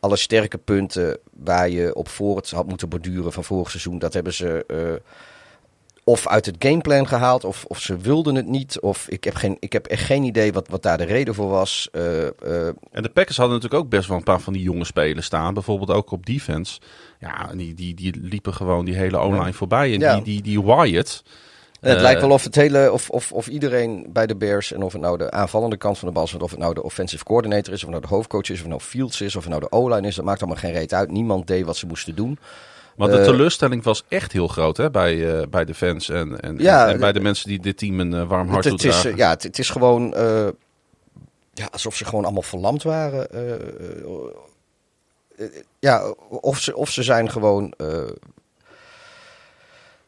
Alle 0.00 0.16
sterke 0.16 0.58
punten 0.58 1.18
waar 1.44 1.68
je 1.68 1.94
op 1.94 2.08
voort 2.08 2.50
had 2.50 2.66
moeten 2.66 2.88
borduren 2.88 3.32
van 3.32 3.44
vorig 3.44 3.70
seizoen, 3.70 3.98
dat 3.98 4.12
hebben 4.12 4.34
ze 4.34 4.66
of 6.08 6.26
uit 6.28 6.46
het 6.46 6.56
gameplan 6.58 7.06
gehaald, 7.08 7.44
of, 7.44 7.64
of 7.64 7.80
ze 7.80 7.96
wilden 7.96 8.34
het 8.34 8.46
niet. 8.46 8.80
Of 8.80 9.08
ik 9.08 9.24
heb, 9.24 9.34
geen, 9.34 9.56
ik 9.60 9.72
heb 9.72 9.86
echt 9.86 10.02
geen 10.04 10.22
idee 10.22 10.52
wat, 10.52 10.68
wat 10.68 10.82
daar 10.82 10.98
de 10.98 11.04
reden 11.04 11.34
voor 11.34 11.48
was. 11.48 11.88
Eh, 11.92 12.26
eh, 12.26 12.32
En 12.90 13.02
de 13.02 13.08
Packers 13.08 13.36
hadden 13.36 13.54
natuurlijk 13.56 13.82
ook 13.84 13.90
best 13.90 14.08
wel 14.08 14.16
een 14.16 14.22
paar 14.22 14.40
van 14.40 14.52
die 14.52 14.62
jonge 14.62 14.84
spelers 14.84 15.26
staan. 15.26 15.54
Bijvoorbeeld 15.54 15.90
ook 15.90 16.10
op 16.10 16.26
defense. 16.26 16.80
Ja, 17.20 17.50
die, 17.54 17.74
die, 17.74 17.94
die 17.94 18.20
liepen 18.22 18.54
gewoon 18.54 18.84
die 18.84 18.94
hele 18.96 19.20
online 19.20 19.52
voorbij. 19.52 19.92
En 19.92 20.00
Ja. 20.00 20.14
die, 20.14 20.22
die, 20.22 20.42
die 20.42 20.62
Wyatt. 20.62 21.22
En 21.80 21.88
het 21.88 21.96
Eh, 21.96 22.02
lijkt 22.02 22.20
wel 22.20 22.30
of 22.30 22.44
het 22.44 22.54
hele, 22.54 22.92
of, 22.92 23.10
of, 23.10 23.32
of 23.32 23.46
iedereen 23.46 24.06
bij 24.12 24.26
de 24.26 24.36
Bears, 24.36 24.72
en 24.72 24.82
of 24.82 24.92
het 24.92 25.02
nou 25.02 25.18
de 25.18 25.30
aanvallende 25.30 25.76
kant 25.76 25.98
van 25.98 26.08
de 26.08 26.14
bal 26.14 26.24
is, 26.24 26.34
of 26.34 26.50
het 26.50 26.60
nou 26.60 26.74
de 26.74 26.82
offensive 26.82 27.24
coordinator 27.24 27.72
is, 27.72 27.84
of 27.84 27.90
het 27.90 27.90
nou 27.90 28.02
de 28.02 28.14
hoofdcoach 28.14 28.42
is, 28.48 28.56
of 28.56 28.58
het 28.60 28.68
nou 28.68 28.80
Fields 28.80 29.20
is, 29.20 29.36
of 29.36 29.42
het 29.42 29.50
nou 29.52 29.64
de 29.70 29.76
O-line 29.76 30.06
is, 30.06 30.14
dat 30.14 30.24
maakt 30.24 30.40
allemaal 30.42 30.60
geen 30.60 30.72
reet 30.72 30.94
uit. 30.94 31.10
Niemand 31.10 31.46
deed 31.46 31.64
wat 31.64 31.76
ze 31.76 31.86
moesten 31.86 32.14
doen. 32.14 32.38
Want 32.96 33.12
de 33.12 33.18
Eh, 33.18 33.24
teleurstelling 33.24 33.82
was 33.82 34.04
echt 34.08 34.32
heel 34.32 34.48
groot 34.48 34.76
hè, 34.76 34.90
bij, 34.90 35.38
eh, 35.40 35.46
bij 35.48 35.64
de 35.64 35.74
fans 35.74 36.08
en, 36.08 36.40
en, 36.40 36.58
Ja, 36.58 36.88
en, 36.88 36.98
bij 37.00 37.12
de- 37.12 37.18
de 37.18 37.24
mensen 37.24 37.48
die 37.48 37.60
dit 37.60 37.78
team 37.78 38.00
een 38.00 38.14
eh, 38.14 38.28
warm 38.28 38.48
hart 38.48 38.64
Het, 38.64 38.72
het 38.72 38.84
is, 38.84 38.90
toedragen. 39.02 39.10
eh, 39.10 39.16
ja, 39.16 39.30
het, 39.30 39.42
het 39.42 39.58
is 39.58 39.70
gewoon 39.70 40.14
eh, 40.14 40.48
ja, 41.52 41.68
alsof 41.72 41.96
ze 41.96 42.04
gewoon 42.04 42.24
allemaal 42.24 42.42
verlamd 42.42 42.82
waren. 42.82 43.30
eh, 43.30 43.52
eh, 43.52 43.58
eh, 45.36 45.46
ja, 45.78 46.08
of 46.28 46.60
ze, 46.60 46.76
of 46.76 46.90
ze 46.90 47.02
zijn 47.02 47.30
gewoon 47.30 47.72
eh, 47.76 48.02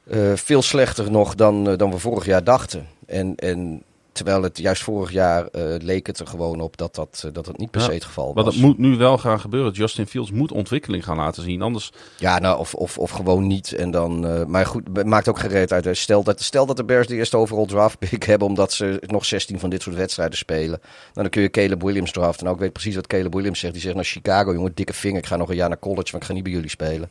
eh, 0.05 0.37
veel 0.37 0.63
slechter 0.63 1.11
nog 1.11 1.35
dan, 1.35 1.69
eh, 1.69 1.77
dan 1.77 1.91
we 1.91 1.99
vorig 1.99 2.25
jaar 2.27 2.45
dachten. 2.45 2.87
En, 3.07 3.35
en 3.37 3.83
terwijl 4.19 4.43
het 4.43 4.59
juist 4.59 4.83
vorig 4.83 5.13
jaar 5.13 5.47
eh, 5.47 5.63
leek 5.79 6.07
het 6.07 6.19
er 6.19 6.27
gewoon 6.27 6.61
op 6.61 6.77
dat 6.77 6.95
dat, 6.95 7.23
eh, 7.27 7.33
dat 7.33 7.47
het 7.47 7.59
niet 7.59 7.71
per 7.71 7.81
se 7.81 7.93
het 7.93 8.05
geval 8.05 8.33
Maar 8.33 8.45
was. 8.45 8.55
dat 8.55 8.63
moet 8.63 8.79
nu 8.79 8.97
wel 8.97 9.19
gaan 9.19 9.41
gebeuren. 9.41 9.73
Justin 9.73 10.07
Fields 10.07 10.31
moet 10.31 10.53
ontwikkeling 10.53 11.05
gaan 11.05 11.17
laten 11.17 11.43
zien. 11.43 11.63
Anders 11.63 11.93
Ja, 12.17 12.39
nou, 12.39 12.59
of, 12.59 12.75
of, 12.75 12.99
of 12.99 13.11
gewoon 13.11 13.47
niet. 13.47 13.73
En 13.73 13.91
dan, 13.91 14.27
eh, 14.27 14.45
maar 14.45 14.67
goed, 14.67 15.05
maakt 15.05 15.29
ook 15.29 15.39
gereed 15.39 15.73
uit. 15.73 15.97
Stel 15.97 16.23
dat, 16.23 16.43
stel 16.43 16.67
dat 16.67 16.77
de 16.77 16.85
Bears 16.85 17.07
de 17.07 17.15
eerste 17.15 17.37
overall 17.37 17.67
draft 17.67 17.99
pick 17.99 18.23
hebben, 18.23 18.49
omdat 18.49 18.73
ze 18.73 19.03
nog 19.07 19.25
16 19.25 19.59
van 19.59 19.71
dit 19.71 19.83
soort 19.83 19.97
wedstrijden 19.97 20.39
spelen. 20.39 20.81
Nou, 20.81 21.13
dan 21.13 21.29
kun 21.29 21.43
je 21.43 21.51
Caleb 21.51 21.83
Williams 21.83 22.13
draften. 22.13 22.45
Nou, 22.45 22.57
ik 22.57 22.63
weet 22.63 22.73
precies 22.73 22.95
wat 22.95 23.07
Caleb 23.07 23.35
Williams 23.35 23.59
zegt. 23.59 23.73
Die 23.73 23.83
zegt 23.83 23.95
naar 23.95 24.05
Chicago, 24.05 24.53
jongen, 24.53 24.73
dikke 24.75 24.93
vinger. 24.93 25.19
Ik 25.19 25.27
ga 25.27 25.37
nog 25.37 25.49
een 25.49 25.57
jaar 25.57 25.69
naar 25.69 25.79
college, 25.79 26.11
want 26.11 26.23
ik 26.23 26.29
ga 26.29 26.33
niet 26.33 26.43
bij 26.43 26.53
jullie 26.53 26.71
spelen. 26.71 27.11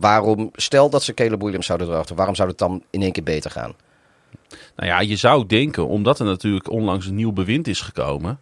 Waarom, 0.00 0.50
stel 0.52 0.90
dat 0.90 1.02
ze 1.02 1.14
Caleb 1.14 1.42
Williams 1.42 1.66
zouden 1.66 1.86
draften, 1.86 2.16
waarom 2.16 2.34
zou 2.34 2.48
het 2.48 2.58
dan 2.58 2.82
in 2.90 3.02
één 3.02 3.12
keer 3.12 3.22
beter 3.22 3.50
gaan? 3.50 3.74
Nou 4.76 4.88
ja, 4.88 5.00
je 5.00 5.16
zou 5.16 5.46
denken, 5.46 5.86
omdat 5.86 6.18
er 6.18 6.24
natuurlijk 6.26 6.70
onlangs 6.70 7.06
een 7.06 7.14
nieuw 7.14 7.32
bewind 7.32 7.66
is 7.68 7.80
gekomen, 7.80 8.38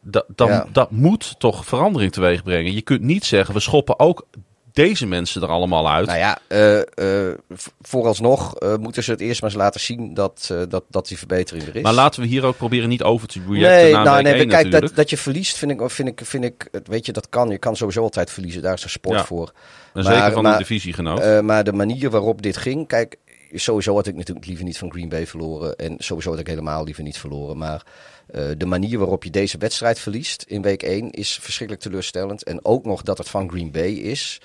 dat, 0.00 0.24
dan, 0.34 0.48
Ja. 0.48 0.66
dat 0.72 0.90
moet 0.90 1.34
toch 1.38 1.64
verandering 1.66 2.12
teweeg 2.12 2.42
brengen. 2.42 2.72
Je 2.74 2.82
kunt 2.82 3.02
niet 3.02 3.24
zeggen, 3.24 3.54
we 3.54 3.60
schoppen 3.60 3.98
ook 3.98 4.26
deze 4.72 5.06
mensen 5.06 5.42
er 5.42 5.48
allemaal 5.48 5.90
uit. 5.90 6.06
Nou 6.06 6.18
ja, 6.18 6.38
eh, 6.48 7.30
v- 7.48 7.66
vooralsnog 7.80 8.54
eh, 8.56 8.76
moeten 8.76 9.02
ze 9.04 9.10
het 9.10 9.20
eerst 9.20 9.40
maar 9.40 9.50
eens 9.50 9.58
laten 9.58 9.80
zien 9.80 10.14
dat, 10.14 10.54
dat, 10.68 10.84
dat 10.90 11.08
die 11.08 11.18
verbetering 11.18 11.66
er 11.66 11.76
is. 11.76 11.82
maar 11.82 11.92
laten 11.92 12.20
we 12.20 12.26
hier 12.26 12.44
ook 12.44 12.56
proberen 12.56 12.88
niet 12.88 13.02
over 13.02 13.28
te 13.28 13.40
reacten 13.48 13.60
Nee, 13.82 13.92
nou, 13.92 14.22
nee, 14.22 14.32
kijk, 14.32 14.48
natuurlijk. 14.48 14.80
dat, 14.86 14.94
dat 14.94 15.10
je 15.10 15.16
verliest 15.16 15.56
vind 15.56 15.70
ik, 15.70 15.90
vind 15.90 16.08
ik, 16.08 16.20
vind 16.24 16.44
ik, 16.44 16.68
weet 16.84 17.06
je, 17.06 17.12
dat 17.12 17.28
kan. 17.28 17.48
Je 17.50 17.58
kan 17.58 17.76
sowieso 17.76 18.02
altijd 18.02 18.30
verliezen, 18.30 18.62
daar 18.62 18.74
is 18.74 18.82
een 18.84 18.90
sport 18.90 19.18
Ja. 19.18 19.24
voor. 19.24 19.52
En 19.94 20.02
maar- 20.04 20.14
zeker 20.14 20.32
van 20.32 20.42
maar- 20.42 20.52
een 20.52 20.58
divisiegenoot. 20.58 21.42
Maar 21.42 21.64
de 21.64 21.72
manier 21.72 22.10
waarop 22.10 22.42
dit 22.42 22.56
ging, 22.56 22.86
kijk, 22.86 23.16
sowieso 23.52 23.94
had 23.94 24.06
ik 24.06 24.14
natuurlijk 24.14 24.46
liever 24.46 24.64
niet 24.64 24.78
van 24.78 24.90
Green 24.90 25.08
Bay 25.08 25.26
verloren. 25.26 25.76
En 25.76 25.94
sowieso 25.98 26.30
had 26.30 26.38
ik 26.38 26.46
helemaal 26.46 26.84
liever 26.84 27.02
niet 27.02 27.18
verloren. 27.18 27.58
Maar 27.58 27.86
eh, 28.26 28.48
de 28.56 28.66
manier 28.66 28.98
waarop 28.98 29.24
je 29.24 29.30
deze 29.30 29.58
wedstrijd 29.58 29.98
verliest 29.98 30.42
in 30.42 30.62
week 30.62 30.82
1 30.82 31.10
is 31.10 31.38
verschrikkelijk 31.40 31.86
teleurstellend. 31.86 32.42
En 32.42 32.64
ook 32.64 32.84
nog 32.84 33.02
dat 33.02 33.18
het 33.18 33.28
van 33.28 33.50
Green 33.50 33.70
Bay 33.70 33.90
is. 33.90 34.40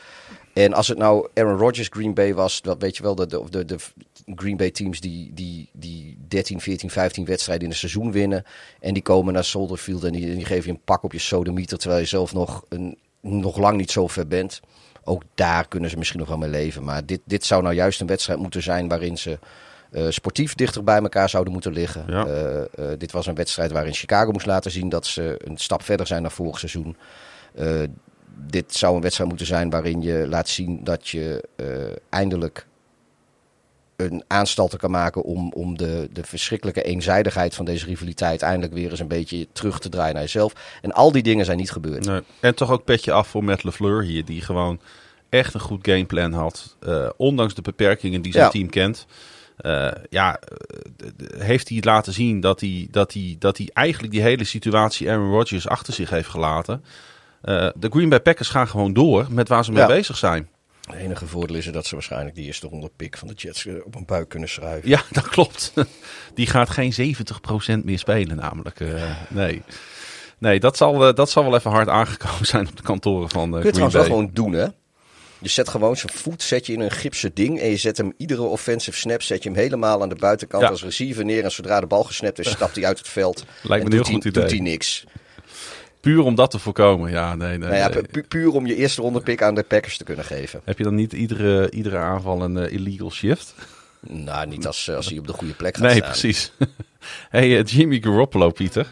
En 0.54 0.74
als 0.74 0.88
het 0.88 0.98
nou 0.98 1.28
Aaron 1.34 1.58
Rodgers 1.58 1.88
Green 1.92 2.14
Bay 2.14 2.34
was, 2.34 2.62
dat 2.62 2.82
weet 2.82 2.98
je 2.98 3.04
wel, 3.04 3.16
de, 3.16 3.28
de, 3.50 3.66
de, 3.66 3.78
Green 4.36 4.58
Bay 4.58 4.72
teams 4.72 5.00
die, 5.00 5.32
die, 5.34 5.70
die 5.72 6.18
13, 6.28 6.62
14, 6.62 6.90
15 6.90 7.26
wedstrijden 7.26 7.64
in 7.66 7.72
een 7.72 7.78
seizoen 7.78 8.12
winnen. 8.12 8.44
En 8.80 8.94
die 8.94 9.04
komen 9.04 9.34
naar 9.34 9.44
Soldier 9.44 9.78
Field 9.78 10.04
en 10.04 10.12
die, 10.12 10.30
en 10.30 10.36
die 10.36 10.46
geven 10.46 10.66
je 10.66 10.72
een 10.72 10.84
pak 10.84 11.04
op 11.04 11.12
je 11.12 11.20
sodemieter, 11.20 11.78
terwijl 11.78 12.02
je 12.02 12.08
zelf 12.08 12.34
nog, 12.34 12.66
een, 12.70 12.98
nog 13.22 13.58
lang 13.58 13.78
niet 13.78 13.92
zo 13.92 14.08
ver 14.08 14.28
bent. 14.28 14.62
Ook 15.04 15.24
daar 15.36 15.68
kunnen 15.68 15.90
ze 15.90 15.98
misschien 15.98 16.20
nog 16.20 16.28
wel 16.28 16.38
mee 16.38 16.50
leven. 16.50 16.84
Maar 16.84 17.06
dit, 17.06 17.22
dit 17.26 17.46
zou 17.46 17.62
nou 17.62 17.76
juist 17.76 18.02
een 18.02 18.08
wedstrijd 18.08 18.40
moeten 18.40 18.64
zijn 18.64 18.88
waarin 18.88 19.18
ze 19.18 19.40
eh, 19.94 20.06
sportief 20.10 20.56
dichter 20.56 20.84
bij 20.84 21.02
elkaar 21.02 21.30
zouden 21.30 21.54
moeten 21.54 21.74
liggen. 21.74 22.04
Ja. 22.08 22.26
Eh, 22.26 22.62
eh, 22.62 22.68
dit 22.98 23.12
was 23.12 23.28
een 23.28 23.36
wedstrijd 23.36 23.72
waarin 23.72 23.94
Chicago 23.94 24.32
moest 24.32 24.46
laten 24.46 24.72
zien 24.72 24.90
dat 24.90 25.06
ze 25.06 25.40
een 25.44 25.58
stap 25.58 25.84
verder 25.84 26.08
zijn 26.08 26.22
dan 26.22 26.32
vorig 26.32 26.60
seizoen. 26.60 26.98
Dit 28.36 28.76
zou 28.76 28.96
een 28.96 29.02
wedstrijd 29.02 29.30
moeten 29.30 29.48
zijn 29.48 29.70
waarin 29.70 30.02
je 30.02 30.28
laat 30.28 30.48
zien 30.48 30.84
dat 30.84 31.08
je 31.08 31.44
eindelijk 32.10 32.66
een 33.96 34.24
aanstalten 34.28 34.80
kan 34.80 34.92
maken 34.92 35.24
om, 35.24 35.52
om 35.56 35.78
de, 35.78 36.10
de 36.14 36.24
verschrikkelijke 36.24 36.82
eenzijdigheid 36.84 37.56
van 37.56 37.66
deze 37.66 37.86
rivaliteit 37.86 38.42
eindelijk 38.42 38.74
weer 38.74 38.90
eens 38.90 39.00
een 39.00 39.08
beetje 39.08 39.48
terug 39.54 39.80
te 39.80 39.90
draaien 39.90 40.14
naar 40.14 40.24
jezelf. 40.24 40.54
En 40.82 40.92
al 40.94 41.12
die 41.12 41.24
dingen 41.24 41.46
zijn 41.46 41.58
niet 41.58 41.72
gebeurd. 41.72 42.06
Nee. 42.06 42.22
En 42.40 42.56
toch 42.56 42.72
ook 42.72 42.84
petje 42.84 43.12
af 43.12 43.28
voor 43.28 43.44
Matt 43.44 43.64
LeFleur 43.64 44.04
hier, 44.04 44.26
die 44.26 44.42
gewoon 44.42 44.80
echt 45.30 45.54
een 45.54 45.60
goed 45.60 45.88
gameplan 45.88 46.34
had. 46.34 46.76
eh, 46.80 47.10
ondanks 47.18 47.54
de 47.54 47.62
beperkingen 47.62 48.22
die 48.22 48.32
zijn 48.32 48.44
Ja. 48.44 48.50
team 48.50 48.70
kent. 48.70 49.06
Eh, 49.58 49.92
ja, 50.10 50.40
eh, 50.40 51.40
heeft 51.40 51.70
hij 51.70 51.78
laten 51.82 52.14
zien 52.14 52.40
dat 52.40 52.60
hij, 52.60 52.88
dat, 52.92 53.14
hij, 53.14 53.36
dat 53.40 53.58
hij 53.58 53.70
eigenlijk 53.74 54.14
die 54.14 54.22
hele 54.22 54.44
situatie 54.44 55.10
Aaron 55.12 55.32
Rodgers 55.32 55.68
achter 55.68 55.94
zich 55.94 56.10
heeft 56.10 56.30
gelaten. 56.30 56.84
De 57.76 57.88
Green 57.90 58.10
Bay 58.10 58.20
Packers 58.20 58.50
gaan 58.50 58.68
gewoon 58.68 58.94
door 58.94 59.26
met 59.30 59.48
waar 59.48 59.66
ze 59.66 59.72
mee 59.72 59.82
Ja. 59.82 59.88
bezig 59.88 60.18
zijn. 60.18 60.48
Het 60.84 60.96
enige 60.96 61.28
voordeel 61.28 61.56
is 61.56 61.66
dat 61.66 61.86
ze 61.86 61.94
waarschijnlijk 61.94 62.36
die 62.36 62.46
eerste 62.46 62.68
ronde 62.68 62.92
pick 62.96 63.18
van 63.18 63.28
de 63.28 63.34
Jets 63.34 63.66
eh, 63.66 63.74
op 63.86 63.96
een 63.96 64.06
buik 64.06 64.30
kunnen 64.30 64.50
schrijven. 64.50 64.90
Ja, 64.90 65.02
dat 65.12 65.28
klopt. 65.28 65.74
Die 66.36 66.48
gaat 66.48 66.70
geen 66.70 67.16
70% 67.82 67.84
meer 67.84 68.00
spelen 68.00 68.36
namelijk. 68.36 68.80
Eh, 68.80 69.12
nee. 69.30 69.62
Nee, 70.38 70.60
dat 70.60 70.78
zal, 70.78 71.08
eh, 71.08 71.14
dat 71.16 71.30
zal 71.30 71.44
wel 71.44 71.56
even 71.56 71.72
hard 71.72 71.88
aangekomen 71.88 72.46
zijn 72.54 72.68
op 72.68 72.78
de 72.78 72.84
kantoren 72.84 73.30
van 73.30 73.44
eh 73.48 73.56
Kun 73.56 73.64
je 73.66 73.70
trouwens 73.70 73.96
wel 73.96 74.04
gewoon 74.06 74.30
doen, 74.34 74.54
hè? 74.54 74.68
Je 75.40 75.50
zet 75.50 75.70
gewoon 75.70 75.98
zijn 75.98 76.12
voet 76.14 76.42
zet 76.42 76.66
je 76.66 76.74
in 76.74 76.80
een 76.80 76.92
gipsen 76.92 77.32
ding 77.34 77.60
en 77.60 77.70
je 77.70 77.78
zet 77.78 77.98
hem 77.98 78.14
iedere 78.18 78.42
offensive 78.42 78.98
snap 78.98 79.22
zet 79.22 79.44
je 79.44 79.50
hem 79.50 79.58
helemaal 79.58 80.02
aan 80.02 80.10
de 80.10 80.16
buitenkant 80.16 80.64
Ja. 80.64 80.70
als 80.70 80.84
receiver 80.84 81.26
neer 81.26 81.44
en 81.44 81.52
zodra 81.52 81.80
de 81.80 81.86
bal 81.88 82.04
gesnapt 82.04 82.40
is 82.40 82.50
stapt 82.50 82.76
hij 82.76 82.86
uit 82.86 82.98
het 82.98 83.08
veld. 83.08 83.46
Lijkt 83.62 83.68
me 83.68 83.74
en 83.74 83.80
doet 83.84 83.94
heel 83.94 84.04
hij, 84.04 84.14
goed 84.14 84.24
doet 84.24 84.44
idee. 84.44 84.50
hij 84.60 84.70
niks. 84.72 85.04
Puur 86.04 86.22
om 86.24 86.36
dat 86.36 86.52
te 86.52 86.60
voorkomen. 86.60 87.12
Ja, 87.12 87.36
nee, 87.36 87.48
nee. 87.58 87.58
Nou 87.58 87.76
ja, 87.76 87.88
nee. 87.88 88.02
pu- 88.04 88.24
puur 88.24 88.52
om 88.54 88.66
je 88.66 88.76
eerste 88.76 89.02
ronde 89.02 89.20
pick 89.22 89.42
aan 89.42 89.56
de 89.56 89.64
Packers 89.64 89.98
te 89.98 90.04
kunnen 90.04 90.26
geven. 90.26 90.62
Heb 90.64 90.78
je 90.78 90.84
dan 90.84 90.96
niet 90.96 91.14
iedere, 91.14 91.72
iedere 91.72 91.98
aanval 91.98 92.42
een 92.44 92.58
eh, 92.58 92.72
illegal 92.74 93.12
shift? 93.12 93.54
Nou, 94.00 94.48
niet 94.48 94.68
als, 94.68 94.88
eh, 94.88 94.96
als 94.96 95.10
hij 95.10 95.18
op 95.18 95.28
de 95.28 95.34
goede 95.34 95.54
plek 95.54 95.76
gaat 95.78 95.86
Nee, 95.86 95.96
staan. 95.96 96.10
precies. 96.10 96.52
hey, 97.30 97.58
eh, 97.58 97.66
Jimmy 97.66 98.00
Garoppolo, 98.02 98.50
Pieter, 98.50 98.88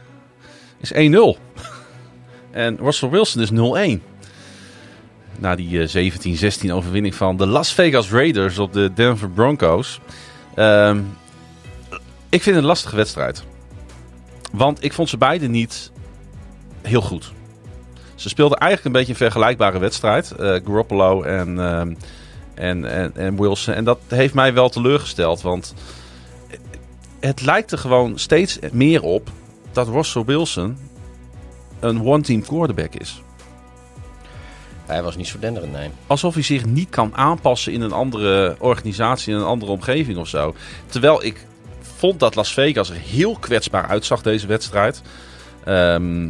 is 0.79 0.91
1-0. 0.93 1.37
En 2.51 2.77
Russell 2.77 3.09
Wilson 3.09 3.41
is 3.41 3.51
0-1. 3.51 4.01
Na 5.39 5.55
die 5.55 5.83
eh, 5.83 6.11
17-16 6.67 6.71
overwinning 6.71 7.15
van 7.15 7.37
de 7.37 7.47
Las 7.47 7.73
Vegas 7.73 8.11
Raiders 8.11 8.57
op 8.57 8.73
de 8.73 8.93
Denver 8.93 9.29
Broncos. 9.29 9.99
Ehm, 10.55 10.99
ik 12.29 12.41
vind 12.41 12.45
het 12.45 12.55
een 12.55 12.69
lastige 12.69 12.95
wedstrijd. 12.95 13.43
Want 14.51 14.83
ik 14.83 14.93
vond 14.93 15.09
ze 15.09 15.17
beide 15.17 15.47
niet 15.47 15.90
heel 16.81 17.01
goed. 17.01 17.31
Ze 18.15 18.29
speelden 18.29 18.57
eigenlijk 18.57 18.95
een 18.95 19.01
beetje 19.01 19.11
een 19.11 19.31
vergelijkbare 19.31 19.79
wedstrijd. 19.79 20.31
eh 20.31 20.47
Garoppolo 20.65 21.21
en, 21.21 21.59
ehm, 21.59 21.93
en, 22.53 22.85
en, 22.85 23.15
en 23.15 23.41
Wilson. 23.41 23.73
En 23.73 23.83
dat 23.83 23.99
heeft 24.07 24.33
mij 24.33 24.53
wel 24.53 24.69
teleurgesteld. 24.69 25.41
Want 25.41 25.73
het 27.19 27.41
lijkt 27.41 27.71
er 27.71 27.77
gewoon 27.77 28.19
steeds 28.19 28.59
meer 28.71 29.03
op 29.03 29.29
dat 29.71 29.87
Russell 29.87 30.23
Wilson 30.25 30.77
een 31.79 32.05
one-team 32.05 32.41
quarterback 32.41 32.93
is. 32.93 33.21
Hij 34.85 35.03
was 35.03 35.15
niet 35.15 35.27
zo 35.27 35.39
denderend, 35.39 35.71
nee. 35.71 35.89
Alsof 36.07 36.33
hij 36.33 36.43
zich 36.43 36.65
niet 36.65 36.89
kan 36.89 37.15
aanpassen 37.15 37.73
in 37.73 37.81
een 37.81 37.91
andere 37.91 38.55
organisatie, 38.59 39.33
in 39.33 39.39
een 39.39 39.45
andere 39.45 39.71
omgeving 39.71 40.17
of 40.17 40.27
zo. 40.27 40.55
Terwijl 40.85 41.23
ik 41.23 41.45
vond 41.97 42.19
dat 42.19 42.35
Las 42.35 42.53
Vegas 42.53 42.89
er 42.89 42.95
heel 42.95 43.37
kwetsbaar 43.39 43.87
uitzag 43.87 44.21
deze 44.21 44.47
wedstrijd. 44.47 45.01
Ehm, 45.63 46.29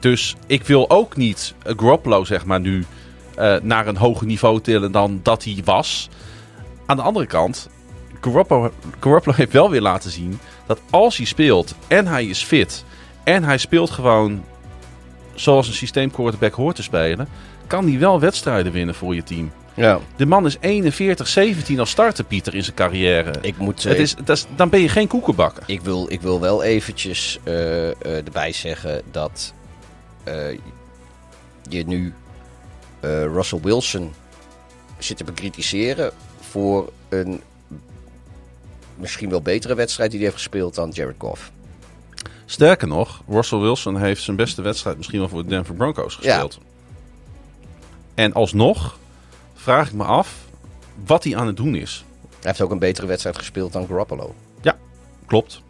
dus 0.00 0.36
ik 0.46 0.62
wil 0.62 0.90
ook 0.90 1.16
niet 1.16 1.54
Garoppolo 1.62 2.24
zeg 2.24 2.44
maar 2.44 2.60
nu 2.60 2.84
eh, 3.34 3.56
naar 3.62 3.86
een 3.86 3.96
hoger 3.96 4.26
niveau 4.26 4.60
tillen 4.60 4.92
dan 4.92 5.20
dat 5.22 5.44
hij 5.44 5.60
was. 5.64 6.08
Aan 6.86 6.96
de 6.96 7.02
andere 7.02 7.26
kant, 7.26 7.68
Garoppolo, 8.20 8.72
Garoppolo 9.00 9.36
heeft 9.36 9.52
wel 9.52 9.70
weer 9.70 9.80
laten 9.80 10.10
zien 10.10 10.38
dat 10.66 10.80
als 10.90 11.16
hij 11.16 11.26
speelt 11.26 11.74
en 11.88 12.06
hij 12.06 12.24
is 12.24 12.42
fit 12.42 12.84
en 13.24 13.44
hij 13.44 13.58
speelt 13.58 13.90
gewoon 13.90 14.44
zoals 15.34 15.66
een 15.66 15.74
systeemquarterback 15.74 16.52
hoort 16.52 16.76
te 16.76 16.82
spelen, 16.82 17.28
kan 17.66 17.88
hij 17.88 17.98
wel 17.98 18.20
wedstrijden 18.20 18.72
winnen 18.72 18.94
voor 18.94 19.14
je 19.14 19.22
team. 19.22 19.52
Ja, 19.74 20.00
De 20.16 20.26
man 20.26 20.46
is 20.46 20.56
41-17 21.74 21.78
als 21.78 21.90
starter, 21.90 22.24
Pieter, 22.24 22.54
in 22.54 22.64
zijn 22.64 22.76
carrière. 22.76 23.32
ik 23.40 23.58
moet... 23.58 23.82
Het 23.82 23.98
is, 23.98 24.14
dat 24.24 24.36
is, 24.36 24.46
dan 24.56 24.68
ben 24.68 24.80
je 24.80 24.88
geen 24.88 25.08
koekenbakker. 25.08 25.62
Ik 25.66 25.80
wil, 25.80 26.06
ik 26.08 26.20
wil 26.20 26.40
wel 26.40 26.62
eventjes 26.62 27.38
eh, 27.44 27.90
eh, 27.90 27.94
erbij 28.02 28.52
zeggen 28.52 29.02
dat 29.10 29.54
je 31.68 31.86
nu 31.86 32.14
eh, 33.00 33.24
Russell 33.24 33.60
Wilson 33.60 34.12
zit 34.98 35.16
te 35.16 35.24
bekritiseren 35.24 36.12
voor 36.40 36.92
een 37.08 37.42
misschien 38.96 39.30
wel 39.30 39.42
betere 39.42 39.74
wedstrijd 39.74 40.10
die 40.10 40.18
hij 40.18 40.28
heeft 40.28 40.42
gespeeld 40.42 40.74
dan 40.74 40.90
Jared 40.90 41.14
Goff. 41.18 41.52
Sterker 42.44 42.88
nog, 42.88 43.22
Russell 43.28 43.58
Wilson 43.58 43.96
heeft 43.96 44.22
zijn 44.22 44.36
beste 44.36 44.62
wedstrijd 44.62 44.96
misschien 44.96 45.18
wel 45.18 45.28
voor 45.28 45.42
de 45.42 45.48
Denver 45.48 45.74
Broncos 45.74 46.14
gespeeld. 46.14 46.58
En 48.14 48.32
alsnog 48.32 48.98
vraag 49.54 49.86
ik 49.86 49.94
me 49.94 50.04
af 50.04 50.44
wat 51.04 51.24
hij 51.24 51.36
aan 51.36 51.46
het 51.46 51.56
doen 51.56 51.74
is. 51.74 52.04
Hij 52.20 52.38
heeft 52.40 52.60
ook 52.60 52.70
een 52.70 52.78
betere 52.78 53.06
wedstrijd 53.06 53.38
gespeeld 53.38 53.72
dan 53.72 53.86
Garoppolo. 53.86 54.34
Klopt. 55.26 55.62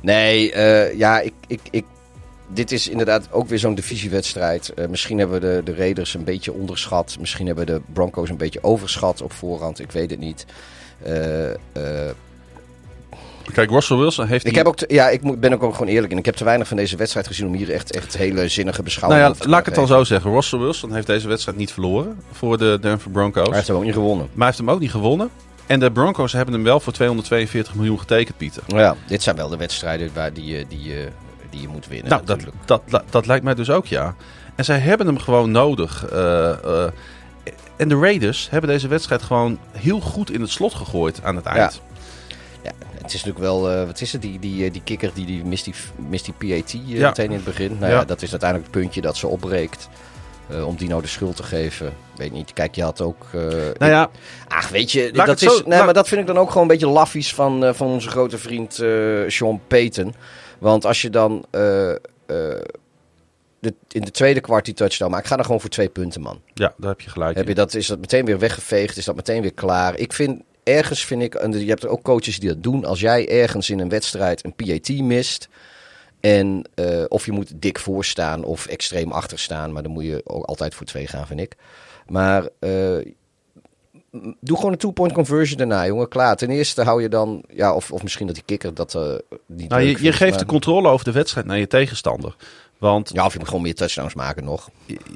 Nee, 0.00 0.52
eh, 0.52 0.98
ja, 0.98 1.20
ik, 1.20 1.34
ik, 1.46 1.60
ik, 1.70 1.84
dit 2.52 2.72
is 2.72 2.88
inderdaad 2.88 3.28
ook 3.30 3.48
weer 3.48 3.58
zo'n 3.58 3.74
divisiewedstrijd. 3.74 4.68
Eh, 4.74 4.86
misschien 4.86 5.18
hebben 5.18 5.40
we 5.40 5.46
de, 5.46 5.60
de 5.72 5.74
Raiders 5.78 6.14
een 6.14 6.24
beetje 6.24 6.52
onderschat. 6.52 7.16
Misschien 7.20 7.46
hebben 7.46 7.66
we 7.66 7.72
de 7.72 7.80
Broncos 7.92 8.28
een 8.28 8.36
beetje 8.36 8.62
overschat 8.62 9.22
op 9.22 9.32
voorhand. 9.32 9.80
Ik 9.80 9.92
weet 9.92 10.10
het 10.10 10.18
niet. 10.20 10.46
Eh, 11.02 11.50
eh, 11.50 11.56
Kijk, 13.52 13.70
Russell 13.70 13.96
Wilson 13.96 14.26
heeft... 14.26 14.44
ik, 14.44 14.48
die- 14.50 14.58
heb 14.58 14.66
ook 14.68 14.76
te- 14.76 14.84
ja, 14.88 15.08
ik 15.08 15.22
moet, 15.22 15.40
ben 15.40 15.52
ook 15.60 15.74
gewoon 15.74 15.88
eerlijk 15.92 16.12
in. 16.12 16.18
Ik 16.18 16.24
heb 16.24 16.34
te 16.34 16.44
weinig 16.44 16.68
van 16.68 16.76
deze 16.76 16.96
wedstrijd 16.96 17.26
gezien 17.26 17.46
om 17.46 17.54
hier 17.54 17.70
echt, 17.70 17.92
echt 17.94 18.16
hele 18.16 18.48
zinnige 18.48 18.82
beschouwingen 18.82 19.24
nou 19.26 19.36
ja, 19.42 19.48
laat 19.48 19.60
ik 19.60 19.66
het 19.66 19.74
dan 19.74 19.86
zo 19.86 20.04
zeggen. 20.04 20.32
Russell 20.32 20.58
Wilson 20.58 20.94
heeft 20.94 21.06
deze 21.06 21.28
wedstrijd 21.28 21.56
niet 21.58 21.72
verloren 21.72 22.18
voor 22.32 22.58
de 22.58 22.78
Denver 22.80 23.10
Broncos. 23.10 23.46
Hij 23.46 23.54
heeft 23.54 23.66
hem 23.66 23.76
ook 23.76 23.84
niet 23.84 23.92
gewonnen. 23.94 24.24
Maar 24.26 24.36
hij 24.36 24.46
heeft 24.46 24.58
hem 24.58 24.70
ook 24.70 24.80
niet 24.80 24.90
gewonnen. 24.90 25.30
En 25.66 25.80
de 25.80 25.90
Broncos 25.92 26.32
hebben 26.32 26.54
hem 26.54 26.62
wel 26.64 26.80
voor 26.80 26.92
242 26.92 27.74
miljoen 27.74 27.98
getekend, 27.98 28.36
Pieter. 28.36 28.62
Maar 28.68 28.80
ja, 28.80 28.96
dit 29.06 29.22
zijn 29.22 29.36
wel 29.36 29.48
de 29.48 29.56
wedstrijden 29.56 30.10
waar 30.14 30.32
die, 30.32 30.66
die, 30.68 30.82
je- 30.82 31.08
die 31.50 31.60
je 31.60 31.68
moet 31.68 31.86
winnen. 31.86 32.08
Nou, 32.10 32.20
dat, 32.24 32.36
natuurlijk. 32.36 32.66
dat, 32.66 32.82
dat, 32.88 33.02
dat 33.10 33.26
lijkt 33.26 33.44
mij 33.44 33.54
dus 33.54 33.70
ook, 33.70 33.86
ja. 33.86 34.14
En 34.54 34.64
zij 34.64 34.78
hebben 34.78 35.06
hem 35.06 35.18
gewoon 35.18 35.50
nodig. 35.50 36.06
Eh, 36.10 36.50
eh, 36.84 36.90
en 37.76 37.88
de 37.88 37.98
Raiders 37.98 38.50
hebben 38.50 38.70
deze 38.70 38.88
wedstrijd 38.88 39.22
gewoon 39.22 39.58
heel 39.72 40.00
goed 40.00 40.30
in 40.30 40.40
het 40.40 40.50
slot 40.50 40.74
gegooid 40.74 41.20
aan 41.22 41.36
het 41.36 41.44
eind. 41.46 41.80
Ja, 42.62 42.70
het 42.94 43.06
is 43.06 43.24
natuurlijk 43.24 43.38
wel, 43.38 43.70
eh, 43.70 43.86
wat 43.86 44.00
is 44.00 44.12
het, 44.12 44.22
die, 44.22 44.38
die, 44.38 44.70
die 44.70 44.82
kikker 44.84 45.10
die, 45.14 45.26
die 45.26 45.44
mist 45.44 45.64
die, 45.64 45.74
mist 46.08 46.24
die 46.24 46.34
PAT 46.58 46.72
Ja. 46.86 47.08
meteen 47.08 47.26
in 47.26 47.32
het 47.32 47.44
begin. 47.44 47.76
Nou 47.78 47.92
ja. 47.92 47.98
Ja. 47.98 48.04
dat 48.04 48.22
is 48.22 48.30
uiteindelijk 48.30 48.70
het 48.72 48.80
puntje 48.82 49.00
dat 49.00 49.16
ze 49.16 49.26
opbreekt. 49.26 49.88
Om 50.66 50.76
die 50.76 50.88
nou 50.88 51.02
de 51.02 51.08
schuld 51.08 51.36
te 51.36 51.42
geven, 51.42 51.92
weet 52.16 52.32
niet. 52.32 52.52
Kijk, 52.52 52.74
je 52.74 52.82
had 52.82 53.00
ook... 53.00 53.26
eh, 53.32 53.40
Nou 53.78 53.92
ja, 53.92 54.10
Ach, 54.48 54.68
weet 54.68 54.92
je, 54.92 55.10
Laat 55.12 55.26
dat, 55.26 55.42
is, 55.42 55.56
zo- 55.56 55.62
nee, 55.66 55.82
maar 55.82 55.94
dat 55.94 56.08
vind 56.08 56.20
ik 56.20 56.26
dan 56.26 56.38
ook 56.38 56.48
gewoon 56.48 56.62
een 56.62 56.68
beetje 56.68 56.88
laffies 56.88 57.34
van, 57.34 57.74
van 57.74 57.86
onze 57.86 58.08
grote 58.08 58.38
vriend 58.38 58.74
Sean 59.26 59.60
Payton. 59.66 60.14
Want 60.60 60.84
als 60.84 61.02
je 61.02 61.10
dan 61.10 61.44
eh, 61.50 61.90
eh, 61.90 61.96
de, 62.26 63.74
in 63.88 64.02
de 64.02 64.10
tweede 64.10 64.40
kwart 64.40 64.64
die 64.64 64.74
touchdown 64.74 65.10
maakt, 65.10 65.26
ga 65.26 65.36
dan 65.36 65.44
gewoon 65.44 65.60
voor 65.60 65.70
twee 65.70 65.88
punten, 65.88 66.20
man. 66.20 66.40
ja, 66.54 66.74
daar 66.76 66.90
heb 66.90 67.00
je 67.00 67.10
gelijk 67.10 67.34
Heb 67.36 67.44
in. 67.44 67.50
je 67.50 67.56
dat, 67.56 67.74
is 67.74 67.86
dat 67.86 67.98
meteen 67.98 68.24
weer 68.24 68.38
weggeveegd? 68.38 68.96
Is 68.96 69.04
dat 69.04 69.16
meteen 69.16 69.42
weer 69.42 69.54
klaar? 69.54 69.98
Ik 69.98 70.12
vind, 70.12 70.42
ergens 70.62 71.04
vind 71.04 71.22
ik, 71.22 71.34
en 71.34 71.60
je 71.60 71.68
hebt 71.68 71.82
er 71.82 71.88
ook 71.88 72.02
coaches 72.02 72.40
die 72.40 72.48
dat 72.48 72.62
doen. 72.62 72.84
Als 72.84 73.00
jij 73.00 73.28
ergens 73.28 73.70
in 73.70 73.78
een 73.78 73.88
wedstrijd 73.88 74.44
een 74.44 74.54
PAT 74.54 74.88
mist. 74.88 75.48
En 76.20 76.62
eh, 76.74 77.04
of 77.08 77.24
je 77.26 77.32
moet 77.32 77.52
dik 77.54 77.78
voorstaan 77.78 78.44
of 78.44 78.66
extreem 78.66 79.12
achter 79.12 79.38
staan. 79.38 79.72
Maar 79.72 79.82
dan 79.82 79.92
moet 79.92 80.04
je 80.04 80.20
ook 80.24 80.44
altijd 80.44 80.74
voor 80.74 80.86
twee 80.86 81.06
gaan, 81.06 81.26
vind 81.26 81.40
ik. 81.40 81.56
Maar 82.06 82.48
doe 84.40 84.56
gewoon 84.56 84.72
een 84.72 84.78
two-point 84.78 85.12
conversion 85.12 85.58
daarna, 85.58 85.86
jongen. 85.86 86.08
Klaar. 86.08 86.36
Ten 86.36 86.50
eerste 86.50 86.82
hou 86.82 87.02
je 87.02 87.08
dan, 87.08 87.42
ja, 87.48 87.74
of, 87.74 87.92
of 87.92 88.02
misschien 88.02 88.26
dat 88.26 88.34
die 88.34 88.44
kikker 88.44 88.74
dat 88.74 88.94
eh 88.94 89.12
niet 89.46 89.68
Nou, 89.68 89.82
je, 89.82 90.02
je 90.02 90.12
geeft 90.12 90.30
maar- 90.30 90.38
de 90.38 90.46
controle 90.46 90.88
over 90.88 91.04
de 91.04 91.12
wedstrijd 91.12 91.46
naar 91.46 91.58
je 91.58 91.66
tegenstander. 91.66 92.36
Want 92.78 93.10
Ja, 93.12 93.24
of 93.24 93.32
je 93.32 93.38
moet 93.38 93.48
gewoon 93.48 93.62
meer 93.62 93.74
touchdowns 93.74 94.14
maken 94.14 94.44
nog. 94.44 94.68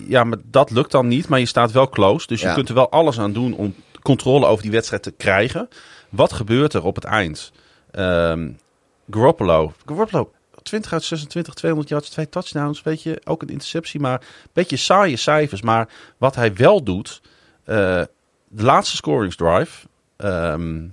ja, 0.09 0.25
maar 0.25 0.39
dat 0.45 0.71
lukt 0.71 0.91
dan 0.91 1.07
niet. 1.09 1.29
Maar 1.29 1.39
je 1.39 1.47
staat 1.47 1.73
wel 1.73 1.89
close. 1.89 2.27
Dus 2.27 2.41
je 2.41 2.53
kunt 2.53 2.69
er 2.69 2.75
wel 2.75 2.91
alles 2.91 3.19
aan 3.19 3.33
doen 3.33 3.55
om 3.57 3.75
controle 4.03 4.47
over 4.47 4.62
die 4.62 4.71
wedstrijd 4.73 5.03
te 5.03 5.11
krijgen. 5.11 5.69
Wat 6.09 6.33
gebeurt 6.33 6.73
er 6.75 6.85
op 6.85 6.95
het 6.95 7.05
eind? 7.05 7.53
Ehm 7.91 8.51
Garoppolo. 9.11 9.73
Garoppolo, 9.87 10.31
20 10.62 10.93
uit 10.93 11.03
26, 11.05 11.55
200 11.55 11.91
yards, 11.93 12.09
twee 12.11 12.29
touchdowns. 12.29 12.83
Weet 12.83 13.03
je, 13.03 13.21
ook 13.25 13.43
een 13.43 13.49
interceptie. 13.49 14.01
Maar 14.01 14.21
een 14.21 14.49
beetje 14.53 14.77
saaie 14.77 15.16
cijfers. 15.16 15.62
Maar 15.62 15.89
wat 16.19 16.35
hij 16.35 16.55
wel 16.55 16.83
doet. 16.83 17.21
eh, 17.65 18.03
de 18.55 18.62
laatste 18.62 18.97
scoringsdrive. 18.97 19.86
ehm 20.16 20.86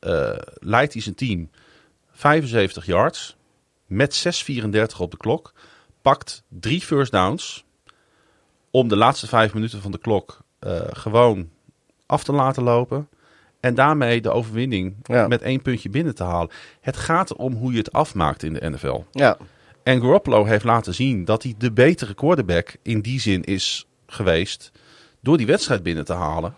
eh, 0.00 0.36
leidt 0.58 0.92
hij 0.92 1.02
zijn 1.02 1.14
team 1.14 1.50
75 2.12 2.86
yards. 2.86 3.36
Met 3.86 4.42
6,34 4.92 4.96
op 4.98 5.10
de 5.10 5.16
klok. 5.16 5.52
Pakt 6.02 6.42
drie 6.48 6.80
first 6.80 7.12
downs 7.12 7.64
om 8.70 8.88
de 8.88 8.96
laatste 8.96 9.26
vijf 9.26 9.54
minuten 9.54 9.80
van 9.80 9.90
de 9.90 9.98
klok 9.98 10.38
eh, 10.58 10.80
gewoon 10.90 11.48
af 12.06 12.24
te 12.24 12.32
laten 12.32 12.62
lopen. 12.62 13.08
En 13.60 13.74
daarmee 13.74 14.20
de 14.20 14.30
overwinning 14.30 14.94
Ja. 15.02 15.28
met 15.28 15.42
één 15.42 15.62
puntje 15.62 15.88
binnen 15.90 16.14
te 16.14 16.22
halen. 16.24 16.50
Het 16.80 16.96
gaat 16.96 17.30
erom 17.30 17.52
hoe 17.54 17.72
je 17.72 17.78
het 17.78 17.92
afmaakt 17.92 18.42
in 18.42 18.52
de 18.52 18.70
NFL. 18.70 19.00
Ja, 19.10 19.36
En 19.82 20.00
Garoppolo 20.00 20.44
heeft 20.44 20.64
laten 20.64 20.94
zien 20.94 21.24
dat 21.24 21.42
hij 21.42 21.54
de 21.58 21.72
betere 21.72 22.14
quarterback 22.14 22.76
in 22.82 23.00
die 23.00 23.20
zin 23.20 23.42
is 23.42 23.86
geweest. 24.06 24.70
Door 25.20 25.36
die 25.36 25.46
wedstrijd 25.46 25.82
binnen 25.82 26.04
te 26.04 26.12
halen. 26.12 26.54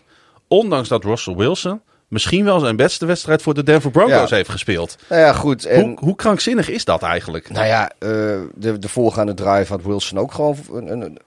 Ondanks 0.53 0.89
dat 0.89 1.05
Russell 1.05 1.35
Wilson 1.35 1.81
misschien 2.09 2.45
wel 2.45 2.61
zijn 2.61 2.77
beste 2.77 3.07
wedstrijd 3.07 3.43
voor 3.43 3.55
de 3.55 3.62
Denver 3.62 3.91
Broncos 3.91 4.31
Ja. 4.31 4.37
heeft 4.37 4.49
gespeeld. 4.49 4.97
nou 5.09 5.20
ja, 5.20 5.33
goed. 5.33 5.65
En, 5.65 5.81
Hoe, 5.85 5.99
hoe 6.01 6.15
krankzinnig 6.16 6.69
is 6.69 6.85
dat 6.85 7.03
eigenlijk? 7.03 7.51
Nou 7.51 7.66
ja, 7.66 7.89
eh, 7.99 8.09
de, 8.55 8.79
de 8.79 8.89
voorgaande 8.89 9.35
drive 9.35 9.73
had 9.73 9.83
Wilson 9.83 10.19
ook 10.19 10.33
gewoon 10.33 10.57
een, 10.73 11.01
een- 11.01 11.19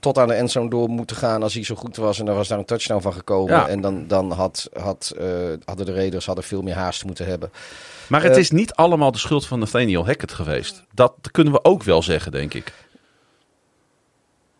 tot 0.00 0.18
aan 0.18 0.28
de 0.28 0.34
endzone 0.34 0.70
door 0.70 0.88
moeten 0.88 1.16
gaan 1.16 1.42
als 1.42 1.54
hij 1.54 1.64
zo 1.64 1.74
goed 1.74 1.96
was. 1.96 2.18
En 2.18 2.24
dan 2.24 2.34
was 2.34 2.48
daar 2.48 2.58
een 2.58 2.64
touchdown 2.64 3.02
van 3.02 3.12
gekomen. 3.12 3.54
Ja. 3.54 3.68
En 3.68 3.80
dan, 3.80 4.04
dan 4.06 4.30
had, 4.32 4.68
had, 4.80 5.14
eh, 5.18 5.26
hadden 5.64 5.86
de 5.86 5.92
Raiders 5.94 6.26
hadden 6.26 6.44
veel 6.44 6.62
meer 6.62 6.74
haast 6.74 7.04
moeten 7.04 7.26
hebben. 7.26 7.50
Maar 8.08 8.22
het 8.22 8.32
Eh, 8.32 8.38
is 8.38 8.50
niet 8.50 8.72
allemaal 8.74 9.12
de 9.12 9.18
schuld 9.18 9.46
van 9.46 9.58
Nathaniel 9.58 10.06
Hackett 10.06 10.32
geweest. 10.32 10.82
Dat 10.94 11.14
kunnen 11.30 11.52
we 11.52 11.64
ook 11.64 11.82
wel 11.82 12.02
zeggen, 12.02 12.32
denk 12.32 12.54
ik. 12.54 12.72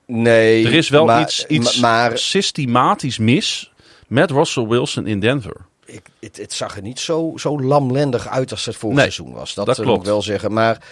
Nee, 0.07 0.67
Er 0.67 0.73
is 0.75 0.89
wel 0.89 1.05
maar, 1.05 1.21
iets, 1.21 1.47
iets 1.47 1.81
ma- 1.81 1.89
Maar 1.89 2.19
systematisch 2.19 3.19
mis 3.19 3.73
met 4.09 4.31
Russell 4.31 4.67
Wilson 4.67 5.07
in 5.07 5.21
Denver. 5.21 5.57
ik, 5.85 6.03
het, 6.21 6.37
het 6.37 6.53
zag 6.53 6.77
er 6.77 6.83
niet 6.83 7.01
zo, 7.01 7.33
zo 7.37 7.61
lamlendig 7.61 8.29
uit 8.29 8.51
als 8.51 8.65
het 8.65 8.77
vorig 8.77 8.97
Nee, 8.97 9.11
seizoen 9.11 9.35
was. 9.35 9.55
Dat, 9.55 9.67
dat 9.67 9.79
eh, 9.79 9.87
moet 9.87 9.97
ik 9.97 10.05
wel 10.05 10.23
zeggen. 10.23 10.53
Maar 10.53 10.83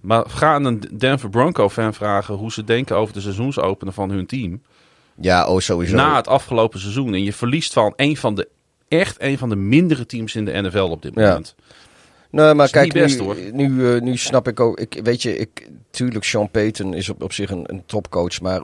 Maar 0.00 0.24
ga 0.30 0.54
aan 0.54 0.64
een 0.64 0.84
Denver 0.98 1.30
Bronco-fan 1.30 1.94
vragen 1.94 2.34
hoe 2.34 2.52
ze 2.52 2.64
denken 2.64 2.96
over 2.96 3.14
de 3.14 3.20
seizoensopener 3.20 3.94
van 3.94 4.10
hun 4.10 4.26
team. 4.26 4.62
ja, 5.20 5.46
oh 5.46 5.58
sowieso. 5.60 5.96
Na 5.96 6.16
het 6.16 6.28
afgelopen 6.28 6.80
seizoen. 6.80 7.14
En 7.14 7.24
je 7.24 7.32
verliest 7.32 7.72
van 7.72 7.92
een 7.96 8.16
van 8.16 8.34
de, 8.34 8.48
echt 8.88 9.16
een 9.22 9.38
van 9.38 9.48
de 9.48 9.56
mindere 9.56 10.06
teams 10.06 10.34
in 10.34 10.44
de 10.44 10.60
NFL 10.62 10.78
op 10.78 11.02
dit 11.02 11.14
Ja. 11.14 11.40
Nee, 12.30 12.54
maar 12.54 12.70
kijk, 12.70 12.92
best, 12.92 13.20
nu. 13.20 13.50
Nu, 13.52 13.94
eh, 13.94 14.00
nu 14.00 14.16
snap 14.16 14.48
ik 14.48 14.60
ook. 14.60 14.80
Ik, 14.80 15.00
weet 15.02 15.22
je, 15.22 15.36
ik, 15.38 15.68
tuurlijk, 15.90 16.24
Sean 16.24 16.50
Payton 16.50 16.94
is 16.94 17.08
op, 17.08 17.22
op 17.22 17.32
zich 17.32 17.50
een, 17.50 17.64
een 17.66 17.82
topcoach. 17.86 18.40
Maar 18.40 18.62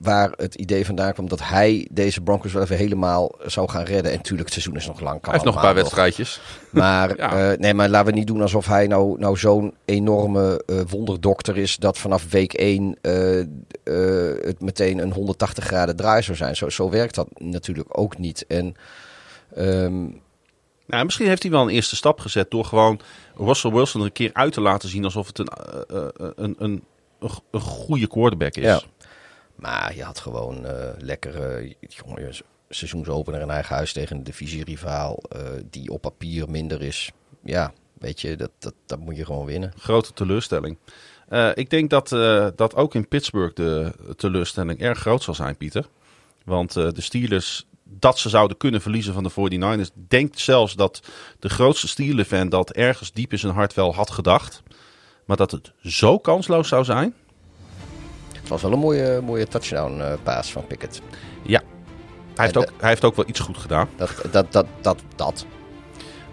waar 0.00 0.32
het 0.36 0.54
idee 0.54 0.86
vandaan 0.86 1.12
kwam 1.12 1.28
dat 1.28 1.40
hij 1.42 1.88
deze 1.90 2.20
Broncos 2.20 2.52
wel 2.52 2.62
even 2.62 2.76
helemaal 2.76 3.34
zou 3.46 3.68
gaan 3.68 3.84
redden. 3.84 4.12
En 4.12 4.20
tuurlijk, 4.20 4.44
het 4.44 4.52
seizoen 4.52 4.76
is 4.76 4.86
nog 4.86 5.00
lang. 5.00 5.20
Kan 5.20 5.22
Hij 5.22 5.32
heeft 5.32 5.44
nog 5.44 5.54
een 5.54 5.60
paar 5.60 5.74
wedstrijdjes. 5.74 6.40
Maar, 6.70 7.16
Ja. 7.16 7.50
eh, 7.52 7.58
nee, 7.58 7.74
maar 7.74 7.88
laten 7.88 8.12
we 8.12 8.18
niet 8.18 8.26
doen 8.26 8.40
alsof 8.40 8.66
hij 8.66 8.86
nou, 8.86 9.18
nou 9.18 9.36
zo'n 9.36 9.74
enorme 9.84 10.62
eh, 10.66 10.80
wonderdokter 10.88 11.56
is. 11.58 11.76
dat 11.76 11.98
vanaf 11.98 12.30
week 12.30 12.52
1 12.52 12.96
eh, 13.00 13.38
eh, 13.40 13.46
het 14.40 14.60
meteen 14.60 14.98
een 14.98 15.12
180 15.12 15.64
graden 15.64 15.96
draai 15.96 16.22
zou 16.22 16.36
zijn. 16.36 16.56
Zo, 16.56 16.68
zo 16.68 16.90
werkt 16.90 17.14
dat 17.14 17.28
natuurlijk 17.38 17.98
ook 17.98 18.18
niet. 18.18 18.44
En. 18.48 18.74
ehm, 19.54 20.04
Nou, 20.90 21.04
misschien 21.04 21.26
heeft 21.26 21.42
hij 21.42 21.50
wel 21.50 21.62
een 21.62 21.68
eerste 21.68 21.96
stap 21.96 22.20
gezet 22.20 22.50
door 22.50 22.64
gewoon 22.64 23.00
Russell 23.34 23.70
Wilson 23.70 24.00
er 24.00 24.06
een 24.06 24.12
keer 24.12 24.30
uit 24.32 24.52
te 24.52 24.60
laten 24.60 24.88
zien 24.88 25.04
alsof 25.04 25.26
het 25.26 25.38
een, 25.38 25.46
eh, 25.46 25.96
eh, 26.02 26.08
een, 26.16 26.32
een, 26.36 26.56
een, 26.58 26.82
een 27.50 27.60
goede 27.60 28.06
quarterback 28.06 28.54
is. 28.54 28.64
Ja. 28.64 28.80
Maar 29.54 29.96
je 29.96 30.02
had 30.02 30.18
gewoon 30.18 30.66
eh 30.66 30.88
lekker, 30.98 31.60
eh, 31.60 31.72
jongen, 31.80 32.34
seizoensopener 32.68 33.40
in 33.40 33.50
eigen 33.50 33.74
huis 33.74 33.92
tegen 33.92 34.16
een 34.16 34.24
divisierivaal 34.24 35.22
eh 35.28 35.40
die 35.70 35.90
op 35.90 36.00
papier 36.00 36.50
minder 36.50 36.82
is. 36.82 37.10
Ja, 37.44 37.72
weet 37.98 38.20
je, 38.20 38.36
dat, 38.36 38.50
dat, 38.58 38.74
dat 38.86 38.98
moet 38.98 39.16
je 39.16 39.24
gewoon 39.24 39.46
winnen. 39.46 39.72
Grote 39.76 40.12
teleurstelling. 40.12 40.76
Eh, 41.30 41.50
ik 41.54 41.70
denk 41.70 41.90
dat, 41.90 42.12
eh, 42.12 42.46
dat 42.56 42.74
ook 42.74 42.94
in 42.94 43.08
Pittsburgh 43.08 43.54
de 43.54 43.92
teleurstelling 44.16 44.80
erg 44.80 44.98
groot 44.98 45.22
zal 45.22 45.34
zijn, 45.34 45.56
Pieter. 45.56 45.88
Want 46.44 46.76
eh, 46.76 46.88
de 46.90 47.00
Steelers, 47.00 47.66
dat 47.98 48.18
ze 48.18 48.28
zouden 48.28 48.56
kunnen 48.56 48.80
verliezen 48.80 49.14
van 49.14 49.22
de 49.22 49.30
49ers, 49.30 49.90
denkt 50.08 50.38
zelfs 50.38 50.74
dat 50.74 51.02
de 51.38 51.48
grootste 51.48 51.88
Steeler-fan 51.88 52.48
dat 52.48 52.70
ergens 52.70 53.12
diep 53.12 53.32
in 53.32 53.38
zijn 53.38 53.52
hart 53.52 53.74
wel 53.74 53.94
had 53.94 54.10
gedacht. 54.10 54.62
Maar 55.24 55.36
dat 55.36 55.50
het 55.50 55.72
zo 55.82 56.18
kansloos 56.18 56.68
zou 56.68 56.84
zijn, 56.84 57.14
Het 58.32 58.48
was 58.48 58.62
wel 58.62 58.72
een 58.72 58.78
mooie, 58.78 59.20
mooie 59.20 59.46
touchdown 59.46 60.00
eh 60.00 60.12
paas 60.22 60.52
van 60.52 60.66
Pickett. 60.66 61.00
ja. 61.42 61.62
Hij 62.34 62.44
heeft, 62.44 62.56
ook, 62.56 62.72
hij 62.80 62.88
heeft 62.88 63.04
ook 63.04 63.16
wel 63.16 63.28
iets 63.28 63.40
goed 63.40 63.58
gedaan. 63.58 63.88
Dat, 63.96 64.22
dat, 64.30 64.52
dat, 64.52 64.66
dat, 64.80 64.98
dat. 65.16 65.46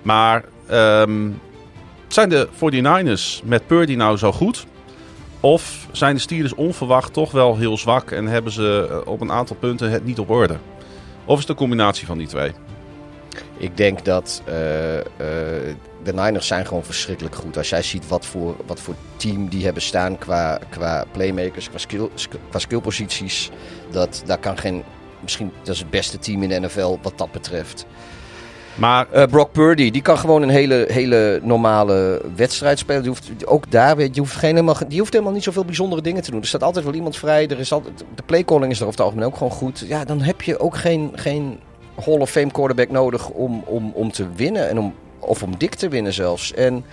Maar 0.01 0.45
ehm, 0.67 1.29
zijn 2.07 2.29
de 2.29 2.47
49ers 2.53 3.45
met 3.45 3.67
Purdy 3.67 3.95
nou 3.95 4.17
zo 4.17 4.31
goed? 4.31 4.65
Of 5.39 5.87
zijn 5.91 6.15
de 6.15 6.21
Steelers 6.21 6.55
onverwacht 6.55 7.13
toch 7.13 7.31
wel 7.31 7.57
heel 7.57 7.77
zwak 7.77 8.11
en 8.11 8.27
hebben 8.27 8.51
ze 8.51 8.87
eh, 8.89 9.11
op 9.11 9.21
een 9.21 9.31
aantal 9.31 9.55
punten 9.55 9.89
het 9.91 10.05
niet 10.05 10.19
op 10.19 10.29
orde? 10.29 10.57
Of 11.27 11.33
is 11.35 11.39
het 11.41 11.49
een 11.49 11.55
combinatie 11.55 12.05
van 12.07 12.17
die 12.17 12.27
twee? 12.27 12.51
Ik 13.57 13.77
denk 13.77 14.05
dat 14.05 14.41
eh, 14.45 14.97
eh, 14.99 15.05
de 16.03 16.13
Niners 16.13 16.47
zijn 16.47 16.65
gewoon 16.65 16.83
verschrikkelijk 16.83 17.35
goed. 17.35 17.57
Als 17.57 17.69
jij 17.69 17.81
ziet 17.81 18.07
wat 18.07 18.25
voor, 18.25 18.55
wat 18.65 18.79
voor 18.79 18.95
team 19.15 19.49
die 19.49 19.63
hebben 19.63 19.81
staan 19.81 20.17
qua, 20.17 20.59
qua 20.69 21.05
playmakers, 21.11 21.69
qua, 21.69 21.77
skill, 21.77 22.09
sk- 22.13 22.35
qua 22.49 22.59
skillposities. 22.59 23.49
Dat, 23.91 24.23
daar 24.25 24.37
kan 24.37 24.57
geen, 24.57 24.83
misschien 25.21 25.51
dat 25.63 25.73
is 25.73 25.79
het 25.79 25.89
beste 25.89 26.19
team 26.19 26.43
in 26.43 26.49
de 26.49 26.59
NFL 26.59 26.97
wat 27.01 27.17
dat 27.17 27.31
betreft. 27.31 27.85
Maar 28.77 29.07
Eh, 29.11 29.25
Brock 29.25 29.51
Purdy, 29.51 29.91
die 29.91 30.01
kan 30.01 30.17
gewoon 30.17 30.41
een 30.41 30.49
hele, 30.49 30.85
hele 30.91 31.39
normale 31.43 32.21
wedstrijd 32.35 32.79
spelen. 32.79 33.01
Die 33.01 33.11
hoeft, 33.11 33.45
ook 33.45 33.71
daar, 33.71 33.95
weet 33.95 34.13
die 34.13 34.21
hoeft, 34.21 34.35
geen 34.35 34.49
helemaal, 34.49 34.77
die 34.87 34.99
hoeft 34.99 35.13
helemaal 35.13 35.33
niet 35.33 35.43
zoveel 35.43 35.65
bijzondere 35.65 36.01
dingen 36.01 36.21
te 36.23 36.31
doen. 36.31 36.41
Er 36.41 36.47
staat 36.47 36.63
altijd 36.63 36.85
wel 36.85 36.93
iemand 36.93 37.17
vrij. 37.17 37.47
Er 37.47 37.59
is 37.59 37.71
altijd, 37.71 38.03
de 38.15 38.23
playcalling 38.25 38.71
is 38.71 38.79
er 38.79 38.85
over 38.85 38.97
het 38.97 39.05
algemeen 39.07 39.27
ook 39.27 39.37
gewoon 39.37 39.51
goed. 39.53 39.83
Ja, 39.87 40.05
dan 40.05 40.21
heb 40.21 40.41
je 40.41 40.59
ook 40.59 40.77
geen, 40.77 41.11
geen 41.15 41.59
Hall 42.05 42.17
of 42.19 42.29
Fame 42.29 42.51
quarterback 42.51 42.89
nodig 42.89 43.29
om, 43.29 43.63
om, 43.65 43.91
om 43.93 44.11
te 44.11 44.27
winnen. 44.35 44.69
En 44.69 44.79
om, 44.79 44.93
of 45.19 45.43
om 45.43 45.57
dik 45.57 45.75
te 45.75 45.89
winnen 45.89 46.13
zelfs. 46.13 46.53
En 46.53 46.85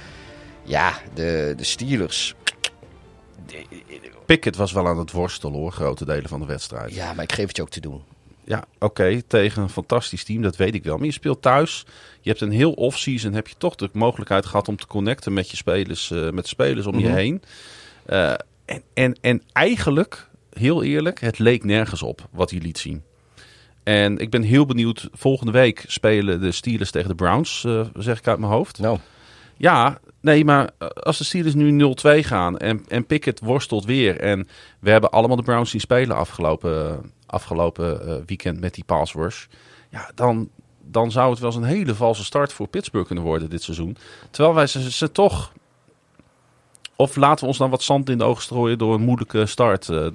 ja, 0.62 0.92
de, 1.14 1.54
de 1.56 1.64
Steelers. 1.64 2.34
Pickett 4.26 4.56
was 4.56 4.72
wel 4.72 4.86
aan 4.88 4.98
het 4.98 5.12
worstelen 5.12 5.54
hoor, 5.58 5.72
grote 5.72 6.04
delen 6.04 6.28
van 6.28 6.40
de 6.40 6.46
wedstrijd. 6.46 6.94
Ja, 6.94 7.12
maar 7.12 7.24
ik 7.24 7.32
geef 7.32 7.46
het 7.46 7.56
je 7.56 7.62
ook 7.62 7.68
te 7.68 7.80
doen. 7.80 8.02
Ja, 8.46 8.64
oké, 8.78 9.22
tegen 9.22 9.62
een 9.62 9.68
fantastisch 9.68 10.24
team, 10.24 10.42
dat 10.42 10.56
weet 10.56 10.74
ik 10.74 10.84
wel. 10.84 10.96
Maar 10.96 11.06
je 11.06 11.12
speelt 11.12 11.42
thuis, 11.42 11.84
je 12.20 12.28
hebt 12.30 12.40
een 12.42 12.50
heel 12.50 12.72
off-season, 12.72 13.32
heb 13.32 13.48
je 13.48 13.54
toch 13.58 13.74
de 13.74 13.88
mogelijkheid 13.92 14.46
gehad 14.46 14.68
om 14.68 14.76
te 14.76 14.86
connecten 14.86 15.32
met 15.32 15.50
je 15.50 15.56
spelers, 15.56 16.10
eh, 16.10 16.30
met 16.30 16.42
de 16.44 16.48
spelers 16.48 16.86
om 16.86 16.98
je 16.98 17.06
Mhm. 17.06 17.14
heen. 17.16 17.42
Eh, 18.06 18.32
en, 18.64 18.82
en, 18.94 19.18
en 19.20 19.42
eigenlijk, 19.52 20.28
heel 20.52 20.82
eerlijk, 20.82 21.20
het 21.20 21.38
leek 21.38 21.64
nergens 21.64 22.02
op 22.02 22.28
wat 22.30 22.50
hij 22.50 22.60
liet 22.60 22.78
zien. 22.78 23.02
En 23.82 24.18
ik 24.18 24.30
ben 24.30 24.42
heel 24.42 24.66
benieuwd, 24.66 25.08
volgende 25.12 25.52
week 25.52 25.84
spelen 25.86 26.40
de 26.40 26.52
Steelers 26.52 26.90
tegen 26.90 27.08
de 27.08 27.14
Browns, 27.14 27.64
eh, 27.64 27.80
zeg 27.98 28.18
ik 28.18 28.28
uit 28.28 28.38
mijn 28.38 28.52
hoofd. 28.52 28.78
Nou, 28.78 28.98
Ja, 29.56 29.98
nee, 30.20 30.44
maar 30.44 30.70
als 30.94 31.18
de 31.18 31.24
Steelers 31.24 31.54
nu 31.54 31.70
0-2 31.70 32.24
gaan 32.24 32.58
en, 32.58 32.84
en 32.88 33.06
Pickett 33.06 33.40
worstelt 33.40 33.84
weer. 33.84 34.20
En 34.20 34.48
we 34.80 34.90
hebben 34.90 35.10
allemaal 35.10 35.36
de 35.36 35.42
Browns 35.42 35.70
zien 35.70 35.80
spelen 35.80 36.16
afgelopen, 36.16 37.00
afgelopen 37.34 38.06
eh, 38.08 38.14
weekend 38.26 38.60
met 38.60 38.74
die 38.74 38.84
pass 38.84 39.12
rush. 39.14 39.46
Ja, 39.90 40.10
dan, 40.14 40.48
dan 40.80 41.10
zou 41.10 41.30
het 41.30 41.38
wel 41.38 41.48
eens 41.50 41.58
een 41.58 41.64
hele 41.64 41.94
valse 41.94 42.24
start 42.24 42.52
voor 42.52 42.68
Pittsburgh 42.68 43.06
kunnen 43.06 43.24
worden 43.24 43.50
dit 43.50 43.62
seizoen. 43.62 43.96
Terwijl 44.30 44.54
wij 44.54 44.66
ze, 44.66 44.90
ze 44.90 45.12
toch... 45.12 45.52
Of 46.96 47.16
laten 47.16 47.40
we 47.40 47.46
ons 47.46 47.58
dan 47.58 47.70
wat 47.70 47.82
zand 47.82 48.08
in 48.10 48.18
de 48.18 48.24
ogen 48.24 48.42
strooien 48.42 48.78
door 48.78 48.94
een 48.94 49.00
moeilijke 49.00 49.46
start. 49.46 49.88
eh, 49.88 50.06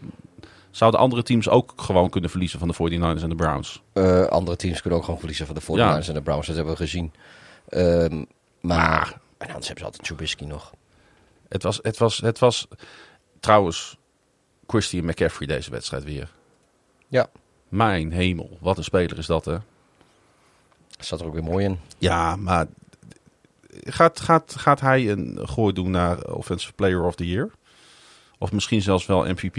zouden 0.72 1.00
andere 1.00 1.24
teams 1.24 1.50
ook 1.50 1.74
gewoon 1.76 2.10
kunnen 2.10 2.30
verliezen 2.30 2.60
van 2.60 2.68
de 2.68 2.74
49ers 2.74 3.24
en 3.24 3.30
de 3.30 3.36
Browns? 3.36 3.82
eh, 3.94 4.26
andere 4.26 4.58
teams 4.58 4.82
kunnen 4.82 5.00
ook 5.00 5.06
gewoon 5.06 5.20
verliezen 5.20 5.46
van 5.46 5.56
de 5.56 5.62
49ers 5.62 6.08
en 6.08 6.14
de 6.14 6.22
Browns. 6.22 6.48
Dat 6.48 6.56
hebben 6.56 6.74
we 6.74 6.80
gezien. 6.80 7.14
Ehm, 7.70 8.24
maar, 8.62 9.20
en 9.38 9.48
anders 9.48 9.68
hebben 9.68 9.78
ze 9.78 9.84
altijd 9.84 10.04
Trubisky 10.04 10.46
nog. 10.46 10.74
Het 11.50 11.64
was, 11.64 11.80
het 11.82 11.98
was, 11.98 12.18
het 12.18 12.40
was 12.40 12.68
trouwens 13.40 13.98
Christian 14.68 15.06
McCaffrey 15.06 15.48
deze 15.48 15.72
wedstrijd 15.72 16.04
weer. 16.04 16.32
Ja, 17.10 17.30
Mijn 17.70 18.12
hemel, 18.12 18.58
wat 18.62 18.78
een 18.78 18.84
speler 18.84 19.18
is 19.18 19.26
dat 19.26 19.46
hè. 19.46 19.58
zat 21.00 21.20
er 21.20 21.26
ook 21.26 21.34
weer 21.34 21.44
mooi 21.44 21.66
in. 21.66 21.80
Ja, 21.98 22.36
maar 22.36 22.68
gaat, 23.84 24.20
gaat, 24.20 24.56
gaat 24.58 24.80
hij 24.80 25.10
een 25.10 25.40
gooi 25.44 25.74
doen 25.74 25.92
naar 25.92 26.24
Offensive 26.24 26.74
Player 26.74 27.04
of 27.04 27.16
the 27.16 27.28
Year? 27.28 27.50
Of 28.38 28.52
misschien 28.52 28.82
zelfs 28.82 29.06
wel 29.06 29.26
MVP. 29.26 29.56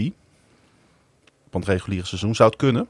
Van 1.50 1.60
het 1.60 1.68
reguliere 1.68 2.06
seizoen 2.06 2.34
zou 2.34 2.48
het 2.48 2.58
kunnen. 2.58 2.88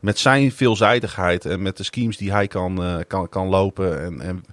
Met 0.00 0.18
zijn 0.18 0.52
veelzijdigheid 0.52 1.44
en 1.44 1.62
met 1.62 1.76
de 1.76 1.82
schemes 1.82 2.16
die 2.16 2.32
hij 2.32 2.48
kan, 2.48 2.82
eh, 2.82 2.96
kan, 3.06 3.28
kan 3.28 3.48
lopen. 3.48 4.00
En, 4.00 4.20
en 4.20 4.44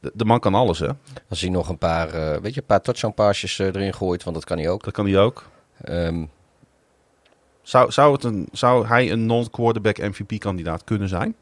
de, 0.00 0.10
de 0.14 0.24
man 0.24 0.40
kan 0.40 0.54
alles, 0.54 0.78
hè? 0.78 0.88
Als 1.28 1.40
hij 1.40 1.50
nog 1.50 1.68
een 1.68 1.78
paar, 1.78 2.08
eh, 2.08 2.40
weet 2.40 2.54
je, 2.54 2.60
een 2.60 2.66
paar 2.66 2.80
touchdown 2.80 3.14
passes 3.14 3.58
eh, 3.58 3.66
erin 3.66 3.94
gooit, 3.94 4.22
want 4.22 4.36
dat 4.36 4.44
kan 4.44 4.58
hij 4.58 4.68
ook. 4.68 4.84
Dat 4.84 4.92
kan 4.92 5.06
hij 5.06 5.18
ook. 5.18 5.48
Ehm, 5.82 6.24
Zou, 7.68 7.92
zou, 7.92 8.12
het 8.12 8.24
een, 8.24 8.48
zou 8.52 8.86
hij 8.86 9.12
een 9.12 9.26
non-quarterback 9.26 9.98
MVP-kandidaat 9.98 10.84
kunnen 10.84 11.08
zijn? 11.08 11.34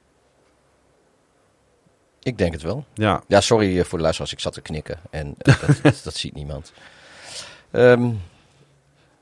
ik 2.22 2.38
denk 2.38 2.52
het 2.52 2.62
wel. 2.62 2.84
Ja, 2.94 3.22
Ja, 3.26 3.40
sorry 3.40 3.78
eh, 3.78 3.84
voor 3.84 3.98
de 3.98 4.02
luisteraars, 4.02 4.32
ik 4.32 4.40
zat 4.40 4.52
te 4.52 4.60
knikken 4.60 5.00
en 5.10 5.34
eh, 5.38 5.60
dat, 5.60 5.78
dat, 5.82 6.00
dat 6.04 6.14
ziet 6.14 6.34
niemand. 6.34 6.72
Ehm, 7.70 8.10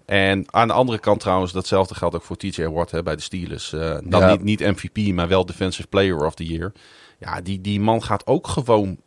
En 0.05 0.45
aan 0.51 0.69
de 0.69 0.75
andere 0.75 0.99
kant 0.99 1.21
trouwens, 1.21 1.53
datzelfde 1.53 1.95
geldt 1.95 2.15
ook 2.15 2.23
voor 2.23 2.37
TJ 2.37 2.65
Watt 2.65 2.91
hè, 2.91 3.03
bij 3.03 3.17
de 3.17 3.23
Steelers. 3.23 3.73
Eh, 3.73 3.99
dan 4.05 4.21
Ja. 4.21 4.31
niet, 4.31 4.43
niet 4.43 4.61
MVP, 4.61 5.13
maar 5.15 5.29
wel 5.29 5.47
Defensive 5.47 5.89
Player 5.89 6.27
of 6.27 6.35
the 6.35 6.45
Year. 6.47 6.73
Ja, 7.19 7.41
die, 7.41 7.61
die 7.61 7.81
man 7.81 8.03
gaat 8.03 8.27
ook 8.27 8.47
gewoon 8.47 8.99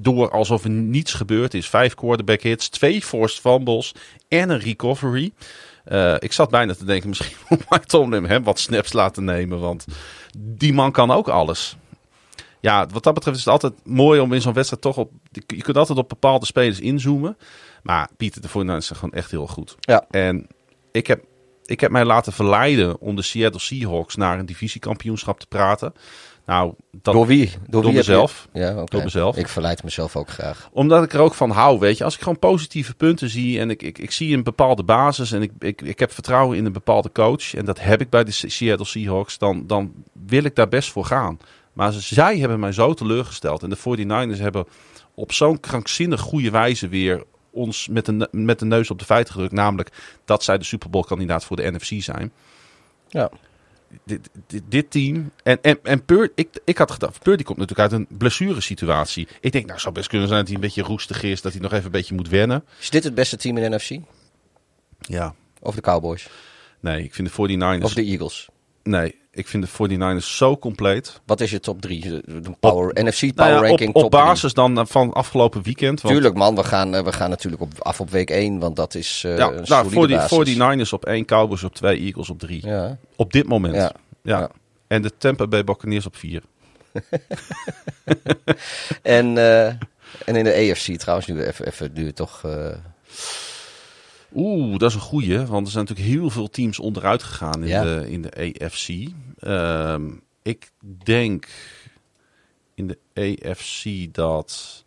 door 0.00 0.30
alsof 0.30 0.64
er 0.64 0.70
niets 0.70 1.14
gebeurd 1.14 1.54
is. 1.54 1.68
Vijf 1.68 1.94
quarterback 1.94 2.40
hits, 2.40 2.68
twee 2.68 3.02
forced 3.02 3.40
fumbles 3.40 3.94
en 4.28 4.50
een 4.50 4.58
recovery. 4.60 5.32
Eh, 5.84 6.14
ik 6.18 6.32
zat 6.32 6.50
bijna 6.50 6.74
te 6.74 6.84
denken, 6.84 7.08
misschien 7.08 7.36
moet 7.48 7.70
Mike 7.70 7.86
Tomlin 7.86 8.24
hem 8.24 8.42
wat 8.42 8.58
snaps 8.58 8.92
laten 8.92 9.24
nemen. 9.24 9.60
Want 9.60 9.84
die 10.38 10.72
man 10.72 10.92
kan 10.92 11.10
ook 11.10 11.28
alles. 11.28 11.76
Ja, 12.60 12.86
wat 12.86 13.02
dat 13.02 13.14
betreft 13.14 13.36
is 13.36 13.44
het 13.44 13.52
altijd 13.52 13.72
mooi 13.84 14.20
om 14.20 14.32
in 14.32 14.40
zo'n 14.40 14.52
wedstrijd 14.52 14.82
toch 14.82 14.96
op... 14.96 15.10
Je 15.46 15.62
kunt 15.62 15.76
altijd 15.76 15.98
op 15.98 16.08
bepaalde 16.08 16.46
spelers 16.46 16.80
inzoomen. 16.80 17.36
Maar 17.82 18.08
Pieter 18.16 18.42
de 18.42 18.48
Voornaam 18.48 18.76
is 18.76 18.88
gewoon 18.88 19.12
echt 19.12 19.30
heel 19.30 19.46
goed. 19.46 19.76
ja, 19.80 20.06
En 20.10 20.46
ik 20.92 21.06
heb, 21.06 21.24
ik 21.64 21.80
heb 21.80 21.90
mij 21.90 22.04
laten 22.04 22.32
verleiden 22.32 23.00
om 23.00 23.16
de 23.16 23.22
Seattle 23.22 23.60
Seahawks 23.60 24.16
naar 24.16 24.38
een 24.38 24.46
divisiekampioenschap 24.46 25.40
te 25.40 25.46
praten. 25.46 25.92
Nou, 26.46 26.74
dat, 27.02 27.14
door 27.14 27.26
wie? 27.26 27.50
door 27.68 27.82
wie 27.82 27.92
mezelf. 27.94 28.48
Ja. 28.52 28.72
Door 28.84 29.02
mezelf. 29.02 29.36
Ik 29.36 29.48
verleid 29.48 29.82
mezelf 29.84 30.16
ook 30.16 30.28
graag. 30.28 30.68
Omdat 30.72 31.02
ik 31.04 31.12
er 31.12 31.20
ook 31.20 31.34
van 31.34 31.50
hou, 31.50 31.78
weet 31.78 31.98
je. 31.98 32.04
Als 32.04 32.14
ik 32.14 32.20
gewoon 32.22 32.38
positieve 32.38 32.94
punten 32.94 33.28
zie 33.28 33.58
en 33.60 33.70
ik, 33.70 33.82
ik, 33.82 33.98
ik 33.98 34.10
zie 34.10 34.36
een 34.36 34.42
bepaalde 34.42 34.82
basis 34.82 35.32
en 35.32 35.42
ik, 35.42 35.50
ik, 35.58 35.82
ik 35.82 35.98
heb 35.98 36.12
vertrouwen 36.12 36.56
in 36.56 36.64
een 36.64 36.72
bepaalde 36.72 37.12
coach. 37.12 37.54
En 37.54 37.64
dat 37.64 37.80
heb 37.80 38.00
ik 38.00 38.10
bij 38.10 38.24
de 38.24 38.30
Se- 38.30 38.48
Seattle 38.48 38.86
Seahawks. 38.86 39.38
Dan, 39.38 39.66
dan 39.66 39.92
wil 40.26 40.44
ik 40.44 40.54
daar 40.54 40.68
best 40.68 40.90
voor 40.90 41.04
gaan. 41.04 41.38
Maar 41.72 41.92
ze- 41.92 42.14
zij 42.14 42.38
hebben 42.38 42.60
mij 42.60 42.72
zo 42.72 42.94
teleurgesteld. 42.94 43.62
En 43.62 43.70
de 43.70 43.76
49ers 43.76 44.38
hebben 44.40 44.66
op 45.14 45.32
zo'n 45.32 45.60
krankzinnig 45.60 46.20
goede 46.20 46.50
wijze 46.50 46.88
weer 46.88 47.24
ons 47.50 47.88
met 47.88 48.06
de, 48.06 48.28
met 48.30 48.58
de 48.58 48.64
neus 48.64 48.90
op 48.90 48.98
de 48.98 49.04
feiten 49.04 49.32
gedrukt. 49.32 49.52
Namelijk 49.52 49.90
dat 50.24 50.44
zij 50.44 50.58
de 50.58 50.64
Super 50.64 50.90
Bowl 50.90 51.04
kandidaat 51.06 51.44
voor 51.44 51.56
de 51.56 51.70
NFC 51.70 52.02
zijn. 52.02 52.32
Ja. 53.08 53.30
Dit, 54.04 54.30
dit, 54.46 54.62
dit 54.68 54.90
team. 54.90 55.30
En, 55.42 55.58
en, 55.62 55.78
en 55.82 56.04
Pur, 56.04 56.32
ik, 56.34 56.48
ik 56.64 56.78
had 56.78 56.90
gedacht, 56.90 57.22
Pur 57.22 57.36
die 57.36 57.46
komt 57.46 57.58
natuurlijk 57.58 57.92
uit 57.92 58.00
een 58.00 58.16
blessuresituatie. 58.16 59.28
Ik 59.40 59.52
denk, 59.52 59.66
nou, 59.66 59.80
zou 59.80 59.94
best 59.94 60.08
kunnen 60.08 60.28
zijn 60.28 60.40
dat 60.40 60.48
hij 60.48 60.56
een 60.56 60.62
beetje 60.62 60.82
roestig 60.82 61.22
is. 61.22 61.42
Dat 61.42 61.52
hij 61.52 61.60
nog 61.60 61.72
even 61.72 61.84
een 61.84 61.90
beetje 61.90 62.14
moet 62.14 62.28
wennen. 62.28 62.64
Is 62.80 62.90
dit 62.90 63.04
het 63.04 63.14
beste 63.14 63.36
team 63.36 63.56
in 63.56 63.70
de 63.70 63.76
NFC? 63.76 63.98
Ja. 65.00 65.34
Of 65.60 65.74
de 65.74 65.80
Cowboys? 65.80 66.28
Nee, 66.80 67.04
ik 67.04 67.14
vind 67.14 67.36
de 67.36 67.58
49ers. 67.78 67.82
Of 67.82 67.94
de 67.94 68.04
Eagles? 68.04 68.48
Nee, 68.82 69.14
ik 69.30 69.48
vind 69.48 69.66
de 69.78 69.98
49ers 69.98 70.24
zo 70.26 70.58
compleet. 70.58 71.20
Wat 71.26 71.40
is 71.40 71.50
je 71.50 71.60
top 71.60 71.80
3? 71.80 72.00
De 72.00 72.42
power, 72.60 73.04
NFC 73.04 73.34
Power 73.34 73.34
Nou 73.34 73.50
ja, 73.62 73.68
Ranking 73.68 73.88
op, 73.88 73.96
op 73.96 74.02
top 74.02 74.10
drie. 74.10 74.24
basis 74.24 74.54
dan 74.54 74.86
van 74.86 75.12
afgelopen 75.12 75.62
weekend. 75.62 76.00
Want, 76.00 76.14
Tuurlijk 76.14 76.34
man, 76.36 76.54
we 76.54 76.64
gaan, 76.64 76.94
eh, 76.94 77.02
we 77.04 77.12
gaan 77.12 77.30
natuurlijk 77.30 77.62
op, 77.62 77.72
af 77.78 78.00
op 78.00 78.10
week 78.10 78.30
1, 78.30 78.58
want 78.58 78.76
dat 78.76 78.94
is 78.94 79.24
eh 79.26 79.36
Ja, 79.36 79.48
een 79.52 79.62
nou, 79.64 79.90
voor 79.90 80.06
die, 80.06 80.16
basis. 80.16 80.56
49ers 80.56 80.92
op 80.92 81.04
1, 81.04 81.24
Cowboys 81.24 81.62
op 81.62 81.74
2, 81.74 81.98
Eagles 81.98 82.30
op 82.30 82.38
3. 82.38 82.66
Ja. 82.66 82.98
Op 83.16 83.32
dit 83.32 83.48
moment. 83.48 83.74
Ja. 83.74 83.92
Ja. 84.22 84.50
En 84.86 85.02
de 85.02 85.16
Tampa 85.18 85.46
Bay 85.46 85.64
Buccaneers 85.64 86.06
op 86.06 86.16
4. 86.16 86.42
En, 89.02 89.38
eh, 89.38 89.66
en 90.24 90.36
in 90.36 90.44
de 90.44 90.70
AFC 90.70 90.98
trouwens, 90.98 91.26
nu 91.28 91.42
even, 91.42 91.66
even 91.66 91.90
nu 91.94 92.12
toch... 92.12 92.40
eh, 92.44 92.66
Oeh, 94.34 94.78
dat 94.78 94.88
is 94.88 94.94
een 94.94 95.00
goeie. 95.00 95.46
Want 95.46 95.66
er 95.66 95.72
zijn 95.72 95.84
natuurlijk 95.84 96.16
heel 96.16 96.30
veel 96.30 96.50
teams 96.50 96.78
onderuit 96.78 97.22
gegaan 97.22 97.62
in, 97.62 97.68
Ja. 97.68 97.82
de, 97.82 98.10
in 98.10 98.22
de 98.22 98.54
AFC. 98.60 98.88
Ehm, 99.38 100.10
ik 100.42 100.70
denk 101.04 101.48
in 102.74 102.86
de 102.86 102.98
AFC 103.14 104.14
dat 104.14 104.84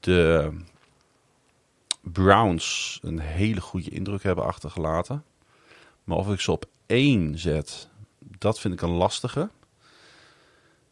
de 0.00 0.50
Browns 2.02 2.98
een 3.02 3.18
hele 3.18 3.60
goede 3.60 3.90
indruk 3.90 4.22
hebben 4.22 4.44
achtergelaten. 4.44 5.24
Maar 6.04 6.16
of 6.16 6.32
ik 6.32 6.40
ze 6.40 6.52
op 6.52 6.64
één 6.86 7.38
zet, 7.38 7.88
dat 8.18 8.60
vind 8.60 8.74
ik 8.74 8.82
een 8.82 8.90
lastige. 8.90 9.48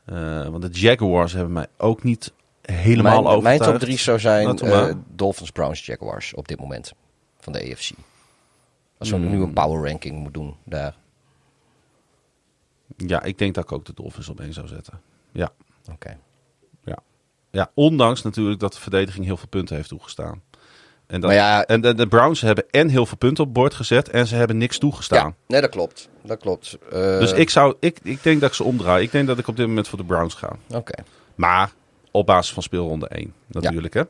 Eh, 0.05 0.49
want 0.49 0.63
de 0.63 0.81
Jaguars 0.81 1.33
hebben 1.33 1.53
mij 1.53 1.67
ook 1.77 2.03
niet 2.03 2.33
helemaal 2.63 3.23
mijn, 3.23 3.43
mijn 3.43 3.55
overtuigd. 3.55 3.79
top 3.81 3.89
3 3.89 3.99
zou 3.99 4.19
zijn 4.19 4.59
eh, 4.59 4.95
Dolphins, 5.09 5.51
Browns, 5.51 5.87
Jaguars 5.87 6.35
op 6.35 6.49
dit 6.49 6.61
moment 6.61 6.93
van 7.53 7.53
de 7.53 7.73
AFC. 7.73 7.91
Als 8.99 9.11
we 9.11 9.17
Hmm. 9.17 9.29
nu 9.31 9.43
een 9.43 9.53
power 9.53 9.89
ranking 9.91 10.15
moeten 10.15 10.33
doen 10.33 10.57
daar. 10.65 10.95
Ja, 12.97 13.23
ik 13.23 13.39
denk 13.39 13.55
dat 13.55 13.65
ik 13.65 13.73
ook 13.73 13.85
de 13.85 13.95
Dolphins 13.95 14.29
op 14.29 14.41
één 14.41 14.53
zou 14.53 14.67
zetten. 14.67 15.01
Ja. 15.33 15.53
Oké. 15.93 16.19
Ja. 16.85 16.99
ja, 17.51 17.71
ondanks 17.75 18.23
natuurlijk 18.23 18.61
dat 18.61 18.73
de 18.73 18.81
verdediging 18.81 19.25
heel 19.25 19.37
veel 19.37 19.49
punten 19.49 19.77
heeft 19.77 19.89
toegestaan. 19.89 20.43
En, 21.07 21.21
dat, 21.21 21.33
ja- 21.33 21.65
en 21.65 21.81
de, 21.81 21.95
de 21.95 22.07
Browns 22.07 22.41
hebben 22.41 22.65
en 22.71 22.89
heel 22.89 23.07
veel 23.07 23.17
punten 23.17 23.45
op 23.45 23.55
bord 23.55 23.75
gezet 23.75 24.09
en 24.11 24.27
ze 24.27 24.35
hebben 24.37 24.57
niks 24.57 24.79
toegestaan. 24.79 25.27
Ja, 25.29 25.35
nee, 25.47 25.61
dat 25.61 25.71
klopt. 25.71 26.09
Dat 26.23 26.39
klopt. 26.39 26.79
Eh, 26.91 26.91
Dus 27.19 27.33
ik, 27.33 27.51
zou, 27.51 27.77
ik, 27.81 27.99
ik 28.03 28.23
denk 28.23 28.41
dat 28.41 28.49
ik 28.49 28.55
ze 28.57 28.65
omdraai. 28.65 29.05
Ik 29.05 29.11
denk 29.13 29.27
dat 29.27 29.39
ik 29.39 29.49
op 29.49 29.57
dit 29.57 29.67
moment 29.67 29.89
voor 29.89 29.99
de 29.99 30.05
Browns 30.05 30.35
ga. 30.35 30.57
Oké. 30.71 31.03
Maar 31.35 31.73
op 32.11 32.27
basis 32.27 32.53
van 32.55 32.63
speelronde 32.63 33.09
1 33.09 33.35
natuurlijk. 33.47 33.95
Hè? 33.95 34.03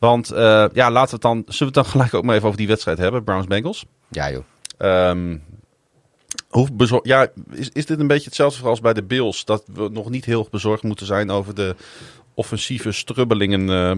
Want 0.00 0.30
eh, 0.30 0.66
ja, 0.72 0.90
laten 0.90 1.08
we 1.08 1.12
het 1.12 1.22
dan, 1.22 1.44
zullen 1.46 1.58
we 1.58 1.64
het 1.64 1.74
dan 1.74 1.84
gelijk 1.94 2.14
ook 2.14 2.24
maar 2.24 2.34
even 2.34 2.46
over 2.46 2.58
die 2.58 2.68
wedstrijd 2.68 2.98
hebben, 2.98 3.24
Browns-Bengals. 3.24 3.84
Ja 4.08 4.30
joh. 4.30 4.44
Ehm, 4.76 5.38
hoe 6.48 7.00
ja, 7.02 7.28
is, 7.50 7.68
is 7.68 7.86
dit 7.86 8.00
een 8.00 8.06
beetje 8.06 8.24
hetzelfde 8.24 8.68
als 8.68 8.80
bij 8.80 8.92
de 8.92 9.02
Bills? 9.02 9.44
Dat 9.44 9.62
we 9.66 9.88
nog 9.88 10.10
niet 10.10 10.24
heel 10.24 10.48
bezorgd 10.50 10.82
moeten 10.82 11.06
zijn 11.06 11.30
over 11.30 11.54
de 11.54 11.76
offensieve 12.34 12.92
strubbelingen 12.92 13.68
eh, 13.68 13.90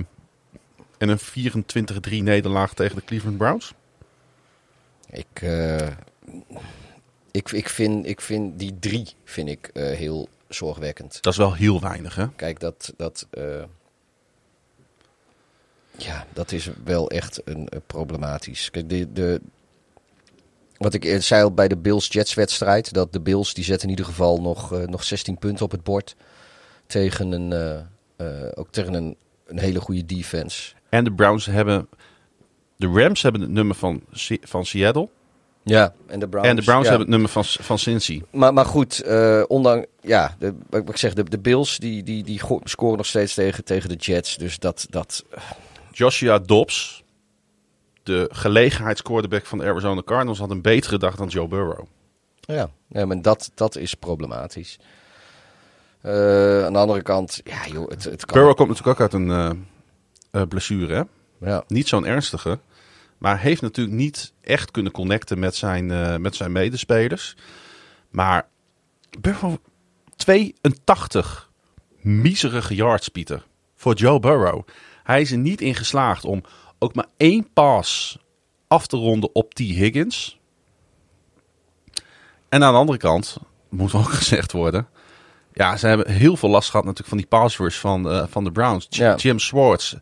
en 0.99 1.09
een 1.09 1.19
24-3 2.11 2.23
nederlaag 2.23 2.75
tegen 2.75 2.97
de 2.97 3.05
Cleveland 3.05 3.37
Browns? 3.37 3.75
Ik, 5.11 5.43
eh, 5.43 5.87
ik, 7.31 7.51
ik, 7.51 7.69
vind, 7.69 8.07
ik 8.07 8.21
vind 8.21 8.59
die 8.59 8.79
drie 8.79 9.09
vind 9.25 9.49
ik, 9.49 9.71
heel 9.73 10.29
zorgwekkend. 10.49 11.23
Dat 11.23 11.33
is 11.33 11.39
wel 11.39 11.55
heel 11.55 11.81
weinig, 11.81 12.15
hè? 12.15 12.29
Kijk, 12.29 12.61
dat, 12.61 12.93
dat, 12.97 13.27
ja, 15.97 16.27
dat 16.33 16.53
is 16.53 16.71
wel 16.85 17.11
echt 17.11 17.41
een, 17.45 17.69
eh, 17.69 17.79
problematisch. 17.87 18.71
Kijk, 18.71 18.89
de, 18.89 19.13
de, 19.13 19.41
wat 20.77 20.95
ik 20.95 21.05
eerder 21.05 21.23
zei 21.23 21.43
al 21.43 21.53
bij 21.53 21.69
de 21.69 21.77
Bills-Jets 21.77 22.35
wedstrijd, 22.35 22.93
dat 22.93 23.13
de 23.13 23.21
Bills 23.21 23.55
die 23.55 23.65
zetten 23.65 23.85
in 23.85 23.91
ieder 23.91 24.05
geval 24.05 24.41
nog, 24.41 24.73
eh, 24.73 24.87
nog 24.87 25.05
16 25.05 25.39
punten 25.39 25.65
op 25.65 25.71
het 25.71 25.83
bord 25.83 26.17
tegen 26.87 27.33
een, 27.33 27.53
eh, 28.17 28.27
ook 28.55 28.71
tegen 28.71 28.95
een, 28.95 29.17
een 29.47 29.59
hele 29.59 29.81
goede 29.81 30.07
defense. 30.07 30.73
En 30.89 31.05
de 31.05 31.13
Browns 31.13 31.47
hebben... 31.47 31.89
De 32.77 32.87
Rams 32.89 33.23
hebben 33.23 33.41
het 33.41 33.51
nummer 33.51 33.77
van, 33.77 34.03
van 34.41 34.67
Seattle. 34.67 35.09
Ja, 35.63 35.95
en 36.07 36.21
de 36.21 36.29
Browns, 36.29 36.49
en 36.49 36.57
de 36.57 36.63
Browns 36.63 36.83
ja. 36.83 36.89
hebben 36.89 37.07
het 37.07 37.17
nummer 37.17 37.31
van, 37.31 37.45
van 37.45 37.79
Cincy. 37.79 38.23
Maar, 38.31 38.53
maar 38.53 38.65
goed, 38.65 39.03
ondanks, 39.47 39.87
ja, 40.01 40.37
de, 40.39 40.55
wat 40.71 40.89
ik 40.89 40.97
zeg, 40.97 41.15
de, 41.15 41.25
de 41.25 41.39
Bills 41.39 41.79
die, 41.79 42.03
die, 42.03 42.23
die 42.23 42.41
scoren 42.65 42.97
nog 42.97 43.07
steeds 43.07 43.35
tegen, 43.35 43.65
tegen 43.65 43.89
de 43.89 43.95
Jets. 43.95 44.37
Dus 44.37 44.59
dat, 44.59 44.87
dat, 44.91 45.25
Joshua 45.93 46.39
Dobbs, 46.39 47.05
de 48.03 48.29
gelegenheidsquarterback 48.33 49.47
van 49.47 49.59
de 49.59 49.65
Arizona 49.65 50.03
Cardinals, 50.03 50.39
had 50.39 50.51
een 50.51 50.63
betere 50.63 50.99
dag 50.99 51.17
dan 51.17 51.29
Joe 51.29 51.49
Burrow. 51.49 51.87
ja, 52.41 52.71
ja 52.89 53.07
maar 53.07 53.23
dat, 53.23 53.51
dat 53.55 53.77
is 53.77 53.95
problematisch. 53.95 54.79
Eh, 56.01 56.65
aan 56.65 56.73
de 56.73 56.79
andere 56.79 57.03
kant, 57.03 57.41
ja 57.45 57.67
joh, 57.67 57.91
het, 57.91 58.05
het 58.05 58.25
kan. 58.25 58.39
Burrow 58.39 58.57
komt 58.57 58.69
natuurlijk 58.69 59.01
ook 59.01 59.13
uit 59.13 59.23
een 59.23 59.31
eh, 59.31 59.51
eh, 60.41 60.49
blessure, 60.49 60.95
hè? 60.95 61.03
Ja, 61.51 61.65
Niet 61.67 61.89
zo'n 61.89 62.07
ernstige. 62.07 62.59
Maar 63.19 63.41
heeft 63.41 63.63
natuurlijk 63.63 63.97
niet 63.97 64.33
echt 64.41 64.71
kunnen 64.71 64.93
connecten 64.93 65.39
met 65.39 65.55
zijn, 65.55 66.21
met 66.21 66.37
zijn 66.37 66.53
medespelers. 66.53 67.37
Maar 68.11 68.49
Burrow, 69.21 69.57
82 70.17 71.51
miserige 72.01 72.75
yards, 72.75 73.09
Pieter. 73.09 73.47
Voor 73.75 73.95
Joe 73.95 74.21
Burrow. 74.21 74.63
Hij 75.03 75.21
is 75.21 75.31
er 75.31 75.39
niet 75.39 75.61
in 75.61 75.75
geslaagd 75.75 76.25
om 76.25 76.43
ook 76.79 76.95
maar 76.95 77.07
één 77.17 77.53
pass 77.53 78.19
af 78.69 78.87
te 78.87 78.97
ronden 78.97 79.35
op 79.35 79.55
T. 79.55 79.59
Higgins. 79.59 80.39
En 82.49 82.65
aan 82.65 82.73
de 82.73 82.79
andere 82.79 82.99
kant, 82.99 83.37
moet 83.69 83.95
ook 83.95 84.13
gezegd 84.23 84.53
worden... 84.53 84.87
Ja, 85.55 85.77
ze 85.77 85.87
hebben 85.87 86.11
heel 86.11 86.37
veel 86.37 86.49
last 86.49 86.67
gehad 86.71 86.85
natuurlijk 86.85 87.09
van 87.09 87.19
die 87.19 87.27
pass 87.27 87.57
rush 87.59 87.79
van, 87.79 88.11
eh, 88.11 88.25
van 88.29 88.45
de 88.45 88.53
Browns. 88.53 88.87
Ja. 88.91 89.15
Jim 89.15 89.39
Swartz 89.39 89.95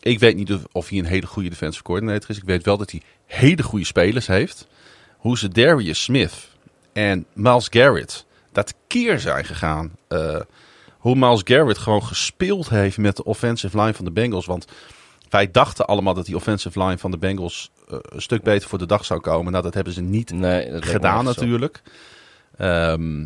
Ik 0.00 0.18
weet 0.18 0.36
niet 0.36 0.52
of- 0.52 0.64
of 0.72 0.88
hij 0.88 0.98
een 0.98 1.04
hele 1.04 1.26
goede 1.26 1.48
defensive 1.48 1.82
coordinator 1.84 2.30
is. 2.30 2.36
Ik 2.36 2.44
weet 2.44 2.64
wel 2.64 2.76
dat 2.76 2.90
hij 2.90 3.02
hele 3.26 3.62
goede 3.62 3.84
spelers 3.84 4.26
heeft. 4.26 4.66
Hoe 5.16 5.38
ze 5.38 5.48
Darius 5.48 6.02
Smith 6.02 6.48
en 6.92 7.26
Miles 7.32 7.66
Garrett 7.70 8.26
dat 8.52 8.74
keer 8.86 9.20
zijn 9.20 9.44
gegaan. 9.44 9.92
Eh, 10.08 10.40
hoe 11.02 11.16
Miles 11.16 11.40
Garrett 11.44 11.78
gewoon 11.78 12.02
gespeeld 12.04 12.68
heeft 12.68 12.98
met 12.98 13.16
de 13.16 13.24
offensive 13.24 13.80
line 13.80 13.94
van 13.94 14.04
de 14.04 14.10
Bengals. 14.10 14.46
Want 14.46 14.66
wij 15.28 15.50
dachten 15.50 15.86
allemaal 15.86 16.14
dat 16.14 16.26
die 16.26 16.36
offensive 16.36 16.82
line 16.82 16.98
van 16.98 17.10
de 17.10 17.18
Bengals 17.18 17.70
eh, 17.88 17.98
een 18.02 18.22
stuk 18.22 18.42
beter 18.42 18.68
voor 18.68 18.78
de 18.78 18.86
dag 18.86 19.04
zou 19.04 19.20
komen. 19.20 19.52
Nou, 19.52 19.64
dat 19.64 19.74
hebben 19.74 19.92
ze 19.92 20.00
niet 20.00 20.32
Nee, 20.32 20.82
gedaan 20.82 21.24
natuurlijk. 21.24 21.82
Ehm, 22.56 23.20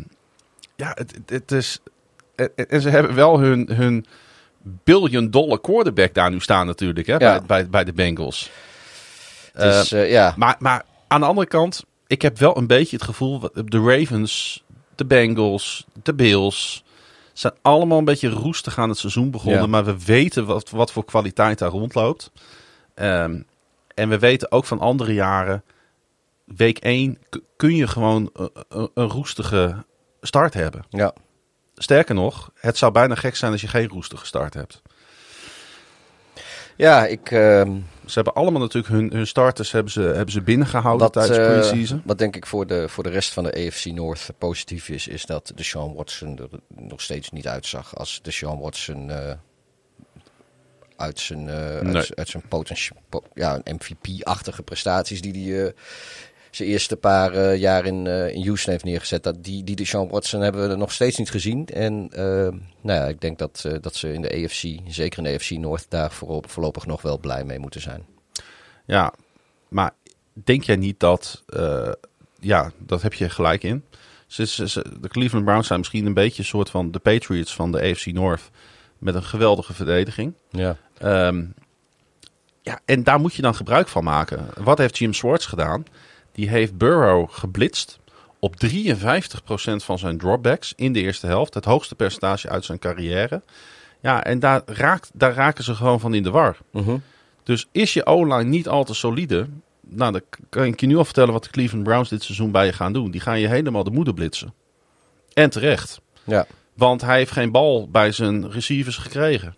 ja, 0.75 0.91
het, 0.93 1.11
het, 1.15 1.29
het 1.29 1.51
is... 1.51 1.79
En, 2.55 2.81
ze 2.81 2.89
hebben 2.89 3.15
wel 3.15 3.39
hun, 3.39 3.69
hun 3.73 4.05
billion 4.83 5.29
dollar 5.29 5.61
quarterback 5.61 6.13
daar 6.13 6.31
nu 6.31 6.39
staan 6.39 6.65
natuurlijk, 6.65 7.07
hè, 7.07 7.13
Ja. 7.13 7.17
bij, 7.17 7.41
bij, 7.45 7.69
bij 7.69 7.83
de 7.83 7.93
Bengals. 7.93 8.49
Is, 9.55 9.91
eh, 9.91 10.11
ja. 10.11 10.33
Maar, 10.37 10.55
maar 10.59 10.83
aan 11.07 11.19
de 11.19 11.25
andere 11.25 11.47
kant, 11.47 11.85
ik 12.07 12.21
heb 12.21 12.37
wel 12.37 12.57
een 12.57 12.67
beetje 12.67 12.95
het 12.95 13.05
gevoel, 13.05 13.39
de 13.53 13.79
Ravens, 13.79 14.63
de 14.95 15.05
Bengals, 15.05 15.85
de 16.03 16.13
Bills, 16.13 16.83
zijn 17.39 17.53
allemaal 17.61 17.97
een 17.97 18.05
beetje 18.05 18.29
roestig 18.29 18.77
aan 18.77 18.89
het 18.89 18.97
seizoen 18.97 19.31
begonnen. 19.31 19.61
Ja. 19.61 19.67
Maar 19.67 19.85
we 19.85 20.03
weten 20.05 20.45
wat, 20.45 20.69
wat 20.69 20.91
voor 20.91 21.05
kwaliteit 21.05 21.59
daar 21.59 21.69
rondloopt. 21.69 22.31
Ehm, 22.93 23.41
en 23.93 24.09
we 24.09 24.19
weten 24.19 24.51
ook 24.51 24.65
van 24.65 24.79
andere 24.79 25.13
jaren, 25.13 25.63
week 26.43 26.77
1 26.77 27.17
kun 27.55 27.75
je 27.75 27.87
gewoon 27.87 28.29
een, 28.33 28.49
een, 28.69 28.89
een 28.93 29.09
roestige 29.09 29.85
start 30.21 30.53
hebben. 30.53 30.85
ja. 30.89 31.13
Sterker 31.79 32.15
nog, 32.15 32.51
het 32.55 32.77
zou 32.77 32.91
bijna 32.91 33.15
gek 33.15 33.35
zijn 33.35 33.51
als 33.51 33.61
je 33.61 33.67
geen 33.67 33.87
roestige 33.87 34.25
start 34.25 34.53
hebt. 34.53 34.81
Ja, 36.77 37.05
ik... 37.05 37.31
ehm, 37.31 37.71
Ze 38.05 38.13
hebben 38.13 38.33
allemaal 38.33 38.61
natuurlijk 38.61 38.93
hun, 38.93 39.11
hun 39.11 39.27
starters 39.27 39.71
hebben 39.71 39.91
ze, 39.91 40.01
hebben 40.01 40.31
ze 40.31 40.41
binnengehouden 40.41 41.11
tijdens 41.11 41.37
eh, 41.37 41.45
pre-season. 41.45 42.01
wat 42.05 42.17
denk 42.17 42.35
ik 42.35 42.45
voor 42.45 42.67
de, 42.67 42.89
voor 42.89 43.03
de 43.03 43.09
rest 43.09 43.33
van 43.33 43.43
de 43.43 43.65
AFC 43.67 43.85
North 43.85 44.29
positief 44.37 44.89
is, 44.89 45.07
is 45.07 45.25
dat 45.25 45.51
de 45.55 45.63
Sean 45.63 45.93
Watson 45.93 46.37
er 46.39 46.49
nog 46.67 47.01
steeds 47.01 47.29
niet 47.31 47.47
uitzag 47.47 47.95
als 47.95 48.19
de 48.23 48.31
Sean 48.31 48.59
Watson 48.59 49.09
eh, 49.11 49.31
uit 50.95 51.19
zijn, 51.19 51.49
eh, 51.49 51.81
Nee. 51.81 51.95
uit, 51.95 52.15
uit 52.15 52.27
zijn 52.29 52.43
potentie, 52.47 52.91
po- 53.09 53.23
ja, 53.33 53.61
MVP-achtige 53.63 54.63
prestaties 54.63 55.21
die 55.21 55.53
hij 55.53 55.73
zijn 56.57 56.69
eerste 56.69 56.95
paar 56.97 57.33
eh, 57.33 57.57
jaar 57.57 57.85
in, 57.85 58.07
eh, 58.07 58.33
in 58.35 58.43
Houston 58.45 58.71
heeft 58.71 58.83
neergezet. 58.83 59.23
Dat, 59.23 59.43
die, 59.43 59.63
die 59.63 59.75
de 59.75 59.85
Sean 59.85 60.09
Watson 60.09 60.41
hebben 60.41 60.69
we 60.69 60.75
nog 60.75 60.91
steeds 60.91 61.17
niet 61.17 61.29
gezien. 61.29 61.67
En 61.67 62.09
eh, 62.11 62.21
nou 62.81 62.99
ja, 62.99 63.05
ik 63.05 63.21
denk 63.21 63.39
dat, 63.39 63.65
dat 63.81 63.95
ze 63.95 64.13
in 64.13 64.21
de 64.21 64.43
AFC, 64.43 64.79
zeker 64.87 65.17
in 65.17 65.23
de 65.23 65.33
AFC 65.33 65.49
North, 65.51 65.85
daar 65.89 66.11
voorop, 66.11 66.49
voorlopig 66.49 66.85
nog 66.85 67.01
wel 67.01 67.19
blij 67.19 67.43
mee 67.43 67.59
moeten 67.59 67.81
zijn. 67.81 68.05
Ja, 68.85 69.13
maar 69.67 69.91
denk 70.33 70.63
jij 70.63 70.75
niet 70.75 70.99
dat... 70.99 71.43
ja, 72.39 72.71
dat 72.77 73.01
heb 73.01 73.13
je 73.13 73.29
gelijk 73.29 73.63
in. 73.63 73.83
Ze, 74.27 74.45
ze- 74.47 74.69
ze- 74.69 74.99
de 75.01 75.07
Cleveland 75.07 75.45
Browns 75.45 75.67
zijn 75.67 75.79
misschien 75.79 76.05
een 76.05 76.13
beetje 76.13 76.39
een 76.41 76.47
soort 76.47 76.69
van 76.69 76.91
de 76.91 76.99
Patriots 76.99 77.55
van 77.55 77.71
de 77.71 77.81
AFC 77.81 78.05
North. 78.05 78.49
Met 78.97 79.15
een 79.15 79.23
geweldige 79.23 79.73
verdediging. 79.73 80.33
Ja. 80.49 80.77
Ehm, 80.97 81.45
ja, 82.61 82.79
en 82.85 83.03
daar 83.03 83.19
moet 83.19 83.33
je 83.33 83.41
dan 83.41 83.55
gebruik 83.55 83.87
van 83.87 84.03
maken. 84.03 84.47
Wat 84.57 84.77
heeft 84.77 84.97
Jim 84.97 85.13
Swartz 85.13 85.47
gedaan? 85.47 85.85
Die 86.37 86.49
heeft 86.49 86.77
Burrow 86.77 87.29
geblitst 87.29 87.99
op 88.39 88.55
53% 88.65 88.69
van 89.75 89.99
zijn 89.99 90.17
dropbacks 90.17 90.73
in 90.75 90.93
de 90.93 91.01
eerste 91.01 91.27
helft. 91.27 91.53
Het 91.53 91.65
hoogste 91.65 91.95
percentage 91.95 92.49
uit 92.49 92.65
zijn 92.65 92.79
carrière. 92.79 93.41
Ja, 93.99 94.23
en 94.23 94.39
daar, 94.39 94.61
raakt, 94.65 95.09
daar 95.13 95.33
raken 95.33 95.63
ze 95.63 95.75
gewoon 95.75 95.99
van 95.99 96.13
in 96.13 96.23
de 96.23 96.29
war. 96.29 96.57
Mhm. 96.71 96.97
Dus 97.43 97.67
is 97.71 97.93
je 97.93 98.05
O-line 98.05 98.43
niet 98.43 98.67
al 98.67 98.83
te 98.83 98.93
solide? 98.93 99.47
Nou, 99.81 100.11
dan 100.11 100.21
kan 100.49 100.63
ik 100.63 100.79
je 100.79 100.87
nu 100.87 100.97
al 100.97 101.05
vertellen 101.05 101.33
wat 101.33 101.43
de 101.43 101.49
Cleveland 101.49 101.83
Browns 101.83 102.09
dit 102.09 102.23
seizoen 102.23 102.51
bij 102.51 102.65
je 102.65 102.73
gaan 102.73 102.93
doen. 102.93 103.11
Die 103.11 103.21
gaan 103.21 103.39
je 103.39 103.47
helemaal 103.47 103.83
de 103.83 103.91
moeder 103.91 104.13
blitsen. 104.13 104.53
En 105.33 105.49
terecht. 105.49 106.01
ja. 106.23 106.45
Want 106.73 107.01
hij 107.01 107.17
heeft 107.17 107.31
geen 107.31 107.51
bal 107.51 107.89
bij 107.89 108.11
zijn 108.11 108.51
receivers 108.51 108.97
gekregen. 108.97 109.55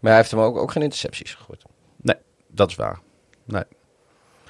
Maar 0.00 0.10
hij 0.10 0.16
heeft 0.16 0.30
hem 0.30 0.40
ook, 0.40 0.56
ook 0.56 0.72
geen 0.72 0.82
intercepties 0.82 1.34
gegooid. 1.34 1.62
Nee, 2.02 2.16
dat 2.48 2.70
is 2.70 2.76
waar. 2.76 3.00
Nee. 3.44 3.64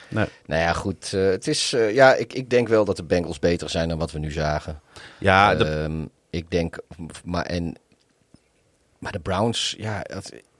Nee. 0.08 0.26
Nou 0.46 0.60
ja, 0.62 0.72
goed. 0.72 1.12
eh, 1.12 1.20
het 1.26 1.46
is, 1.48 1.72
eh, 1.72 1.94
ja, 1.94 2.14
ik, 2.14 2.32
ik 2.32 2.50
denk 2.50 2.68
wel 2.68 2.84
dat 2.84 2.96
de 2.96 3.04
Bengals 3.04 3.38
beter 3.38 3.70
zijn 3.70 3.88
dan 3.88 3.98
wat 3.98 4.12
we 4.12 4.18
nu 4.18 4.30
zagen. 4.30 4.80
Ja, 5.18 5.54
de, 5.54 5.64
Ehm, 5.64 6.04
ik 6.30 6.50
denk, 6.50 6.78
maar, 7.24 7.44
en, 7.46 7.74
maar 8.98 9.12
de 9.12 9.20
Browns, 9.20 9.74
ja, 9.78 10.02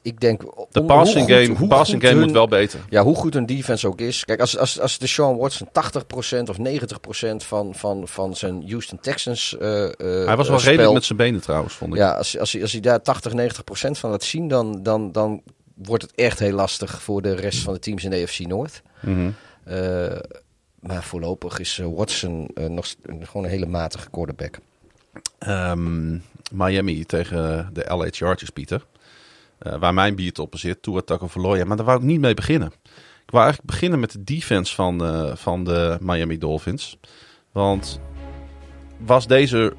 ik 0.03 0.21
denk... 0.21 0.41
de 0.41 0.47
hoe- 0.81 0.85
passing 0.85 1.27
hoe 1.29 1.45
game, 1.57 1.67
passing 1.67 2.03
game 2.03 2.15
hun- 2.15 2.23
moet 2.25 2.33
wel 2.33 2.49
beter. 2.49 2.81
Ja, 2.89 3.03
hoe 3.03 3.15
goed 3.15 3.35
hun 3.35 3.47
defense 3.47 3.87
ook 3.87 4.01
is. 4.01 4.25
Kijk, 4.25 4.41
als, 4.41 4.59
als, 4.59 4.81
als 4.81 4.99
de 4.99 5.07
Sean 5.07 5.37
Watson 5.37 5.69
80% 5.69 6.49
of 6.49 6.57
90% 6.59 7.37
van, 7.37 7.75
van, 7.75 8.09
van 8.09 8.37
zijn 8.37 8.65
Houston 8.69 8.99
Texans 9.01 9.57
eh, 9.59 9.89
Hij 9.99 10.37
was 10.37 10.49
wel 10.49 10.61
redelijk 10.61 10.93
met 10.93 11.05
zijn 11.05 11.19
benen 11.19 11.41
trouwens, 11.41 11.75
vond 11.75 11.93
ik. 11.93 11.99
Ja, 11.99 12.13
als, 12.13 12.39
als, 12.39 12.53
hij, 12.53 12.63
als 12.63 12.73
hij 12.73 12.81
daar 12.81 13.03
80, 13.03 13.33
90% 13.33 13.91
van 13.91 14.11
laat 14.11 14.25
zien, 14.25 14.49
dan, 14.49 14.83
dan, 14.83 15.13
dan 15.13 15.43
wordt 15.75 16.03
het 16.03 16.13
echt 16.15 16.39
heel 16.39 16.53
lastig 16.55 17.03
voor 17.03 17.23
de 17.23 17.35
rest 17.35 17.59
van 17.63 17.73
de 17.75 17.79
teams 17.81 18.05
in 18.05 18.11
de 18.11 18.23
AFC 18.23 18.39
Mhm. 19.01 19.31
Eh, 19.65 20.19
maar 20.81 21.03
voorlopig 21.03 21.59
is 21.59 21.79
eh, 21.79 21.87
Watson 21.95 22.49
eh, 22.55 22.67
nog 22.67 22.95
gewoon 23.05 23.45
een 23.45 23.51
hele 23.51 23.67
matige 23.67 24.11
quarterback. 24.11 24.59
Ehm, 25.39 26.19
Miami 26.53 27.05
tegen 27.05 27.71
de 27.73 27.85
LA 27.89 28.07
Chargers, 28.11 28.51
Pieter. 28.51 28.87
Waar 29.59 29.95
mijn 29.95 30.15
biertop 30.15 30.53
op 30.53 30.59
zit, 30.59 30.83
Tua 30.83 31.01
Tagovailoa. 31.01 31.65
Maar 31.65 31.77
daar 31.77 31.87
wou 31.87 31.99
ik 31.99 32.05
niet 32.05 32.21
mee 32.21 32.35
beginnen. 32.35 32.73
Ik 33.25 33.31
wou 33.33 33.45
eigenlijk 33.45 33.73
beginnen 33.73 34.01
met 34.01 34.13
de 34.13 34.25
defense 34.25 34.75
van, 34.75 35.01
van 35.37 35.65
de 35.65 35.99
Miami 36.01 36.39
Dolphins. 36.39 36.99
Want 37.53 38.01
was 38.99 39.27
deze 39.27 39.75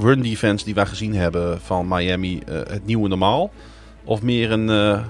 run 0.00 0.22
defense 0.22 0.64
die 0.64 0.74
wij 0.74 0.86
gezien 0.86 1.14
hebben 1.14 1.60
van 1.60 1.88
Miami 1.88 2.42
het 2.46 2.86
nieuwe 2.86 3.08
normaal? 3.08 3.52
Of 4.04 4.22
meer 4.22 4.50
een 4.50 4.70
eh, 4.70 5.04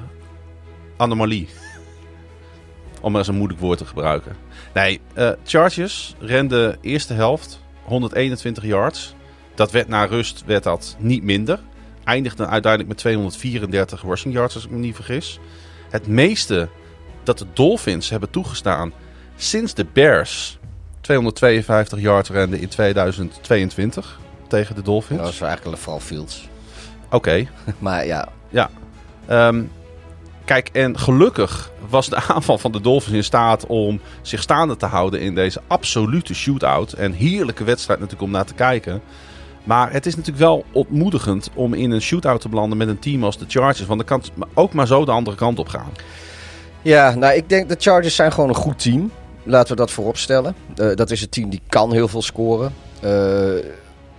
anomalie? 0.96 1.48
Om 3.04 3.10
maar 3.10 3.20
eens 3.20 3.28
een 3.28 3.36
moeilijk 3.36 3.60
woord 3.60 3.78
te 3.78 3.84
gebruiken. 3.84 4.36
Nee, 4.74 5.00
eh, 5.14 5.30
Chargers 5.44 6.14
rende 6.18 6.78
eerste 6.80 7.14
helft 7.14 7.60
121 7.82 8.64
yards. 8.64 9.14
Dat 9.54 9.70
werd 9.70 9.88
na 9.88 10.04
rust 10.04 10.42
werd 10.46 10.62
dat 10.62 10.96
niet 10.98 11.22
minder. 11.22 11.60
Eindigde 12.04 12.46
uiteindelijk 12.46 12.88
met 12.88 12.98
234 12.98 14.02
rushing 14.02 14.34
yards, 14.34 14.54
als 14.54 14.64
ik 14.64 14.70
me 14.70 14.78
niet 14.78 14.94
vergis. 14.94 15.38
Het 15.90 16.06
meeste 16.06 16.68
dat 17.22 17.38
de 17.38 17.46
Dolphins 17.52 18.10
hebben 18.10 18.30
toegestaan 18.30 18.92
sinds 19.36 19.74
de 19.74 19.86
Bears 19.92 20.58
252 21.00 22.00
yards 22.00 22.30
renden 22.30 22.60
in 22.60 22.68
2022 22.68 24.20
tegen 24.48 24.74
de 24.74 24.82
Dolphins. 24.82 25.20
Dat 25.20 25.28
was 25.28 25.40
eigenlijk 25.40 25.78
vooral 25.78 26.00
Fields. 26.00 26.48
Oké, 27.10 27.46
Maar 27.78 28.06
ja, 28.06 28.28
ja. 28.48 28.70
Ehm, 29.26 29.62
kijk, 30.44 30.68
en 30.72 30.98
gelukkig 30.98 31.70
was 31.88 32.08
de 32.08 32.16
aanval 32.32 32.58
van 32.58 32.72
de 32.72 32.80
Dolphins 32.80 33.16
in 33.16 33.24
staat 33.24 33.66
om 33.66 34.00
zich 34.22 34.42
staande 34.42 34.76
te 34.76 34.86
houden 34.86 35.20
in 35.20 35.34
deze 35.34 35.60
absolute 35.66 36.34
shootout. 36.34 36.92
En 36.92 37.12
heerlijke 37.12 37.64
wedstrijd 37.64 38.00
natuurlijk 38.00 38.26
om 38.28 38.34
naar 38.34 38.44
te 38.44 38.54
kijken. 38.54 39.02
Maar 39.64 39.92
het 39.92 40.06
is 40.06 40.16
natuurlijk 40.16 40.44
wel 40.44 40.64
ontmoedigend 40.72 41.50
om 41.54 41.74
in 41.74 41.90
een 41.90 42.00
shootout 42.00 42.40
te 42.40 42.48
belanden 42.48 42.78
met 42.78 42.88
een 42.88 42.98
team 42.98 43.24
als 43.24 43.38
de 43.38 43.44
Chargers. 43.48 43.86
Want 43.86 43.98
dan 43.98 44.08
kan 44.08 44.20
het 44.20 44.48
ook 44.54 44.72
maar 44.72 44.86
zo 44.86 45.04
de 45.04 45.10
andere 45.10 45.36
kant 45.36 45.58
op 45.58 45.68
gaan. 45.68 45.92
Ja, 46.82 47.14
nou, 47.14 47.34
ik 47.34 47.48
denk 47.48 47.68
de 47.68 47.76
Chargers 47.78 48.14
zijn 48.14 48.32
gewoon 48.32 48.48
een 48.48 48.54
goed 48.54 48.78
team. 48.78 49.10
Laten 49.42 49.70
we 49.70 49.76
dat 49.76 49.90
voorop 49.90 50.16
stellen. 50.16 50.54
Eh, 50.76 50.94
dat 50.94 51.10
is 51.10 51.22
een 51.22 51.28
team 51.28 51.50
die 51.50 51.60
kan 51.68 51.92
heel 51.92 52.08
veel 52.08 52.22
scoren. 52.22 52.74
Eh, 53.00 53.52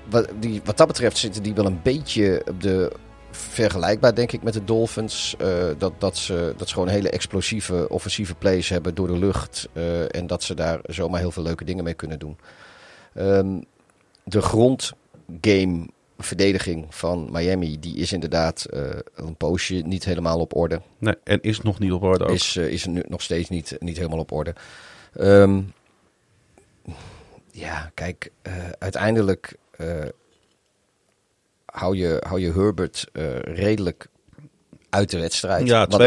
wat, 0.10 0.28
die, 0.40 0.62
wat 0.64 0.78
dat 0.78 0.88
betreft 0.88 1.18
zitten 1.18 1.44
die 1.44 1.54
wel 1.54 1.66
een 1.66 1.80
beetje 1.84 2.42
op 2.50 2.62
de 2.62 2.92
vergelijkbaar, 3.36 4.16
denk 4.16 4.32
ik, 4.32 4.44
met 4.44 4.54
de 4.54 4.64
Dolphins. 4.64 5.36
Eh, 5.38 5.66
dat, 5.78 5.94
dat, 5.98 6.18
ze, 6.18 6.54
dat 6.58 6.68
ze 6.68 6.74
gewoon 6.74 6.90
hele 6.90 7.10
explosieve 7.10 7.90
offensieve 7.90 8.36
plays 8.36 8.70
hebben 8.70 8.96
door 8.96 9.08
de 9.08 9.18
lucht. 9.18 9.70
eh, 9.74 10.16
en 10.16 10.28
dat 10.28 10.44
ze 10.44 10.54
daar 10.54 10.80
zomaar 10.84 11.20
heel 11.20 11.32
veel 11.32 11.44
leuke 11.44 11.66
dingen 11.66 11.84
mee 11.84 11.94
kunnen 11.94 12.20
doen. 12.20 12.38
Ehm, 13.14 13.62
de 14.24 14.42
grondgame 14.42 15.88
verdediging 16.18 16.86
van 16.90 17.30
Miami, 17.32 17.80
die 17.80 17.96
is 17.96 18.14
inderdaad 18.14 18.66
eh, 18.66 18.84
een 19.16 19.36
poosje 19.36 19.76
niet 19.76 20.06
helemaal 20.06 20.40
op 20.40 20.56
orde. 20.56 20.82
Nee, 20.98 21.16
en 21.24 21.42
is 21.42 21.62
nog 21.62 21.80
niet 21.80 21.92
op 21.92 22.04
orde 22.04 22.24
ook. 22.24 22.30
Is, 22.30 22.56
is 22.58 22.86
nu 22.86 23.04
nog 23.08 23.22
steeds 23.22 23.50
niet, 23.50 23.76
niet 23.80 23.98
helemaal 23.98 24.20
op 24.20 24.32
orde. 24.32 24.56
Ehm, 25.14 25.62
ja, 27.52 27.92
kijk, 27.94 28.32
uiteindelijk 28.80 29.58
hou, 31.76 31.98
je, 31.98 32.22
hou 32.28 32.40
je 32.40 32.52
Herbert 32.54 33.06
eh, 33.14 33.24
redelijk 33.40 34.08
uit 34.90 35.10
de 35.10 35.20
wedstrijd. 35.20 35.68
ja, 35.68 35.88
Wat 35.88 36.02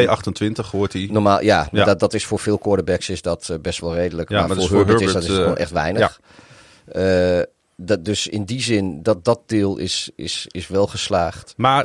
2,28 0.64 0.70
hoort 0.70 0.92
hij. 0.92 1.08
Normaal, 1.10 1.42
ja, 1.42 1.68
Ja. 1.72 1.84
Dat, 1.84 2.00
dat 2.00 2.14
is 2.14 2.24
voor 2.26 2.38
veel 2.38 2.58
quarterbacks 2.58 3.08
is 3.08 3.22
dat 3.22 3.48
eh, 3.48 3.58
best 3.58 3.80
wel 3.80 3.94
redelijk. 3.94 4.28
Ja, 4.30 4.38
maar, 4.46 4.56
maar 4.56 4.66
voor 4.66 4.76
Herbert, 4.76 5.00
is 5.00 5.12
dat 5.12 5.22
is 5.22 5.28
eh, 5.28 5.34
gewoon 5.34 5.56
echt 5.56 5.70
weinig. 5.70 6.20
Eh, 6.92 7.40
dat, 7.76 8.04
dus 8.04 8.26
in 8.26 8.44
die 8.44 8.62
zin, 8.62 9.02
dat, 9.02 9.24
dat 9.24 9.40
deel 9.46 9.76
is, 9.78 10.10
is, 10.16 10.46
is 10.50 10.68
wel 10.68 10.86
geslaagd. 10.86 11.54
Maar 11.56 11.84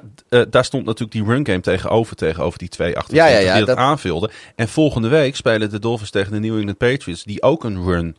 daar 0.49 0.65
stond 0.65 0.85
natuurlijk 0.85 1.11
die 1.11 1.23
run 1.25 1.45
game 1.45 1.59
tegenover, 1.59 2.15
tegenover 2.15 2.59
die 2.59 2.69
twee 2.69 2.97
achter 2.97 3.15
Ja, 3.15 3.25
ja, 3.27 3.37
ja, 3.37 3.55
die 3.55 3.65
dat, 3.65 3.75
dat- 3.75 3.85
aanvulden. 3.85 4.31
En 4.55 4.67
volgende 4.67 5.07
week 5.07 5.35
spelen 5.35 5.69
de 5.69 5.79
Dolphins 5.79 6.09
tegen 6.09 6.31
de 6.31 6.39
New 6.39 6.57
England 6.57 6.77
Patriots, 6.77 7.23
die 7.23 7.41
ook 7.41 7.63
een 7.63 7.83
run 7.85 8.17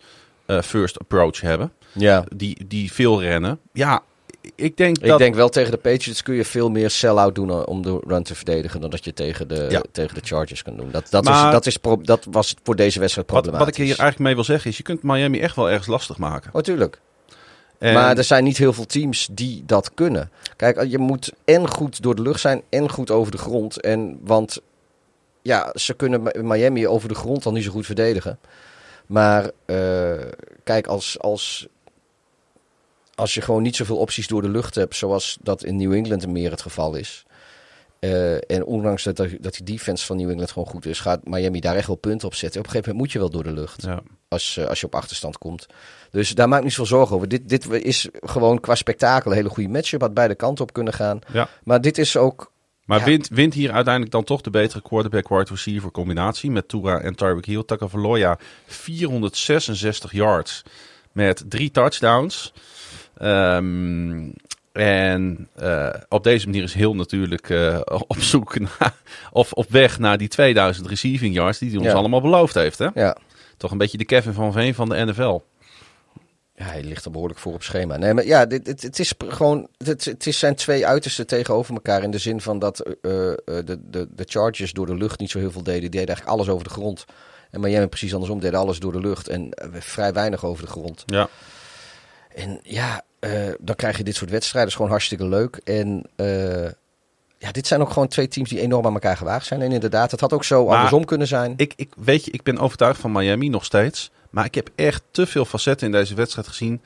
first 0.62 0.99
approach 0.99 1.41
hebben. 1.41 1.73
Ja. 1.93 2.24
Die, 2.36 2.65
die 2.66 2.93
veel 2.93 3.23
rennen. 3.23 3.59
Ja, 3.73 4.03
ik 4.55 4.77
denk 4.77 4.99
Ik 4.99 5.07
dat... 5.09 5.19
denk 5.19 5.35
wel 5.35 5.49
tegen 5.49 5.71
de 5.71 5.77
Patriots 5.77 6.23
kun 6.23 6.35
je 6.35 6.45
veel 6.45 6.71
meer 6.71 6.91
sell-out 6.91 7.35
doen 7.35 7.51
eh, 7.51 7.62
om 7.66 7.83
de 7.83 8.01
run 8.07 8.23
te 8.23 8.35
verdedigen 8.35 8.81
dan 8.81 8.91
dat 8.91 9.05
je 9.05 9.12
tegen 9.12 9.49
de, 9.49 9.66
Ja. 9.71 9.83
tegen 9.93 10.15
de 10.15 10.21
Chargers 10.27 10.62
kan 10.62 10.77
doen. 10.77 10.91
Dat, 10.91 11.07
dat, 11.11 11.25
Maar- 11.25 11.47
is, 11.47 11.53
dat, 11.53 11.66
is 11.66 11.77
pro- 11.77 12.01
dat 12.03 12.27
was 12.31 12.55
voor 12.62 12.77
deze 12.77 13.01
wedstrijd 13.01 13.31
wat, 13.31 13.41
problematisch. 13.43 13.77
wat 13.77 13.87
ik 13.87 13.89
hier 13.91 13.99
eigenlijk 13.99 14.19
mee 14.19 14.35
wil 14.35 14.45
zeggen 14.45 14.71
is, 14.71 14.77
je 14.77 14.83
kunt 14.83 15.03
Miami 15.03 15.41
echt 15.41 15.57
wel 15.57 15.69
ergens 15.71 15.87
lastig 15.87 16.19
maken. 16.19 16.51
Oh, 16.55 16.61
tuurlijk. 16.62 17.01
En- 17.79 17.95
Maar 17.95 18.16
er 18.16 18.25
zijn 18.25 18.45
niet 18.45 18.57
heel 18.59 18.73
veel 18.73 18.87
teams 18.87 19.29
die 19.33 19.62
dat 19.66 19.95
kunnen. 19.95 20.31
Kijk, 20.57 20.85
je 20.89 20.99
moet 20.99 21.33
en 21.45 21.69
goed 21.69 22.03
door 22.03 22.15
de 22.15 22.23
lucht 22.23 22.41
zijn 22.41 22.62
en 22.71 22.91
goed 22.91 23.11
over 23.11 23.33
de 23.33 23.39
grond. 23.39 23.81
En, 23.81 24.19
want 24.23 24.61
ja, 25.43 25.71
ze 25.75 25.95
kunnen 25.95 26.23
Mi- 26.23 26.43
Miami 26.43 26.87
over 26.87 27.09
de 27.09 27.15
grond 27.15 27.47
al 27.47 27.53
niet 27.53 27.65
zo 27.65 27.71
goed 27.71 27.87
verdedigen. 27.87 28.39
Maar 29.07 29.51
eh, 29.65 30.12
kijk, 30.65 30.87
als, 30.87 31.19
als, 31.21 31.66
als 33.15 33.35
je 33.35 33.41
gewoon 33.41 33.62
niet 33.62 33.77
zoveel 33.77 33.97
opties 33.97 34.27
door 34.27 34.43
de 34.43 34.49
lucht 34.49 34.74
hebt, 34.74 34.97
zoals 34.97 35.39
dat 35.43 35.65
in 35.65 35.77
New 35.77 35.93
England 35.93 36.27
meer 36.27 36.51
het 36.51 36.62
geval 36.62 36.95
is. 36.95 37.24
eh, 38.01 38.51
en 38.51 38.65
ondanks 38.65 39.03
dat, 39.03 39.16
dat 39.16 39.53
die 39.55 39.62
defense 39.65 40.07
van 40.07 40.16
New 40.16 40.31
England 40.31 40.51
gewoon 40.53 40.69
goed 40.69 40.86
is, 40.86 41.01
gaat 41.01 41.27
Miami 41.27 41.61
daar 41.61 41.77
echt 41.77 41.86
wel 41.86 41.97
punten 41.97 42.28
op 42.28 42.35
zetten. 42.35 42.61
Op 42.61 42.66
een 42.66 42.73
gegeven 42.73 42.93
moment 42.97 43.12
moet 43.15 43.23
je 43.23 43.31
wel 43.31 43.43
door 43.43 43.53
de 43.55 43.61
lucht 43.61 43.82
ja. 43.82 44.01
als, 44.28 44.57
eh, 44.57 44.66
als 44.66 44.81
je 44.81 44.86
op 44.86 44.95
achterstand 44.95 45.39
komt. 45.39 45.66
Dus 46.11 46.31
daar 46.35 46.49
maak 46.49 46.59
ik 46.59 46.65
niet 46.65 46.73
zoveel 46.73 46.97
zorgen 46.97 47.16
over. 47.16 47.28
Dit, 47.28 47.49
dit 47.49 47.70
is 47.70 48.09
gewoon 48.12 48.61
qua 48.61 48.74
spektakel 48.74 49.31
een 49.31 49.36
hele 49.36 49.49
goede 49.49 49.69
matchup. 49.69 50.01
Had 50.01 50.15
beide 50.15 50.35
kanten 50.35 50.65
op 50.65 50.73
kunnen 50.73 50.93
gaan. 50.93 51.19
Ja. 51.32 51.49
Maar 51.65 51.81
dit 51.81 51.99
is 51.99 52.16
ook... 52.16 52.53
Maar 52.85 52.99
Ja. 52.99 53.05
wint, 53.05 53.28
wint 53.28 53.55
hier 53.55 53.73
uiteindelijk 53.73 54.12
dan 54.12 54.24
toch 54.24 54.41
de 54.41 54.51
betere 54.51 54.82
quarterback-wide 54.82 55.51
receiver 55.51 55.91
combinatie 55.91 56.51
met 56.51 56.69
Tura 56.69 57.01
en 57.01 57.15
Tyreek 57.15 57.45
Hill. 57.45 57.62
Tagovailoa 57.65 58.39
466 58.66 60.12
yards 60.12 60.62
met 61.12 61.45
drie 61.49 61.70
touchdowns. 61.70 62.53
Ehm, 63.19 64.31
en 64.73 65.49
eh, 65.55 65.89
op 66.09 66.24
deze 66.24 66.47
manier 66.47 66.62
is 66.62 66.74
Hill 66.74 66.93
natuurlijk 66.93 67.51
eh, 67.51 67.81
op 67.85 68.16
zoek 68.19 68.59
naar, 68.78 68.95
of 69.32 69.53
op 69.53 69.70
weg 69.70 69.99
naar 69.99 70.19
die 70.19 70.28
2000 70.28 70.86
receiving 70.86 71.35
yards 71.35 71.59
die 71.59 71.69
hij 71.69 71.78
ons 71.78 71.86
Ja. 71.89 71.95
allemaal 71.95 72.20
beloofd 72.20 72.55
heeft. 72.55 72.78
Hè? 72.78 72.89
Ja, 72.95 73.16
Toch 73.57 73.70
een 73.70 73.78
beetje 73.78 73.99
de 73.99 74.05
Kevin 74.05 74.32
van 74.32 74.53
Veen 74.53 74.74
van 74.74 74.89
de 74.89 75.05
NFL. 75.05 75.41
ja 76.57 76.65
hij 76.65 76.82
ligt 76.82 77.05
er 77.05 77.11
behoorlijk 77.11 77.41
voor 77.41 77.55
op 77.55 77.62
schema. 77.62 77.97
Nee, 77.97 78.15
maar 78.15 78.27
ja, 78.27 78.47
dit, 78.47 78.65
dit, 78.65 78.82
het, 78.82 78.99
is 78.99 79.12
gewoon, 79.28 79.69
het, 79.85 80.05
het 80.05 80.27
is 80.27 80.39
zijn 80.39 80.55
twee 80.55 80.86
uitersten 80.86 81.27
tegenover 81.27 81.74
elkaar. 81.74 82.03
In 82.03 82.11
de 82.11 82.19
zin 82.19 82.41
van 82.41 82.59
dat 82.59 82.81
eh, 82.81 82.93
de, 83.01 83.78
de, 83.91 84.09
de 84.15 84.24
Chargers 84.27 84.73
door 84.73 84.86
de 84.86 84.95
lucht 84.95 85.19
niet 85.19 85.31
zo 85.31 85.39
heel 85.39 85.51
veel 85.51 85.62
deden. 85.62 85.81
Die 85.81 85.91
deden 85.91 86.07
eigenlijk 86.09 86.36
alles 86.36 86.49
over 86.49 86.65
de 86.65 86.73
grond. 86.74 87.05
En 87.51 87.61
Miami 87.61 87.86
precies 87.86 88.12
andersom 88.12 88.41
deden 88.41 88.59
alles 88.59 88.78
door 88.78 88.93
de 88.93 89.01
lucht. 89.01 89.28
En 89.28 89.49
vrij 89.73 90.12
weinig 90.12 90.45
over 90.45 90.65
de 90.65 90.70
grond. 90.70 91.03
Ja. 91.07 91.28
En 92.35 92.61
ja, 92.62 93.02
eh, 93.19 93.31
dan 93.61 93.74
krijg 93.74 93.97
je 93.97 94.05
dit 94.05 94.16
soort 94.16 94.31
wedstrijden. 94.31 94.70
is 94.70 94.77
gewoon 94.77 94.90
hartstikke 94.90 95.27
leuk. 95.27 95.61
En 95.65 96.02
eh, 96.16 96.70
ja, 97.39 97.52
dit 97.52 97.66
zijn 97.66 97.81
ook 97.81 97.90
gewoon 97.90 98.09
twee 98.09 98.28
teams 98.28 98.48
die 98.48 98.61
enorm 98.61 98.86
aan 98.86 98.93
elkaar 98.93 99.16
gewaagd 99.16 99.47
zijn. 99.47 99.62
En 99.62 99.73
inderdaad, 99.73 100.11
het 100.11 100.20
had 100.20 100.32
ook 100.32 100.44
zo 100.44 100.65
Maar- 100.65 100.74
andersom 100.74 101.05
kunnen 101.05 101.27
zijn. 101.27 101.55
Ik, 101.56 101.73
ik, 101.77 101.93
weet 101.97 102.24
je, 102.24 102.31
ik 102.31 102.43
ben 102.43 102.59
overtuigd 102.59 103.01
van 103.01 103.12
Miami 103.12 103.48
nog 103.48 103.65
steeds. 103.65 104.11
Maar 104.31 104.44
ik 104.44 104.55
heb 104.55 104.70
echt 104.74 105.02
te 105.11 105.27
veel 105.27 105.44
facetten 105.44 105.86
in 105.86 105.93
deze 105.93 106.15
wedstrijd 106.15 106.48
gezien. 106.48 106.81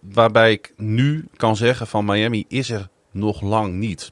Waarbij 0.00 0.52
ik 0.52 0.72
nu 0.76 1.26
kan 1.36 1.56
zeggen 1.56 1.86
van 1.86 2.04
Miami 2.04 2.44
is 2.48 2.70
er 2.70 2.88
nog 3.10 3.40
lang 3.40 3.74
niet. 3.74 4.10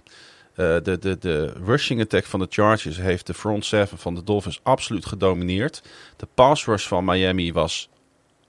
Eh, 0.54 0.76
de, 0.82 0.98
de, 1.00 1.18
de 1.18 1.52
rushing 1.64 2.00
attack 2.00 2.24
van 2.24 2.40
de 2.40 2.46
Chargers 2.50 2.96
heeft 2.96 3.26
de 3.26 3.34
front 3.34 3.64
seven 3.64 3.98
van 3.98 4.14
de 4.14 4.24
Dolphins 4.24 4.60
absoluut 4.62 5.06
gedomineerd. 5.06 5.82
De 6.16 6.28
pass 6.34 6.64
rush 6.66 6.86
van 6.86 7.04
Miami 7.04 7.52
was 7.52 7.88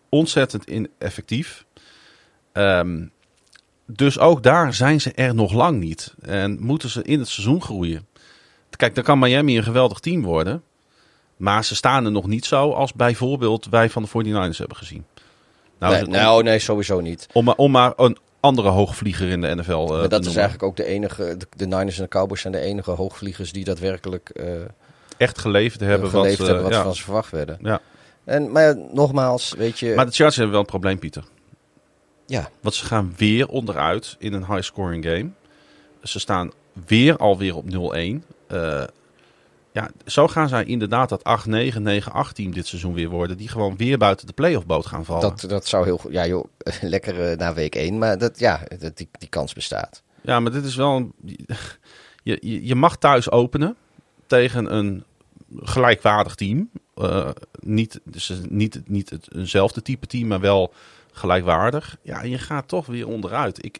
ontzettend 0.09 0.63
ineffectief. 0.65 1.65
Ehm, 2.53 3.05
dus 3.85 4.19
ook 4.19 4.43
daar 4.43 4.73
zijn 4.73 5.01
ze 5.01 5.11
er 5.11 5.35
nog 5.35 5.53
lang 5.53 5.79
niet. 5.79 6.13
En 6.21 6.57
moeten 6.59 6.89
ze 6.89 7.03
in 7.03 7.19
het 7.19 7.27
seizoen 7.27 7.61
groeien. 7.61 8.07
Kijk, 8.69 8.95
dan 8.95 9.03
kan 9.03 9.19
Miami 9.19 9.57
een 9.57 9.63
geweldig 9.63 9.99
team 9.99 10.23
worden. 10.23 10.63
Maar 11.37 11.65
ze 11.65 11.75
staan 11.75 12.05
er 12.05 12.11
nog 12.11 12.27
niet 12.27 12.45
zo 12.45 12.71
als 12.71 12.93
bijvoorbeeld 12.93 13.67
wij 13.69 13.89
van 13.89 14.03
de 14.03 14.09
49ers 14.09 14.57
hebben 14.57 14.77
gezien. 14.77 15.05
Nou, 15.79 15.93
nee, 15.93 16.05
om- 16.05 16.11
nou, 16.11 16.43
nee, 16.43 16.59
sowieso 16.59 16.99
niet. 16.99 17.27
om, 17.33 17.45
maar, 17.45 17.55
om 17.55 17.71
maar 17.71 17.93
een 17.95 18.17
andere 18.39 18.69
hoogvlieger 18.69 19.27
in 19.29 19.41
de 19.41 19.55
NFL 19.55 19.71
eh, 19.71 19.89
maar 19.89 20.09
dat 20.09 20.25
is 20.25 20.35
eigenlijk 20.35 20.63
ook 20.63 20.75
de 20.75 20.85
enige. 20.85 21.35
De, 21.37 21.47
de 21.55 21.65
Niners 21.65 21.97
en 21.97 22.03
de 22.03 22.09
Cowboys 22.09 22.41
zijn 22.41 22.53
de 22.53 22.59
enige 22.59 22.91
hoogvliegers 22.91 23.51
die 23.51 23.63
daadwerkelijk 23.63 24.29
eh 24.29 24.45
echt 25.17 25.37
geleverd 25.39 25.79
hebben. 25.79 26.09
geleverd 26.09 26.37
wat, 26.37 26.47
hebben 26.47 26.65
wat 26.65 26.73
ja. 26.73 26.83
van 26.83 26.95
ze 26.95 27.03
verwacht 27.03 27.31
werden. 27.31 27.57
Ja. 27.61 27.79
En, 28.23 28.51
maar 28.51 28.77
nogmaals, 28.91 29.53
weet 29.57 29.79
je. 29.79 29.93
Maar 29.95 30.05
de 30.05 30.11
Chargers 30.11 30.35
hebben 30.35 30.53
wel 30.53 30.61
een 30.61 30.67
probleem, 30.67 30.99
Pieter. 30.99 31.23
Ja, 32.31 32.49
Want 32.61 32.75
ze 32.75 32.85
gaan 32.85 33.13
weer 33.17 33.47
onderuit 33.47 34.15
in 34.19 34.33
een 34.33 34.45
high-scoring 34.45 35.05
game. 35.05 35.29
Ze 36.03 36.19
staan 36.19 36.51
weer 36.85 37.17
alweer 37.17 37.55
op 37.55 37.65
0-1. 37.65 38.23
Eh, 38.47 38.83
ja, 39.71 39.89
zo 40.05 40.27
gaan 40.27 40.49
zij 40.49 40.63
inderdaad 40.65 41.09
dat 41.09 41.47
8-9, 41.47 41.81
9-8 41.81 42.33
team 42.33 42.53
dit 42.53 42.67
seizoen 42.67 42.93
weer 42.93 43.09
worden. 43.09 43.37
Die 43.37 43.47
gewoon 43.47 43.77
weer 43.77 43.97
buiten 43.97 44.27
de 44.27 44.33
playoff 44.33 44.65
boot 44.65 44.85
gaan 44.85 45.05
vallen. 45.05 45.21
dat, 45.21 45.49
dat 45.49 45.65
zou 45.65 45.85
heel 45.85 45.97
goed. 45.97 46.11
Ja, 46.11 46.27
joh, 46.27 46.45
lekker 46.81 47.31
eh, 47.31 47.37
na 47.37 47.53
week 47.53 47.75
1. 47.75 47.97
Maar 47.97 48.17
dat, 48.17 48.39
ja, 48.39 48.63
dat, 48.79 48.97
die, 48.97 49.09
die 49.11 49.29
kans 49.29 49.53
bestaat. 49.53 50.03
Ja, 50.21 50.39
maar 50.39 50.51
dit 50.51 50.65
is 50.65 50.75
wel 50.75 50.95
een. 50.95 51.13
Je, 52.23 52.37
je, 52.41 52.65
je 52.65 52.75
mag 52.75 52.97
thuis 52.97 53.31
openen 53.31 53.75
tegen 54.27 54.75
een 54.75 55.03
gelijkwaardig 55.55 56.35
team. 56.35 56.69
Eh, 56.95 57.29
niet, 57.59 57.99
dus 58.03 58.33
niet, 58.49 58.81
niet 58.85 59.09
het, 59.09 59.27
eenzelfde 59.35 59.81
type 59.81 60.07
team, 60.07 60.27
maar 60.27 60.39
wel 60.39 60.73
gelijkwaardig. 61.11 61.97
Ja, 62.01 62.21
en 62.21 62.29
je 62.29 62.37
gaat 62.37 62.67
toch 62.67 62.85
weer 62.85 63.07
onderuit. 63.07 63.65
Ik, 63.65 63.79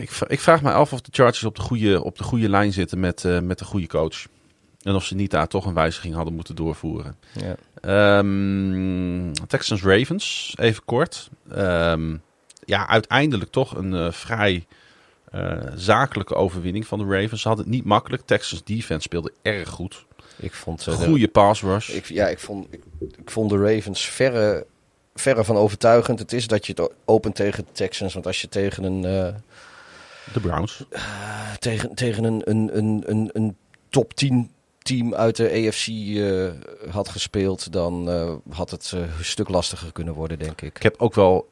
ik, 0.00 0.10
ik 0.26 0.40
vraag 0.40 0.62
me 0.62 0.72
af 0.72 0.92
of 0.92 1.00
de 1.00 1.08
Chargers 1.12 1.44
op 1.44 1.56
de 1.56 1.62
goede, 1.62 2.02
op 2.04 2.18
de 2.18 2.24
goede 2.24 2.48
lijn 2.48 2.72
zitten 2.72 3.00
met, 3.00 3.24
eh, 3.24 3.40
met 3.40 3.58
de 3.58 3.64
goede 3.64 3.86
coach. 3.86 4.26
En 4.82 4.94
of 4.94 5.04
ze 5.04 5.14
niet 5.14 5.30
daar 5.30 5.48
toch 5.48 5.66
een 5.66 5.74
wijziging 5.74 6.14
hadden 6.14 6.34
moeten 6.34 6.56
doorvoeren. 6.56 7.16
Ja. 7.32 7.56
Ehm, 7.80 9.32
Texans 9.46 9.82
Ravens, 9.82 10.54
even 10.60 10.84
kort. 10.84 11.28
Ehm, 11.50 12.16
ja, 12.64 12.88
uiteindelijk 12.88 13.50
toch 13.50 13.76
een 13.76 13.94
eh, 13.94 14.12
vrij 14.12 14.66
eh, 15.30 15.52
zakelijke 15.74 16.34
overwinning 16.34 16.86
van 16.86 16.98
de 16.98 17.04
Ravens. 17.20 17.40
Ze 17.42 17.48
hadden 17.48 17.66
het 17.66 17.74
niet 17.74 17.84
makkelijk. 17.84 18.22
Texans 18.26 18.64
defense 18.64 19.02
speelde 19.02 19.32
erg 19.42 19.68
goed. 19.68 20.04
Ik 20.36 20.52
vond, 20.52 20.84
de- 20.84 20.90
Goede 20.90 21.28
pass 21.28 21.62
rush. 21.62 21.88
Ik, 21.88 22.04
ja, 22.04 22.26
ik 22.28 22.38
vond, 22.38 22.66
ik, 22.70 22.82
ik 23.16 23.30
vond 23.30 23.50
de 23.50 23.58
Ravens 23.58 24.00
verre, 24.08 24.66
verre 25.14 25.44
van 25.44 25.56
overtuigend. 25.56 26.18
Het 26.18 26.32
is 26.32 26.46
dat 26.46 26.66
je 26.66 26.72
het 26.76 26.90
opent 27.04 27.34
tegen 27.34 27.64
de 27.64 27.72
Texans. 27.72 28.14
Want 28.14 28.26
als 28.26 28.40
je 28.40 28.48
tegen 28.48 28.84
een, 28.84 29.04
eh, 29.04 29.34
De 30.32 30.40
Browns. 30.40 30.84
tegen, 31.58 31.94
tegen 31.94 32.24
een, 32.24 32.42
een, 32.44 32.76
een, 32.76 33.02
een, 33.06 33.30
een 33.32 33.56
top 33.88 34.14
10 34.14 34.50
team 34.78 35.14
uit 35.14 35.36
de 35.36 35.50
AFC 35.50 35.86
eh, 35.88 36.92
had 36.92 37.08
gespeeld, 37.08 37.72
dan 37.72 38.10
eh, 38.10 38.34
had 38.50 38.70
het 38.70 38.92
eh, 38.94 39.00
een 39.00 39.24
stuk 39.24 39.48
lastiger 39.48 39.92
kunnen 39.92 40.14
worden, 40.14 40.38
denk 40.38 40.62
ik. 40.62 40.76
Ik 40.76 40.82
heb 40.82 40.94
ook 40.98 41.14
wel 41.14 41.48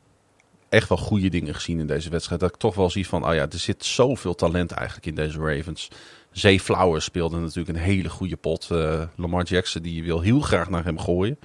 echt 0.69 0.89
wel 0.89 0.99
goede 0.99 1.29
dingen 1.29 1.55
gezien 1.55 1.79
in 1.79 1.87
deze 1.87 2.11
wedstrijd. 2.11 2.41
Dat 2.41 2.51
ik 2.51 2.57
toch 2.57 2.75
wel 2.75 2.91
zie 2.91 3.09
van, 3.09 3.27
oh 3.27 3.35
ja, 3.35 3.49
er 3.49 3.59
zit 3.59 3.85
zoveel 3.85 4.35
talent 4.35 4.71
eigenlijk 4.71 5.07
in 5.07 5.15
deze 5.15 5.39
Ravens. 5.39 5.89
Zay 6.31 6.59
Flowers 6.59 7.05
speelde 7.05 7.39
natuurlijk 7.39 7.69
een 7.69 7.85
hele 7.85 8.09
goede 8.09 8.37
pot. 8.37 8.71
Eh, 8.71 9.03
Lamar 9.17 9.45
Jackson 9.45 9.83
die 9.83 10.05
wil 10.05 10.21
heel 10.21 10.41
graag 10.41 10.71
naar 10.71 10.85
hem 10.85 10.99
gooien. 10.99 11.39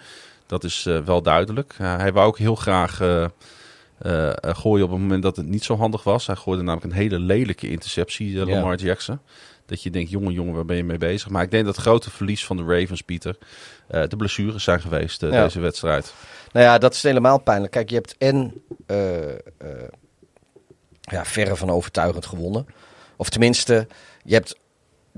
Dat 0.47 0.63
is 0.63 0.85
eh, 0.85 0.99
wel 0.99 1.21
duidelijk. 1.21 1.75
Ja, 1.77 1.97
hij 1.97 2.13
wou 2.13 2.27
ook 2.27 2.37
heel 2.37 2.55
graag 2.55 3.01
eh, 3.01 3.23
eh, 3.23 3.29
eh, 4.29 4.33
gooien 4.41 4.85
op 4.85 4.91
het 4.91 4.99
moment 4.99 5.23
dat 5.23 5.35
het 5.35 5.45
niet 5.45 5.63
zo 5.63 5.77
handig 5.77 6.03
was. 6.03 6.27
Hij 6.27 6.35
gooide 6.35 6.63
namelijk 6.63 6.91
een 6.93 6.99
hele 6.99 7.19
lelijke 7.19 7.69
interceptie, 7.69 8.39
eh. 8.41 8.47
Lamar 8.47 8.75
Jackson. 8.75 9.19
Dat 9.65 9.83
je 9.83 9.89
denkt, 9.89 10.09
jongen, 10.09 10.33
jongen, 10.33 10.53
waar 10.53 10.65
ben 10.65 10.75
je 10.77 10.83
mee 10.83 10.97
bezig? 10.97 11.29
Maar 11.29 11.43
ik 11.43 11.51
denk 11.51 11.65
dat 11.65 11.75
het 11.75 11.85
grote 11.85 12.09
verlies 12.11 12.45
van 12.45 12.57
de 12.57 12.63
Ravens, 12.63 13.01
Pieter, 13.01 13.37
eh, 13.87 14.03
de 14.07 14.15
blessures 14.15 14.63
zijn 14.63 14.81
geweest 14.81 15.23
eh, 15.23 15.31
Ja. 15.31 15.43
deze 15.43 15.59
wedstrijd. 15.59 16.13
Nou 16.51 16.65
ja, 16.65 16.77
dat 16.77 16.93
is 16.93 17.03
helemaal 17.03 17.39
pijnlijk. 17.39 17.71
Kijk, 17.71 17.89
je 17.89 17.95
hebt 17.95 18.15
en 18.17 18.53
eh, 18.85 19.29
eh, 19.29 19.37
ja, 21.01 21.25
verre 21.25 21.55
van 21.55 21.69
overtuigend 21.69 22.25
gewonnen. 22.25 22.65
Of 23.15 23.29
tenminste, 23.29 23.87
je 24.23 24.33
hebt 24.33 24.55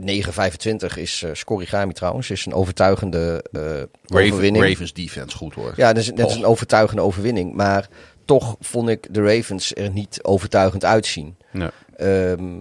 9-25 0.01 0.97
is 0.97 1.21
uh, 1.25 1.29
Scorigami 1.33 1.93
trouwens. 1.93 2.29
Is 2.29 2.45
een 2.45 2.53
overtuigende 2.53 3.43
eh, 3.51 3.61
Raven- 3.61 4.31
overwinning. 4.31 4.65
Ravens 4.65 4.93
defense 4.93 5.37
goed 5.37 5.53
hoor. 5.53 5.73
Ja, 5.75 5.93
dat 5.93 6.03
is, 6.03 6.11
dat 6.13 6.29
is 6.29 6.35
een 6.35 6.45
overtuigende 6.45 7.01
overwinning. 7.01 7.53
Maar 7.53 7.87
toch 8.25 8.55
vond 8.59 8.89
ik 8.89 9.07
de 9.13 9.21
Ravens 9.35 9.75
er 9.75 9.89
niet 9.89 10.19
overtuigend 10.23 10.85
uitzien. 10.85 11.35
Ehm, 11.95 12.57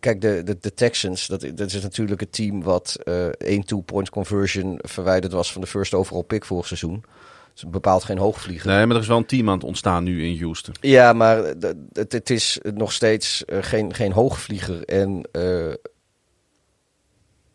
kijk, 0.00 0.20
de, 0.20 0.42
de, 0.44 0.56
de 0.60 0.74
Texans, 0.74 1.26
dat, 1.26 1.46
dat 1.54 1.72
is 1.72 1.82
natuurlijk 1.82 2.20
het 2.20 2.32
team 2.32 2.62
wat 2.62 2.96
eh 3.04 3.26
één 3.26 3.64
two-point 3.64 4.10
conversion 4.10 4.78
verwijderd 4.82 5.32
was 5.32 5.52
van 5.52 5.60
de 5.60 5.66
first 5.66 5.94
overall 5.94 6.22
pick 6.22 6.44
vorig 6.44 6.66
seizoen. 6.66 7.04
is 7.56 7.64
bepaald 7.68 8.04
geen 8.04 8.18
hoogvlieger. 8.18 8.66
Nee, 8.70 8.86
maar 8.86 8.96
er 8.96 9.02
is 9.02 9.08
wel 9.08 9.16
een 9.16 9.26
team 9.26 9.48
aan 9.48 9.54
het 9.54 9.64
ontstaan 9.64 10.04
nu 10.04 10.26
in 10.26 10.40
Houston. 10.40 10.74
Ja, 10.80 11.12
maar 11.12 11.44
het, 11.92 12.12
het 12.12 12.30
is 12.30 12.58
nog 12.74 12.92
steeds 12.92 13.44
eh, 13.44 13.58
geen, 13.60 13.94
geen 13.94 14.12
hoogvlieger. 14.12 14.84
En 14.84 15.28
eh, 15.32 15.72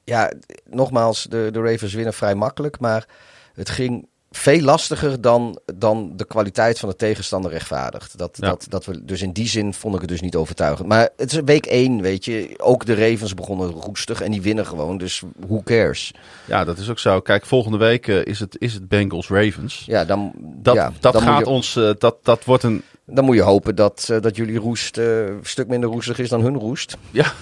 ja, 0.04 0.32
nogmaals, 0.70 1.24
de, 1.30 1.50
de 1.52 1.62
Ravens 1.62 1.94
winnen 1.94 2.14
vrij 2.14 2.36
makkelijk. 2.36 2.80
Maar 2.80 3.08
het 3.54 3.70
ging 3.70 4.08
veel 4.32 4.62
lastiger 4.62 5.22
dan, 5.22 5.60
dan 5.76 6.14
de 6.16 6.26
kwaliteit 6.26 6.80
van 6.80 6.90
de 6.90 6.96
tegenstander 6.96 7.52
rechtvaardigt. 7.52 8.18
Dat, 8.18 8.38
Ja. 8.40 8.48
dat, 8.48 8.66
dat 8.70 8.86
we, 8.86 9.06
dus 9.06 9.22
in 9.22 9.32
die 9.32 9.48
zin 9.48 9.74
vond 9.74 9.96
ik 9.96 10.02
het 10.02 10.10
dus 10.10 10.22
niet 10.22 10.36
overtuigend. 10.36 10.88
Maar 10.88 11.10
het 11.18 11.32
is 11.34 11.40
week 11.46 11.66
één, 11.66 12.02
weet 12.02 12.26
je. 12.26 12.54
Ook 12.58 12.86
de 12.86 12.96
Ravens 12.96 13.34
begonnen 13.34 13.70
roestig 13.70 14.22
en 14.22 14.32
die 14.32 14.42
winnen 14.42 14.66
gewoon. 14.66 14.98
Dus 14.98 15.22
who 15.48 15.62
cares? 15.64 16.14
Ja, 16.46 16.64
dat 16.64 16.78
is 16.78 16.90
ook 16.90 17.00
zo. 17.00 17.20
Kijk, 17.20 17.46
volgende 17.46 17.78
week 17.78 18.08
eh, 18.08 18.26
is, 18.26 18.40
het, 18.40 18.56
is 18.60 18.74
het 18.74 18.88
Bengals 18.88 19.30
Ravens. 19.30 19.84
Ja, 19.86 20.06
dan, 20.06 20.32
Dat, 20.38 20.76
ja, 20.76 20.92
dat 21.00 21.14
dan, 21.14 21.22
gaat 21.22 21.40
je, 21.40 21.46
ons, 21.46 21.76
eh, 21.76 21.90
dat, 21.98 22.16
dat 22.24 22.44
wordt 22.44 22.64
een, 22.64 22.82
dan 23.06 23.26
moet 23.26 23.36
je 23.36 23.42
hopen 23.42 23.76
dat, 23.76 24.08
eh, 24.12 24.22
dat 24.22 24.36
jullie 24.36 24.58
roest 24.58 24.98
een 24.98 25.40
stuk 25.42 25.68
minder 25.68 25.90
roestig 25.90 26.20
is 26.20 26.30
dan 26.30 26.42
hun 26.42 26.56
roest. 26.58 26.98
ja, 27.12 27.34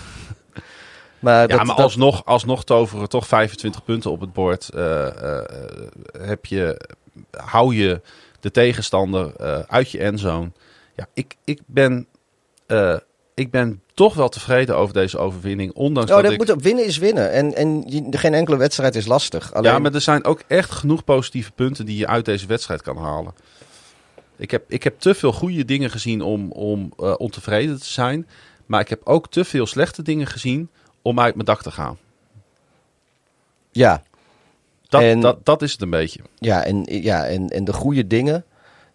Maar, 1.21 1.41
ja 1.41 1.47
dat, 1.47 1.57
maar 1.57 1.75
dat- 1.75 1.85
alsnog, 1.85 2.25
alsnog 2.25 2.63
toveren 2.63 3.09
toch 3.09 3.27
25 3.27 3.83
punten 3.83 4.11
op 4.11 4.21
het 4.21 4.33
bord. 4.33 4.69
eh, 4.69 5.07
eh, 5.07 5.43
heb 6.21 6.45
je, 6.45 6.81
hou 7.31 7.75
je 7.75 8.01
de 8.39 8.51
tegenstander 8.51 9.35
eh, 9.35 9.59
uit 9.59 9.91
je 9.91 9.99
endzone. 9.99 10.51
Ja, 10.95 11.07
ik, 11.13 11.35
ik 11.43 11.59
ben... 11.65 12.07
ik 13.33 13.51
ben 13.51 13.81
toch 13.93 14.13
wel 14.13 14.29
tevreden 14.29 14.77
over 14.77 14.93
deze 14.93 15.17
overwinning. 15.17 15.73
Ondanks 15.73 16.09
Oh, 16.09 16.15
dat 16.15 16.23
dat 16.25 16.33
ik... 16.33 16.37
moet 16.39 16.51
ook 16.51 16.61
winnen 16.61 16.85
is 16.85 16.97
winnen. 16.97 17.31
En, 17.31 17.55
en 17.55 17.83
je- 17.87 18.17
geen 18.17 18.33
enkele 18.33 18.57
wedstrijd 18.57 18.95
is 18.95 19.05
lastig. 19.05 19.53
Alleen, 19.53 19.71
Ja, 19.71 19.79
maar 19.79 19.93
er 19.93 20.01
zijn 20.01 20.25
ook 20.25 20.41
echt 20.47 20.71
genoeg 20.71 21.03
positieve 21.03 21.51
punten 21.51 21.85
die 21.85 21.97
je 21.97 22.07
uit 22.07 22.25
deze 22.25 22.47
wedstrijd 22.47 22.81
kan 22.81 22.97
halen. 22.97 23.33
Ik 24.37 24.51
heb, 24.51 24.63
ik 24.67 24.83
heb 24.83 24.99
te 24.99 25.13
veel 25.13 25.31
goede 25.31 25.65
dingen 25.65 25.89
gezien 25.89 26.21
om, 26.21 26.51
om 26.51 26.93
ontevreden 27.17 27.79
te 27.79 27.85
zijn. 27.89 28.27
Maar 28.65 28.79
ik 28.81 28.89
heb 28.89 29.01
ook 29.03 29.29
te 29.29 29.45
veel 29.45 29.65
slechte 29.65 30.01
dingen 30.01 30.27
gezien 30.27 30.69
om 31.01 31.19
uit 31.19 31.33
mijn 31.35 31.45
dak 31.45 31.61
te 31.61 31.71
gaan. 31.71 31.97
ja, 33.71 34.03
Dat, 34.89 35.01
En- 35.01 35.19
dat, 35.19 35.45
dat 35.45 35.61
is 35.61 35.71
het 35.71 35.81
een 35.81 35.89
beetje. 35.89 36.19
ja, 36.39 36.63
en, 36.63 36.83
ja 36.85 37.25
en, 37.27 37.47
en 37.49 37.63
de 37.63 37.73
goede 37.73 38.07
dingen 38.07 38.45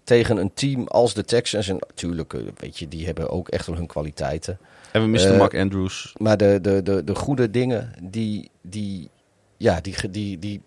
tegen 0.04 0.36
een 0.36 0.54
team 0.54 0.86
als 0.86 1.14
de 1.14 1.24
Texans. 1.24 1.68
En 1.68 1.76
natuurlijk, 1.78 2.34
eh, 2.34 2.40
weet 2.56 2.78
je, 2.78 2.88
die 2.88 3.06
hebben 3.06 3.30
ook 3.30 3.48
echt 3.48 3.66
wel 3.66 3.76
hun 3.76 3.86
kwaliteiten. 3.86 4.58
En 4.92 5.00
we 5.02 5.06
misten 5.08 5.32
Eh, 5.32 5.38
Mark 5.38 5.54
Andrews. 5.54 6.12
Maar 6.16 6.36
de, 6.36 6.58
de, 6.62 6.82
de, 6.82 7.04
de 7.04 7.14
goede 7.14 7.50
dingen, 7.50 7.92
die, 8.02 8.50
die, 8.62 9.10
ja, 9.56 9.80
die, 9.80 10.10
die, 10.10 10.38
die 10.38 10.62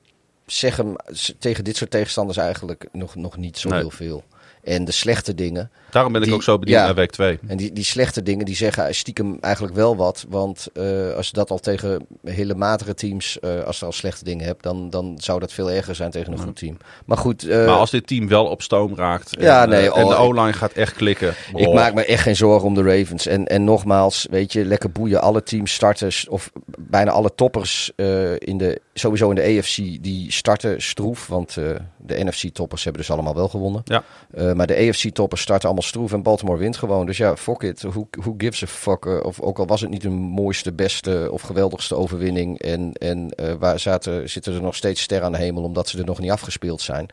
zeggen 0.45 0.95
tegen 1.39 1.63
dit 1.63 1.77
soort 1.77 1.91
tegenstanders 1.91 2.37
eigenlijk 2.37 2.87
nog, 2.91 3.15
nog 3.15 3.37
niet 3.37 3.57
zo 3.57 3.69
Nee. 3.69 3.79
heel 3.79 3.89
veel. 3.91 4.23
En 4.63 4.85
de 4.85 4.91
slechte 4.91 5.35
dingen, 5.35 5.71
Daarom 5.91 6.11
ben 6.11 6.21
ik 6.21 6.27
die- 6.27 6.35
ook 6.35 6.43
zo 6.43 6.59
benieuwd 6.59 6.77
ja. 6.79 6.85
naar 6.85 6.95
week 6.95 7.11
2. 7.11 7.39
En 7.47 7.57
die, 7.57 7.73
die 7.73 7.83
slechte 7.83 8.23
dingen, 8.23 8.45
die 8.45 8.55
zeggen 8.55 8.95
stiekem 8.95 9.37
eigenlijk 9.41 9.75
wel 9.75 9.95
wat. 9.95 10.25
Want 10.29 10.67
eh, 10.73 11.13
als 11.15 11.27
je 11.27 11.33
dat 11.33 11.49
al 11.51 11.59
tegen 11.59 12.05
hele 12.23 12.55
matige 12.55 12.93
teams, 12.93 13.39
eh, 13.39 13.63
als 13.63 13.79
je 13.79 13.85
al 13.85 13.91
slechte 13.91 14.23
dingen 14.23 14.45
hebt, 14.45 14.63
dan, 14.63 14.89
dan 14.89 15.17
zou 15.21 15.39
dat 15.39 15.53
veel 15.53 15.71
erger 15.71 15.95
zijn 15.95 16.11
tegen 16.11 16.33
een 16.33 16.39
goed 16.39 16.55
team. 16.55 16.77
Maar 17.05 17.17
goed, 17.17 17.47
eh, 17.47 17.65
maar 17.65 17.75
als 17.75 17.91
dit 17.91 18.07
team 18.07 18.27
wel 18.27 18.45
op 18.45 18.61
stoom 18.61 18.95
raakt 18.95 19.35
en, 19.35 19.43
Ja, 19.43 19.63
en 19.63 19.69
de 19.69 19.91
oh, 19.93 20.21
O-line 20.21 20.53
gaat 20.53 20.71
echt 20.71 20.93
klikken. 20.93 21.33
ik 21.55 21.67
oh, 21.67 21.73
maak 21.73 21.93
me 21.93 22.05
echt 22.05 22.23
geen 22.23 22.35
zorgen 22.35 22.67
om 22.67 22.73
de 22.73 22.83
Ravens. 22.83 23.25
En, 23.25 23.47
en 23.47 23.63
nogmaals, 23.63 24.27
weet 24.29 24.53
je, 24.53 24.65
lekker 24.65 24.91
boeien. 24.91 25.21
Alle 25.21 25.43
teams 25.43 25.73
starters, 25.73 26.27
of 26.27 26.51
bijna 26.77 27.11
alle 27.11 27.35
toppers 27.35 27.91
in 28.37 28.57
de, 28.57 28.81
sowieso 28.99 29.29
in 29.29 29.35
de 29.35 29.57
AFC, 29.57 29.75
die 30.03 30.31
starten 30.31 30.81
stroef. 30.81 31.27
Want 31.27 31.57
eh, 31.57 31.75
de 31.97 32.23
NFC-toppers 32.23 32.83
hebben 32.83 33.01
dus 33.01 33.11
allemaal 33.11 33.35
wel 33.35 33.47
gewonnen. 33.47 33.81
Ja. 33.85 34.03
Eh, 34.33 34.53
maar 34.53 34.67
de 34.67 34.75
AFC-toppers 34.75 35.41
starten 35.41 35.65
allemaal 35.65 35.87
stroef 35.87 36.13
en 36.13 36.21
Baltimore 36.21 36.57
wint 36.57 36.77
gewoon. 36.77 37.05
Dus 37.05 37.17
ja, 37.17 37.35
fuck 37.35 37.61
it. 37.61 37.81
Who, 37.81 38.07
who 38.11 38.33
gives 38.37 38.63
a 38.63 38.67
fuck? 38.67 39.05
eh, 39.05 39.19
of 39.23 39.41
ook 39.41 39.59
al 39.59 39.65
was 39.65 39.81
het 39.81 39.89
niet 39.89 40.01
de 40.01 40.09
mooiste, 40.09 40.73
beste 40.73 41.29
of 41.31 41.41
geweldigste 41.41 41.95
overwinning. 41.95 42.59
En, 42.59 42.93
en 42.93 43.33
waar 43.59 43.79
zaten, 43.79 44.29
zitten 44.29 44.53
er 44.53 44.61
nog 44.61 44.75
steeds 44.75 45.01
sterren 45.01 45.25
aan 45.25 45.31
de 45.31 45.37
hemel 45.37 45.63
omdat 45.63 45.87
ze 45.87 45.97
er 45.97 46.05
nog 46.05 46.19
niet 46.19 46.31
afgespeeld 46.31 46.81
zijn. 46.81 47.09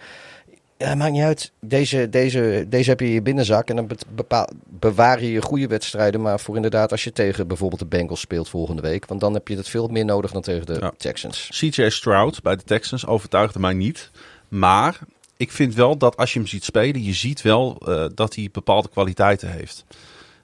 Ja, 0.78 0.94
maakt 0.94 1.12
niet 1.12 1.22
uit. 1.22 1.52
Deze, 1.60 2.08
deze, 2.08 2.66
deze 2.68 2.90
heb 2.90 3.00
je 3.00 3.06
in 3.06 3.12
je 3.12 3.22
binnenzak 3.22 3.68
en 3.68 3.76
dan 3.76 3.86
be- 3.86 3.96
bepaal- 4.14 4.48
bewaar 4.68 5.22
je 5.22 5.30
je 5.32 5.42
goede 5.42 5.66
wedstrijden. 5.66 6.20
Maar 6.20 6.40
voor 6.40 6.56
inderdaad 6.56 6.90
als 6.90 7.04
je 7.04 7.12
tegen 7.12 7.48
bijvoorbeeld 7.48 7.80
de 7.80 7.86
Bengals 7.86 8.20
speelt 8.20 8.48
volgende 8.48 8.82
week. 8.82 9.06
Want 9.06 9.20
dan 9.20 9.34
heb 9.34 9.48
je 9.48 9.56
het 9.56 9.68
veel 9.68 9.88
meer 9.88 10.04
nodig 10.04 10.32
dan 10.32 10.42
tegen 10.42 10.66
de 10.66 10.76
Ja. 10.80 10.92
Texans. 10.96 11.48
CJ 11.52 11.88
Stroud 11.88 12.42
bij 12.42 12.56
de 12.56 12.62
Texans 12.64 13.06
overtuigde 13.06 13.58
mij 13.58 13.72
niet. 13.74 14.10
Maar 14.48 14.98
ik 15.36 15.50
vind 15.52 15.74
wel 15.74 15.96
dat 15.96 16.16
als 16.16 16.32
je 16.32 16.38
hem 16.38 16.48
ziet 16.48 16.64
spelen, 16.64 17.02
je 17.02 17.12
ziet 17.12 17.42
wel 17.42 17.76
eh, 17.86 18.04
dat 18.14 18.34
hij 18.34 18.48
bepaalde 18.52 18.88
kwaliteiten 18.88 19.50
heeft. 19.50 19.84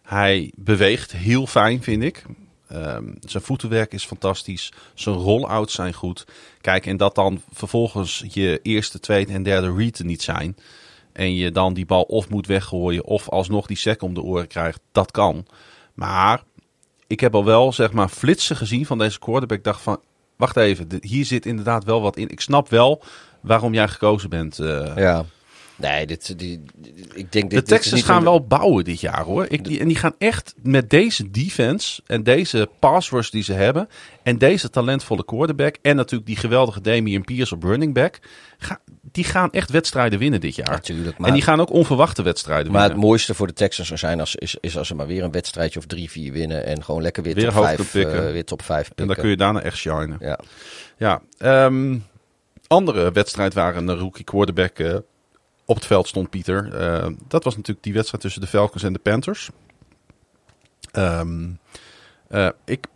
Hij 0.02 0.52
beweegt 0.56 1.12
heel 1.12 1.46
fijn, 1.46 1.82
vind 1.82 2.02
ik. 2.02 2.22
Ehm, 2.72 3.04
zijn 3.20 3.42
voetenwerk 3.42 3.92
is 3.92 4.04
fantastisch. 4.04 4.72
Zijn 4.94 5.14
roll-outs 5.14 5.74
zijn 5.74 5.92
goed. 5.94 6.24
Kijk, 6.60 6.86
en 6.86 6.96
dat 6.96 7.14
dan 7.14 7.42
vervolgens 7.52 8.24
je 8.28 8.60
eerste, 8.62 9.00
tweede 9.00 9.32
en 9.32 9.42
derde 9.42 9.72
read 9.76 9.98
niet 9.98 10.22
zijn. 10.22 10.56
En 11.12 11.34
je 11.34 11.50
dan 11.50 11.74
die 11.74 11.86
bal 11.86 12.02
of 12.02 12.28
moet 12.28 12.46
weggooien 12.46 13.04
of 13.04 13.28
alsnog 13.28 13.66
die 13.66 13.76
sec 13.76 14.02
om 14.02 14.14
de 14.14 14.22
oren 14.22 14.46
krijgt. 14.46 14.80
Dat 14.92 15.10
kan. 15.10 15.46
Maar 15.94 16.42
ik 17.06 17.20
heb 17.20 17.34
al 17.34 17.44
wel 17.44 17.72
zeg 17.72 17.92
maar 17.92 18.08
flitsen 18.08 18.56
gezien 18.56 18.86
van 18.86 18.98
deze 18.98 19.18
quarterback. 19.18 19.58
Ik 19.58 19.64
dacht 19.64 19.80
van, 19.82 20.00
wacht 20.36 20.56
even, 20.56 20.88
hier 21.00 21.24
zit 21.24 21.46
inderdaad 21.46 21.84
wel 21.84 22.00
wat 22.00 22.16
in. 22.16 22.28
Ik 22.28 22.40
snap 22.40 22.68
wel 22.68 23.02
waarom 23.40 23.74
jij 23.74 23.88
gekozen 23.88 24.30
bent. 24.30 24.58
eh. 24.58 24.96
Ja. 24.96 25.24
Nee, 25.82 26.06
dit, 26.06 26.38
die, 26.38 26.62
ik 27.14 27.32
denk 27.32 27.50
dit, 27.50 27.58
de 27.68 27.74
Texans 27.74 28.02
gaan 28.02 28.24
wel 28.24 28.46
bouwen 28.46 28.84
dit 28.84 29.00
jaar 29.00 29.22
hoor. 29.22 29.46
Ik, 29.48 29.64
die, 29.64 29.80
en 29.80 29.88
die 29.88 29.96
gaan 29.96 30.14
echt 30.18 30.54
met 30.62 30.90
deze 30.90 31.30
defense 31.30 32.02
en 32.06 32.22
deze 32.22 32.68
pass 32.78 33.10
rush 33.10 33.28
die 33.30 33.42
ze 33.42 33.52
hebben. 33.52 33.88
En 34.22 34.38
deze 34.38 34.70
talentvolle 34.70 35.24
quarterback. 35.24 35.76
En 35.82 35.96
natuurlijk 35.96 36.26
die 36.26 36.36
geweldige 36.36 36.80
Damian 36.80 37.24
Pierce 37.24 37.54
op 37.54 37.62
running 37.62 37.94
back. 37.94 38.18
Ga, 38.58 38.80
die 39.12 39.24
gaan 39.24 39.50
echt 39.50 39.70
wedstrijden 39.70 40.18
winnen 40.18 40.40
dit 40.40 40.56
jaar. 40.56 40.70
Natuurlijk, 40.70 41.18
maar- 41.18 41.28
en 41.28 41.34
die 41.34 41.42
gaan 41.42 41.60
ook 41.60 41.70
onverwachte 41.70 42.22
wedstrijden 42.22 42.72
Maar 42.72 42.80
het 42.82 42.90
winnen. 42.90 43.08
mooiste 43.08 43.34
voor 43.34 43.46
de 43.46 43.52
Texans 43.52 43.88
zou 43.88 43.98
zijn 44.00 44.20
als, 44.20 44.34
is, 44.36 44.56
is 44.60 44.78
als 44.78 44.86
ze 44.88 44.94
maar 44.94 45.06
weer 45.06 45.24
een 45.24 45.30
wedstrijdje 45.32 45.78
of 45.78 45.86
drie, 45.86 46.10
vier 46.10 46.32
winnen. 46.32 46.66
En 46.66 46.84
gewoon 46.84 47.02
lekker 47.02 47.22
weer, 47.22 47.34
Weer 47.34 47.52
top, 47.52 47.64
vijf, 47.64 47.94
eh, 47.94 48.10
weer 48.30 48.44
top 48.44 48.62
vijf 48.62 48.86
pikken. 48.86 49.02
en 49.04 49.06
dan 49.06 49.16
kun 49.16 49.28
je 49.30 49.36
daarna 49.36 49.60
echt 49.62 49.76
shinen. 49.76 50.16
ja. 50.20 50.38
Ja, 50.98 51.22
ehm, 51.38 51.98
andere 52.66 53.12
wedstrijd 53.12 53.54
waar 53.54 53.76
een 53.76 53.96
rookie 53.96 54.24
quarterback 54.24 54.78
eh, 54.78 54.96
op 55.64 55.76
het 55.76 55.86
veld 55.86 56.08
stond, 56.08 56.30
Pieter. 56.30 56.74
Eh, 56.74 57.06
dat 57.28 57.44
was 57.44 57.56
natuurlijk 57.56 57.84
die 57.84 57.94
wedstrijd 57.94 58.22
tussen 58.22 58.40
de 58.40 58.46
Falcons 58.46 58.82
en 58.82 58.92
de 58.92 58.98
Panthers. 58.98 59.50
Ehm, 60.92 61.50
eh, 62.28 62.48
ik, 62.64 62.86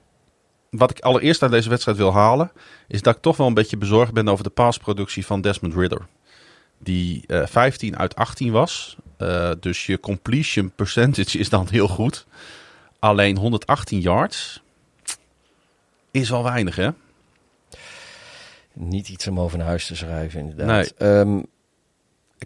wat 0.71 0.91
ik 0.91 1.01
allereerst 1.01 1.43
uit 1.43 1.51
deze 1.51 1.69
wedstrijd 1.69 1.97
wil 1.97 2.13
halen, 2.13 2.53
is 2.89 3.03
dat 3.03 3.17
ik 3.17 3.23
toch 3.23 3.37
wel 3.37 3.47
een 3.47 3.55
beetje 3.55 3.77
bezorgd 3.77 4.13
ben 4.13 4.29
over 4.29 4.45
de 4.45 4.51
passproductie 4.51 5.27
van 5.27 5.41
Desmond 5.41 5.75
Ridder. 5.75 6.07
Die 6.79 7.25
eh 7.27 7.47
15 7.47 7.99
uit 7.99 8.15
18 8.15 8.53
was. 8.53 8.97
Eh, 9.17 9.51
dus 9.61 9.87
je 9.87 10.01
completion 10.01 10.71
percentage 10.71 11.39
is 11.39 11.49
dan 11.49 11.67
heel 11.71 11.89
goed. 11.89 12.27
Alleen 12.99 13.37
118 13.37 14.01
yards 14.01 14.63
is 16.11 16.31
wel 16.31 16.43
weinig, 16.43 16.77
hè? 16.77 16.89
Niet 18.73 19.09
iets 19.09 19.27
om 19.27 19.41
over 19.41 19.59
naar 19.59 19.67
huis 19.67 19.87
te 19.87 19.97
schrijven, 19.97 20.41
inderdaad. 20.41 20.67
Nee. 20.99 21.11
Ehm, 21.11 21.43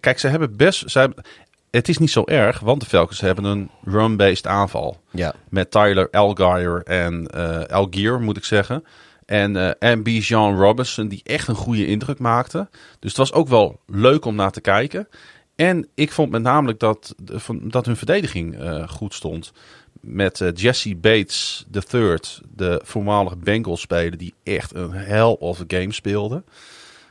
Kijk, 0.00 0.18
ze 0.18 0.28
hebben 0.28 0.56
best. 0.56 0.90
Ze 0.90 0.98
hebben, 0.98 1.24
het 1.70 1.88
is 1.88 1.98
niet 1.98 2.10
zo 2.10 2.22
erg, 2.24 2.60
want 2.60 2.80
de 2.80 2.86
Falcons 2.86 3.20
hebben 3.20 3.44
een 3.44 3.70
run-based 3.84 4.46
aanval. 4.46 5.00
ja. 5.10 5.34
Met 5.48 5.70
Tyler 5.70 6.10
Algier 6.10 6.82
en 6.84 7.26
eh 7.26 7.62
Algier, 7.62 8.20
moet 8.20 8.36
ik 8.36 8.44
zeggen. 8.44 8.84
En, 9.26 9.56
eh 9.56 9.90
en 9.90 10.02
Bijan 10.02 10.58
Robinson, 10.58 11.08
die 11.08 11.20
echt 11.24 11.48
een 11.48 11.54
goede 11.54 11.86
indruk 11.86 12.18
maakte. 12.18 12.68
Dus 12.98 13.10
het 13.10 13.16
was 13.16 13.32
ook 13.32 13.48
wel 13.48 13.80
leuk 13.86 14.24
om 14.24 14.34
naar 14.34 14.50
te 14.50 14.60
kijken. 14.60 15.08
En 15.56 15.88
ik 15.94 16.12
vond 16.12 16.30
met 16.30 16.42
name 16.42 16.74
dat, 16.76 17.14
dat 17.62 17.86
hun 17.86 17.96
verdediging 17.96 18.58
eh, 18.58 18.88
goed 18.88 19.14
stond. 19.14 19.52
Met 20.00 20.42
Jesse 20.54 20.96
Bates 20.96 21.66
III, 21.92 22.18
de 22.54 22.80
voormalige 22.84 23.36
Bengals 23.36 23.80
speler, 23.80 24.18
die 24.18 24.34
echt 24.42 24.74
een 24.74 24.92
hell 24.92 25.36
of 25.38 25.60
a 25.60 25.64
game 25.68 25.92
speelde. 25.92 26.42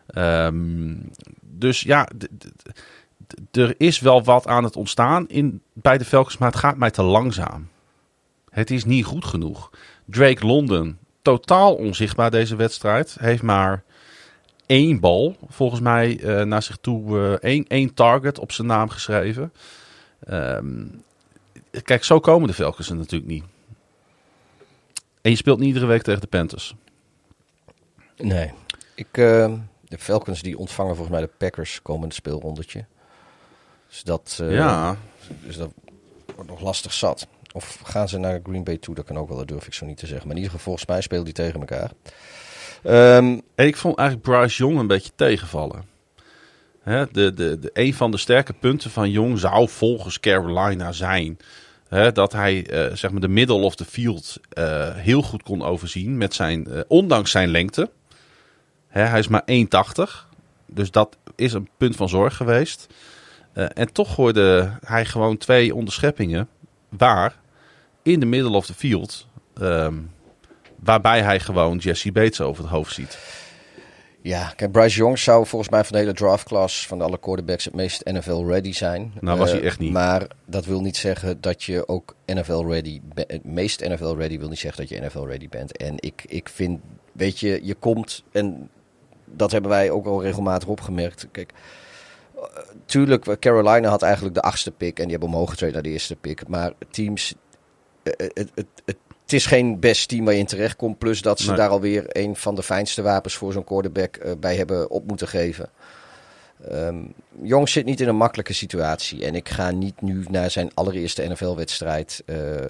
Ehm, 0.07 0.93
dus 1.59 1.81
ja, 1.81 2.07
er 3.51 3.75
is 3.77 3.99
wel 3.99 4.23
wat 4.23 4.47
aan 4.47 4.63
het 4.63 4.75
ontstaan 4.75 5.27
in, 5.27 5.61
bij 5.73 5.97
de 5.97 6.05
Falcons, 6.05 6.37
maar 6.37 6.49
het 6.51 6.59
gaat 6.59 6.77
mij 6.77 6.91
te 6.91 7.03
langzaam. 7.03 7.69
Het 8.49 8.71
is 8.71 8.85
niet 8.85 9.05
goed 9.05 9.25
genoeg. 9.25 9.69
Drake 10.05 10.45
London, 10.45 10.97
totaal 11.21 11.75
onzichtbaar 11.75 12.31
deze 12.31 12.55
wedstrijd. 12.55 13.15
Heeft 13.19 13.41
maar 13.43 13.83
één 14.65 14.99
bal, 14.99 15.35
volgens 15.47 15.81
mij, 15.81 16.19
eh, 16.19 16.45
naar 16.45 16.63
zich 16.63 16.77
toe. 16.77 17.19
eh, 17.19 17.33
één, 17.33 17.67
één 17.67 17.93
target 17.93 18.39
op 18.39 18.51
zijn 18.51 18.67
naam 18.67 18.89
geschreven. 18.89 19.53
Ehm, 20.25 20.85
kijk, 21.83 22.03
zo 22.03 22.19
komen 22.19 22.47
de 22.47 22.53
Falcons 22.53 22.89
er 22.89 22.95
natuurlijk 22.95 23.31
niet. 23.31 23.43
En 25.21 25.31
je 25.31 25.37
speelt 25.37 25.59
niet 25.59 25.67
iedere 25.67 25.85
week 25.85 26.01
tegen 26.01 26.21
de 26.21 26.27
Panthers. 26.27 26.75
Nee. 28.17 28.51
Ik, 28.95 29.07
ehm, 29.11 29.57
de 29.89 29.97
Falcons 29.97 30.41
die 30.41 30.57
ontvangen 30.57 30.95
volgens 30.95 31.17
mij 31.17 31.25
de 31.25 31.33
Packers 31.37 31.81
komende 31.81 32.15
speelrondetje. 32.15 32.85
Dus 33.89 34.03
dat, 34.03 34.37
eh, 34.41 34.53
ja, 34.53 34.97
dus 35.45 35.57
dat 35.57 35.71
wordt 36.35 36.49
nog 36.49 36.61
lastig 36.61 36.93
zat. 36.93 37.27
Of 37.53 37.79
gaan 37.83 38.09
ze 38.09 38.17
naar 38.17 38.39
Green 38.43 38.63
Bay 38.63 38.77
toe? 38.77 38.95
Dat 38.95 39.05
kan 39.05 39.17
ook 39.17 39.27
wel, 39.27 39.37
dat 39.37 39.47
durf 39.47 39.67
ik 39.67 39.73
zo 39.73 39.85
niet 39.85 39.97
te 39.97 40.07
zeggen. 40.07 40.27
Maar 40.27 40.35
in 40.35 40.41
ieder 40.41 40.57
geval, 40.57 40.65
volgens 40.65 40.85
mij 40.85 41.01
spelen 41.01 41.23
die 41.23 41.33
tegen 41.33 41.59
elkaar. 41.59 41.91
Ehm, 42.83 43.39
En 43.55 43.67
ik 43.67 43.77
vond 43.77 43.97
eigenlijk 43.97 44.29
Bryce 44.29 44.63
Young 44.63 44.79
een 44.79 44.87
beetje 44.87 45.11
tegenvallen. 45.15 45.83
Hè, 46.81 47.05
de, 47.11 47.33
de, 47.33 47.59
de, 47.59 47.69
een 47.73 47.93
van 47.93 48.11
de 48.11 48.17
sterke 48.17 48.53
punten 48.53 48.91
van 48.91 49.09
Young 49.11 49.39
zou 49.39 49.69
volgens 49.69 50.19
Carolina 50.19 50.91
zijn... 50.91 51.37
Hè, 51.87 52.11
dat 52.11 52.31
hij 52.31 52.65
eh, 52.65 52.95
zeg 52.95 53.11
maar 53.11 53.21
de 53.21 53.27
middle 53.27 53.61
of 53.61 53.75
the 53.75 53.85
field 53.85 54.37
eh, 54.49 54.95
heel 54.95 55.21
goed 55.21 55.43
kon 55.43 55.63
overzien. 55.63 56.17
Met 56.17 56.33
zijn, 56.33 56.67
ondanks 56.87 57.31
zijn 57.31 57.49
lengte. 57.49 57.89
Hè, 58.89 59.01
hij 59.01 59.19
is 59.19 59.27
maar 59.27 59.43
1,80. 59.45 60.27
Dus 60.65 60.91
dat 60.91 61.17
is 61.35 61.53
een 61.53 61.69
punt 61.77 61.95
van 61.95 62.09
zorg 62.09 62.35
geweest. 62.35 62.87
Eh, 63.53 63.65
en 63.73 63.93
toch 63.93 64.15
hoorde 64.15 64.71
hij 64.85 65.05
gewoon 65.05 65.37
twee 65.37 65.75
onderscheppingen 65.75 66.47
waar 66.89 67.35
in 68.03 68.19
de 68.19 68.25
middle 68.25 68.55
of 68.57 68.65
the 68.65 68.73
field... 68.73 69.27
ehm, 69.59 69.95
waarbij 70.75 71.21
hij 71.21 71.39
gewoon 71.39 71.77
Jesse 71.77 72.11
Bates 72.11 72.41
over 72.41 72.63
het 72.63 72.71
hoofd 72.71 72.93
ziet. 72.93 73.17
ja, 74.21 74.53
kijk, 74.55 74.71
Bryce 74.71 74.97
Young 74.97 75.19
zou 75.19 75.45
volgens 75.45 75.71
mij 75.71 75.83
van 75.83 75.91
de 75.91 75.97
hele 75.97 76.13
draftclass 76.13 76.87
van 76.87 77.01
alle 77.01 77.19
quarterbacks 77.19 77.65
het 77.65 77.73
meest 77.75 78.05
NFL-ready 78.05 78.71
zijn. 78.73 79.13
Nou, 79.21 79.37
was 79.37 79.49
Eh, 79.49 79.55
hij 79.55 79.63
echt 79.63 79.79
niet. 79.79 79.91
Maar 79.91 80.27
dat 80.45 80.65
wil 80.65 80.81
niet 80.81 80.97
zeggen 80.97 81.41
dat 81.41 81.63
je 81.63 81.87
ook 81.87 82.15
NFL-ready 82.25 83.01
bent. 83.13 83.31
Het 83.31 83.43
meest 83.43 83.87
NFL-ready 83.87 84.39
wil 84.39 84.49
niet 84.49 84.59
zeggen 84.59 84.87
dat 84.87 84.89
je 84.97 85.05
NFL-ready 85.05 85.49
bent. 85.49 85.77
En 85.77 85.93
ik, 85.99 86.23
ik 86.27 86.49
vind, 86.49 86.79
weet 87.11 87.39
je, 87.39 87.59
je 87.63 87.73
komt, 87.75 88.23
en 88.31 88.69
dat 89.35 89.51
hebben 89.51 89.71
wij 89.71 89.91
ook 89.91 90.05
al 90.05 90.21
regelmatig 90.21 90.67
opgemerkt. 90.67 91.27
Kijk, 91.31 91.51
eh, 92.35 92.41
tuurlijk, 92.85 93.39
Carolina 93.39 93.89
had 93.89 94.01
eigenlijk 94.01 94.35
de 94.35 94.41
achtste 94.41 94.71
pick 94.71 94.97
en 94.97 95.03
die 95.03 95.11
hebben 95.11 95.29
omhoog 95.29 95.49
getraind 95.49 95.73
naar 95.73 95.83
de 95.83 95.89
eerste 95.89 96.15
pick. 96.15 96.47
Maar 96.47 96.71
teams, 96.91 97.35
eh, 98.03 98.13
het, 98.17 98.31
het, 98.55 98.67
het, 98.85 98.97
het 99.23 99.33
is 99.33 99.45
geen 99.45 99.79
best 99.79 100.07
team 100.09 100.25
waar 100.25 100.33
je 100.33 100.39
in 100.39 100.45
terecht 100.45 100.75
komt. 100.75 100.97
Plus 100.97 101.21
dat 101.21 101.39
ze 101.39 101.47
Nee. 101.47 101.57
daar 101.57 101.69
alweer 101.69 102.03
een 102.07 102.35
van 102.35 102.55
de 102.55 102.63
fijnste 102.63 103.01
wapens 103.01 103.35
voor 103.35 103.53
zo'n 103.53 103.63
quarterback 103.63 104.15
eh, 104.15 104.31
bij 104.39 104.55
hebben 104.55 104.89
op 104.89 105.07
moeten 105.07 105.27
geven. 105.27 105.69
Ehm 106.69 106.95
Jong 107.41 107.69
zit 107.69 107.85
niet 107.85 107.99
in 108.01 108.07
een 108.07 108.15
makkelijke 108.15 108.53
situatie. 108.53 109.25
En 109.25 109.35
ik 109.35 109.49
ga 109.49 109.71
niet 109.71 110.01
nu 110.01 110.25
naar 110.29 110.51
zijn 110.51 110.71
allereerste 110.73 111.23
NFL-wedstrijd. 111.27 112.23
eh, 112.25 112.63
eh, 112.63 112.69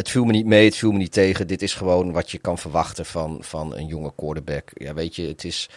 het 0.00 0.10
viel 0.10 0.24
me 0.24 0.32
niet 0.32 0.46
mee, 0.46 0.64
het 0.64 0.76
viel 0.76 0.92
me 0.92 0.98
niet 0.98 1.12
tegen. 1.12 1.46
Dit 1.46 1.62
is 1.62 1.74
gewoon 1.74 2.12
wat 2.12 2.30
je 2.30 2.38
kan 2.38 2.58
verwachten 2.58 3.06
van, 3.06 3.38
van 3.40 3.76
een 3.76 3.86
jonge 3.86 4.12
quarterback. 4.16 4.70
Ja, 4.74 4.94
weet 4.94 5.16
je, 5.16 5.26
het 5.26 5.44
is... 5.44 5.68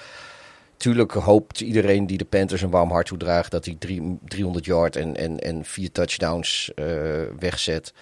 Tuurlijk 0.78 1.12
hoopt 1.12 1.60
iedereen 1.62 2.08
die 2.08 2.18
de 2.18 2.26
Panthers 2.26 2.62
een 2.62 2.70
warm 2.70 2.92
hart 2.92 3.08
toedraagt... 3.08 3.52
dat 3.52 3.66
hij 3.66 3.76
drie- 3.80 4.18
300 4.28 4.66
yard 4.66 4.96
en, 4.96 5.16
en, 5.16 5.40
en 5.40 5.66
vier 5.66 5.92
touchdowns 5.92 6.72
eh, 6.76 6.86
wegzet. 7.40 7.94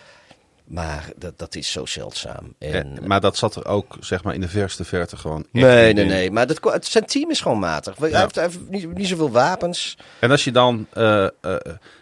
Maar 0.65 1.09
dat, 1.17 1.39
dat 1.39 1.55
is 1.55 1.71
zo 1.71 1.85
zeldzaam. 1.85 2.53
En, 2.59 2.97
Eh, 3.01 3.07
maar 3.07 3.19
dat 3.21 3.37
zat 3.37 3.55
er 3.55 3.65
ook 3.65 3.97
zeg 3.99 4.23
maar 4.23 4.33
in 4.33 4.41
de 4.41 4.47
verste 4.47 4.83
verte 4.83 5.17
gewoon 5.17 5.45
nee, 5.51 5.93
nee, 5.93 6.03
in. 6.05 6.09
nee. 6.11 6.31
Maar 6.31 6.47
dat, 6.47 6.59
het- 6.73 6.85
zijn 6.85 7.05
team 7.05 7.29
is 7.29 7.41
gewoon 7.41 7.59
matig. 7.59 7.97
Hij 7.97 8.19
heeft, 8.21 8.35
hij 8.35 8.43
heeft 8.43 8.69
niet, 8.69 8.93
niet 8.97 9.07
zoveel 9.07 9.31
wapens. 9.31 9.97
En 10.19 10.31
als 10.31 10.43
je 10.43 10.51
dan, 10.51 10.87
eh, 10.93 11.27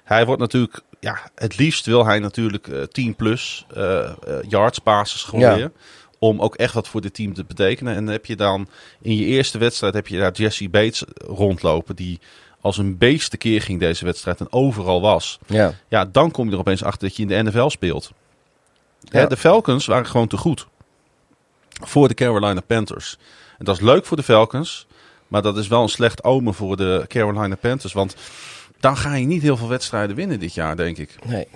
hij 0.04 0.26
wordt 0.26 0.42
natuurlijk, 0.42 0.82
ja, 1.00 1.20
het 1.36 1.58
liefst 1.58 1.86
wil 1.86 2.06
hij 2.06 2.20
natuurlijk 2.20 2.68
eh 2.68 2.82
10 2.84 3.16
plus 3.16 3.66
eh, 3.74 4.04
eh, 4.04 4.14
yards 4.48 4.84
basis 4.84 5.24
gooien. 5.24 5.58
Ja. 5.58 5.72
Om 6.20 6.42
ook 6.42 6.56
echt 6.56 6.74
wat 6.74 6.88
voor 6.88 7.02
dit 7.02 7.14
team 7.14 7.34
te 7.34 7.44
betekenen. 7.44 7.96
En 7.96 8.06
dan 8.06 8.14
heb 8.14 8.26
je 8.26 8.36
dan 8.36 8.68
in 9.02 9.16
je 9.16 9.26
eerste 9.26 9.58
wedstrijd 9.58 9.94
heb 9.94 10.08
je 10.08 10.18
daar 10.18 10.32
Jesse 10.32 10.70
Bates 10.70 11.04
rondlopen. 11.16 11.96
Die 11.96 12.20
als 12.62 12.78
een 12.78 12.98
beest 12.98 13.38
keer 13.38 13.62
ging 13.62 13.80
deze 13.80 14.06
wedstrijd 14.06 14.40
en 14.40 14.52
overal 14.52 15.02
was. 15.02 15.40
Ja. 15.48 15.74
Ja, 15.88 16.06
dan 16.06 16.32
kom 16.32 16.46
je 16.46 16.54
er 16.54 16.60
opeens 16.60 16.84
achter 16.84 17.08
dat 17.08 17.18
je 17.18 17.26
in 17.26 17.28
de 17.28 17.44
NFL 17.44 17.70
speelt. 17.70 18.12
Hè, 19.10 19.28
de 19.28 19.38
Falcons 19.38 19.86
waren 19.86 20.06
gewoon 20.06 20.28
te 20.28 20.38
goed 20.38 20.68
voor 21.84 22.08
de 22.08 22.14
Carolina 22.14 22.62
Panthers. 22.62 23.18
En 23.58 23.66
dat 23.66 23.76
is 23.76 23.82
leuk 23.82 24.06
voor 24.06 24.18
de 24.18 24.24
Falcons, 24.24 24.88
maar 25.28 25.42
dat 25.42 25.58
is 25.58 25.68
wel 25.68 25.82
een 25.82 25.90
slecht 25.90 26.24
omen 26.24 26.54
voor 26.54 26.78
de 26.78 27.06
Carolina 27.08 27.56
Panthers. 27.56 27.94
Want 27.94 28.16
dan 28.80 28.98
ga 28.98 29.16
je 29.16 29.26
niet 29.26 29.42
heel 29.42 29.58
veel 29.58 29.68
wedstrijden 29.68 30.16
winnen 30.16 30.40
dit 30.40 30.54
jaar, 30.54 30.76
denk 30.76 30.98
ik. 30.98 31.16
Nee. 31.26 31.48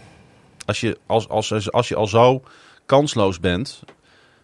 Als 0.65 0.79
je, 0.79 0.97
als, 1.05 1.29
als, 1.29 1.71
als 1.71 1.87
je 1.87 1.95
al 1.95 2.07
zo 2.07 2.43
kansloos 2.85 3.39
bent 3.39 3.83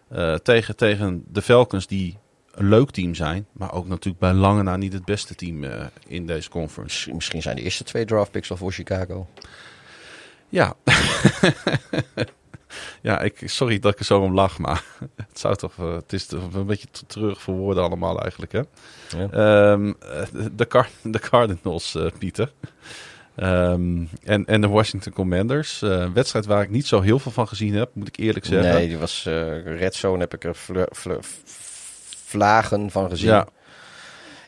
eh, 0.08 0.34
tegen, 0.34 0.76
tegen 0.76 1.24
de 1.28 1.42
Falcons, 1.42 1.86
die 1.86 2.18
een 2.50 2.68
leuk 2.68 2.90
team 2.90 3.14
zijn, 3.14 3.46
maar 3.52 3.72
ook 3.72 3.86
natuurlijk 3.86 4.18
bij 4.18 4.32
lange 4.32 4.62
na 4.62 4.76
niet 4.76 4.92
het 4.92 5.04
beste 5.04 5.34
team 5.34 5.64
eh, 5.64 5.86
in 6.06 6.26
deze 6.26 6.48
conference. 6.50 7.14
Misschien- 7.14 7.42
zijn 7.42 7.56
de 7.56 7.62
eerste 7.62 7.84
twee 7.84 8.04
draft 8.04 8.30
picks 8.30 8.50
al 8.50 8.56
voor 8.56 8.72
Chicago. 8.72 9.26
Ja. 10.48 10.74
ja, 13.00 13.20
ik, 13.20 13.42
sorry 13.44 13.78
dat 13.78 13.92
ik 13.92 13.98
er 13.98 14.04
zo 14.04 14.20
om 14.20 14.34
lach, 14.34 14.58
maar 14.58 14.84
het 15.28 15.38
zou 15.38 15.56
toch, 15.56 15.72
eh, 15.78 15.94
het 15.94 16.12
is 16.12 16.30
een 16.30 16.66
beetje 16.66 16.88
te 16.90 17.06
terug 17.06 17.42
voor 17.42 17.54
woorden 17.54 17.82
allemaal 17.82 18.20
eigenlijk, 18.20 18.52
hè? 18.52 18.62
Ja. 19.16 19.28
Ehm, 19.30 19.92
eh, 20.00 20.46
de, 20.52 20.66
Car 20.66 20.88
de 21.02 21.18
Cardinals, 21.18 21.94
eh, 21.94 22.06
Pieter. 22.18 22.52
Ehm, 23.34 24.04
en, 24.24 24.46
en 24.46 24.60
de 24.60 24.68
Washington 24.68 25.12
Commanders. 25.12 25.82
Een 25.82 26.12
wedstrijd 26.12 26.46
waar 26.46 26.62
ik 26.62 26.70
niet 26.70 26.86
zo 26.86 27.00
heel 27.00 27.18
veel 27.18 27.32
van 27.32 27.48
gezien 27.48 27.74
heb, 27.74 27.90
moet 27.92 28.08
ik 28.08 28.16
eerlijk 28.16 28.46
zeggen. 28.46 28.74
Nee, 28.74 28.88
die 28.88 28.98
was 28.98 29.24
Red 29.64 29.94
Zone 29.94 30.18
heb 30.18 30.34
ik 30.34 30.44
er 30.44 30.56
vlagen 32.26 32.90
van 32.90 33.10
gezien. 33.10 33.28
Ja. 33.28 33.46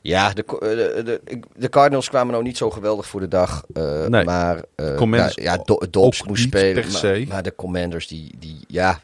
Ja, 0.03 0.33
de, 0.33 0.45
eh, 0.45 1.05
de, 1.05 1.41
de, 1.57 1.69
Cardinals 1.69 2.09
kwamen 2.09 2.33
nou 2.33 2.45
niet 2.45 2.57
zo 2.57 2.71
geweldig 2.71 3.07
voor 3.07 3.21
de 3.21 3.29
dag. 3.29 3.65
Nee. 4.09 4.25
Maar 4.25 4.63
nou, 4.77 5.31
ja, 5.35 5.57
Do- 5.57 5.81
Dobbs 5.91 6.23
moest 6.23 6.43
spelen. 6.43 6.85
Maar, 7.03 7.27
maar 7.29 7.43
de 7.43 7.55
Commanders, 7.55 8.07
die, 8.07 8.35
die, 8.39 8.59
ja, 8.67 9.01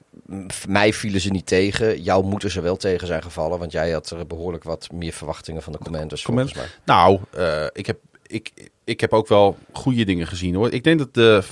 mij 0.69 0.93
vielen 0.93 1.21
ze 1.21 1.31
niet 1.31 1.47
tegen. 1.47 2.03
Jou 2.03 2.25
moeten 2.25 2.51
ze 2.51 2.61
wel 2.61 2.77
tegen 2.77 3.07
zijn 3.07 3.23
gevallen. 3.23 3.59
Want 3.59 3.73
jij 3.73 3.91
had 3.91 4.11
er 4.11 4.27
behoorlijk 4.27 4.65
wat 4.65 4.89
meer 4.93 5.13
verwachtingen 5.13 5.63
van 5.63 5.73
de 5.73 5.79
Commanders. 5.79 6.23
Commanders. 6.23 6.59
Nou, 6.85 7.21
ik, 7.73 7.87
heb, 7.87 7.99
ik, 8.27 8.53
ik 8.85 9.01
heb 9.01 9.13
ook 9.13 9.29
wel 9.29 9.57
goede 9.73 10.05
dingen 10.05 10.27
gezien 10.27 10.55
hoor. 10.55 10.73
Ik 10.73 10.85
denk 10.85 10.99
dat 10.99 11.15
de, 11.15 11.43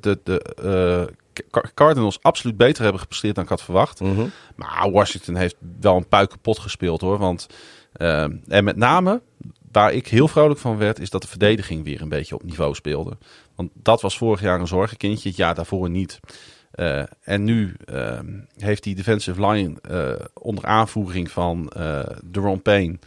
de, 0.00 0.18
de 0.24 1.08
Car- 1.50 1.70
Cardinals 1.74 2.18
absoluut 2.22 2.56
beter 2.56 2.82
hebben 2.82 3.00
gepresteerd 3.00 3.34
dan 3.34 3.44
ik 3.44 3.50
had 3.50 3.62
verwacht. 3.62 4.00
Mhm. 4.00 4.26
Maar 4.54 4.90
Washington 4.90 5.34
heeft 5.34 5.56
wel 5.80 5.96
een 5.96 6.08
puik 6.08 6.30
kapot 6.30 6.58
gespeeld 6.58 7.00
hoor. 7.00 7.18
Want, 7.18 7.46
en 7.92 8.64
met 8.64 8.76
name, 8.76 9.22
waar 9.72 9.92
ik 9.92 10.08
heel 10.08 10.28
vrolijk 10.28 10.60
van 10.60 10.78
werd, 10.78 10.98
is 10.98 11.10
dat 11.10 11.22
de 11.22 11.28
verdediging 11.28 11.84
weer 11.84 12.00
een 12.00 12.08
beetje 12.08 12.34
op 12.34 12.42
niveau 12.42 12.74
speelde. 12.74 13.16
Want 13.54 13.70
dat 13.74 14.00
was 14.00 14.16
vorig 14.18 14.40
jaar 14.40 14.60
een 14.60 14.66
zorgenkindje, 14.66 15.28
het 15.28 15.38
jaar 15.38 15.54
daarvoor 15.54 15.90
niet. 15.90 16.20
Eh, 16.70 17.02
en 17.22 17.44
nu 17.44 17.74
eh, 17.84 18.18
heeft 18.56 18.82
die 18.82 18.94
defensive 18.94 19.46
line 19.46 19.80
eh, 19.80 20.26
onder 20.34 20.66
aanvoering 20.66 21.30
van 21.30 21.68
eh 21.68 22.00
Deron 22.24 22.62
Payne, 22.62 22.98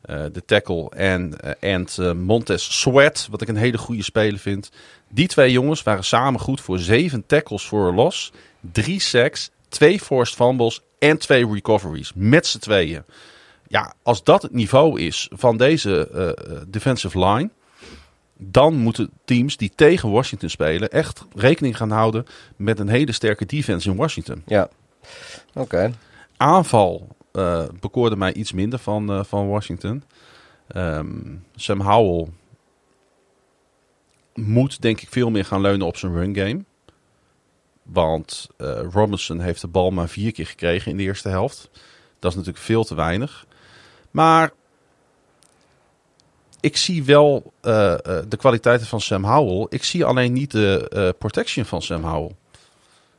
eh, 0.00 0.24
de 0.32 0.44
tackle, 0.44 0.90
en, 0.90 1.40
eh, 1.60 2.08
eh, 2.08 2.12
Montez 2.12 2.64
Sweat, 2.70 3.28
wat 3.30 3.42
ik 3.42 3.48
een 3.48 3.56
hele 3.56 3.78
goede 3.78 4.02
speler 4.02 4.38
vind. 4.38 4.70
Die 5.08 5.28
twee 5.28 5.52
jongens 5.52 5.82
waren 5.82 6.04
samen 6.04 6.40
goed 6.40 6.60
voor 6.60 6.78
zeven 6.78 7.26
tackles 7.26 7.66
voor 7.66 7.94
los, 7.94 8.32
drie 8.60 9.00
sacks, 9.00 9.50
twee 9.68 10.00
forced 10.00 10.36
fumbles 10.36 10.80
en 10.98 11.18
twee 11.18 11.52
recoveries. 11.52 12.12
Met 12.14 12.46
z'n 12.46 12.58
tweeën. 12.58 13.04
Ja, 13.70 13.94
als 14.02 14.24
dat 14.24 14.42
het 14.42 14.52
niveau 14.52 15.00
is 15.00 15.28
van 15.32 15.56
deze 15.56 16.08
eh, 16.08 16.60
defensive 16.68 17.18
line, 17.18 17.50
dan 18.36 18.74
moeten 18.74 19.10
teams 19.24 19.56
die 19.56 19.72
tegen 19.74 20.10
Washington 20.10 20.48
spelen 20.48 20.90
echt 20.90 21.24
rekening 21.34 21.76
gaan 21.76 21.90
houden 21.90 22.26
met 22.56 22.78
een 22.78 22.88
hele 22.88 23.12
sterke 23.12 23.46
defense 23.46 23.90
in 23.90 23.96
Washington. 23.96 24.42
Ja, 24.46 24.68
oké. 25.54 25.92
Aanval 26.36 27.08
eh, 27.32 27.64
bekoorde 27.80 28.16
mij 28.16 28.32
iets 28.32 28.52
minder 28.52 28.78
van, 28.78 29.24
van 29.26 29.48
Washington. 29.48 30.02
Ehm, 30.66 31.36
Sam 31.56 31.80
Howell 31.80 32.28
moet 34.34 34.82
denk 34.82 35.00
ik 35.00 35.08
veel 35.10 35.30
meer 35.30 35.44
gaan 35.44 35.60
leunen 35.60 35.86
op 35.86 35.96
zijn 35.96 36.12
run 36.12 36.36
game. 36.36 36.64
Want 37.82 38.48
Robinson 38.92 39.40
heeft 39.40 39.60
de 39.60 39.68
bal 39.68 39.90
maar 39.90 40.08
vier 40.08 40.32
keer 40.32 40.46
gekregen 40.46 40.90
in 40.90 40.96
de 40.96 41.02
eerste 41.02 41.28
helft. 41.28 41.70
Dat 42.18 42.30
is 42.30 42.36
natuurlijk 42.36 42.64
veel 42.64 42.84
te 42.84 42.94
weinig. 42.94 43.48
Maar 44.10 44.52
ik 46.60 46.76
zie 46.76 47.04
wel 47.04 47.52
eh, 47.60 47.92
eh, 47.92 47.98
de 48.28 48.36
kwaliteiten 48.36 48.86
van 48.86 49.00
Sam 49.00 49.24
Howell. 49.24 49.66
Ik 49.68 49.84
zie 49.84 50.04
alleen 50.04 50.32
niet 50.32 50.50
de 50.50 50.88
eh, 50.88 51.08
protection 51.18 51.64
van 51.64 51.82
Sam 51.82 52.04
Howell. 52.04 52.34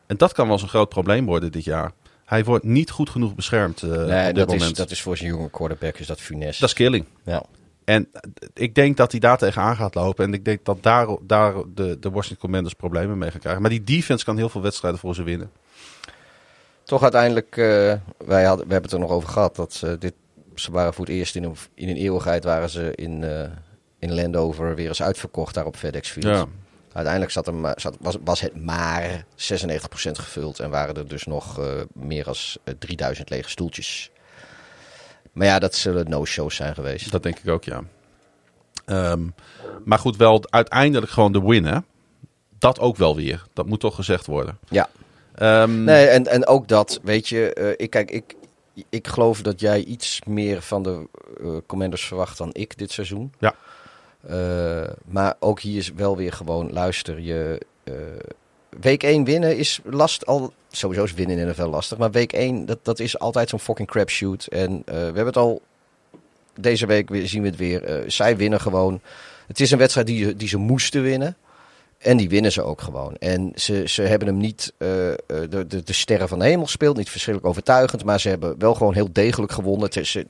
En 0.06 0.18
dat 0.18 0.34
kan 0.34 0.46
wel 0.46 0.54
eens 0.54 0.64
een 0.64 0.70
groot 0.70 0.90
probleem 0.90 1.26
worden 1.26 1.52
dit 1.52 1.64
jaar. 1.64 1.92
Hij 2.26 2.44
wordt 2.44 2.64
niet 2.64 2.90
goed 2.90 3.10
genoeg 3.10 3.36
beschermd 3.36 3.82
eh, 3.82 3.90
Nee, 3.90 4.30
op 4.30 4.36
dat 4.36 4.54
is, 4.54 4.74
dat 4.74 4.92
is 4.92 5.02
voor 5.02 5.18
zijn 5.18 5.30
jonge 5.30 5.50
quarterback 5.50 5.98
is 5.98 6.08
dat 6.08 6.22
funest. 6.22 6.60
Dat 6.60 6.70
is 6.70 6.76
killing. 6.76 7.06
ja. 7.24 7.44
En 7.84 8.10
ik 8.54 8.76
denk 8.76 8.98
dat 8.98 9.12
hij 9.12 9.20
daar 9.20 9.38
tegenaan 9.38 9.76
gaat 9.76 9.96
lopen. 9.96 10.26
En 10.26 10.34
ik 10.34 10.46
denk 10.46 10.66
dat 10.66 10.84
daar, 10.84 11.08
daar 11.22 11.54
de, 11.74 12.00
de 12.00 12.10
Washington 12.10 12.38
Commanders 12.38 12.74
problemen 12.74 13.18
mee 13.18 13.32
gaan 13.32 13.40
krijgen. 13.40 13.62
Maar 13.62 13.72
die 13.72 13.84
defense 13.84 14.26
kan 14.26 14.38
heel 14.38 14.50
veel 14.50 14.62
wedstrijden 14.62 15.00
voor 15.00 15.16
ze 15.16 15.24
winnen. 15.24 15.52
Toch 16.84 17.02
uiteindelijk, 17.02 17.56
wij 18.18 18.44
hadden, 18.44 18.68
we 18.68 18.72
hebben 18.74 18.82
het 18.82 18.92
er 18.92 19.00
nog 19.00 19.12
over 19.12 19.30
gehad, 19.30 19.56
dat 19.56 19.84
dit, 20.00 20.14
ze 20.56 20.72
waren 20.72 20.94
voor 20.94 21.06
het 21.06 21.14
eerst 21.14 21.36
in 21.36 21.44
een, 21.44 21.56
in 21.74 21.90
een 21.90 21.96
eeuwigheid 21.96 22.44
waren 22.44 22.70
ze 22.70 22.96
in, 22.96 23.24
eh, 23.24 23.50
in 24.00 24.14
Landover 24.14 24.76
weer 24.76 24.88
eens 24.88 25.02
uitverkocht 25.02 25.54
daar 25.54 25.66
op 25.66 25.76
FedEx 25.76 26.10
Field. 26.10 26.26
Ja. 26.26 26.46
Uiteindelijk 26.94 27.34
zat 27.34 27.48
er 27.48 27.74
zat, 27.76 27.98
was, 28.00 28.18
was 28.24 28.42
het 28.42 28.56
maar 28.56 29.26
96% 29.36 30.12
gevuld 30.12 30.60
en 30.60 30.70
waren 30.70 30.96
er 30.96 31.08
dus 31.08 31.26
nog 31.26 31.60
eh, 31.60 31.66
meer 31.94 32.24
dan 32.24 32.36
3000 32.80 33.30
lege 33.30 33.50
stoeltjes. 33.50 34.12
Maar 35.32 35.48
ja, 35.48 35.60
dat 35.60 35.76
zullen 35.76 36.10
no-shows 36.10 36.56
zijn 36.56 36.74
geweest. 36.74 37.12
Dat 37.12 37.24
denk 37.24 37.40
ik 37.40 37.50
ook, 37.50 37.64
ja. 37.64 37.84
Ehm, 38.86 39.22
maar 39.86 40.00
goed, 40.00 40.18
wel 40.18 40.44
uiteindelijk 40.50 41.12
gewoon 41.12 41.32
de 41.32 41.42
win, 41.42 41.66
hè? 41.66 41.78
Dat 42.60 42.80
ook 42.80 42.98
wel 42.98 43.16
weer. 43.16 43.44
Dat 43.54 43.66
moet 43.66 43.80
toch 43.80 43.96
gezegd 43.96 44.26
worden. 44.26 44.58
Ja. 44.70 44.90
Ehm, 45.36 45.84
Nee, 45.84 46.06
en, 46.06 46.28
en 46.28 46.48
ook 46.48 46.68
dat, 46.68 47.00
weet 47.04 47.28
je, 47.28 47.54
eh, 47.54 47.74
ik, 47.78 47.90
kijk, 47.90 48.12
ik, 48.12 48.36
ik 48.90 49.08
geloof 49.08 49.42
dat 49.42 49.60
jij 49.60 49.84
iets 49.84 50.22
meer 50.26 50.62
van 50.62 50.84
de 50.84 51.08
eh, 51.42 51.58
Commanders 51.66 52.06
verwacht 52.06 52.38
dan 52.38 52.50
ik 52.54 52.78
dit 52.78 52.92
seizoen. 52.92 53.34
Ja. 53.40 53.56
Eh, 54.28 54.90
maar 55.06 55.36
ook 55.40 55.60
hier 55.60 55.78
is 55.78 55.92
wel 55.94 56.18
weer 56.18 56.34
gewoon, 56.34 56.72
luister, 56.72 57.20
je, 57.20 57.62
eh, 57.84 57.94
week 58.80 59.04
1 59.04 59.24
winnen 59.24 59.58
is 59.58 59.80
last 59.84 60.26
al, 60.26 60.54
sowieso 60.72 61.04
is 61.04 61.14
winnen 61.14 61.38
in 61.38 61.48
NFL 61.48 61.64
lastig, 61.64 61.98
maar 61.98 62.12
week 62.12 62.34
1, 62.34 62.66
dat, 62.66 62.80
dat 62.82 63.00
is 63.00 63.20
altijd 63.20 63.50
zo'n 63.50 63.60
fucking 63.60 63.88
crapshoot. 63.88 64.46
En 64.46 64.82
we 64.86 64.92
hebben 64.94 65.26
het 65.26 65.38
al, 65.38 65.62
deze 66.60 66.86
week 66.86 67.10
zien 67.24 67.42
we 67.42 67.48
het 67.48 67.58
weer, 67.58 68.04
zij 68.08 68.38
winnen 68.38 68.62
gewoon. 68.62 69.02
Het 69.48 69.60
is 69.60 69.72
een 69.72 69.78
wedstrijd 69.78 70.08
die, 70.08 70.36
die 70.36 70.48
ze 70.48 70.58
moesten 70.58 71.02
winnen. 71.02 71.38
En 72.02 72.18
die 72.18 72.30
winnen 72.30 72.52
ze 72.52 72.62
ook 72.64 72.82
gewoon. 72.82 73.16
En 73.20 73.52
ze, 73.56 73.84
ze 73.88 74.02
hebben 74.02 74.28
hem 74.28 74.38
niet, 74.38 74.74
eh, 74.78 75.10
eh, 75.12 75.18
de, 75.28 75.68
de, 75.68 75.84
de 75.84 75.94
sterren 75.94 76.28
van 76.28 76.40
de 76.40 76.46
hemel 76.46 76.68
speelt, 76.68 76.98
niet 76.98 77.10
verschrikkelijk 77.10 77.50
overtuigend. 77.52 78.04
Maar 78.04 78.20
ze 78.20 78.30
hebben 78.30 78.56
wel 78.58 78.74
gewoon 78.74 78.94
heel 78.94 79.10
degelijk 79.12 79.52
gewonnen. 79.52 79.86
Het, 79.86 79.96
is, 79.96 80.16
eh, 80.16 80.24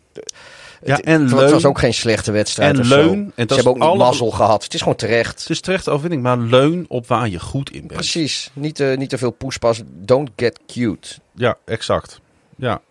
Ja, 0.83 0.95
het, 0.95 1.05
en 1.05 1.21
het 1.21 1.31
leun- 1.31 1.51
was 1.51 1.65
ook 1.65 1.79
geen 1.79 1.93
slechte 1.93 2.31
wedstrijd. 2.31 2.79
en 2.79 2.87
leun, 2.87 3.31
en 3.35 3.47
dat 3.47 3.47
ze 3.49 3.53
hebben 3.55 3.71
ook 3.73 3.77
niet 3.79 3.87
alle- 3.87 3.97
mazzel 3.97 4.31
gehad. 4.31 4.63
Het 4.63 4.73
is 4.73 4.79
gewoon 4.81 4.95
terecht. 4.95 5.39
Het 5.39 5.49
is 5.49 5.59
terecht 5.61 5.89
overwinning, 5.89 6.23
maar 6.23 6.37
leun 6.37 6.85
op 6.87 7.07
waar 7.07 7.29
je 7.29 7.39
goed 7.39 7.69
in 7.71 7.79
bent. 7.79 7.93
Precies. 7.93 8.49
Niet, 8.53 8.75
te 8.75 8.95
niet 8.97 9.09
te 9.09 9.17
veel 9.17 9.31
poespas. 9.31 9.81
Don't 9.87 10.29
get 10.35 10.59
cute. 10.67 11.07
Ja, 11.35 11.57
exact. 11.65 12.19
Ja. 12.55 12.81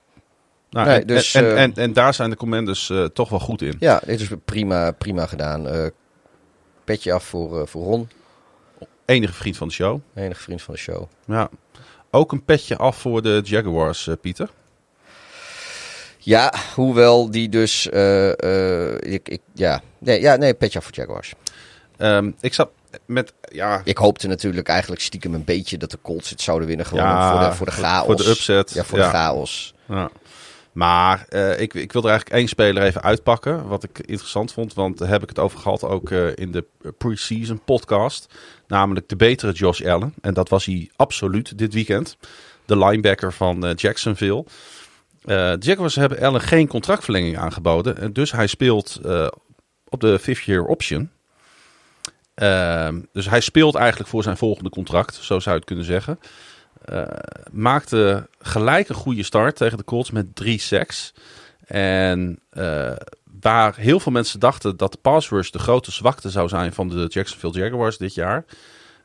Nou, 0.70 0.86
Nee, 0.86 1.00
en, 1.00 1.06
dus, 1.06 1.34
en, 1.34 1.74
en, 1.74 1.92
daar 1.92 2.14
zijn 2.14 2.30
de 2.30 2.36
commanders 2.36 2.92
toch 3.12 3.28
wel 3.28 3.40
goed 3.40 3.62
in. 3.62 3.76
Ja, 3.78 4.00
dit 4.06 4.20
is 4.20 4.28
prima, 4.44 4.90
prima 4.90 5.26
gedaan. 5.26 5.90
Petje 6.84 7.12
af 7.12 7.24
voor, 7.24 7.60
eh, 7.60 7.66
voor 7.66 7.84
Ron. 7.84 8.08
Enige 9.10 9.32
vriend 9.32 9.56
van 9.56 9.68
de 9.68 9.74
show. 9.74 10.00
Enige 10.14 10.40
vriend 10.42 10.62
van 10.62 10.74
de 10.74 10.80
show. 10.80 11.04
Ja. 11.26 11.48
Ook 12.10 12.32
een 12.32 12.44
petje 12.44 12.76
af 12.76 12.96
voor 12.96 13.22
de 13.22 13.40
Jaguars, 13.44 14.06
eh, 14.06 14.14
Pieter. 14.20 14.50
Ja, 16.18 16.54
hoewel 16.74 17.30
die 17.30 17.48
dus... 17.48 17.88
eh, 17.88 18.88
eh, 18.92 19.12
ik, 19.12 19.28
ik, 19.28 19.40
ja. 19.54 19.80
Nee, 19.98 20.20
ja, 20.20 20.36
nee, 20.36 20.54
petje 20.54 20.78
af 20.78 20.84
voor 20.84 20.94
Jaguars. 20.94 21.32
Ehm, 21.96 22.30
ik 22.40 22.54
zat 22.54 22.70
met, 23.06 23.32
ja, 23.52 23.80
Ik 23.84 23.96
hoopte 23.98 24.26
natuurlijk 24.26 24.68
eigenlijk 24.68 25.02
stiekem 25.02 25.34
een 25.34 25.44
beetje 25.44 25.76
dat 25.78 25.90
de 25.90 25.98
Colts 26.02 26.30
het 26.30 26.40
zouden 26.40 26.68
winnen. 26.68 26.86
Gewoon 26.86 27.04
Ja, 27.04 27.30
voor, 27.30 27.48
de, 27.50 27.56
voor 27.56 27.66
de 27.66 27.72
chaos. 27.72 28.06
voor 28.06 28.16
de 28.16 28.28
upset, 28.28 28.72
Ja, 28.72 28.84
voor 28.84 28.98
ja. 28.98 29.04
de 29.04 29.10
chaos. 29.16 29.74
Ja. 29.88 30.10
Maar 30.72 31.24
eh, 31.28 31.60
ik, 31.60 31.74
ik 31.74 31.92
wil 31.92 32.02
er 32.02 32.08
eigenlijk 32.08 32.38
één 32.38 32.48
speler 32.48 32.82
even 32.82 33.02
uitpakken. 33.02 33.66
Wat 33.66 33.82
ik 33.82 33.98
interessant 33.98 34.52
vond. 34.52 34.74
Want 34.74 34.98
daar 34.98 35.08
heb 35.08 35.22
ik 35.22 35.28
het 35.28 35.38
over 35.38 35.58
gehad 35.58 35.84
ook 35.84 36.10
eh, 36.10 36.36
in 36.36 36.52
de 36.52 36.64
pre-season 36.98 37.60
podcast. 37.64 38.34
Namelijk 38.66 39.08
de 39.08 39.16
betere 39.16 39.52
Josh 39.52 39.82
Allen. 39.82 40.14
En 40.20 40.34
dat 40.34 40.48
was 40.48 40.64
hij 40.64 40.90
absoluut 40.96 41.58
dit 41.58 41.74
weekend. 41.74 42.16
De 42.64 42.78
linebacker 42.78 43.32
van 43.32 43.66
eh, 43.66 43.74
Jacksonville. 43.74 44.44
De 45.20 45.56
Jaguars 45.60 45.94
hebben 45.94 46.20
Allen 46.20 46.40
geen 46.40 46.68
contractverlenging 46.68 47.38
aangeboden. 47.38 47.98
En 47.98 48.12
dus 48.12 48.32
hij 48.32 48.46
speelt 48.46 49.00
op 49.88 50.00
de 50.00 50.18
fifth 50.18 50.44
year 50.44 50.64
option. 50.64 51.10
Ehm, 52.34 53.00
dus 53.12 53.28
hij 53.28 53.40
speelt 53.40 53.74
eigenlijk 53.74 54.10
voor 54.10 54.22
zijn 54.22 54.36
volgende 54.36 54.70
contract. 54.70 55.14
Zo 55.14 55.38
zou 55.38 55.54
je 55.54 55.60
het 55.60 55.64
kunnen 55.64 55.84
zeggen. 55.84 56.18
Eh, 56.84 57.02
maakte 57.52 58.28
gelijk 58.38 58.88
een 58.88 58.94
goede 58.94 59.22
start 59.22 59.56
tegen 59.56 59.78
de 59.78 59.84
Colts 59.84 60.10
met 60.10 60.34
drie 60.34 60.60
sacks. 60.60 61.12
En 61.66 62.38
eh, 62.50 62.92
waar 63.40 63.76
heel 63.76 64.00
veel 64.00 64.12
mensen 64.12 64.40
dachten 64.40 64.76
dat 64.76 64.92
de 64.92 64.98
pass 65.02 65.28
rush 65.28 65.50
de 65.50 65.58
grote 65.58 65.92
zwakte 65.92 66.30
zou 66.30 66.48
zijn 66.48 66.72
van 66.72 66.88
de 66.88 67.06
Jacksonville 67.08 67.58
Jaguars 67.58 67.98
dit 67.98 68.14
jaar, 68.14 68.44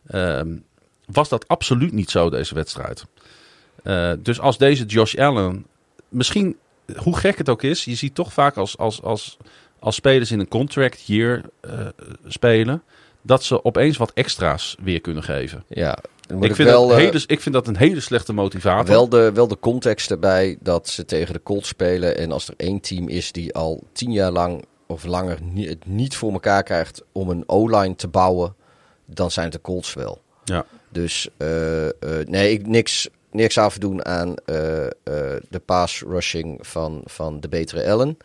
ehm, 0.07 0.57
was 1.05 1.29
dat 1.29 1.47
absoluut 1.47 1.91
niet 1.91 2.09
zo 2.09 2.29
deze 2.29 2.55
wedstrijd. 2.55 3.05
Eh, 3.83 4.11
dus 4.19 4.39
als 4.39 4.57
deze 4.57 4.85
Josh 4.85 5.15
Allen, 5.15 5.65
misschien 6.09 6.57
hoe 6.95 7.17
gek 7.17 7.37
het 7.37 7.49
ook 7.49 7.63
is, 7.63 7.85
je 7.85 7.95
ziet 7.95 8.15
toch 8.15 8.33
vaak 8.33 8.57
als, 8.57 8.77
als, 8.77 9.01
als, 9.01 9.37
als 9.79 9.95
spelers 9.95 10.31
in 10.31 10.39
een 10.39 10.47
contract 10.47 11.03
eh, 11.07 11.37
spelen, 12.27 12.83
dat 13.21 13.43
ze 13.43 13.63
opeens 13.63 13.97
wat 13.97 14.11
extra's 14.13 14.75
weer 14.83 15.01
kunnen 15.01 15.23
geven. 15.23 15.63
Ja. 15.67 15.97
Ik 16.27 16.55
vind, 16.55 16.69
wel, 16.69 16.87
dat 16.87 16.97
eh, 16.97 17.03
hele, 17.03 17.23
ik 17.27 17.41
vind 17.41 17.55
dat 17.55 17.67
een 17.67 17.77
hele 17.77 17.99
slechte 17.99 18.33
motivator. 18.33 18.85
wel, 18.85 19.09
de, 19.09 19.31
wel 19.33 19.47
de 19.47 19.59
context 19.59 20.11
erbij 20.11 20.57
dat 20.59 20.89
ze 20.89 21.05
tegen 21.05 21.33
de 21.33 21.43
Colts 21.43 21.67
spelen. 21.67 22.17
En 22.17 22.31
als 22.31 22.47
er 22.47 22.53
één 22.57 22.79
team 22.79 23.07
is 23.09 23.31
die 23.31 23.53
al 23.53 23.83
tien 23.91 24.11
jaar 24.11 24.31
lang 24.31 24.65
of 24.87 25.03
langer 25.03 25.37
ni- 25.41 25.67
het 25.67 25.85
niet 25.85 26.15
voor 26.15 26.31
elkaar 26.31 26.63
krijgt 26.63 27.03
om 27.11 27.29
een 27.29 27.43
O-line 27.47 27.95
te 27.95 28.07
bouwen, 28.07 28.55
dan 29.05 29.31
zijn 29.31 29.45
het 29.45 29.55
de 29.55 29.61
Colts 29.61 29.93
wel. 29.93 30.21
Ja. 30.43 30.65
Dus 30.89 31.29
eh, 31.37 31.85
eh, 31.85 31.91
nee, 32.25 32.51
ik, 32.51 32.67
niks, 32.67 33.09
niks 33.31 33.57
afdoen 33.57 34.05
aan 34.05 34.33
de 35.49 35.61
pass 35.65 36.01
rushing 36.01 36.67
van, 36.67 37.01
van 37.05 37.39
de 37.39 37.47
betere 37.47 37.91
Allen. 37.91 38.17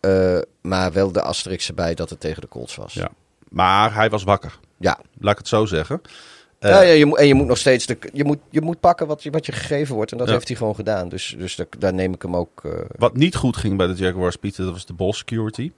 Eh, 0.00 0.38
maar 0.60 0.92
wel 0.92 1.12
de 1.12 1.22
asterisk 1.22 1.68
erbij 1.68 1.94
dat 1.94 2.10
het 2.10 2.20
tegen 2.20 2.40
de 2.40 2.48
Colts 2.48 2.76
was. 2.76 2.94
Ja. 2.94 3.10
Maar 3.48 3.94
hij 3.94 4.10
was 4.10 4.22
wakker. 4.22 4.58
Ja. 4.76 4.98
Laat 5.18 5.32
ik 5.32 5.38
het 5.38 5.48
zo 5.48 5.64
zeggen. 5.64 6.00
Eh, 6.58 6.70
ja, 6.70 6.80
ja 6.80 6.92
je 6.92 7.04
moet, 7.06 7.18
en 7.18 7.26
je 7.26 7.34
moet 7.34 7.46
nog 7.46 7.58
steeds 7.58 7.86
de, 7.86 7.98
je 8.12 8.24
moet, 8.24 8.38
je 8.50 8.60
moet 8.60 8.80
pakken 8.80 9.06
wat 9.06 9.22
je, 9.22 9.30
wat 9.30 9.46
je 9.46 9.52
gegeven 9.52 9.94
wordt. 9.94 10.12
En 10.12 10.18
dat 10.18 10.26
Ja. 10.26 10.32
heeft 10.32 10.48
hij 10.48 10.56
gewoon 10.56 10.74
gedaan. 10.74 11.08
Dus, 11.08 11.34
dus 11.38 11.56
daar, 11.56 11.66
daar 11.78 11.94
neem 11.94 12.12
ik 12.14 12.22
hem 12.22 12.36
ook. 12.36 12.60
eh, 12.64 12.72
Wat 12.96 13.16
niet 13.16 13.34
goed 13.36 13.56
ging 13.56 13.76
bij 13.76 13.86
de 13.86 13.94
Jaguars, 13.94 14.36
Pieter, 14.36 14.64
dat 14.64 14.72
was 14.72 14.86
de 14.86 14.92
ball 14.92 15.12
security. 15.12 15.72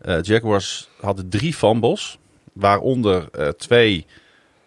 Eh 0.00 0.18
Jaguars 0.22 0.88
hadden 1.00 1.28
drie 1.28 1.54
fumbles. 1.54 2.18
Waaronder 2.52 3.28
twee 3.56 4.06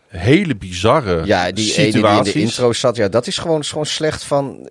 hele 0.08 0.56
bizarre 0.56 1.26
ja, 1.26 1.45
die 1.45 1.53
die 1.53 1.66
in 1.74 1.91
situaties. 1.91 2.34
de 2.34 2.40
intro 2.40 2.74
zat. 2.74 2.95
Ja, 2.95 3.08
dat 3.08 3.28
is 3.28 3.38
gewoon, 3.38 3.60
is 3.60 3.70
gewoon 3.70 3.86
slecht 3.86 4.24
van. 4.24 4.70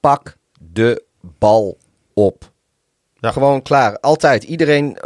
Pak 0.00 0.36
de 0.60 1.02
bal 1.20 1.78
op. 2.14 2.52
Ja. 3.20 3.30
Gewoon 3.32 3.62
klaar. 3.62 3.98
Altijd. 3.98 4.42
Iedereen. 4.44 4.98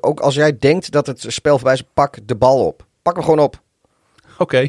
Ook 0.00 0.20
als 0.20 0.34
jij 0.34 0.58
denkt 0.58 0.90
dat 0.90 1.06
het 1.06 1.24
spel 1.28 1.54
voorbij 1.54 1.74
is, 1.74 1.82
pak 1.94 2.16
de 2.24 2.34
bal 2.36 2.66
op. 2.66 2.86
Pak 3.02 3.14
hem 3.14 3.24
gewoon 3.24 3.38
op. 3.38 3.62
Oké, 4.44 4.68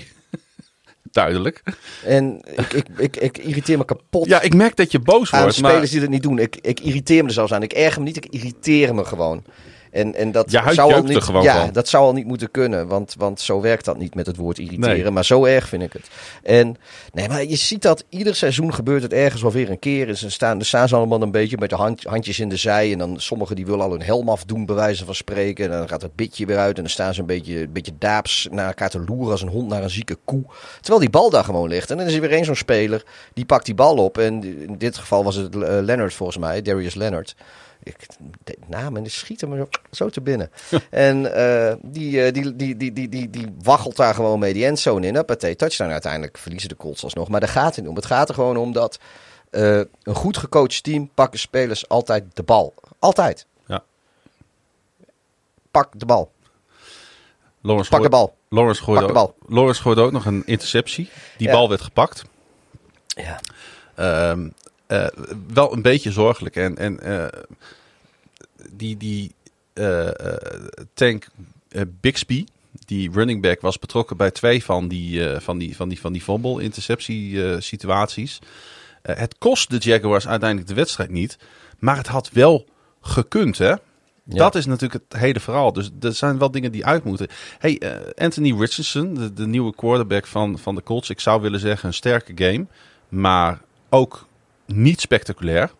duidelijk. 1.11 1.63
En 2.03 2.41
ik, 2.55 2.73
ik, 2.73 2.87
ik, 2.97 3.17
ik 3.17 3.37
irriteer 3.37 3.77
me 3.77 3.85
kapot. 3.85 4.25
Ja, 4.27 4.41
ik 4.41 4.53
merk 4.53 4.75
dat 4.75 4.91
je 4.91 4.99
boos 4.99 5.31
aan 5.31 5.41
wordt. 5.41 5.55
spelers 5.55 5.79
Maar 5.79 5.89
die 5.89 5.99
dat 5.99 6.09
niet 6.09 6.23
doen. 6.23 6.39
Ik, 6.39 6.57
ik 6.61 6.79
irriteer 6.79 7.21
me 7.21 7.27
er 7.27 7.33
zelfs 7.33 7.53
aan. 7.53 7.63
Ik 7.63 7.73
erger 7.73 8.01
me 8.01 8.07
niet, 8.07 8.17
ik 8.17 8.25
irriteer 8.25 8.95
me 8.95 9.05
gewoon. 9.05 9.43
En, 9.95 10.15
en 10.15 10.31
dat 10.31 10.51
zou 10.51 10.93
al 10.93 11.03
niet, 11.03 11.17
gewoon 11.17 11.43
ja, 11.43 11.59
van. 11.59 11.71
dat 11.71 11.87
zou 11.87 12.03
al 12.03 12.13
niet 12.13 12.25
moeten 12.25 12.51
kunnen. 12.51 12.87
Want, 12.87 13.15
want 13.17 13.39
zo 13.39 13.61
werkt 13.61 13.85
dat 13.85 13.97
niet 13.97 14.15
met 14.15 14.25
het 14.25 14.35
woord 14.35 14.59
irriteren. 14.59 14.97
Nee. 14.97 15.11
Maar 15.11 15.25
zo 15.25 15.45
erg 15.45 15.67
vind 15.67 15.83
ik 15.83 15.93
het. 15.93 16.07
En 16.43 16.77
nee, 17.13 17.27
maar 17.27 17.45
je 17.45 17.55
ziet 17.55 17.81
dat 17.81 18.03
ieder 18.09 18.35
seizoen 18.35 18.73
gebeurt 18.73 19.01
het 19.01 19.13
ergens 19.13 19.41
wel 19.41 19.51
weer 19.51 19.69
een 19.69 19.79
keer. 19.79 20.07
En 20.07 20.17
ze 20.17 20.29
staan, 20.29 20.59
er 20.59 20.65
staan 20.65 20.87
ze 20.87 20.95
allemaal 20.95 21.21
een 21.21 21.31
beetje 21.31 21.57
met 21.57 21.69
de 21.69 21.75
hand, 21.75 22.03
handjes 22.03 22.39
in 22.39 22.49
de 22.49 22.57
zij. 22.57 22.91
En 22.91 22.97
dan 22.97 23.19
sommigen 23.19 23.55
die 23.55 23.65
willen 23.65 23.81
al 23.81 23.91
hun 23.91 24.01
helm 24.01 24.29
afdoen, 24.29 24.65
bij 24.65 24.75
wijze 24.75 25.05
van 25.05 25.15
spreken. 25.15 25.65
En 25.65 25.71
dan 25.77 25.87
gaat 25.87 26.01
het 26.01 26.15
bitje 26.15 26.45
weer 26.45 26.57
uit. 26.57 26.75
En 26.75 26.81
dan 26.81 26.91
staan 26.91 27.13
ze 27.13 27.19
een 27.19 27.25
beetje, 27.25 27.61
een 27.61 27.73
beetje 27.73 27.97
daaps 27.99 28.47
naar 28.51 28.67
elkaar 28.67 28.89
te 28.89 29.03
loeren 29.07 29.31
als 29.31 29.41
een 29.41 29.47
hond 29.47 29.69
naar 29.69 29.83
een 29.83 29.89
zieke 29.89 30.17
koe. 30.25 30.43
Terwijl 30.75 30.99
die 30.99 31.09
bal 31.09 31.29
daar 31.29 31.43
gewoon 31.43 31.69
ligt. 31.69 31.91
En 31.91 31.97
dan 31.97 32.05
is 32.05 32.13
er 32.13 32.21
weer 32.21 32.31
één 32.31 32.45
zo'n 32.45 32.55
speler 32.55 33.03
die 33.33 33.45
pakt 33.45 33.65
die 33.65 33.75
bal 33.75 33.95
op. 33.95 34.17
En 34.17 34.43
in 34.67 34.77
dit 34.77 34.97
geval 34.97 35.23
was 35.23 35.35
het 35.35 35.55
eh, 35.55 35.59
Leonard 35.61 36.13
volgens 36.13 36.37
mij, 36.37 36.61
Darius 36.61 36.95
Leonard. 36.95 37.35
Ik, 37.85 38.07
de 38.43 38.57
naam 38.67 38.95
en 38.97 39.03
die 39.03 39.11
schieten 39.11 39.49
me 39.49 39.55
zo, 39.57 39.67
zo 39.91 40.09
te 40.09 40.21
binnen. 40.21 40.51
en 40.89 41.33
eh, 41.35 41.75
die, 41.81 42.23
eh, 42.23 42.33
die, 42.33 42.55
die, 42.55 42.77
die, 42.77 42.93
die, 42.93 43.09
die, 43.09 43.29
die 43.29 43.55
waggelt 43.61 43.95
daar 43.95 44.13
gewoon 44.13 44.39
mee 44.39 44.53
die 44.53 44.65
endzone 44.65 45.07
in. 45.07 45.15
Huppatee, 45.15 45.55
touchdown. 45.55 45.91
Uiteindelijk 45.91 46.37
verliezen 46.37 46.69
de 46.69 46.75
Colts 46.75 47.03
alsnog. 47.03 47.27
Maar 47.29 47.39
daar 47.39 47.49
gaat 47.49 47.75
het 47.75 47.77
niet 47.77 47.87
om. 47.87 47.95
Het 47.95 48.05
gaat 48.05 48.29
er 48.29 48.35
gewoon 48.35 48.57
om 48.57 48.71
dat 48.71 48.99
eh, 49.49 49.77
een 50.03 50.15
goed 50.15 50.37
gecoacht 50.37 50.83
team 50.83 51.09
pakken 51.13 51.39
spelers 51.39 51.89
altijd 51.89 52.23
de 52.33 52.43
bal. 52.43 52.73
Altijd. 52.99 53.45
Ja. 53.65 53.83
Pak 55.71 55.99
de 55.99 56.05
bal. 56.05 56.31
Lawrence 57.61 57.89
Pak 57.89 58.01
de 58.01 58.09
bal. 58.09 58.35
Lawrence 58.49 58.83
gooide. 58.83 59.13
Ook, 59.13 59.35
Lawrence 59.47 59.81
gooide 59.81 60.01
ook 60.01 60.11
nog 60.11 60.25
een 60.25 60.43
interceptie. 60.45 61.09
Die 61.37 61.47
Ja. 61.47 61.53
bal 61.53 61.69
werd 61.69 61.81
gepakt. 61.81 62.23
Ja. 63.07 63.39
Ehm, 63.95 64.49
eh, 64.87 65.07
wel 65.53 65.73
een 65.73 65.81
beetje 65.81 66.11
zorgelijk. 66.11 66.55
En, 66.55 66.77
en 66.77 66.99
eh, 66.99 67.41
die, 68.71 68.97
die 68.97 69.31
eh, 69.73 70.09
Tank 70.93 71.27
Bixby, 72.01 72.45
die 72.85 73.11
running 73.11 73.41
back, 73.41 73.61
was 73.61 73.79
betrokken 73.79 74.17
bij 74.17 74.31
twee 74.31 74.63
van 74.63 74.87
die, 74.87 75.39
van 75.39 75.57
die, 75.57 75.75
van 75.75 75.89
die, 75.89 75.99
van 75.99 76.11
die 76.13 76.21
fumble 76.21 76.63
interceptie 76.63 77.61
situaties. 77.61 78.39
Het 79.01 79.37
kost 79.37 79.69
de 79.69 79.77
Jaguars 79.77 80.27
uiteindelijk 80.27 80.69
de 80.69 80.75
wedstrijd 80.75 81.09
niet. 81.09 81.37
Maar 81.79 81.97
het 81.97 82.07
had 82.07 82.29
wel 82.31 82.65
gekund, 83.01 83.57
hè? 83.57 83.73
Dat 84.23 84.55
is 84.55 84.65
natuurlijk 84.65 85.03
het 85.09 85.21
hele 85.21 85.39
verhaal. 85.39 85.73
Dus 85.73 85.89
er 85.99 86.13
zijn 86.13 86.37
wel 86.37 86.51
dingen 86.51 86.71
die 86.71 86.85
uit 86.85 87.03
moeten. 87.03 87.27
Hey, 87.57 87.81
Anthony 88.15 88.59
Richardson, 88.59 89.13
de, 89.13 89.33
de 89.33 89.47
nieuwe 89.47 89.75
quarterback 89.75 90.27
van, 90.27 90.59
van 90.59 90.75
de 90.75 90.83
Colts. 90.83 91.09
Ik 91.09 91.19
zou 91.19 91.41
willen 91.41 91.59
zeggen 91.59 91.87
een 91.87 91.93
sterke 91.93 92.31
game. 92.35 92.65
Maar 93.09 93.61
ook 93.89 94.27
niet 94.65 95.01
spectaculair. 95.01 95.71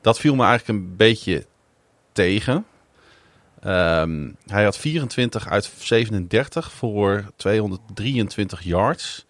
Dat 0.00 0.18
viel 0.18 0.34
me 0.34 0.44
eigenlijk 0.44 0.78
een 0.78 0.96
beetje 0.96 1.46
tegen. 2.12 2.64
Ehm, 3.60 4.28
hij 4.46 4.64
had 4.64 4.76
24 4.78 5.48
uit 5.48 5.70
37 5.78 6.72
voor 6.72 7.24
223 7.36 8.62
yards. 8.62 9.26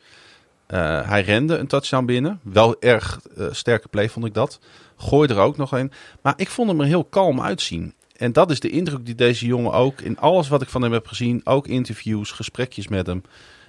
Eh, 0.67 1.09
hij 1.09 1.23
rende 1.23 1.57
een 1.57 1.67
touchdown 1.67 2.05
binnen. 2.05 2.41
Wel 2.43 2.81
erg 2.81 3.21
eh, 3.37 3.47
sterke 3.51 3.89
play 3.89 4.09
vond 4.09 4.27
ik 4.27 4.35
dat. 4.35 4.59
Gooi 4.97 5.29
er 5.29 5.39
ook 5.39 5.57
nog 5.57 5.73
een. 5.73 5.93
Maar 6.23 6.35
ik 6.37 6.49
vond 6.49 6.71
hem 6.71 6.81
er 6.81 6.87
heel 6.87 7.05
kalm 7.05 7.41
uitzien. 7.41 7.95
En 8.17 8.33
dat 8.33 8.51
is 8.51 8.61
de 8.61 8.71
indruk 8.71 9.07
die 9.07 9.15
deze 9.15 9.47
jongen 9.47 9.73
ook 9.73 10.01
in 10.01 10.19
alles 10.19 10.49
wat 10.49 10.63
ik 10.63 10.69
van 10.69 10.83
hem 10.83 10.93
heb 10.93 11.07
gezien, 11.07 11.41
ook 11.47 11.67
interviews, 11.67 12.31
gesprekjes 12.31 12.89
met 12.89 13.07
hem. 13.07 13.23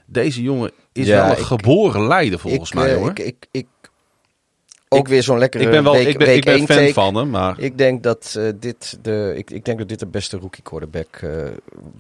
Deze 0.06 0.42
jongen 0.42 0.72
is 0.92 1.08
Ja, 1.08 1.22
wel 1.22 1.32
een 1.32 1.38
ik- 1.40 1.46
geboren 1.46 2.08
leider 2.08 2.40
volgens 2.40 2.70
ik, 2.70 2.76
mij 2.76 2.92
eh, 2.94 2.98
hoor. 2.98 3.10
Ik, 3.10 3.20
ik, 3.20 3.48
ik, 3.52 3.68
ook 4.94 5.08
weer 5.08 5.24
zo'n 5.24 5.38
lekkere 5.38 5.64
Ik 5.64 5.70
ben 5.70 5.84
wel 5.84 5.94
week, 5.94 6.08
ik 6.08 6.18
ben, 6.18 6.28
week 6.28 6.38
ik 6.38 6.46
ben 6.46 6.58
fan 6.58 6.78
take. 6.78 6.94
van 6.94 7.16
hem, 7.16 7.30
maar 7.30 7.60
Ik 7.60 7.78
denk 7.78 8.04
dat 8.04 8.36
eh, 8.38 8.50
dit 8.56 8.98
de, 9.02 9.34
ik, 9.36 9.52
ik 9.52 9.66
denk 9.66 9.78
dat 9.78 9.88
dit 9.88 10.00
de 10.00 10.06
beste 10.06 10.38
rookie 10.38 10.64
quarterback 10.64 11.16
eh, 11.16 11.46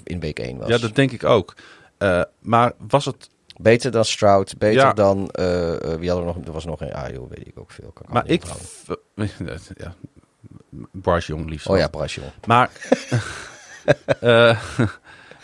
in 0.03 0.19
week 0.19 0.39
1 0.39 0.57
was. 0.57 0.67
ja, 0.67 0.77
dat 0.77 0.95
denk 0.95 1.11
ik 1.11 1.23
ook. 1.23 1.55
Eh, 1.97 2.21
maar 2.41 2.73
was 2.87 3.05
het 3.05 3.29
Beter 3.57 3.91
dan 3.91 4.05
Stroud, 4.05 4.57
beter 4.57 4.81
Ja. 4.81 4.93
dan 4.93 5.29
wie 5.99 6.09
hadden 6.09 6.27
we 6.27 6.33
nog? 6.33 6.37
Er 6.45 6.51
was 6.51 6.65
nog 6.65 6.81
een 6.81 6.93
ah 6.93 7.09
joh, 7.09 7.29
weet 7.29 7.47
ik 7.47 7.59
ook 7.59 7.71
veel. 7.71 7.91
Kan 7.93 8.05
Maar 8.09 8.27
ik. 8.27 8.43
ja, 9.77 9.95
Bryce 10.91 11.33
Young 11.33 11.49
liefst. 11.49 11.67
Oh 11.67 11.77
ja. 11.77 11.87
Bryce 11.87 12.19
Young. 12.19 12.33
Maar. 12.47 12.69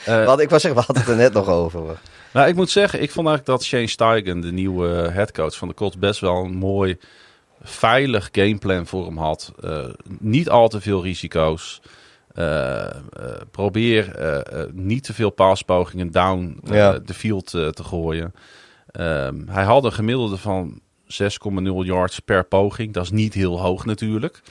Wat 0.26 0.40
ik 0.40 0.50
was 0.50 0.62
zeggen, 0.62 0.80
we 0.80 0.86
hadden 0.86 0.98
het 0.98 1.08
er 1.08 1.16
net 1.16 1.34
nog 1.34 1.48
over. 1.48 2.00
nou, 2.34 2.48
ik 2.48 2.56
moet 2.56 2.70
zeggen, 2.70 3.02
ik 3.02 3.12
vond 3.12 3.28
eigenlijk 3.28 3.58
dat 3.58 3.68
Shane 3.68 3.88
Steichen, 3.88 4.42
de 4.42 4.52
nieuwe 4.52 4.88
headcoach 4.88 5.58
van 5.58 5.68
de 5.68 5.74
Colts, 5.74 5.98
best 5.98 6.20
wel 6.20 6.44
een 6.44 6.56
mooi, 6.56 6.98
veilig 7.68 8.30
gameplan 8.32 8.86
voor 8.88 9.06
hem 9.06 9.18
had. 9.18 9.54
Eh, 9.64 9.86
niet 10.20 10.50
al 10.50 10.68
te 10.70 10.82
veel 10.82 11.04
risico's. 11.04 11.82
Eh, 12.34 12.86
eh, 12.86 12.94
probeer 13.52 14.16
niet 14.74 15.04
te 15.04 15.14
veel 15.14 15.30
paaspogingen 15.30 16.12
down 16.12 16.60
Ja. 16.64 17.00
de 17.00 17.14
field 17.14 17.46
te 17.50 17.84
gooien. 17.84 18.34
Ehm, 18.92 19.48
hij 19.48 19.64
had 19.64 19.84
een 19.84 19.94
gemiddelde 19.94 20.38
van 20.38 20.80
6,0 21.08 21.84
yards 21.86 22.20
per 22.20 22.44
poging. 22.46 22.94
Dat 22.94 23.04
is 23.04 23.12
niet 23.12 23.34
heel 23.34 23.60
hoog 23.62 23.86
natuurlijk. 23.86 24.42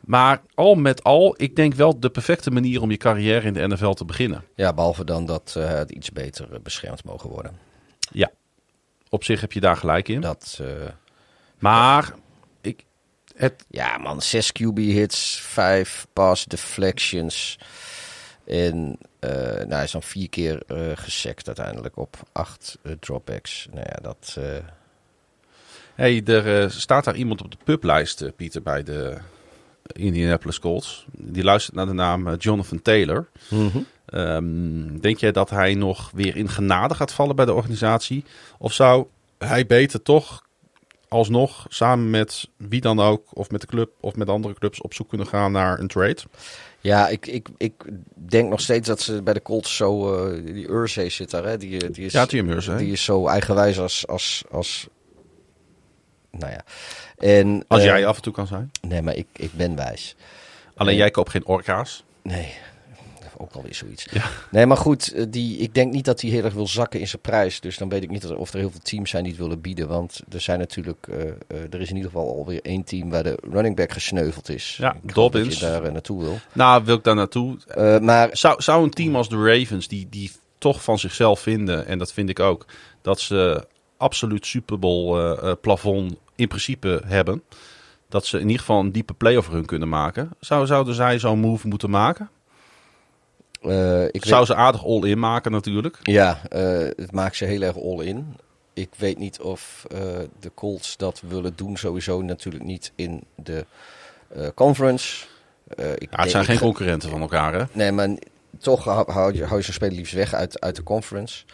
Maar 0.00 0.42
al 0.54 0.74
met 0.74 1.02
al, 1.02 1.34
ik 1.36 1.56
denk 1.56 1.74
wel 1.74 2.00
de 2.00 2.10
perfecte 2.10 2.50
manier 2.50 2.82
om 2.82 2.90
je 2.90 2.96
carrière 2.96 3.46
in 3.46 3.52
de 3.52 3.66
NFL 3.68 3.90
te 3.90 4.04
beginnen. 4.04 4.44
Ja, 4.54 4.72
behalve 4.72 5.04
dan 5.04 5.26
dat 5.26 5.56
het 5.58 5.90
iets 5.90 6.12
beter 6.12 6.48
beschermd 6.62 7.04
mogen 7.04 7.30
worden. 7.30 7.52
Ja, 8.12 8.30
op 9.08 9.24
zich 9.24 9.40
heb 9.40 9.52
je 9.52 9.60
daar 9.60 9.76
gelijk 9.76 10.08
in. 10.08 10.20
Dat, 10.20 10.60
Maar 11.58 12.14
het, 13.38 13.64
ja 13.70 13.98
man, 13.98 14.22
6 14.22 14.52
QB 14.52 14.76
hits, 14.78 15.40
5 15.40 16.06
pass 16.12 16.44
deflections. 16.44 17.58
En 18.46 18.98
eh, 19.18 19.30
nou, 19.30 19.72
hij 19.72 19.84
is 19.84 19.90
dan 19.90 20.02
vier 20.02 20.28
keer 20.28 20.62
eh 20.66 20.90
gesekt 20.94 21.46
uiteindelijk 21.46 21.96
op 21.96 22.16
8 22.32 22.78
dropbacks. 23.00 23.66
Nou 23.70 23.86
ja, 23.88 23.98
dat... 24.02 24.36
eh, 24.38 24.44
hey, 25.94 26.22
er 26.24 26.62
eh, 26.62 26.70
staat 26.70 27.04
daar 27.04 27.16
iemand 27.16 27.42
op 27.42 27.50
de 27.50 27.56
publijst, 27.64 28.22
eh, 28.22 28.30
Pieter, 28.36 28.62
bij 28.62 28.82
de 28.82 29.16
Indianapolis 29.92 30.58
Colts. 30.58 31.06
Die 31.12 31.44
luistert 31.44 31.76
naar 31.76 31.86
de 31.86 31.92
naam 31.92 32.28
eh, 32.28 32.34
Jonathan 32.38 32.82
Taylor. 32.82 33.28
Ehm, 34.06 34.98
denk 35.00 35.18
jij 35.18 35.32
dat 35.32 35.50
hij 35.50 35.74
nog 35.74 36.10
weer 36.14 36.36
in 36.36 36.48
genade 36.48 36.94
gaat 36.94 37.12
vallen 37.12 37.36
bij 37.36 37.44
de 37.44 37.54
organisatie? 37.54 38.24
Of 38.58 38.72
zou 38.72 39.06
hij 39.38 39.66
beter 39.66 40.02
toch 40.02 40.46
alsnog 41.08 41.66
samen 41.68 42.10
met 42.10 42.48
wie 42.56 42.80
dan 42.80 43.00
ook, 43.00 43.22
of 43.32 43.50
met 43.50 43.60
de 43.60 43.66
club 43.66 43.90
of 44.00 44.16
met 44.16 44.28
andere 44.28 44.54
clubs, 44.54 44.80
op 44.80 44.94
zoek 44.94 45.08
kunnen 45.08 45.26
gaan 45.26 45.52
naar 45.52 45.78
een 45.78 45.88
trade? 45.88 46.18
Ja, 46.80 47.08
ik, 47.08 47.26
ik, 47.26 47.48
ik 47.56 47.72
denk 48.14 48.48
nog 48.48 48.60
steeds 48.60 48.88
dat 48.88 49.00
ze 49.00 49.22
bij 49.22 49.34
de 49.34 49.42
Colts 49.42 49.76
zo... 49.76 50.14
eh, 50.14 50.44
die 50.54 50.68
Ursay 50.68 51.10
zit 51.10 51.30
daar, 51.30 51.44
hè? 51.44 51.56
Die, 51.56 51.80
eh, 51.80 51.92
die 51.92 52.04
is, 52.04 52.12
Ja, 52.12 52.26
Tim 52.26 52.48
hè? 52.48 52.76
Die 52.76 52.92
is 52.92 53.04
zo 53.04 53.26
eigenwijs 53.26 53.78
als... 53.78 54.06
als, 54.06 54.44
als 54.50 54.88
nou 56.30 56.52
ja. 56.52 56.64
En, 57.16 57.64
Als 57.68 57.80
eh, 57.80 57.86
jij 57.86 58.06
af 58.06 58.16
en 58.16 58.22
toe 58.22 58.32
kan 58.32 58.46
zijn. 58.46 58.70
Nee, 58.80 59.02
maar 59.02 59.14
ik, 59.14 59.26
ik 59.32 59.52
ben 59.52 59.76
wijs. 59.76 60.16
Alleen 60.74 60.96
jij 60.96 61.10
koopt 61.10 61.30
geen 61.30 61.46
orka's. 61.46 62.04
Nee, 62.22 62.54
ook 63.38 63.52
alweer 63.52 63.74
zoiets. 63.74 64.06
Ja. 64.10 64.24
Nee, 64.50 64.66
maar 64.66 64.76
goed, 64.76 65.12
eh, 65.12 65.24
die, 65.28 65.58
ik 65.58 65.74
denk 65.74 65.92
niet 65.92 66.04
dat 66.04 66.20
hij 66.20 66.30
heel 66.30 66.44
erg 66.44 66.54
wil 66.54 66.66
zakken 66.66 67.00
in 67.00 67.08
zijn 67.08 67.22
prijs. 67.22 67.60
Dus 67.60 67.76
dan 67.76 67.88
weet 67.88 68.02
ik 68.02 68.10
niet 68.10 68.26
of 68.26 68.52
er 68.52 68.58
heel 68.58 68.70
veel 68.70 68.80
teams 68.82 69.10
zijn 69.10 69.22
die 69.22 69.32
het 69.32 69.40
willen 69.40 69.60
bieden. 69.60 69.88
Want 69.88 70.20
er 70.30 70.40
zijn 70.40 70.58
natuurlijk, 70.58 71.06
eh, 71.08 71.28
eh, 71.28 71.34
er 71.70 71.80
is 71.80 71.90
in 71.90 71.96
ieder 71.96 72.10
geval 72.10 72.36
alweer 72.36 72.62
één 72.62 72.84
team 72.84 73.10
waar 73.10 73.22
de 73.22 73.38
running 73.50 73.76
back 73.76 73.92
gesneuveld 73.92 74.48
is. 74.48 74.76
Ja, 74.80 74.96
Dobbins. 75.02 75.58
je 75.58 75.60
daar 75.60 75.92
naartoe 75.92 76.22
wil. 76.22 76.38
Nou, 76.52 76.84
wil 76.84 76.96
ik 76.96 77.04
daar 77.04 77.14
naartoe? 77.14 77.56
Maar 78.00 78.28
Zou, 78.32 78.62
zou 78.62 78.84
een 78.84 78.90
team 78.90 79.16
als 79.16 79.28
de 79.28 79.36
Ravens, 79.36 79.88
die, 79.88 80.06
die 80.10 80.30
toch 80.58 80.82
van 80.82 80.98
zichzelf 80.98 81.40
vinden, 81.40 81.86
en 81.86 81.98
dat 81.98 82.12
vind 82.12 82.28
ik 82.28 82.40
ook, 82.40 82.66
dat 83.02 83.20
ze 83.20 83.66
absoluut 83.96 84.46
Super 84.46 84.78
Bowl 84.78 85.36
plafond 85.60 86.14
in 86.34 86.48
principe 86.48 87.02
hebben, 87.04 87.42
dat 88.08 88.26
ze 88.26 88.36
in 88.36 88.46
ieder 88.46 88.58
geval 88.58 88.80
een 88.80 88.92
diepe 88.92 89.14
play 89.14 89.36
over 89.36 89.52
hun 89.52 89.66
kunnen 89.66 89.88
maken, 89.88 90.30
zou, 90.40 90.66
zouden 90.66 90.94
zij 90.94 91.18
zo'n 91.18 91.38
move 91.38 91.68
moeten 91.68 91.90
maken? 91.90 92.30
Eh, 93.62 94.04
ik 94.04 94.24
Zou 94.24 94.38
weet, 94.38 94.46
ze 94.46 94.54
aardig 94.54 94.84
all-in 94.84 95.18
maken 95.18 95.52
natuurlijk. 95.52 95.98
ja, 96.02 96.40
eh, 96.48 96.78
het 96.96 97.12
maakt 97.12 97.36
ze 97.36 97.44
heel 97.44 97.62
erg 97.62 97.76
all-in. 97.76 98.36
Ik 98.74 98.90
weet 98.96 99.18
niet 99.18 99.40
of 99.40 99.86
eh, 99.90 99.98
de 100.40 100.50
Colts 100.54 100.96
dat 100.96 101.22
willen 101.28 101.52
doen. 101.56 101.76
Sowieso 101.76 102.22
natuurlijk 102.22 102.64
niet 102.64 102.92
in 102.94 103.22
de 103.34 103.64
conference. 104.54 105.26
Ik 105.94 106.08
Ja, 106.10 106.20
het 106.20 106.30
zijn 106.30 106.44
geen 106.44 106.58
concurrenten 106.58 107.10
van 107.10 107.20
elkaar, 107.20 107.54
hè? 107.54 107.64
Nee, 107.72 107.92
maar 107.92 108.08
toch 108.58 108.84
hou 108.84 109.34
je, 109.34 109.44
hou 109.44 109.56
je 109.56 109.64
zo'n 109.64 109.74
speler 109.74 109.96
liefst 109.96 110.14
weg 110.14 110.34
uit, 110.34 110.60
uit 110.60 110.76
de 110.76 110.82
conference. 110.82 111.44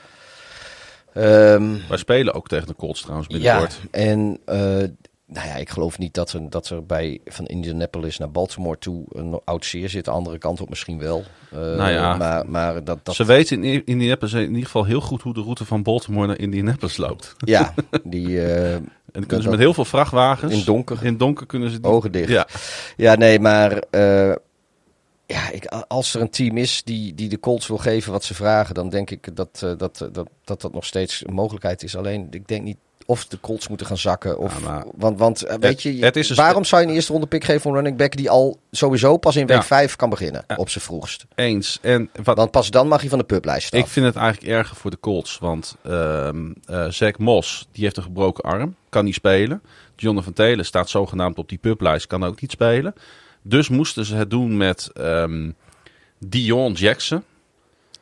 Ehm, 1.14 1.76
Wij 1.88 1.98
spelen 1.98 2.34
ook 2.34 2.48
tegen 2.48 2.66
de 2.66 2.74
Colts 2.74 3.00
trouwens 3.00 3.28
ja, 3.28 3.34
binnenkort. 3.36 3.80
en 3.90 4.38
eh, 4.44 4.88
nou 5.34 5.46
ja, 5.46 5.54
ik 5.54 5.70
geloof 5.70 5.98
niet 5.98 6.14
dat 6.14 6.32
er, 6.32 6.50
dat 6.50 6.68
er 6.68 6.86
bij 6.86 7.20
van 7.24 7.46
Indianapolis 7.46 8.18
naar 8.18 8.30
Baltimore 8.30 8.78
toe 8.78 9.04
een 9.08 9.40
oud 9.44 9.64
zeer 9.64 9.88
zit. 9.88 10.04
De 10.04 10.10
andere 10.10 10.38
kant 10.38 10.60
op 10.60 10.68
misschien 10.68 10.98
wel. 10.98 11.24
Eh, 11.50 11.58
Nou 11.58 11.90
ja. 11.90 12.16
maar, 12.16 12.48
maar 12.48 12.84
dat, 12.84 12.98
dat 13.02 13.14
Ze 13.14 13.24
weten 13.24 13.64
in 13.64 13.86
Indianapolis 13.86 14.32
in 14.32 14.48
ieder 14.48 14.64
geval 14.64 14.84
heel 14.84 15.00
goed 15.00 15.22
hoe 15.22 15.34
de 15.34 15.40
route 15.40 15.64
van 15.64 15.82
Baltimore 15.82 16.26
naar 16.26 16.38
Indianapolis 16.38 16.96
loopt. 16.96 17.34
ja, 17.38 17.74
die 18.04 18.40
eh, 18.40 18.74
En 18.74 18.90
dan 19.12 19.26
kunnen 19.26 19.42
ze 19.42 19.50
met 19.50 19.58
heel 19.58 19.74
veel 19.74 19.84
vrachtwagens. 19.84 20.52
In 20.52 20.64
donker. 20.64 21.04
In 21.04 21.16
donker 21.16 21.46
kunnen 21.46 21.70
ze 21.70 21.80
die. 21.80 21.90
ogen 21.90 22.12
dicht. 22.12 22.28
Ja. 22.28 22.46
Ja, 22.96 23.14
nee, 23.14 23.40
maar 23.40 23.72
eh, 23.90 24.34
ja, 25.26 25.50
ik, 25.50 25.66
als 25.66 26.14
er 26.14 26.20
een 26.20 26.30
team 26.30 26.56
is 26.56 26.82
die, 26.84 27.14
die 27.14 27.28
de 27.28 27.40
Colts 27.40 27.66
wil 27.66 27.78
geven 27.78 28.12
wat 28.12 28.24
ze 28.24 28.34
vragen, 28.34 28.74
dan 28.74 28.88
denk 28.88 29.10
ik 29.10 29.36
dat, 29.36 29.58
dat, 29.58 30.08
dat, 30.12 30.28
dat 30.44 30.60
dat 30.60 30.72
nog 30.72 30.84
steeds 30.84 31.26
een 31.26 31.34
mogelijkheid 31.34 31.82
is. 31.82 31.96
Alleen, 31.96 32.26
ik 32.30 32.48
denk 32.48 32.62
niet 32.62 32.78
of 33.06 33.26
de 33.26 33.40
Colts 33.40 33.68
moeten 33.68 33.86
gaan 33.86 33.98
zakken. 33.98 34.38
Of, 34.38 34.60
Ja, 34.60 34.68
maar- 34.68 34.84
want, 34.96 35.18
want 35.18 35.42
eh, 35.42 35.56
weet 35.60 35.82
je, 35.82 36.04
het 36.04 36.16
is 36.16 36.28
een 36.30 36.36
waarom 36.36 36.64
zou 36.64 36.82
je 36.82 36.88
een 36.88 36.94
eerste 36.94 37.12
ronde 37.12 37.26
pick 37.26 37.44
geven 37.44 37.60
voor 37.60 37.70
een 37.70 37.76
running 37.76 37.96
back 37.96 38.16
die 38.16 38.30
al 38.30 38.58
sowieso 38.70 39.16
pas 39.16 39.36
in 39.36 39.46
week 39.46 39.56
Ja. 39.56 39.62
5 39.62 39.96
kan 39.96 40.10
beginnen, 40.10 40.44
op 40.56 40.68
zijn 40.68 40.84
vroegst? 40.84 41.24
Eens. 41.34 41.78
En 41.82 42.10
wat, 42.22 42.36
Want 42.36 42.50
pas 42.50 42.70
dan 42.70 42.88
mag 42.88 43.02
je 43.02 43.08
van 43.08 43.18
de 43.18 43.24
publijst 43.24 43.72
af. 43.74 43.80
Ik 43.80 43.86
vind 43.86 44.06
het 44.06 44.16
eigenlijk 44.16 44.52
erger 44.52 44.76
voor 44.76 44.90
de 44.90 45.00
Colts. 45.00 45.38
Want 45.38 45.76
ehm 45.82 46.52
eh 46.66 46.88
Zach 46.88 47.18
Moss, 47.18 47.68
die 47.72 47.84
heeft 47.84 47.96
een 47.96 48.02
gebroken 48.02 48.44
arm. 48.44 48.74
Kan 48.88 49.04
niet 49.04 49.14
spelen. 49.14 49.62
Jonathan 49.96 50.32
Taylor 50.32 50.64
staat 50.64 50.88
zogenaamd 50.88 51.38
op 51.38 51.48
die 51.48 51.58
publijst. 51.58 52.06
Kan 52.06 52.24
ook 52.24 52.40
niet 52.40 52.50
spelen. 52.50 52.94
Dus 53.42 53.68
moesten 53.68 54.04
ze 54.04 54.14
het 54.14 54.30
doen 54.30 54.56
met 54.56 54.90
ehm, 54.94 55.50
Dion 56.18 56.72
Jackson. 56.72 57.22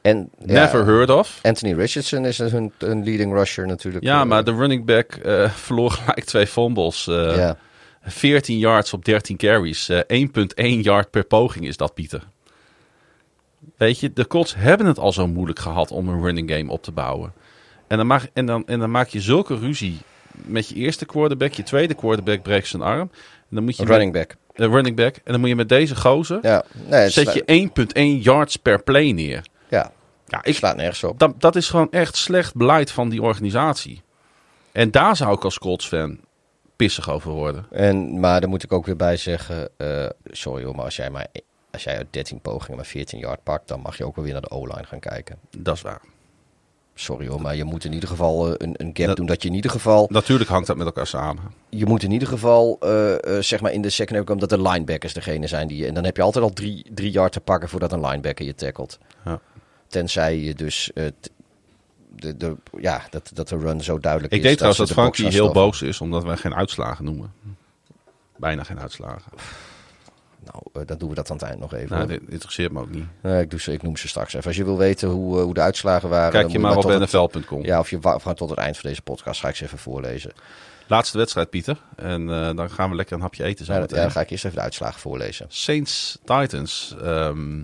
En, 0.02 0.30
ja, 0.46 0.52
Never 0.64 0.84
heard 0.84 1.10
of. 1.10 1.38
Anthony 1.42 1.72
Richardson 1.74 2.24
is 2.26 2.38
hun, 2.38 2.72
hun 2.78 3.04
leading 3.04 3.32
rusher 3.32 3.66
natuurlijk. 3.66 4.04
Ja, 4.04 4.20
eh, 4.20 4.26
maar 4.26 4.44
de 4.44 4.54
running 4.54 4.84
back 4.84 5.12
eh, 5.12 5.50
verloor 5.66 5.90
gelijk 5.90 6.24
twee 6.24 6.46
fumbles. 6.46 7.06
eh, 7.06 7.36
ja. 7.36 7.56
14 8.04 8.58
yards 8.58 8.92
op 8.92 9.04
13 9.04 9.36
carries. 9.36 9.88
Eh, 9.88 10.00
1,1 10.06 10.80
yard 10.80 11.10
per 11.10 11.24
poging 11.24 11.66
is 11.66 11.76
dat, 11.76 11.94
Pieter. 11.94 12.22
Weet 13.76 14.00
je, 14.00 14.12
de 14.12 14.26
Colts 14.26 14.54
hebben 14.56 14.86
het 14.86 14.98
al 14.98 15.12
zo 15.12 15.26
moeilijk 15.26 15.58
gehad 15.58 15.90
om 15.90 16.08
een 16.08 16.22
running 16.22 16.50
game 16.50 16.70
op 16.70 16.82
te 16.82 16.92
bouwen. 16.92 17.32
En 17.88 17.96
dan, 17.96 18.06
maak, 18.06 18.30
en 18.32 18.46
dan, 18.46 18.66
en 18.66 18.78
dan 18.78 18.90
maak 18.90 19.08
je 19.08 19.20
zulke 19.20 19.58
ruzie 19.58 19.98
met 20.44 20.68
je 20.68 20.74
eerste 20.74 21.04
quarterback. 21.06 21.52
Je 21.52 21.62
tweede 21.62 21.94
quarterback 21.94 22.42
breekt 22.42 22.66
zijn 22.66 22.82
arm. 22.82 23.00
En 23.00 23.08
dan 23.50 23.64
moet 23.64 23.76
je 23.76 23.82
Een 23.82 23.88
running 23.88 24.12
back. 24.12 24.36
eh, 24.54 24.66
running 24.66 24.96
back. 24.96 25.14
En 25.16 25.32
dan 25.32 25.40
moet 25.40 25.48
je 25.48 25.56
met 25.56 25.68
deze 25.68 25.96
gozer... 25.96 26.38
Ja, 26.42 26.64
nee, 26.88 27.08
zet 27.10 27.32
je 27.32 27.68
1,1 28.18 28.22
yards 28.22 28.56
per 28.56 28.82
play 28.82 29.10
neer. 29.10 29.42
Ja, 30.32 30.42
ik 30.42 30.54
slaat 30.56 30.76
nergens 30.76 31.04
op. 31.04 31.18
dat, 31.18 31.40
dat 31.40 31.56
is 31.56 31.68
gewoon 31.68 31.90
echt 31.90 32.16
slecht 32.16 32.54
beleid 32.54 32.90
van 32.90 33.08
die 33.08 33.22
organisatie. 33.22 34.02
En 34.72 34.90
daar 34.90 35.16
zou 35.16 35.34
ik 35.34 35.44
als 35.44 35.58
Colts 35.58 35.86
fan 35.86 36.18
pissig 36.76 37.10
over 37.10 37.30
worden. 37.30 37.66
En, 37.70 38.20
maar 38.20 38.40
daar 38.40 38.48
moet 38.48 38.62
ik 38.62 38.72
ook 38.72 38.86
weer 38.86 38.96
bij 38.96 39.16
zeggen, 39.16 39.68
eh, 39.76 40.06
sorry 40.24 40.64
hoor, 40.64 40.74
maar 40.74 40.84
als 40.84 40.96
jij, 40.96 41.10
maar 41.10 41.26
als 41.70 41.84
jij 41.84 41.96
uit 41.96 42.06
13 42.10 42.40
pogingen 42.40 42.76
maar 42.76 42.84
14 42.86 43.18
yard 43.18 43.42
pakt, 43.42 43.68
dan 43.68 43.80
mag 43.80 43.96
je 43.96 44.04
ook 44.06 44.14
wel 44.16 44.24
weer 44.24 44.32
naar 44.32 44.42
de 44.42 44.50
O-line 44.50 44.84
gaan 44.84 45.00
kijken. 45.00 45.38
Dat 45.58 45.74
is 45.76 45.82
waar. 45.82 46.00
Sorry 46.94 47.26
hoor, 47.28 47.40
maar 47.40 47.56
je 47.56 47.64
moet 47.64 47.84
in 47.84 47.92
ieder 47.92 48.08
geval 48.08 48.46
eh, 48.48 48.54
een, 48.56 48.74
een 48.76 48.90
gap 48.94 49.06
Dat- 49.06 49.16
doen 49.16 49.26
dat 49.26 49.42
je 49.42 49.48
in 49.48 49.54
ieder 49.54 49.70
geval, 49.70 50.06
Natuurlijk 50.10 50.50
hangt 50.50 50.66
dat 50.66 50.76
met 50.76 50.86
elkaar 50.86 51.06
samen. 51.06 51.42
je 51.68 51.86
moet 51.86 52.02
in 52.02 52.10
ieder 52.10 52.28
geval, 52.28 52.76
eh, 52.80 53.14
zeg 53.40 53.60
maar 53.60 53.72
in 53.72 53.82
de 53.82 53.90
secondary 53.90 54.24
komen 54.26 54.48
dat 54.48 54.58
de 54.58 54.68
linebackers 54.68 55.12
degene 55.12 55.46
zijn 55.46 55.68
die 55.68 55.76
je, 55.76 55.86
en 55.86 55.94
dan 55.94 56.04
heb 56.04 56.16
je 56.16 56.22
altijd 56.22 56.44
al 56.44 56.52
drie, 56.52 56.86
drie 56.94 57.10
yard 57.10 57.32
te 57.32 57.40
pakken 57.40 57.68
voordat 57.68 57.92
een 57.92 58.00
linebacker 58.06 58.44
je 58.46 58.54
tackelt. 58.54 58.98
Tenzij 59.92 60.38
je 60.38 60.54
dus, 60.54 60.92
eh, 60.92 61.06
t- 61.20 61.30
de, 62.16 62.36
de, 62.36 62.56
ja, 62.80 63.02
dat, 63.10 63.30
dat 63.34 63.48
de 63.48 63.56
run 63.58 63.80
zo 63.80 63.98
duidelijk 63.98 64.32
Ik 64.32 64.38
is. 64.38 64.44
denk 64.44 64.56
trouwens 64.58 64.80
dat 64.88 64.96
de 64.96 65.02
box 65.02 65.18
Frankie 65.18 65.38
heel 65.38 65.52
boos 65.52 65.82
is 65.82 66.00
omdat 66.00 66.24
wij 66.24 66.36
geen 66.36 66.54
uitslagen 66.54 67.04
noemen. 67.04 67.32
Bijna 68.36 68.62
geen 68.64 68.80
uitslagen. 68.80 69.32
Nou, 70.44 70.62
eh, 70.72 70.82
dan 70.86 70.98
doen 70.98 71.08
we 71.08 71.14
dat 71.14 71.30
aan 71.30 71.36
het 71.36 71.44
eind 71.46 71.60
nog 71.60 71.74
even. 71.74 71.96
Nou, 71.96 72.06
dit 72.08 72.20
interesseert 72.28 72.72
me 72.72 72.80
ook 72.80 72.90
niet. 72.90 73.04
Ik, 73.40 73.50
doe 73.50 73.60
ze, 73.60 73.72
ik 73.72 73.82
noem 73.82 73.96
ze 73.96 74.08
straks 74.08 74.34
even. 74.34 74.46
Als 74.46 74.56
je 74.56 74.64
wil 74.64 74.78
weten 74.78 75.08
hoe, 75.08 75.38
eh, 75.38 75.44
hoe 75.44 75.54
de 75.54 75.60
uitslagen 75.60 76.08
waren... 76.08 76.32
Kijk 76.32 76.48
je 76.50 76.58
maar 76.58 76.76
op 76.76 76.82
het- 76.88 77.00
nfl.com. 77.00 77.64
Ja, 77.64 77.78
of 77.78 77.90
je 77.90 78.00
wa- 78.00 78.18
gewoon 78.18 78.34
tot 78.34 78.50
het 78.50 78.58
eind 78.58 78.76
van 78.78 78.88
deze 78.90 79.02
podcast 79.02 79.40
ga 79.40 79.48
ik 79.48 79.56
ze 79.56 79.64
even 79.64 79.78
voorlezen. 79.78 80.32
Laatste 80.86 81.18
wedstrijd, 81.18 81.50
Pieter. 81.50 81.78
En 81.96 82.30
eh, 82.30 82.56
dan 82.56 82.70
gaan 82.70 82.90
we 82.90 82.96
lekker 82.96 83.14
een 83.16 83.22
hapje 83.22 83.44
eten 83.44 83.64
zo 83.64 83.72
Ja, 83.72 83.80
dat- 83.80 83.90
ja, 83.90 83.96
dan 83.96 84.10
ga 84.10 84.20
ik 84.20 84.30
eerst 84.30 84.44
even 84.44 84.56
de 84.56 84.62
uitslagen 84.62 85.00
voorlezen. 85.00 85.46
Saints 85.48 86.18
Titans. 86.24 86.96
Ehm, 87.02 87.62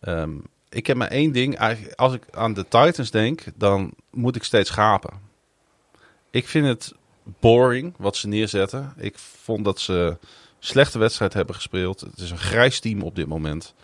ehm, 0.00 0.30
ik 0.70 0.86
heb 0.86 0.96
maar 0.96 1.08
één 1.08 1.32
ding. 1.32 1.58
Als 1.96 2.14
ik 2.14 2.22
aan 2.30 2.54
de 2.54 2.64
Titans 2.68 3.10
denk, 3.10 3.44
dan 3.54 3.92
moet 4.10 4.36
ik 4.36 4.44
steeds 4.44 4.70
gapen. 4.70 5.12
Ik 6.30 6.48
vind 6.48 6.66
het 6.66 6.94
boring 7.40 7.94
wat 7.98 8.16
ze 8.16 8.28
neerzetten. 8.28 8.92
Ik 8.96 9.18
vond 9.18 9.64
dat 9.64 9.80
ze 9.80 10.16
slechte 10.58 10.98
wedstrijd 10.98 11.32
hebben 11.32 11.54
gespeeld. 11.54 12.00
Het 12.00 12.18
is 12.18 12.30
een 12.30 12.38
grijs 12.38 12.80
team 12.80 13.02
op 13.02 13.16
dit 13.16 13.26
moment. 13.26 13.74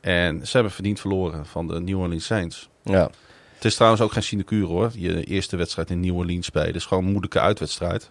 En 0.00 0.46
ze 0.46 0.52
hebben 0.52 0.72
verdiend 0.72 1.00
verloren 1.00 1.46
van 1.46 1.66
de 1.66 1.80
New 1.80 2.00
Orleans 2.00 2.24
Saints. 2.24 2.68
Ja. 2.82 3.10
Het 3.54 3.64
is 3.64 3.74
trouwens 3.74 4.02
ook 4.02 4.12
geen 4.12 4.22
sinecure 4.22 4.66
hoor. 4.66 4.90
Je 4.94 5.24
eerste 5.24 5.56
wedstrijd 5.56 5.90
in 5.90 6.00
New 6.00 6.16
Orleans 6.16 6.46
spelen. 6.46 6.66
Het 6.66 6.76
is 6.76 6.84
gewoon 6.84 7.04
een 7.04 7.10
moeilijke 7.10 7.40
uitwedstrijd. 7.40 8.10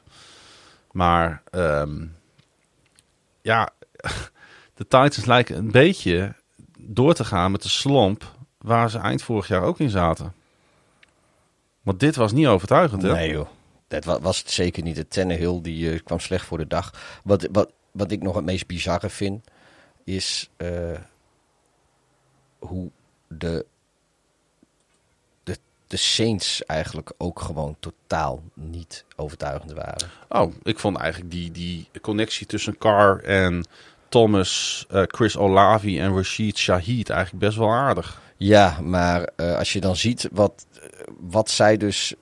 Maar 0.91 1.41
ehm, 1.51 2.05
ja, 3.41 3.69
de 4.77 4.83
Titans 4.87 5.25
lijken 5.25 5.57
een 5.57 5.71
beetje 5.71 6.35
door 6.87 7.13
te 7.13 7.25
gaan 7.25 7.51
met 7.51 7.61
de 7.61 7.69
slomp 7.69 8.31
waar 8.57 8.89
ze 8.89 8.97
eind 8.97 9.21
vorig 9.21 9.47
jaar 9.47 9.61
ook 9.61 9.79
in 9.79 9.89
zaten. 9.89 10.33
Want 11.81 11.99
dit 11.99 12.15
was 12.15 12.31
niet 12.31 12.47
overtuigend 12.47 13.01
hè? 13.01 13.11
Nee 13.11 13.31
joh, 13.31 13.47
dat 13.87 14.05
wa- 14.05 14.19
was 14.19 14.37
het 14.39 14.51
zeker 14.51 14.83
niet. 14.83 14.95
De 14.95 15.07
Tannehill 15.07 15.61
die 15.61 15.91
eh, 15.91 15.99
kwam 16.03 16.19
slecht 16.19 16.45
voor 16.45 16.57
de 16.57 16.67
dag. 16.67 17.19
Wat, 17.23 17.47
wat, 17.51 17.71
wat 17.91 18.11
ik 18.11 18.21
nog 18.21 18.35
het 18.35 18.45
meest 18.45 18.67
bizarre 18.67 19.09
vind, 19.09 19.43
is 20.03 20.49
eh, 20.57 20.99
hoe 22.59 22.89
de, 23.27 23.65
de, 25.43 25.57
de 25.87 25.97
Saints 25.97 26.65
eigenlijk 26.65 27.11
ook 27.17 27.39
gewoon 27.39 27.75
totaal 27.79 28.43
niet 28.53 29.05
overtuigend 29.15 29.71
waren. 29.73 30.09
Oh, 30.29 30.53
ik 30.63 30.79
vond 30.79 30.97
eigenlijk 30.97 31.31
die, 31.31 31.51
die 31.51 31.89
connectie 32.01 32.47
tussen 32.47 32.77
Carr 32.77 33.23
en 33.23 33.65
Thomas, 34.09 34.85
eh, 34.89 35.01
Chris 35.07 35.37
Olavi 35.37 35.99
en 35.99 36.15
Rashid 36.15 36.57
Shaheed 36.57 37.09
eigenlijk 37.09 37.45
best 37.45 37.57
wel 37.57 37.71
aardig. 37.71 38.21
Ja, 38.37 38.77
maar 38.83 39.29
eh, 39.35 39.57
als 39.57 39.73
je 39.73 39.79
dan 39.81 39.95
ziet 39.95 40.29
wat, 40.31 40.65
wat 41.19 41.49
zij 41.49 41.77
dus 41.77 42.13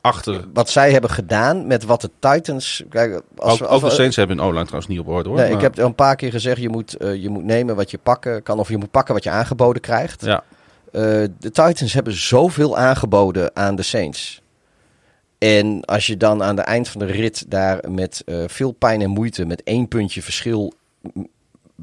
Achter, 0.00 0.44
wat 0.52 0.70
zij 0.70 0.92
hebben 0.92 1.10
gedaan 1.10 1.66
met 1.66 1.84
wat 1.84 2.00
de 2.00 2.10
Titans. 2.18 2.82
Kijk, 2.88 3.22
als 3.36 3.52
ook, 3.52 3.58
we- 3.58 3.66
ook 3.74 3.82
de 3.82 3.90
Saints 3.90 4.16
hebben 4.16 4.36
hun 4.36 4.46
O-line 4.46 4.62
trouwens 4.64 4.90
niet 4.90 5.00
op 5.00 5.08
orde 5.08 5.28
hoor. 5.28 5.38
Nee, 5.38 5.52
ik 5.52 5.60
heb 5.60 5.78
al 5.78 5.86
een 5.86 5.94
paar 5.94 6.16
keer 6.16 6.30
gezegd: 6.30 6.60
je 6.60 6.68
moet, 6.68 6.96
eh, 6.96 7.14
je 7.22 7.28
moet 7.28 7.44
nemen 7.44 7.76
wat 7.76 7.90
je 7.90 7.98
pakken 7.98 8.42
kan, 8.42 8.58
of 8.58 8.68
je 8.68 8.76
moet 8.76 8.90
pakken 8.90 9.14
wat 9.14 9.24
je 9.24 9.30
aangeboden 9.30 9.82
krijgt. 9.82 10.24
Ja, 10.24 10.42
de 10.92 11.30
Titans 11.40 11.92
hebben 11.92 12.12
zoveel 12.12 12.76
aangeboden 12.76 13.56
aan 13.56 13.74
de 13.76 13.82
Saints. 13.82 14.41
En 15.42 15.84
als 15.84 16.06
je 16.06 16.16
dan 16.16 16.42
aan 16.42 16.56
het 16.56 16.66
eind 16.66 16.88
van 16.88 17.00
de 17.06 17.12
rit 17.12 17.50
daar 17.50 17.90
met 17.90 18.22
eh, 18.26 18.44
veel 18.46 18.72
pijn 18.72 19.00
en 19.00 19.10
moeite, 19.10 19.44
met 19.44 19.62
één 19.62 19.88
puntje 19.88 20.22
verschil, 20.22 20.72
m, 21.14 21.20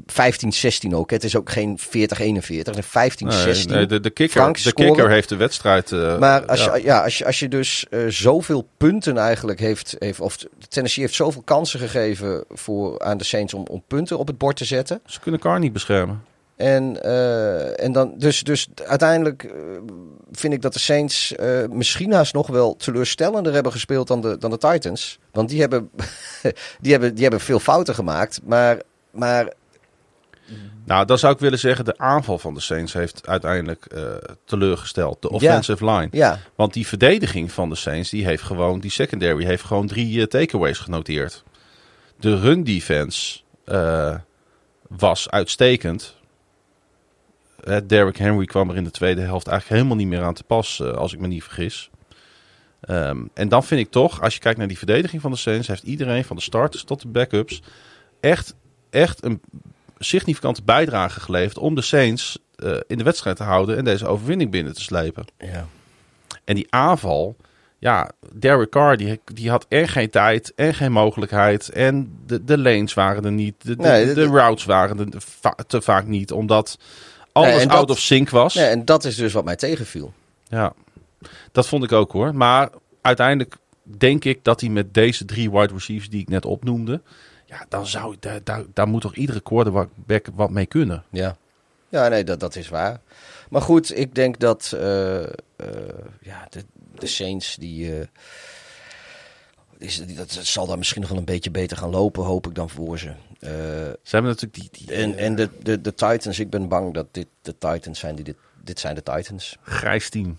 15-16 0.06 0.92
ook. 0.92 1.10
Het 1.10 1.24
is 1.24 1.36
ook 1.36 1.50
geen 1.50 1.78
40-41, 1.78 1.86
het 1.92 2.76
is 2.76 3.64
15-16. 3.66 3.68
Nee, 3.68 3.86
de, 3.86 4.00
de, 4.00 4.10
kicker, 4.10 4.40
Frank 4.40 4.62
de 4.62 4.72
kicker 4.72 5.10
heeft 5.10 5.28
de 5.28 5.36
wedstrijd. 5.36 5.92
eh, 5.92 6.18
Maar 6.18 6.46
als, 6.46 6.64
ja. 6.64 6.74
je, 6.74 6.84
ja, 6.84 7.02
als, 7.02 7.18
je, 7.18 7.26
als 7.26 7.38
je 7.38 7.48
dus 7.48 7.86
eh, 7.90 8.00
zoveel 8.08 8.68
punten 8.76 9.16
eigenlijk 9.18 9.60
heeft, 9.60 9.96
heeft, 9.98 10.20
of 10.20 10.36
Tennessee 10.68 11.04
heeft 11.04 11.16
zoveel 11.16 11.42
kansen 11.42 11.80
gegeven 11.80 12.44
voor, 12.50 12.98
aan 13.00 13.18
de 13.18 13.24
Saints 13.24 13.54
om, 13.54 13.66
om 13.70 13.82
punten 13.86 14.18
op 14.18 14.26
het 14.26 14.38
bord 14.38 14.56
te 14.56 14.64
zetten. 14.64 15.00
Ze 15.06 15.20
kunnen 15.20 15.40
Carr 15.40 15.58
niet 15.58 15.72
beschermen. 15.72 16.22
En, 16.60 17.02
eh, 17.02 17.84
en 17.84 17.92
dan, 17.92 18.14
dus, 18.16 18.42
dus 18.42 18.68
uiteindelijk 18.84 19.44
eh, 19.44 19.52
vind 20.32 20.52
ik 20.52 20.62
dat 20.62 20.72
de 20.72 20.78
Saints 20.78 21.34
eh, 21.34 21.68
misschien 21.70 22.12
haast 22.12 22.34
nog 22.34 22.46
wel 22.46 22.76
teleurstellender 22.76 23.52
hebben 23.52 23.72
gespeeld 23.72 24.08
dan 24.08 24.20
de, 24.20 24.38
dan 24.38 24.50
de 24.50 24.58
Titans. 24.58 25.18
Want 25.32 25.48
die 25.48 25.60
hebben, 25.60 25.90
die 26.80 26.92
hebben, 26.92 27.14
die 27.14 27.22
hebben 27.22 27.40
veel 27.40 27.58
fouten 27.58 27.94
gemaakt. 27.94 28.40
Maar, 28.44 28.80
maar 29.10 29.52
Nou, 30.84 31.06
dan 31.06 31.18
zou 31.18 31.32
ik 31.32 31.38
willen 31.38 31.58
zeggen, 31.58 31.84
de 31.84 31.98
aanval 31.98 32.38
van 32.38 32.54
de 32.54 32.60
Saints 32.60 32.92
heeft 32.92 33.26
uiteindelijk 33.26 33.86
teleurgesteld. 34.44 35.22
De 35.22 35.30
offensive 35.30 35.84
line. 35.84 36.08
ja, 36.10 36.38
Want 36.54 36.72
die 36.72 36.86
verdediging 36.86 37.52
van 37.52 37.68
de 37.68 37.76
Saints, 37.76 38.10
die 38.10 38.24
heeft 38.24 38.42
gewoon, 38.42 38.80
die 38.80 38.90
secondary 38.90 39.44
heeft 39.44 39.64
gewoon 39.64 39.86
drie 39.86 40.26
takeaways 40.26 40.78
genoteerd. 40.78 41.44
De 42.18 42.40
run 42.40 42.64
defense 42.64 43.40
was 44.88 45.30
uitstekend. 45.30 46.18
Derrick 47.86 48.16
Henry 48.16 48.44
kwam 48.44 48.70
er 48.70 48.76
in 48.76 48.84
de 48.84 48.90
tweede 48.90 49.20
helft 49.20 49.46
eigenlijk 49.46 49.80
helemaal 49.80 50.04
niet 50.04 50.14
meer 50.14 50.26
aan 50.26 50.34
te 50.34 50.44
pas, 50.44 50.80
eh, 50.80 50.92
als 50.92 51.12
ik 51.12 51.18
me 51.20 51.26
niet 51.26 51.42
vergis. 51.42 51.90
Ehm, 52.80 53.18
en 53.34 53.48
dan 53.48 53.64
vind 53.64 53.80
ik 53.80 53.90
toch, 53.90 54.22
als 54.22 54.34
je 54.34 54.40
kijkt 54.40 54.58
naar 54.58 54.68
die 54.68 54.78
verdediging 54.78 55.22
van 55.22 55.30
de 55.30 55.36
Saints, 55.36 55.68
heeft 55.68 55.82
iedereen 55.82 56.24
van 56.24 56.36
de 56.36 56.42
starters 56.42 56.84
tot 56.84 57.02
de 57.02 57.08
backups 57.08 57.62
echt, 58.20 58.54
echt 58.90 59.24
een 59.24 59.40
significante 59.98 60.62
bijdrage 60.64 61.20
geleverd 61.20 61.58
om 61.58 61.74
de 61.74 61.82
Saints 61.82 62.38
eh, 62.56 62.76
in 62.86 62.98
de 62.98 63.04
wedstrijd 63.04 63.36
te 63.36 63.42
houden 63.42 63.76
en 63.76 63.84
deze 63.84 64.06
overwinning 64.06 64.50
binnen 64.50 64.74
te 64.74 64.80
slepen. 64.82 65.24
ja. 65.38 65.66
En 66.44 66.54
die 66.56 66.66
aanval, 66.70 67.36
ja, 67.78 68.10
Derek 68.32 68.70
Carr, 68.70 68.96
die, 68.96 69.20
die 69.24 69.50
had 69.50 69.66
en 69.68 69.88
geen 69.88 70.10
tijd 70.10 70.52
en 70.56 70.74
geen 70.74 70.92
mogelijkheid. 70.92 71.68
En 71.68 72.18
de, 72.26 72.44
de 72.44 72.58
lanes 72.58 72.94
waren 72.94 73.24
er 73.24 73.32
niet, 73.32 73.54
de, 73.58 73.76
de, 73.76 73.82
Nee, 73.82 74.06
de, 74.06 74.14
de- 74.14 74.26
routes 74.26 74.64
waren 74.64 74.98
er 75.12 75.64
te 75.66 75.80
vaak 75.82 76.06
niet, 76.06 76.32
omdat 76.32 76.78
alles 77.32 77.62
dat- 77.62 77.72
out 77.72 77.90
of 77.90 77.98
sync 77.98 78.30
was. 78.30 78.54
Nee, 78.54 78.66
en 78.66 78.84
dat 78.84 79.04
is 79.04 79.16
dus 79.16 79.32
wat 79.32 79.44
mij 79.44 79.56
tegenviel. 79.56 80.12
Ja, 80.48 80.72
dat 81.52 81.66
vond 81.68 81.84
ik 81.84 81.92
ook 81.92 82.12
hoor. 82.12 82.34
Maar 82.34 82.70
uiteindelijk 83.00 83.56
denk 83.82 84.24
ik 84.24 84.44
dat 84.44 84.60
hij 84.60 84.70
met 84.70 84.94
deze 84.94 85.24
drie 85.24 85.50
wide 85.50 85.72
receivers 85.72 86.10
die 86.10 86.20
ik 86.20 86.28
net 86.28 86.44
opnoemde, 86.44 87.00
ja, 87.46 87.66
dan 87.68 87.86
zou 87.86 88.16
daar, 88.20 88.40
daar, 88.44 88.62
daar 88.74 88.88
moet 88.88 89.00
toch 89.00 89.14
iedere 89.14 89.40
quarterback 89.40 90.26
wat 90.34 90.50
mee 90.50 90.66
kunnen. 90.66 91.04
Ja, 91.10 91.36
ja 91.88 92.08
nee, 92.08 92.24
dat, 92.24 92.40
dat 92.40 92.56
is 92.56 92.68
waar. 92.68 93.00
Maar 93.50 93.62
goed, 93.62 93.98
ik 93.98 94.14
denk 94.14 94.38
dat 94.38 94.72
eh, 94.78 95.22
eh, 95.22 95.28
ja, 96.20 96.46
de, 96.50 96.64
de 96.98 97.06
Saints, 97.06 97.56
die, 97.56 97.98
eh, 97.98 98.06
is, 99.78 99.96
dat, 99.96 100.16
dat 100.16 100.30
zal 100.46 100.66
dan 100.66 100.78
misschien 100.78 101.00
nog 101.00 101.10
wel 101.10 101.18
een 101.18 101.24
beetje 101.24 101.50
beter 101.50 101.76
gaan 101.76 101.90
lopen, 101.90 102.24
hoop 102.24 102.46
ik 102.46 102.54
dan 102.54 102.70
voor 102.70 102.98
ze. 102.98 103.12
Eh, 103.40 103.50
Ze 104.02 104.16
hebben 104.16 104.30
natuurlijk 104.30 104.54
die, 104.54 104.68
die 104.86 104.94
en 104.96 105.16
en 105.16 105.34
de, 105.34 105.48
de, 105.62 105.80
de 105.80 105.94
Titans, 105.94 106.38
ik 106.38 106.50
ben 106.50 106.68
bang 106.68 106.94
dat 106.94 107.06
dit 107.10 107.26
de 107.42 107.58
Titans 107.58 107.98
zijn 107.98 108.14
die 108.14 108.24
dit, 108.24 108.36
dit 108.62 108.78
zijn 108.80 108.94
de 108.94 109.02
Titans. 109.02 109.56
grijs 109.62 110.08
team. 110.08 110.38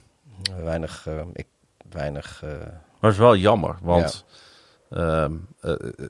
Weinig, 0.64 1.08
eh, 1.08 1.22
ik, 1.34 1.48
weinig, 1.90 2.42
eh, 2.44 2.50
Maar 2.50 2.70
het 3.00 3.12
is 3.12 3.18
wel 3.18 3.36
jammer, 3.36 3.76
want 3.82 4.26
ehm, 4.90 5.34
eh, 5.60 5.72
eh, 5.72 6.06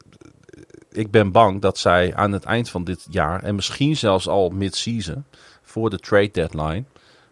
ik 0.91 1.11
ben 1.11 1.31
bang 1.31 1.61
dat 1.61 1.77
zij 1.77 2.15
aan 2.15 2.31
het 2.31 2.43
eind 2.43 2.69
van 2.69 2.83
dit 2.83 3.05
jaar, 3.09 3.43
en 3.43 3.55
misschien 3.55 3.97
zelfs 3.97 4.27
al 4.27 4.49
mid-season, 4.49 5.25
voor 5.61 5.89
de 5.89 5.99
trade 5.99 6.31
deadline, 6.31 6.83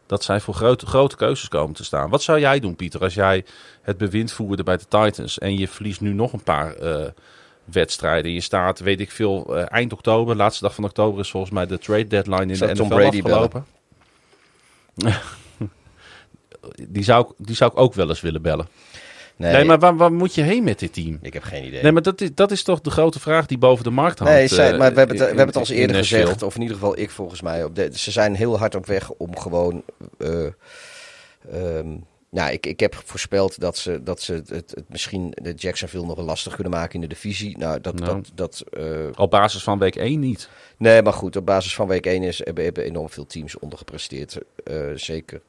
dat 0.06 0.23
zij 0.23 0.40
voor 0.40 0.53
grote, 0.53 0.86
grote 0.86 1.15
keuzes 1.15 1.48
komen 1.48 1.76
te 1.76 1.84
staan. 1.84 2.10
Wat 2.10 2.22
zou 2.23 2.40
jij 2.40 2.60
doen, 2.60 2.76
Pieter, 2.76 3.02
als 3.02 3.14
jij 3.14 3.45
het 3.81 3.98
bewind 3.98 4.31
voerde 4.31 4.64
bij 4.64 4.77
de 4.77 4.88
Titans 4.88 5.38
en 5.40 5.57
je 5.57 5.68
verliest 5.68 6.02
nu 6.02 6.14
nog 6.14 6.34
een 6.34 6.44
paar 6.44 6.76
eh, 6.76 7.07
wedstrijden. 7.71 8.33
Je 8.33 8.41
staat, 8.41 8.79
weet 8.79 8.99
ik 8.99 9.11
veel, 9.11 9.57
eh, 9.57 9.63
eind 9.67 9.93
oktober, 9.93 10.35
laatste 10.35 10.63
dag 10.63 10.75
van 10.75 10.83
oktober 10.83 11.19
is 11.19 11.29
volgens 11.29 11.51
mij 11.53 11.65
de 11.65 11.77
trade 11.79 12.07
deadline 12.07 12.41
in 12.53 12.59
de 12.59 12.71
Tom 12.71 12.87
NFL 12.87 12.95
Brady 12.95 13.17
afgelopen. 13.21 13.65
die, 16.89 17.03
zou, 17.03 17.25
ik- 17.29 17.45
die 17.47 17.55
zou 17.55 17.71
ik 17.71 17.77
ook 17.79 17.93
wel 17.93 18.09
eens 18.09 18.21
willen 18.21 18.41
bellen. 18.41 18.67
nee, 19.35 19.53
Nee, 19.53 19.65
maar 19.65 19.79
waar, 19.79 19.97
waar 19.97 20.13
moet 20.13 20.35
je 20.35 20.41
heen 20.41 20.63
met 20.63 20.79
dit 20.79 20.93
team? 20.93 21.19
ik 21.21 21.33
heb 21.33 21.43
geen 21.43 21.65
idee. 21.65 21.81
Nee, 21.83 21.91
maar 21.91 22.01
dat 22.01 22.21
is, 22.21 22.29
dat 22.35 22.51
is 22.51 22.63
toch 22.63 22.81
de 22.81 22.89
grote 22.91 23.19
vraag 23.19 23.45
die 23.45 23.57
boven 23.57 23.83
de 23.83 23.89
markt 23.89 24.19
hangt. 24.19 24.33
Nee, 24.33 24.47
zij, 24.47 24.71
eh, 24.71 24.77
maar 24.77 24.91
we 24.93 24.97
hebben, 24.97 25.17
het, 25.17 25.29
we 25.31 25.37
hebben 25.37 25.45
het 25.45 25.55
al 25.55 25.61
eens 25.61 25.69
eerder 25.69 25.95
gezegd, 25.95 26.43
of 26.43 26.55
in 26.55 26.61
ieder 26.61 26.75
geval 26.75 26.99
ik 26.99 27.09
volgens 27.09 27.41
mij. 27.41 27.63
Op 27.63 27.75
de, 27.75 27.89
ze 27.93 28.11
zijn 28.11 28.35
heel 28.35 28.57
hard 28.57 28.75
op 28.75 28.85
weg 28.85 29.09
om 29.11 29.37
gewoon 29.37 29.83
eh, 30.17 30.45
ehm, 31.51 31.87
nou, 32.30 32.51
ik, 32.51 32.65
ik 32.65 32.80
heb 32.80 32.95
voorspeld 33.06 33.60
dat 33.60 33.77
ze, 33.77 34.03
dat 34.03 34.22
ze 34.22 34.34
het, 34.34 34.49
het, 34.49 34.84
misschien 34.88 35.34
de 35.41 35.53
Jacksonville 35.53 36.06
nog 36.06 36.15
wel 36.15 36.26
lastig 36.26 36.53
kunnen 36.53 36.73
maken 36.73 36.95
in 36.95 37.01
de 37.01 37.07
divisie. 37.07 37.57
Nou, 37.57 37.81
dat, 37.81 37.99
Nou. 37.99 38.22
dat, 38.22 38.31
dat 38.35 38.64
eh, 38.72 39.07
Op 39.15 39.31
basis 39.31 39.64
van 39.64 39.80
week 39.80 39.95
1 39.95 40.19
niet. 40.19 40.49
nee, 40.77 41.01
maar 41.01 41.14
goed, 41.14 41.35
op 41.35 41.45
basis 41.45 41.76
van 41.76 41.88
week 41.88 42.06
1 42.06 42.23
is, 42.23 42.41
hebben, 42.43 42.64
hebben 42.64 42.84
enorm 42.84 43.10
veel 43.10 43.26
teams 43.26 43.60
ondergepresteerd. 43.60 44.38
eh, 44.64 44.91
zeker. 44.95 45.41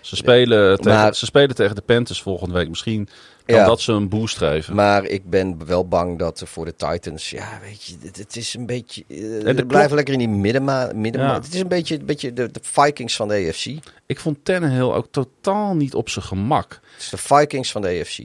Ze 0.00 0.16
spelen, 0.16 0.76
tegen, 0.76 0.92
Maar- 0.98 1.14
ze 1.14 1.24
spelen 1.26 1.54
tegen 1.56 1.74
de 1.74 1.82
Panthers 1.82 2.22
volgende 2.22 2.54
week. 2.54 2.68
Misschien 2.68 3.08
kan 3.44 3.56
Ja. 3.56 3.64
dat 3.66 3.80
ze 3.80 3.92
een 3.92 4.08
boost 4.08 4.36
geven. 4.36 4.74
Maar 4.74 5.04
ik 5.04 5.30
ben 5.30 5.66
wel 5.66 5.88
bang 5.88 6.18
dat 6.18 6.42
voor 6.46 6.64
de 6.64 6.74
Titans, 6.76 7.30
ja, 7.30 7.58
weet 7.62 7.82
je, 7.84 7.96
het, 8.02 8.16
het 8.16 8.36
is 8.36 8.54
een 8.54 8.66
beetje. 8.66 9.04
eh 9.08 9.16
de 9.18 9.42
we 9.44 9.54
klop- 9.54 9.68
blijven 9.68 9.96
lekker 9.96 10.12
in 10.14 10.18
die 10.18 10.28
middenma. 10.28 10.90
middenma. 10.94 11.28
Ja. 11.28 11.34
Het 11.34 11.54
is 11.54 11.60
een 11.60 11.68
beetje, 11.68 11.98
een 11.98 12.06
beetje 12.06 12.32
de, 12.32 12.50
de 12.50 12.60
Vikings 12.62 13.16
van 13.16 13.28
de 13.28 13.34
AFC. 13.48 13.66
Ik 14.06 14.20
vond 14.20 14.38
Tannehill 14.42 14.82
ook 14.92 15.06
totaal 15.10 15.74
niet 15.76 15.94
op 15.94 16.08
zijn 16.08 16.24
gemak. 16.24 16.80
Het 16.94 17.02
is 17.02 17.08
de 17.08 17.16
Vikings 17.16 17.70
van 17.70 17.82
de 17.82 17.88
AFC. 18.00 18.18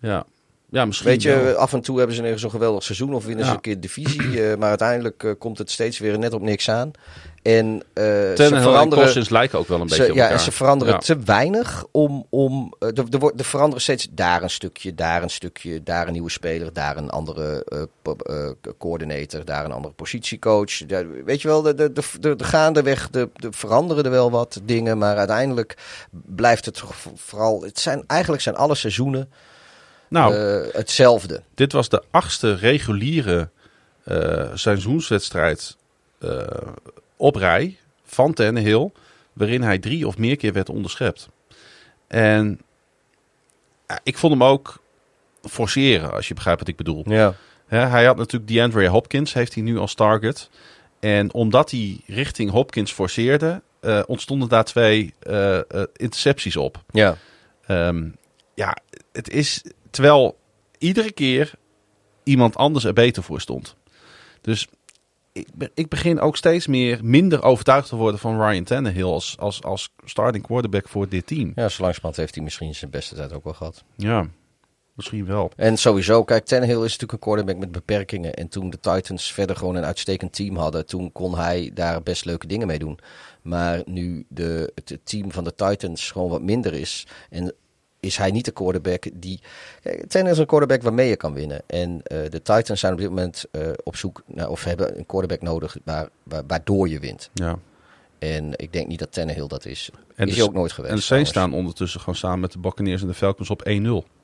Ja, 0.00 0.24
ja 0.70 0.84
misschien 0.84 1.08
Weet 1.08 1.22
je, 1.22 1.36
wel. 1.42 1.54
af 1.54 1.72
en 1.72 1.80
toe 1.80 1.98
hebben 1.98 2.16
ze 2.16 2.22
ergens 2.22 2.40
zo'n 2.42 2.50
geweldig 2.50 2.82
seizoen 2.82 3.14
of 3.14 3.24
winnen 3.24 3.44
ze 3.46 3.50
een 3.52 3.60
keer 3.60 3.74
de 3.74 3.80
divisie. 3.80 4.42
eh, 4.50 4.56
maar 4.58 4.68
uiteindelijk 4.68 5.22
eh, 5.24 5.30
komt 5.38 5.58
het 5.58 5.70
steeds 5.70 5.98
weer 5.98 6.18
net 6.18 6.32
op 6.32 6.42
niks 6.42 6.70
aan. 6.70 6.90
En 7.42 7.82
eh, 7.92 8.04
ze 8.04 8.34
en 8.52 8.62
veranderen. 8.62 9.26
Lijken 9.30 9.58
ook 9.58 9.68
wel 9.68 9.80
een 9.80 9.86
beetje 9.86 10.04
Ze, 10.04 10.10
op 10.10 10.16
ja, 10.16 10.28
en 10.28 10.40
ze 10.40 10.52
veranderen 10.52 10.94
Ja. 10.94 10.98
te 11.00 11.18
weinig 11.18 11.84
om. 11.90 12.26
om 12.30 12.74
eh, 12.78 12.88
er, 12.88 13.04
er, 13.10 13.18
wordt- 13.18 13.38
er 13.40 13.44
veranderen 13.46 13.82
steeds 13.82 14.08
daar 14.10 14.42
een 14.42 14.50
stukje, 14.50 14.94
daar 14.94 15.22
een 15.22 15.30
stukje, 15.30 15.82
daar 15.82 16.06
een 16.06 16.12
nieuwe 16.12 16.30
speler, 16.30 16.72
daar 16.72 16.96
een 16.96 17.10
andere 17.10 17.64
eh, 17.64 18.72
coördinator, 18.78 19.44
daar 19.44 19.64
een 19.64 19.72
andere 19.72 19.94
positiecoach. 19.94 20.86
Daar- 20.86 21.24
weet 21.24 21.42
je 21.42 21.48
wel, 21.48 21.62
de, 21.62 21.74
de, 21.74 21.92
de, 21.92 22.02
de, 22.20 22.36
de 22.36 22.44
gaandeweg 22.44 23.10
de, 23.10 23.28
de 23.34 23.48
veranderen 23.52 24.04
er 24.04 24.10
wel 24.10 24.30
wat 24.30 24.60
dingen, 24.64 24.98
maar 24.98 25.16
uiteindelijk 25.16 25.76
blijft 26.10 26.64
het 26.64 26.82
vooral. 27.14 27.62
Het 27.62 27.78
zijn, 27.78 28.04
eigenlijk 28.06 28.42
zijn 28.42 28.56
alle 28.56 28.74
seizoenen 28.74 29.30
Nou, 30.08 30.34
hetzelfde. 30.72 31.42
dit 31.54 31.72
was 31.72 31.88
de 31.88 32.02
achtste 32.10 32.54
reguliere 32.54 33.48
seizoenswedstrijd 34.54 35.76
op 37.22 37.36
rij 37.36 37.76
van 38.04 38.32
Tannehill, 38.32 38.90
waarin 39.32 39.62
hij 39.62 39.78
drie 39.78 40.06
of 40.06 40.18
meer 40.18 40.36
keer 40.36 40.52
werd 40.52 40.68
onderschept. 40.68 41.28
En 42.06 42.60
ja, 43.88 44.00
ik 44.02 44.18
vond 44.18 44.32
hem 44.32 44.44
ook 44.44 44.82
forceren, 45.42 46.12
als 46.12 46.28
je 46.28 46.34
begrijpt 46.34 46.60
wat 46.60 46.68
ik 46.68 46.76
bedoel. 46.76 47.04
Ja. 47.06 47.34
Hij 47.66 48.04
had 48.04 48.16
natuurlijk 48.16 48.52
DeAndre 48.52 48.88
Hopkins, 48.88 49.32
heeft 49.32 49.54
hij 49.54 49.62
nu 49.62 49.78
als 49.78 49.94
target. 49.94 50.50
En 51.00 51.34
omdat 51.34 51.70
hij 51.70 52.00
richting 52.06 52.50
Hopkins 52.50 52.92
forceerde, 52.92 53.62
eh, 53.80 54.02
ontstonden 54.06 54.48
daar 54.48 54.64
twee 54.64 55.14
eh, 55.18 55.58
eh, 55.58 55.64
intercepties 55.96 56.56
op. 56.56 56.82
Ja. 56.90 57.16
Ehm, 57.66 58.08
ja, 58.54 58.76
het 59.12 59.30
is 59.30 59.62
terwijl 59.90 60.38
iedere 60.78 61.12
keer 61.12 61.52
iemand 62.22 62.56
anders 62.56 62.84
er 62.84 62.92
beter 62.92 63.22
voor 63.22 63.40
stond. 63.40 63.76
Dus 64.40 64.68
ik, 65.32 65.48
ik 65.74 65.88
begin 65.88 66.20
ook 66.20 66.36
steeds 66.36 66.66
meer 66.66 66.98
minder 67.02 67.42
overtuigd 67.42 67.88
te 67.88 67.96
worden 67.96 68.20
van 68.20 68.42
Ryan 68.42 68.64
Tannehill 68.64 69.04
als, 69.04 69.36
als, 69.38 69.62
als 69.62 69.90
starting 70.04 70.46
quarterback 70.46 70.88
voor 70.88 71.08
dit 71.08 71.26
team. 71.26 71.52
Ja, 71.54 71.68
zo 71.68 71.82
langzamerhand 71.82 72.16
heeft 72.16 72.34
hij 72.34 72.44
misschien 72.44 72.74
zijn 72.74 72.90
beste 72.90 73.14
tijd 73.14 73.32
ook 73.32 73.44
wel 73.44 73.52
gehad. 73.52 73.84
Ja, 73.96 74.28
misschien 74.94 75.26
wel. 75.26 75.50
En 75.56 75.76
sowieso, 75.76 76.24
kijk, 76.24 76.44
Tannehill 76.44 76.76
is 76.76 76.82
natuurlijk 76.82 77.12
een 77.12 77.18
quarterback 77.18 77.56
met 77.56 77.72
beperkingen. 77.72 78.34
En 78.34 78.48
toen 78.48 78.70
de 78.70 78.80
Titans 78.80 79.32
verder 79.32 79.56
gewoon 79.56 79.74
een 79.74 79.84
uitstekend 79.84 80.32
team 80.32 80.56
hadden, 80.56 80.86
toen 80.86 81.12
kon 81.12 81.36
hij 81.36 81.70
daar 81.74 82.02
best 82.02 82.24
leuke 82.24 82.46
dingen 82.46 82.66
mee 82.66 82.78
doen. 82.78 82.98
Maar 83.42 83.82
nu 83.84 84.24
de, 84.28 84.72
het 84.74 84.98
team 85.04 85.32
van 85.32 85.44
de 85.44 85.54
Titans 85.54 86.10
gewoon 86.10 86.30
wat 86.30 86.42
minder 86.42 86.74
is 86.74 87.06
en 87.30 87.54
is 88.02 88.16
hij 88.16 88.30
niet 88.30 88.44
de 88.44 88.50
quarterback 88.50 89.04
die... 89.12 89.40
Kijk, 89.82 90.06
Tannehill 90.06 90.32
is 90.32 90.38
een 90.38 90.46
quarterback 90.46 90.82
waarmee 90.82 91.08
je 91.08 91.16
kan 91.16 91.34
winnen. 91.34 91.62
En 91.66 92.00
eh, 92.04 92.18
de 92.30 92.42
Titans 92.42 92.80
zijn 92.80 92.92
op 92.92 92.98
dit 92.98 93.08
moment 93.08 93.44
eh, 93.50 93.62
op 93.84 93.96
zoek 93.96 94.22
naar, 94.26 94.48
of 94.48 94.64
hebben 94.64 94.98
een 94.98 95.06
quarterback 95.06 95.42
nodig 95.42 95.76
waar, 95.84 96.08
waar- 96.22 96.42
waardoor 96.46 96.88
je 96.88 96.98
wint. 96.98 97.30
Ja. 97.34 97.58
En 98.18 98.52
ik 98.56 98.72
denk 98.72 98.86
niet 98.86 98.98
dat 98.98 99.12
Tannehill 99.12 99.46
dat 99.46 99.66
is. 99.66 99.90
En 100.14 100.28
is 100.28 100.34
de- 100.34 100.42
ook 100.42 100.52
nooit 100.52 100.72
geweest. 100.72 100.92
En 100.92 100.98
de 100.98 101.04
Saints 101.04 101.30
staan 101.30 101.52
ondertussen 101.54 102.00
gewoon 102.00 102.14
samen 102.14 102.40
met 102.40 102.52
de 102.52 102.58
Buccaneers 102.58 103.02
en 103.02 103.08
de 103.08 103.14
Falcons 103.14 103.50
op 103.50 103.68
1-0. 103.68 103.70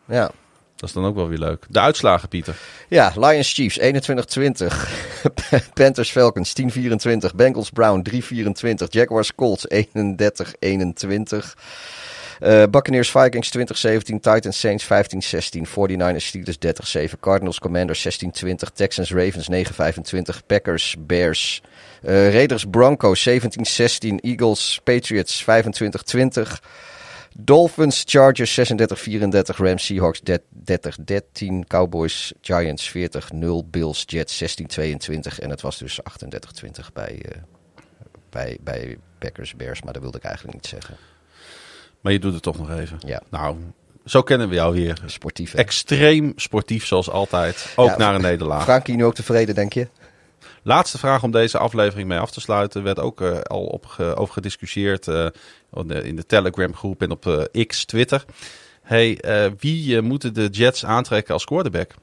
Ja. 0.07 0.31
Dat 0.77 0.89
is 0.89 0.95
dan 0.95 1.05
ook 1.05 1.15
wel 1.15 1.29
weer 1.29 1.39
leuk. 1.39 1.67
De 1.71 1.81
uitslagen, 1.81 2.29
Pieter. 2.29 2.57
Ja, 2.89 3.13
Lions 3.17 3.53
Chiefs 3.53 3.79
21-20. 3.81 4.89
Panthers 5.75 6.11
Falcons 6.11 6.53
10-24. 7.31 7.35
Bengals 7.35 7.71
Brown 7.71 8.07
3-24. 8.11 8.89
Jaguars 8.89 9.35
Colts 9.35 9.67
31-21. 9.75 9.79
Eh 12.39 12.63
Buccaneers 12.71 13.11
Vikings 13.11 13.51
20-17. 13.59 14.21
Titans 14.21 14.61
Saints 14.61 14.85
15-16. 14.85 14.89
49ers 15.67 16.17
Steelers 16.17 16.59
30-7. 16.59 17.19
Cardinals 17.21 17.59
Commanders 17.59 18.23
16-20. 18.47 18.73
Texans 18.75 19.13
Ravens 19.13 19.49
9-25. 19.51 20.47
Packers 20.47 20.97
Bears. 20.99 21.63
Eh, 22.03 22.33
Raiders 22.33 22.65
Broncos 22.71 23.29
17-16. 23.29 24.21
Eagles 24.21 24.81
Patriots 24.85 25.45
25-20. 25.45 26.61
Dolphins, 27.41 28.03
Chargers 28.07 28.51
36-34, 28.51 29.57
Rams, 29.57 29.85
Seahawks 29.85 30.21
30-13, 30.21 31.67
Cowboys, 31.67 32.33
Giants 32.41 32.93
40-0, 32.97 33.65
Bills, 33.71 34.05
Jets 34.07 34.43
16-22 34.43 35.39
en 35.39 35.51
het 35.51 35.61
was 35.61 35.79
dus 35.79 36.01
38-20 36.01 36.93
bij, 36.93 37.23
eh, 37.23 37.41
bij, 38.31 38.59
bij 38.61 38.99
Packers, 39.19 39.57
Bears, 39.57 39.83
maar 39.83 39.93
dat 39.93 40.03
wilde 40.03 40.19
ik 40.19 40.25
eigenlijk 40.25 40.55
niet 40.55 40.67
zeggen. 40.67 40.97
Maar 42.01 42.13
je 42.13 42.19
doet 42.19 42.33
het 42.35 42.43
toch 42.43 42.59
nog 42.59 42.71
even. 42.79 42.99
Ja. 43.07 43.23
Nou, 43.31 43.57
zo 44.05 44.23
kennen 44.23 44.49
we 44.49 44.55
jou 44.55 44.75
weer. 44.75 45.03
Sportief. 45.07 45.53
hè? 45.53 45.59
Extreem 45.59 46.33
sportief 46.37 46.87
zoals 46.87 47.11
altijd. 47.11 47.73
Ook 47.77 47.89
Ja, 47.89 47.97
naar 47.97 48.15
een 48.15 48.21
nederlaag. 48.21 48.63
Frankie 48.63 48.97
nu 48.97 49.05
ook 49.05 49.15
tevreden, 49.15 49.55
denk 49.55 49.73
je? 49.73 49.89
Laatste 50.63 50.99
vraag 50.99 51.23
om 51.23 51.31
deze 51.31 51.59
aflevering 51.59 52.09
mee 52.09 52.19
af 52.19 52.31
te 52.31 52.41
sluiten. 52.41 52.83
werd 52.83 52.99
ook 53.01 53.21
eh, 53.21 53.39
al 53.41 53.65
op, 53.65 53.87
ge- 53.87 54.15
over 54.17 54.33
gediscussieerd 54.35 55.09
eh, 55.09 55.27
in 56.03 56.17
de- 56.17 56.27
Telegram 56.27 56.75
groep 56.75 57.03
en 57.03 57.11
op 57.11 57.27
eh, 57.27 57.67
X, 57.67 57.85
Twitter. 57.85 58.25
Hey, 58.83 59.19
wie 59.59 60.01
moeten 60.03 60.35
de 60.35 60.49
Jets 60.51 60.85
aantrekken 60.85 61.35
als 61.35 61.45
quarterback? 61.45 61.95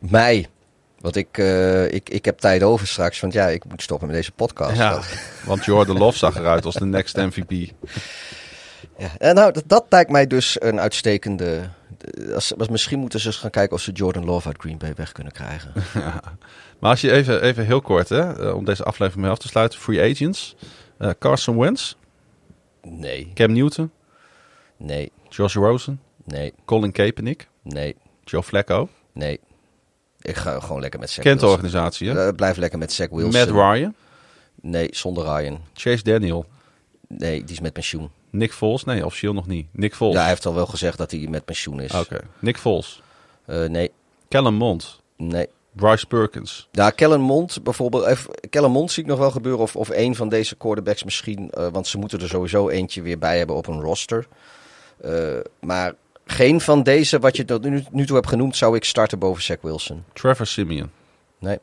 Mij. 0.00 0.46
Want 1.02 1.16
ik, 1.16 1.38
eh, 1.38 1.92
ik, 1.92 2.08
ik 2.08 2.24
heb 2.24 2.38
tijd 2.38 2.62
over 2.62 2.86
straks, 2.86 3.20
want 3.20 3.32
ja, 3.32 3.48
ik 3.48 3.64
moet 3.64 3.82
stoppen 3.82 4.06
met 4.06 4.16
deze 4.16 4.32
podcast. 4.32 4.76
Ja, 4.76 4.90
Dat- 4.90 5.18
want 5.46 5.64
Jordan 5.64 5.98
Love 5.98 6.18
zag 6.18 6.36
eruit 6.36 6.64
als 6.64 6.74
de 6.74 6.84
next 6.84 7.16
MVP. 7.16 7.70
Ja, 8.98 9.08
en 9.18 9.34
nou, 9.34 9.52
dat, 9.52 9.62
dat 9.66 9.86
lijkt 9.88 10.10
mij 10.10 10.26
dus 10.26 10.56
een 10.60 10.80
uitstekende. 10.80 11.68
Als, 12.34 12.56
als, 12.58 12.68
misschien 12.68 12.98
moeten 12.98 13.20
ze 13.20 13.26
eens 13.26 13.36
gaan 13.36 13.50
kijken 13.50 13.76
of 13.76 13.82
ze 13.82 13.92
Jordan 13.92 14.24
Love 14.24 14.46
uit 14.48 14.56
Green 14.60 14.78
Bay 14.78 14.92
weg 14.96 15.12
kunnen 15.12 15.32
krijgen. 15.32 15.72
Maar 16.80 16.90
als 16.90 17.00
je 17.00 17.12
even, 17.12 17.42
even 17.42 17.64
heel 17.66 17.80
kort, 17.80 18.08
hè, 18.08 18.48
eh, 18.48 18.54
om 18.56 18.64
deze 18.64 18.82
aflevering 18.84 19.22
mee 19.22 19.30
af 19.32 19.38
te 19.38 19.48
sluiten. 19.48 19.78
Free 19.78 20.10
agents. 20.10 20.56
Eh, 20.98 21.10
Carson 21.18 21.58
Wentz, 21.58 21.94
Nee, 22.82 23.30
Cam 23.34 23.52
Newton, 23.52 23.90
nee, 24.76 25.12
Josh 25.28 25.54
Rosen, 25.54 26.00
nee, 26.24 26.52
Colin 26.64 26.92
Kaepernick, 26.92 27.48
nee, 27.62 27.96
Joe 28.24 28.42
Flacco. 28.42 28.88
nee. 29.12 29.40
Ik 30.22 30.36
ga 30.36 30.60
gewoon 30.60 30.80
lekker 30.80 31.00
met 31.00 31.10
Zach 31.10 31.24
Kent 31.24 31.40
de 31.40 31.46
Wilson. 31.46 31.64
organisatie, 31.64 32.08
hè? 32.08 32.26
Eh, 32.26 32.34
blijf 32.34 32.56
lekker 32.56 32.78
met 32.78 32.92
Zach 32.92 33.08
Wilson. 33.08 33.30
Matt 33.32 33.50
Ryan, 33.50 33.94
Nee, 34.60 34.88
zonder 34.90 35.24
Ryan. 35.36 35.60
Chase 35.74 36.02
Daniel, 36.02 36.44
Nee, 37.08 37.44
die 37.44 37.54
is 37.54 37.60
met 37.60 37.72
pensioen. 37.72 38.10
Nick 38.30 38.52
Foles. 38.52 38.84
Nee, 38.84 39.04
officieel 39.06 39.32
nog 39.32 39.46
niet. 39.46 39.66
Nick 39.72 39.94
Foles. 39.94 40.14
Ja, 40.14 40.20
hij 40.20 40.28
heeft 40.28 40.46
al 40.46 40.54
wel 40.54 40.66
gezegd 40.66 40.98
dat 40.98 41.10
hij 41.10 41.26
met 41.30 41.44
pensioen 41.44 41.80
is. 41.80 41.92
Oké. 41.94 42.20
Nick 42.38 42.56
Foles. 42.58 43.02
Eh, 43.44 43.64
nee, 43.64 43.90
Kellen 44.28 44.54
Mond. 44.54 45.00
nee. 45.16 45.46
Bryce 45.72 46.06
Perkins. 46.06 46.68
Ja, 46.70 46.90
Kellen 46.90 47.20
Mond 47.20 47.62
bijvoorbeeld. 47.62 48.26
Kellen 48.50 48.70
Mond 48.70 48.90
zie 48.92 49.02
ik 49.02 49.08
nog 49.08 49.18
wel 49.18 49.30
gebeuren. 49.30 49.60
Of, 49.62 49.76
of 49.76 49.88
een 49.92 50.16
van 50.16 50.28
deze 50.28 50.56
quarterbacks 50.56 51.04
misschien. 51.04 51.50
eh, 51.50 51.66
want 51.72 51.86
ze 51.86 51.98
moeten 51.98 52.20
er 52.20 52.28
sowieso 52.28 52.68
eentje 52.68 53.02
weer 53.02 53.18
bij 53.18 53.38
hebben 53.38 53.56
op 53.56 53.66
een 53.66 53.80
roster. 53.80 54.26
Eh, 55.00 55.38
maar 55.60 55.94
geen 56.32 56.60
van 56.60 56.82
deze, 56.82 57.18
wat 57.18 57.36
je 57.36 57.44
tot 57.44 57.62
nu, 57.62 57.84
nu 57.90 58.06
toe 58.06 58.16
hebt 58.16 58.28
genoemd, 58.28 58.56
zou 58.56 58.76
ik 58.76 58.84
starten 58.84 59.18
boven 59.18 59.42
Zach 59.42 59.60
Wilson. 59.60 60.04
Trevor 60.12 60.46
Simeon. 60.46 60.90
Nee, 61.38 61.58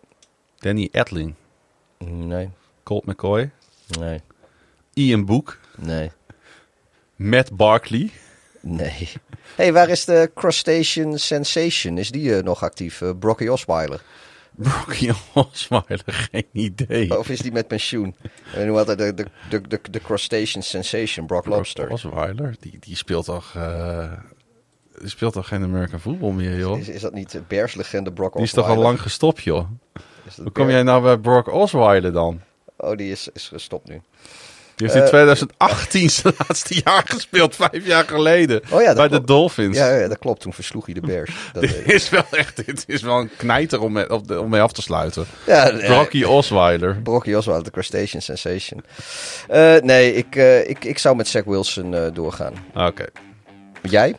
Danny 0.57 0.89
Edling. 0.91 1.33
nee, 1.97 2.49
Colt 2.83 3.05
McCoy. 3.05 3.51
nee, 3.99 4.21
Ian 4.93 5.25
Book. 5.25 5.59
nee, 5.77 6.11
Matt 7.15 7.55
Barkley. 7.55 8.09
nee. 8.61 9.09
hey, 9.55 9.73
waar 9.73 9.89
is 9.89 10.05
de 10.05 10.31
Crustacean 10.35 11.17
Sensation? 11.19 11.97
Is 11.97 12.11
die 12.11 12.35
eh, 12.35 12.43
nog 12.43 12.63
actief? 12.63 13.01
Eh, 13.01 13.09
Brocky 13.19 13.47
Osweiler. 13.47 14.01
Brocky 14.55 15.11
Osweiler. 15.33 16.03
Geen 16.05 16.47
idee. 16.51 17.17
Of 17.17 17.29
is 17.29 17.39
die 17.39 17.51
met 17.51 17.67
pensioen? 17.67 18.15
En 18.53 18.67
hoe 18.67 18.77
had 18.77 18.87
hij 18.87 18.95
de, 18.95 19.13
de, 19.13 19.27
de, 19.67 19.79
de, 19.91 19.99
Crustacean 19.99 20.63
Sensation, 20.63 21.25
Brock 21.25 21.45
Lobster? 21.45 21.89
Osweiler. 21.89 22.55
Die, 22.59 22.77
die 22.79 22.95
speelt 22.95 23.25
toch... 23.25 23.55
eh, 23.55 24.11
speelt 25.03 25.33
toch 25.33 25.47
geen 25.47 25.63
American 25.63 25.99
voetbal 25.99 26.31
meer, 26.31 26.57
joh? 26.57 26.79
Is, 26.79 26.89
is 26.89 27.01
dat 27.01 27.13
niet 27.13 27.31
de 27.31 27.41
Bears-legende 27.47 28.11
Brock 28.11 28.33
Die 28.33 28.41
is 28.43 28.49
toch 28.49 28.57
al 28.57 28.63
Osweiler? 28.69 28.91
lang 28.91 29.01
gestopt, 29.01 29.43
joh? 29.43 29.65
Hoe 30.41 30.51
kom 30.51 30.69
jij 30.69 30.83
nou 30.83 31.01
bij 31.03 31.17
Brock 31.17 31.47
Osweiler 31.53 32.11
dan? 32.13 32.41
Oh, 32.77 32.97
die 32.97 33.11
is, 33.11 33.29
is 33.33 33.47
gestopt 33.47 33.87
nu. 33.89 34.01
Die 34.75 34.87
heeft 34.87 34.99
in 34.99 35.07
2018 35.09 36.09
zijn 36.19 36.33
laatste 36.37 36.81
jaar 36.83 37.03
gespeeld, 37.05 37.55
vijf 37.55 37.85
jaar 37.85 38.03
geleden. 38.07 38.61
Oh 38.71 38.81
ja, 38.81 38.93
bij 38.93 39.07
de. 39.07 39.23
Dolphins. 39.23 39.77
Ja, 39.77 39.95
ja, 39.95 40.07
dat 40.07 40.19
klopt. 40.19 40.41
Toen 40.41 40.53
versloeg 40.53 40.85
hij 40.85 40.93
de 40.93 41.01
Bears. 41.01 41.31
Dat 41.53 41.61
Dit 41.61 41.81
is 41.91 42.09
wel 42.09 42.23
echt 42.31 42.65
dit 42.65 42.83
is 42.87 43.01
wel 43.01 43.19
een 43.19 43.29
knijter 43.37 43.81
om 43.81 43.91
mee, 43.91 44.09
op 44.09 44.31
om 44.31 44.49
mee 44.49 44.61
af 44.61 44.71
te 44.71 44.81
sluiten. 44.81 45.25
ja, 45.45 45.67
ja, 45.67 45.85
Brocky 45.85 46.23
Osweiler. 46.23 46.99
Brocky 47.03 47.33
Oswald, 47.33 47.65
de 47.65 47.71
Crustacean 47.71 48.21
Sensation. 48.21 48.83
Eh, 49.47 49.75
nee, 49.75 50.13
ik, 50.13 50.35
eh, 50.35 50.69
ik, 50.69 50.83
ik 50.85 50.97
zou 50.97 51.15
met 51.15 51.27
Zach 51.27 51.43
Wilson 51.43 51.95
eh, 51.95 52.01
doorgaan. 52.13 52.53
Oké. 52.75 53.05
Jij? 53.81 54.15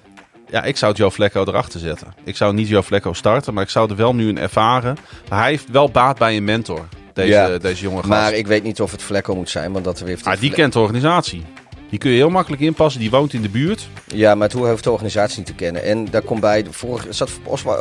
Ja, 0.51 0.63
ik 0.65 0.77
zou 0.77 0.95
Joe 0.95 1.11
Flacco 1.11 1.45
erachter 1.45 1.81
zetten. 1.81 2.15
Ik 2.25 2.37
zou 2.37 2.55
niet 2.55 2.69
Joe 2.69 2.83
Flacco 2.83 3.13
starten, 3.13 3.55
maar 3.55 3.63
ik 3.63 3.69
zou 3.71 3.91
er 3.91 3.97
wel 3.97 4.15
nu 4.15 4.29
een 4.29 4.39
ervaren. 4.39 4.97
Maar 5.29 5.41
hij 5.41 5.51
heeft 5.51 5.71
wel 5.71 5.91
baat 5.91 6.19
bij 6.19 6.37
een 6.37 6.45
mentor, 6.45 6.89
deze, 7.13 7.29
Ja. 7.29 7.59
deze 7.59 7.83
jonge 7.83 7.97
gast. 7.97 8.09
Maar 8.09 8.33
ik 8.33 8.47
weet 8.47 8.63
niet 8.63 8.81
of 8.81 8.91
het 8.91 9.03
Flecko 9.03 9.35
moet 9.35 9.51
zijn, 9.51 9.73
want 9.73 9.85
dat 9.85 10.01
heeft... 10.01 10.25
Ah, 10.25 10.41
die 10.41 10.51
kent 10.51 10.73
de 10.73 10.79
organisatie. 10.79 11.45
Die 11.91 11.99
kun 11.99 12.11
je 12.11 12.17
heel 12.17 12.31
makkelijk 12.31 12.63
inpassen. 12.63 13.01
Die 13.01 13.11
woont 13.11 13.33
in 13.33 13.43
de 13.43 13.49
buurt. 13.49 13.89
Ja, 14.07 14.35
maar 14.35 14.49
het 14.49 14.57
hoe 14.57 14.69
hoeft 14.69 14.85
de 14.85 14.91
organisatie 14.91 15.39
niet 15.39 15.47
te 15.47 15.55
kennen. 15.55 15.83
En 15.83 16.05
daar 16.11 16.23
komt 16.23 16.41
bij, 16.41 16.63
de 16.63 16.73
vorige, 16.73 17.13
zat 17.13 17.31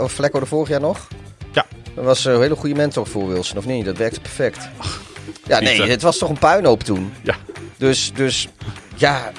Flecko 0.07 0.39
er 0.39 0.47
vorig 0.47 0.69
jaar 0.69 0.79
nog? 0.79 1.07
Ja. 1.51 1.65
Dat 1.95 2.03
was 2.03 2.25
een 2.25 2.41
hele 2.41 2.55
goede 2.55 2.75
mentor 2.75 3.07
voor 3.07 3.27
Wilson, 3.27 3.57
of 3.57 3.65
niet? 3.65 3.85
Dat 3.85 3.97
werkte 3.97 4.19
perfect. 4.21 4.69
Ja, 5.47 5.59
nee, 5.59 5.81
het 5.81 6.01
was 6.01 6.17
toch 6.17 6.29
een 6.29 6.39
puinhoop 6.39 6.83
toen. 6.83 7.13
Ja. 7.21 7.35
Dus, 7.77 8.11
dus 8.13 8.47
ja, 8.95 9.31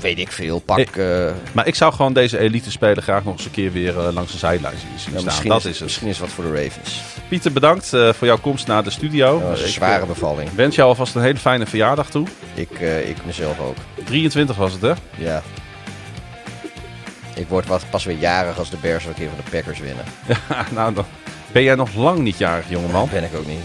weet 0.00 0.18
ik 0.18 0.32
veel. 0.32 0.58
Pak, 0.58 0.78
Ik- 0.78 0.96
eh, 0.96 1.30
Maar 1.52 1.66
ik 1.66 1.74
zou 1.74 1.92
gewoon 1.92 2.12
deze 2.12 2.38
elite 2.38 2.70
speler 2.70 3.02
graag 3.02 3.24
nog 3.24 3.32
eens 3.34 3.44
een 3.44 3.50
keer 3.50 3.72
weer 3.72 3.98
eh, 3.98 4.12
langs 4.12 4.32
de 4.32 4.38
zijlijn 4.38 4.74
zien 4.78 4.88
nou, 4.96 5.08
staan. 5.10 5.24
misschien, 5.24 5.50
Dat 5.50 5.58
is, 5.58 5.64
is 5.64 5.72
het. 5.74 5.82
misschien 5.82 6.08
is 6.08 6.18
wat 6.18 6.28
voor 6.28 6.44
de 6.44 6.62
Ravens. 6.62 7.00
Pieter, 7.28 7.52
bedankt 7.52 7.92
eh, 7.92 8.12
voor 8.12 8.26
jouw 8.26 8.38
komst 8.38 8.66
naar 8.66 8.84
de 8.84 8.90
studio. 8.90 9.40
Dat 9.40 9.58
een 9.58 9.64
Ik, 9.64 9.70
zware 9.72 10.06
bevalling. 10.06 10.50
wens 10.54 10.76
jou 10.76 10.88
alvast 10.88 11.14
een 11.14 11.22
hele 11.22 11.38
fijne 11.38 11.66
verjaardag 11.66 12.10
toe. 12.10 12.26
Ik, 12.54 12.70
ik 13.08 13.16
mezelf 13.26 13.60
ook. 13.60 13.76
23 14.04 14.56
was 14.56 14.72
het, 14.72 14.82
hè? 14.82 14.92
Ja. 15.16 15.42
Ik 17.34 17.48
word 17.48 17.66
wat, 17.66 17.84
pas 17.90 18.04
weer 18.04 18.16
jarig 18.18 18.58
als 18.58 18.70
de 18.70 18.76
Bears 18.80 19.04
een 19.04 19.14
keer 19.14 19.28
van 19.28 19.38
de 19.44 19.50
Packers 19.50 19.78
winnen. 19.78 20.04
nou, 20.74 20.94
dan 20.94 21.04
ben 21.52 21.62
jij 21.62 21.74
nog 21.74 21.94
lang 21.94 22.18
niet 22.18 22.38
jarig, 22.38 22.68
jongeman. 22.68 23.08
Ben 23.12 23.24
ik 23.24 23.34
ook 23.36 23.46
niet. 23.46 23.60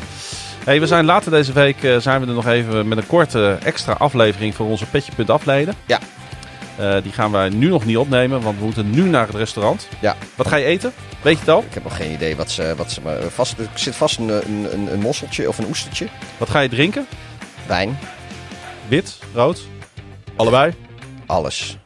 Hey, 0.65 0.79
we 0.79 0.87
zijn 0.87 1.05
later 1.05 1.31
deze 1.31 1.51
week 1.51 1.77
zijn 1.99 2.21
we 2.21 2.27
er 2.27 2.33
nog 2.33 2.47
even 2.47 2.87
met 2.87 2.97
een 2.97 3.07
korte 3.07 3.57
extra 3.63 3.93
aflevering 3.93 4.55
voor 4.55 4.65
onze 4.65 4.85
Petje 4.85 5.11
Punt 5.15 5.29
afleden. 5.29 5.73
Ja. 5.85 5.99
Eh, 6.77 6.95
die 7.03 7.11
gaan 7.11 7.31
wij 7.31 7.49
nu 7.49 7.67
nog 7.67 7.85
niet 7.85 7.97
opnemen, 7.97 8.41
want 8.41 8.57
we 8.57 8.63
moeten 8.63 8.89
nu 8.89 9.03
naar 9.03 9.27
het 9.27 9.35
restaurant. 9.35 9.87
Ja. 10.01 10.15
Wat 10.35 10.47
ga 10.47 10.55
je 10.55 10.65
eten? 10.65 10.93
Weet 11.21 11.33
je 11.33 11.39
het 11.39 11.49
al? 11.49 11.63
Ik 11.67 11.73
heb 11.73 11.83
nog 11.83 11.95
geen 11.95 12.11
idee 12.11 12.35
wat 12.35 12.51
ze, 12.51 12.73
wat 12.77 12.91
ze 12.91 13.01
me 13.03 13.27
vast. 13.29 13.57
Er 13.59 13.67
zit 13.73 13.95
vast 13.95 14.17
een, 14.19 14.29
een, 14.29 14.93
een, 14.93 14.99
mosseltje 14.99 15.47
of 15.47 15.57
een 15.57 15.67
oestertje. 15.67 16.07
Wat 16.37 16.49
ga 16.49 16.59
je 16.59 16.69
drinken? 16.69 17.07
Wijn. 17.67 17.97
Wit, 18.87 19.19
rood? 19.33 19.61
Allebei? 20.35 20.73
Alles. 21.25 21.77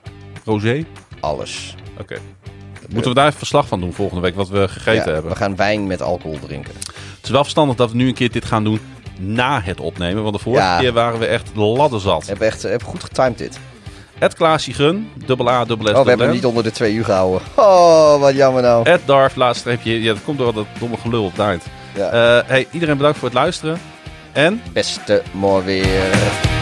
Rosé? 0.46 0.86
Alles. 1.20 1.76
Oké. 2.00 2.18
Moeten 2.90 3.10
we 3.10 3.16
daar 3.18 3.28
even 3.28 3.38
verslag 3.38 3.68
van 3.68 3.80
doen 3.80 3.94
volgende 3.94 4.22
week, 4.22 4.36
wat 4.36 4.50
we 4.50 4.68
gegeten 4.68 5.06
Ja, 5.08 5.14
hebben? 5.14 5.32
We 5.32 5.38
gaan 5.38 5.56
wijn 5.56 5.88
met 5.88 6.02
alcohol 6.02 6.40
drinken. 6.40 6.74
Het 7.16 7.24
is 7.24 7.30
wel 7.30 7.42
verstandig 7.42 7.76
dat 7.76 7.92
we 7.92 7.98
nu 7.98 8.08
een 8.08 8.14
keer 8.14 8.32
dit 8.32 8.46
gaan 8.46 8.64
doen 8.64 8.80
na 9.20 9.62
het 9.62 9.80
opnemen. 9.80 10.24
Want 10.24 10.36
de 10.36 10.42
vorige 10.42 10.64
Ja. 10.64 10.80
keer 10.80 10.94
waren 10.94 11.20
we 11.20 11.26
echt 11.26 11.56
ladder 11.56 12.00
zat. 12.00 12.28
Hebben 12.28 12.48
echt 12.48 12.64
eh, 12.64 12.70
hebben 12.70 12.88
goed 12.88 13.04
getimed 13.04 13.38
dit. 13.38 13.60
Ed 14.20 14.34
Klaasje 14.34 14.74
Gun, 14.74 15.10
dubbel 15.26 15.50
A, 15.50 15.66
dubbel 15.66 15.88
S, 15.88 15.92
Oh, 15.92 16.02
we 16.04 16.10
hebben 16.10 16.26
hem 16.28 16.36
niet 16.36 16.46
onder 16.46 16.64
de 16.64 16.72
twee 16.72 16.94
uur 16.94 17.06
gehouden. 17.06 17.42
Oh, 17.56 18.20
wat 18.20 18.36
jammer 18.36 18.62
nou. 18.62 18.84
Ed 18.90 19.02
Darf, 19.06 19.36
laatste 19.36 19.60
streepje. 19.60 20.02
Ja, 20.02 20.14
dat 20.14 20.24
komt 20.24 20.38
door 20.38 20.54
dat 20.54 20.66
domme 20.80 20.98
gelul 20.98 21.24
op 21.24 21.32
het 21.32 21.42
eind. 21.42 21.64
Ja. 21.96 22.10
Eh, 22.10 22.48
hey, 22.48 22.68
iedereen 22.72 22.98
bedankt 22.98 23.18
voor 23.18 23.28
het 23.28 23.38
luisteren. 23.38 23.80
En 24.32 24.62
Beste 24.74 25.22
mooi 25.32 25.64
weer. 25.64 26.58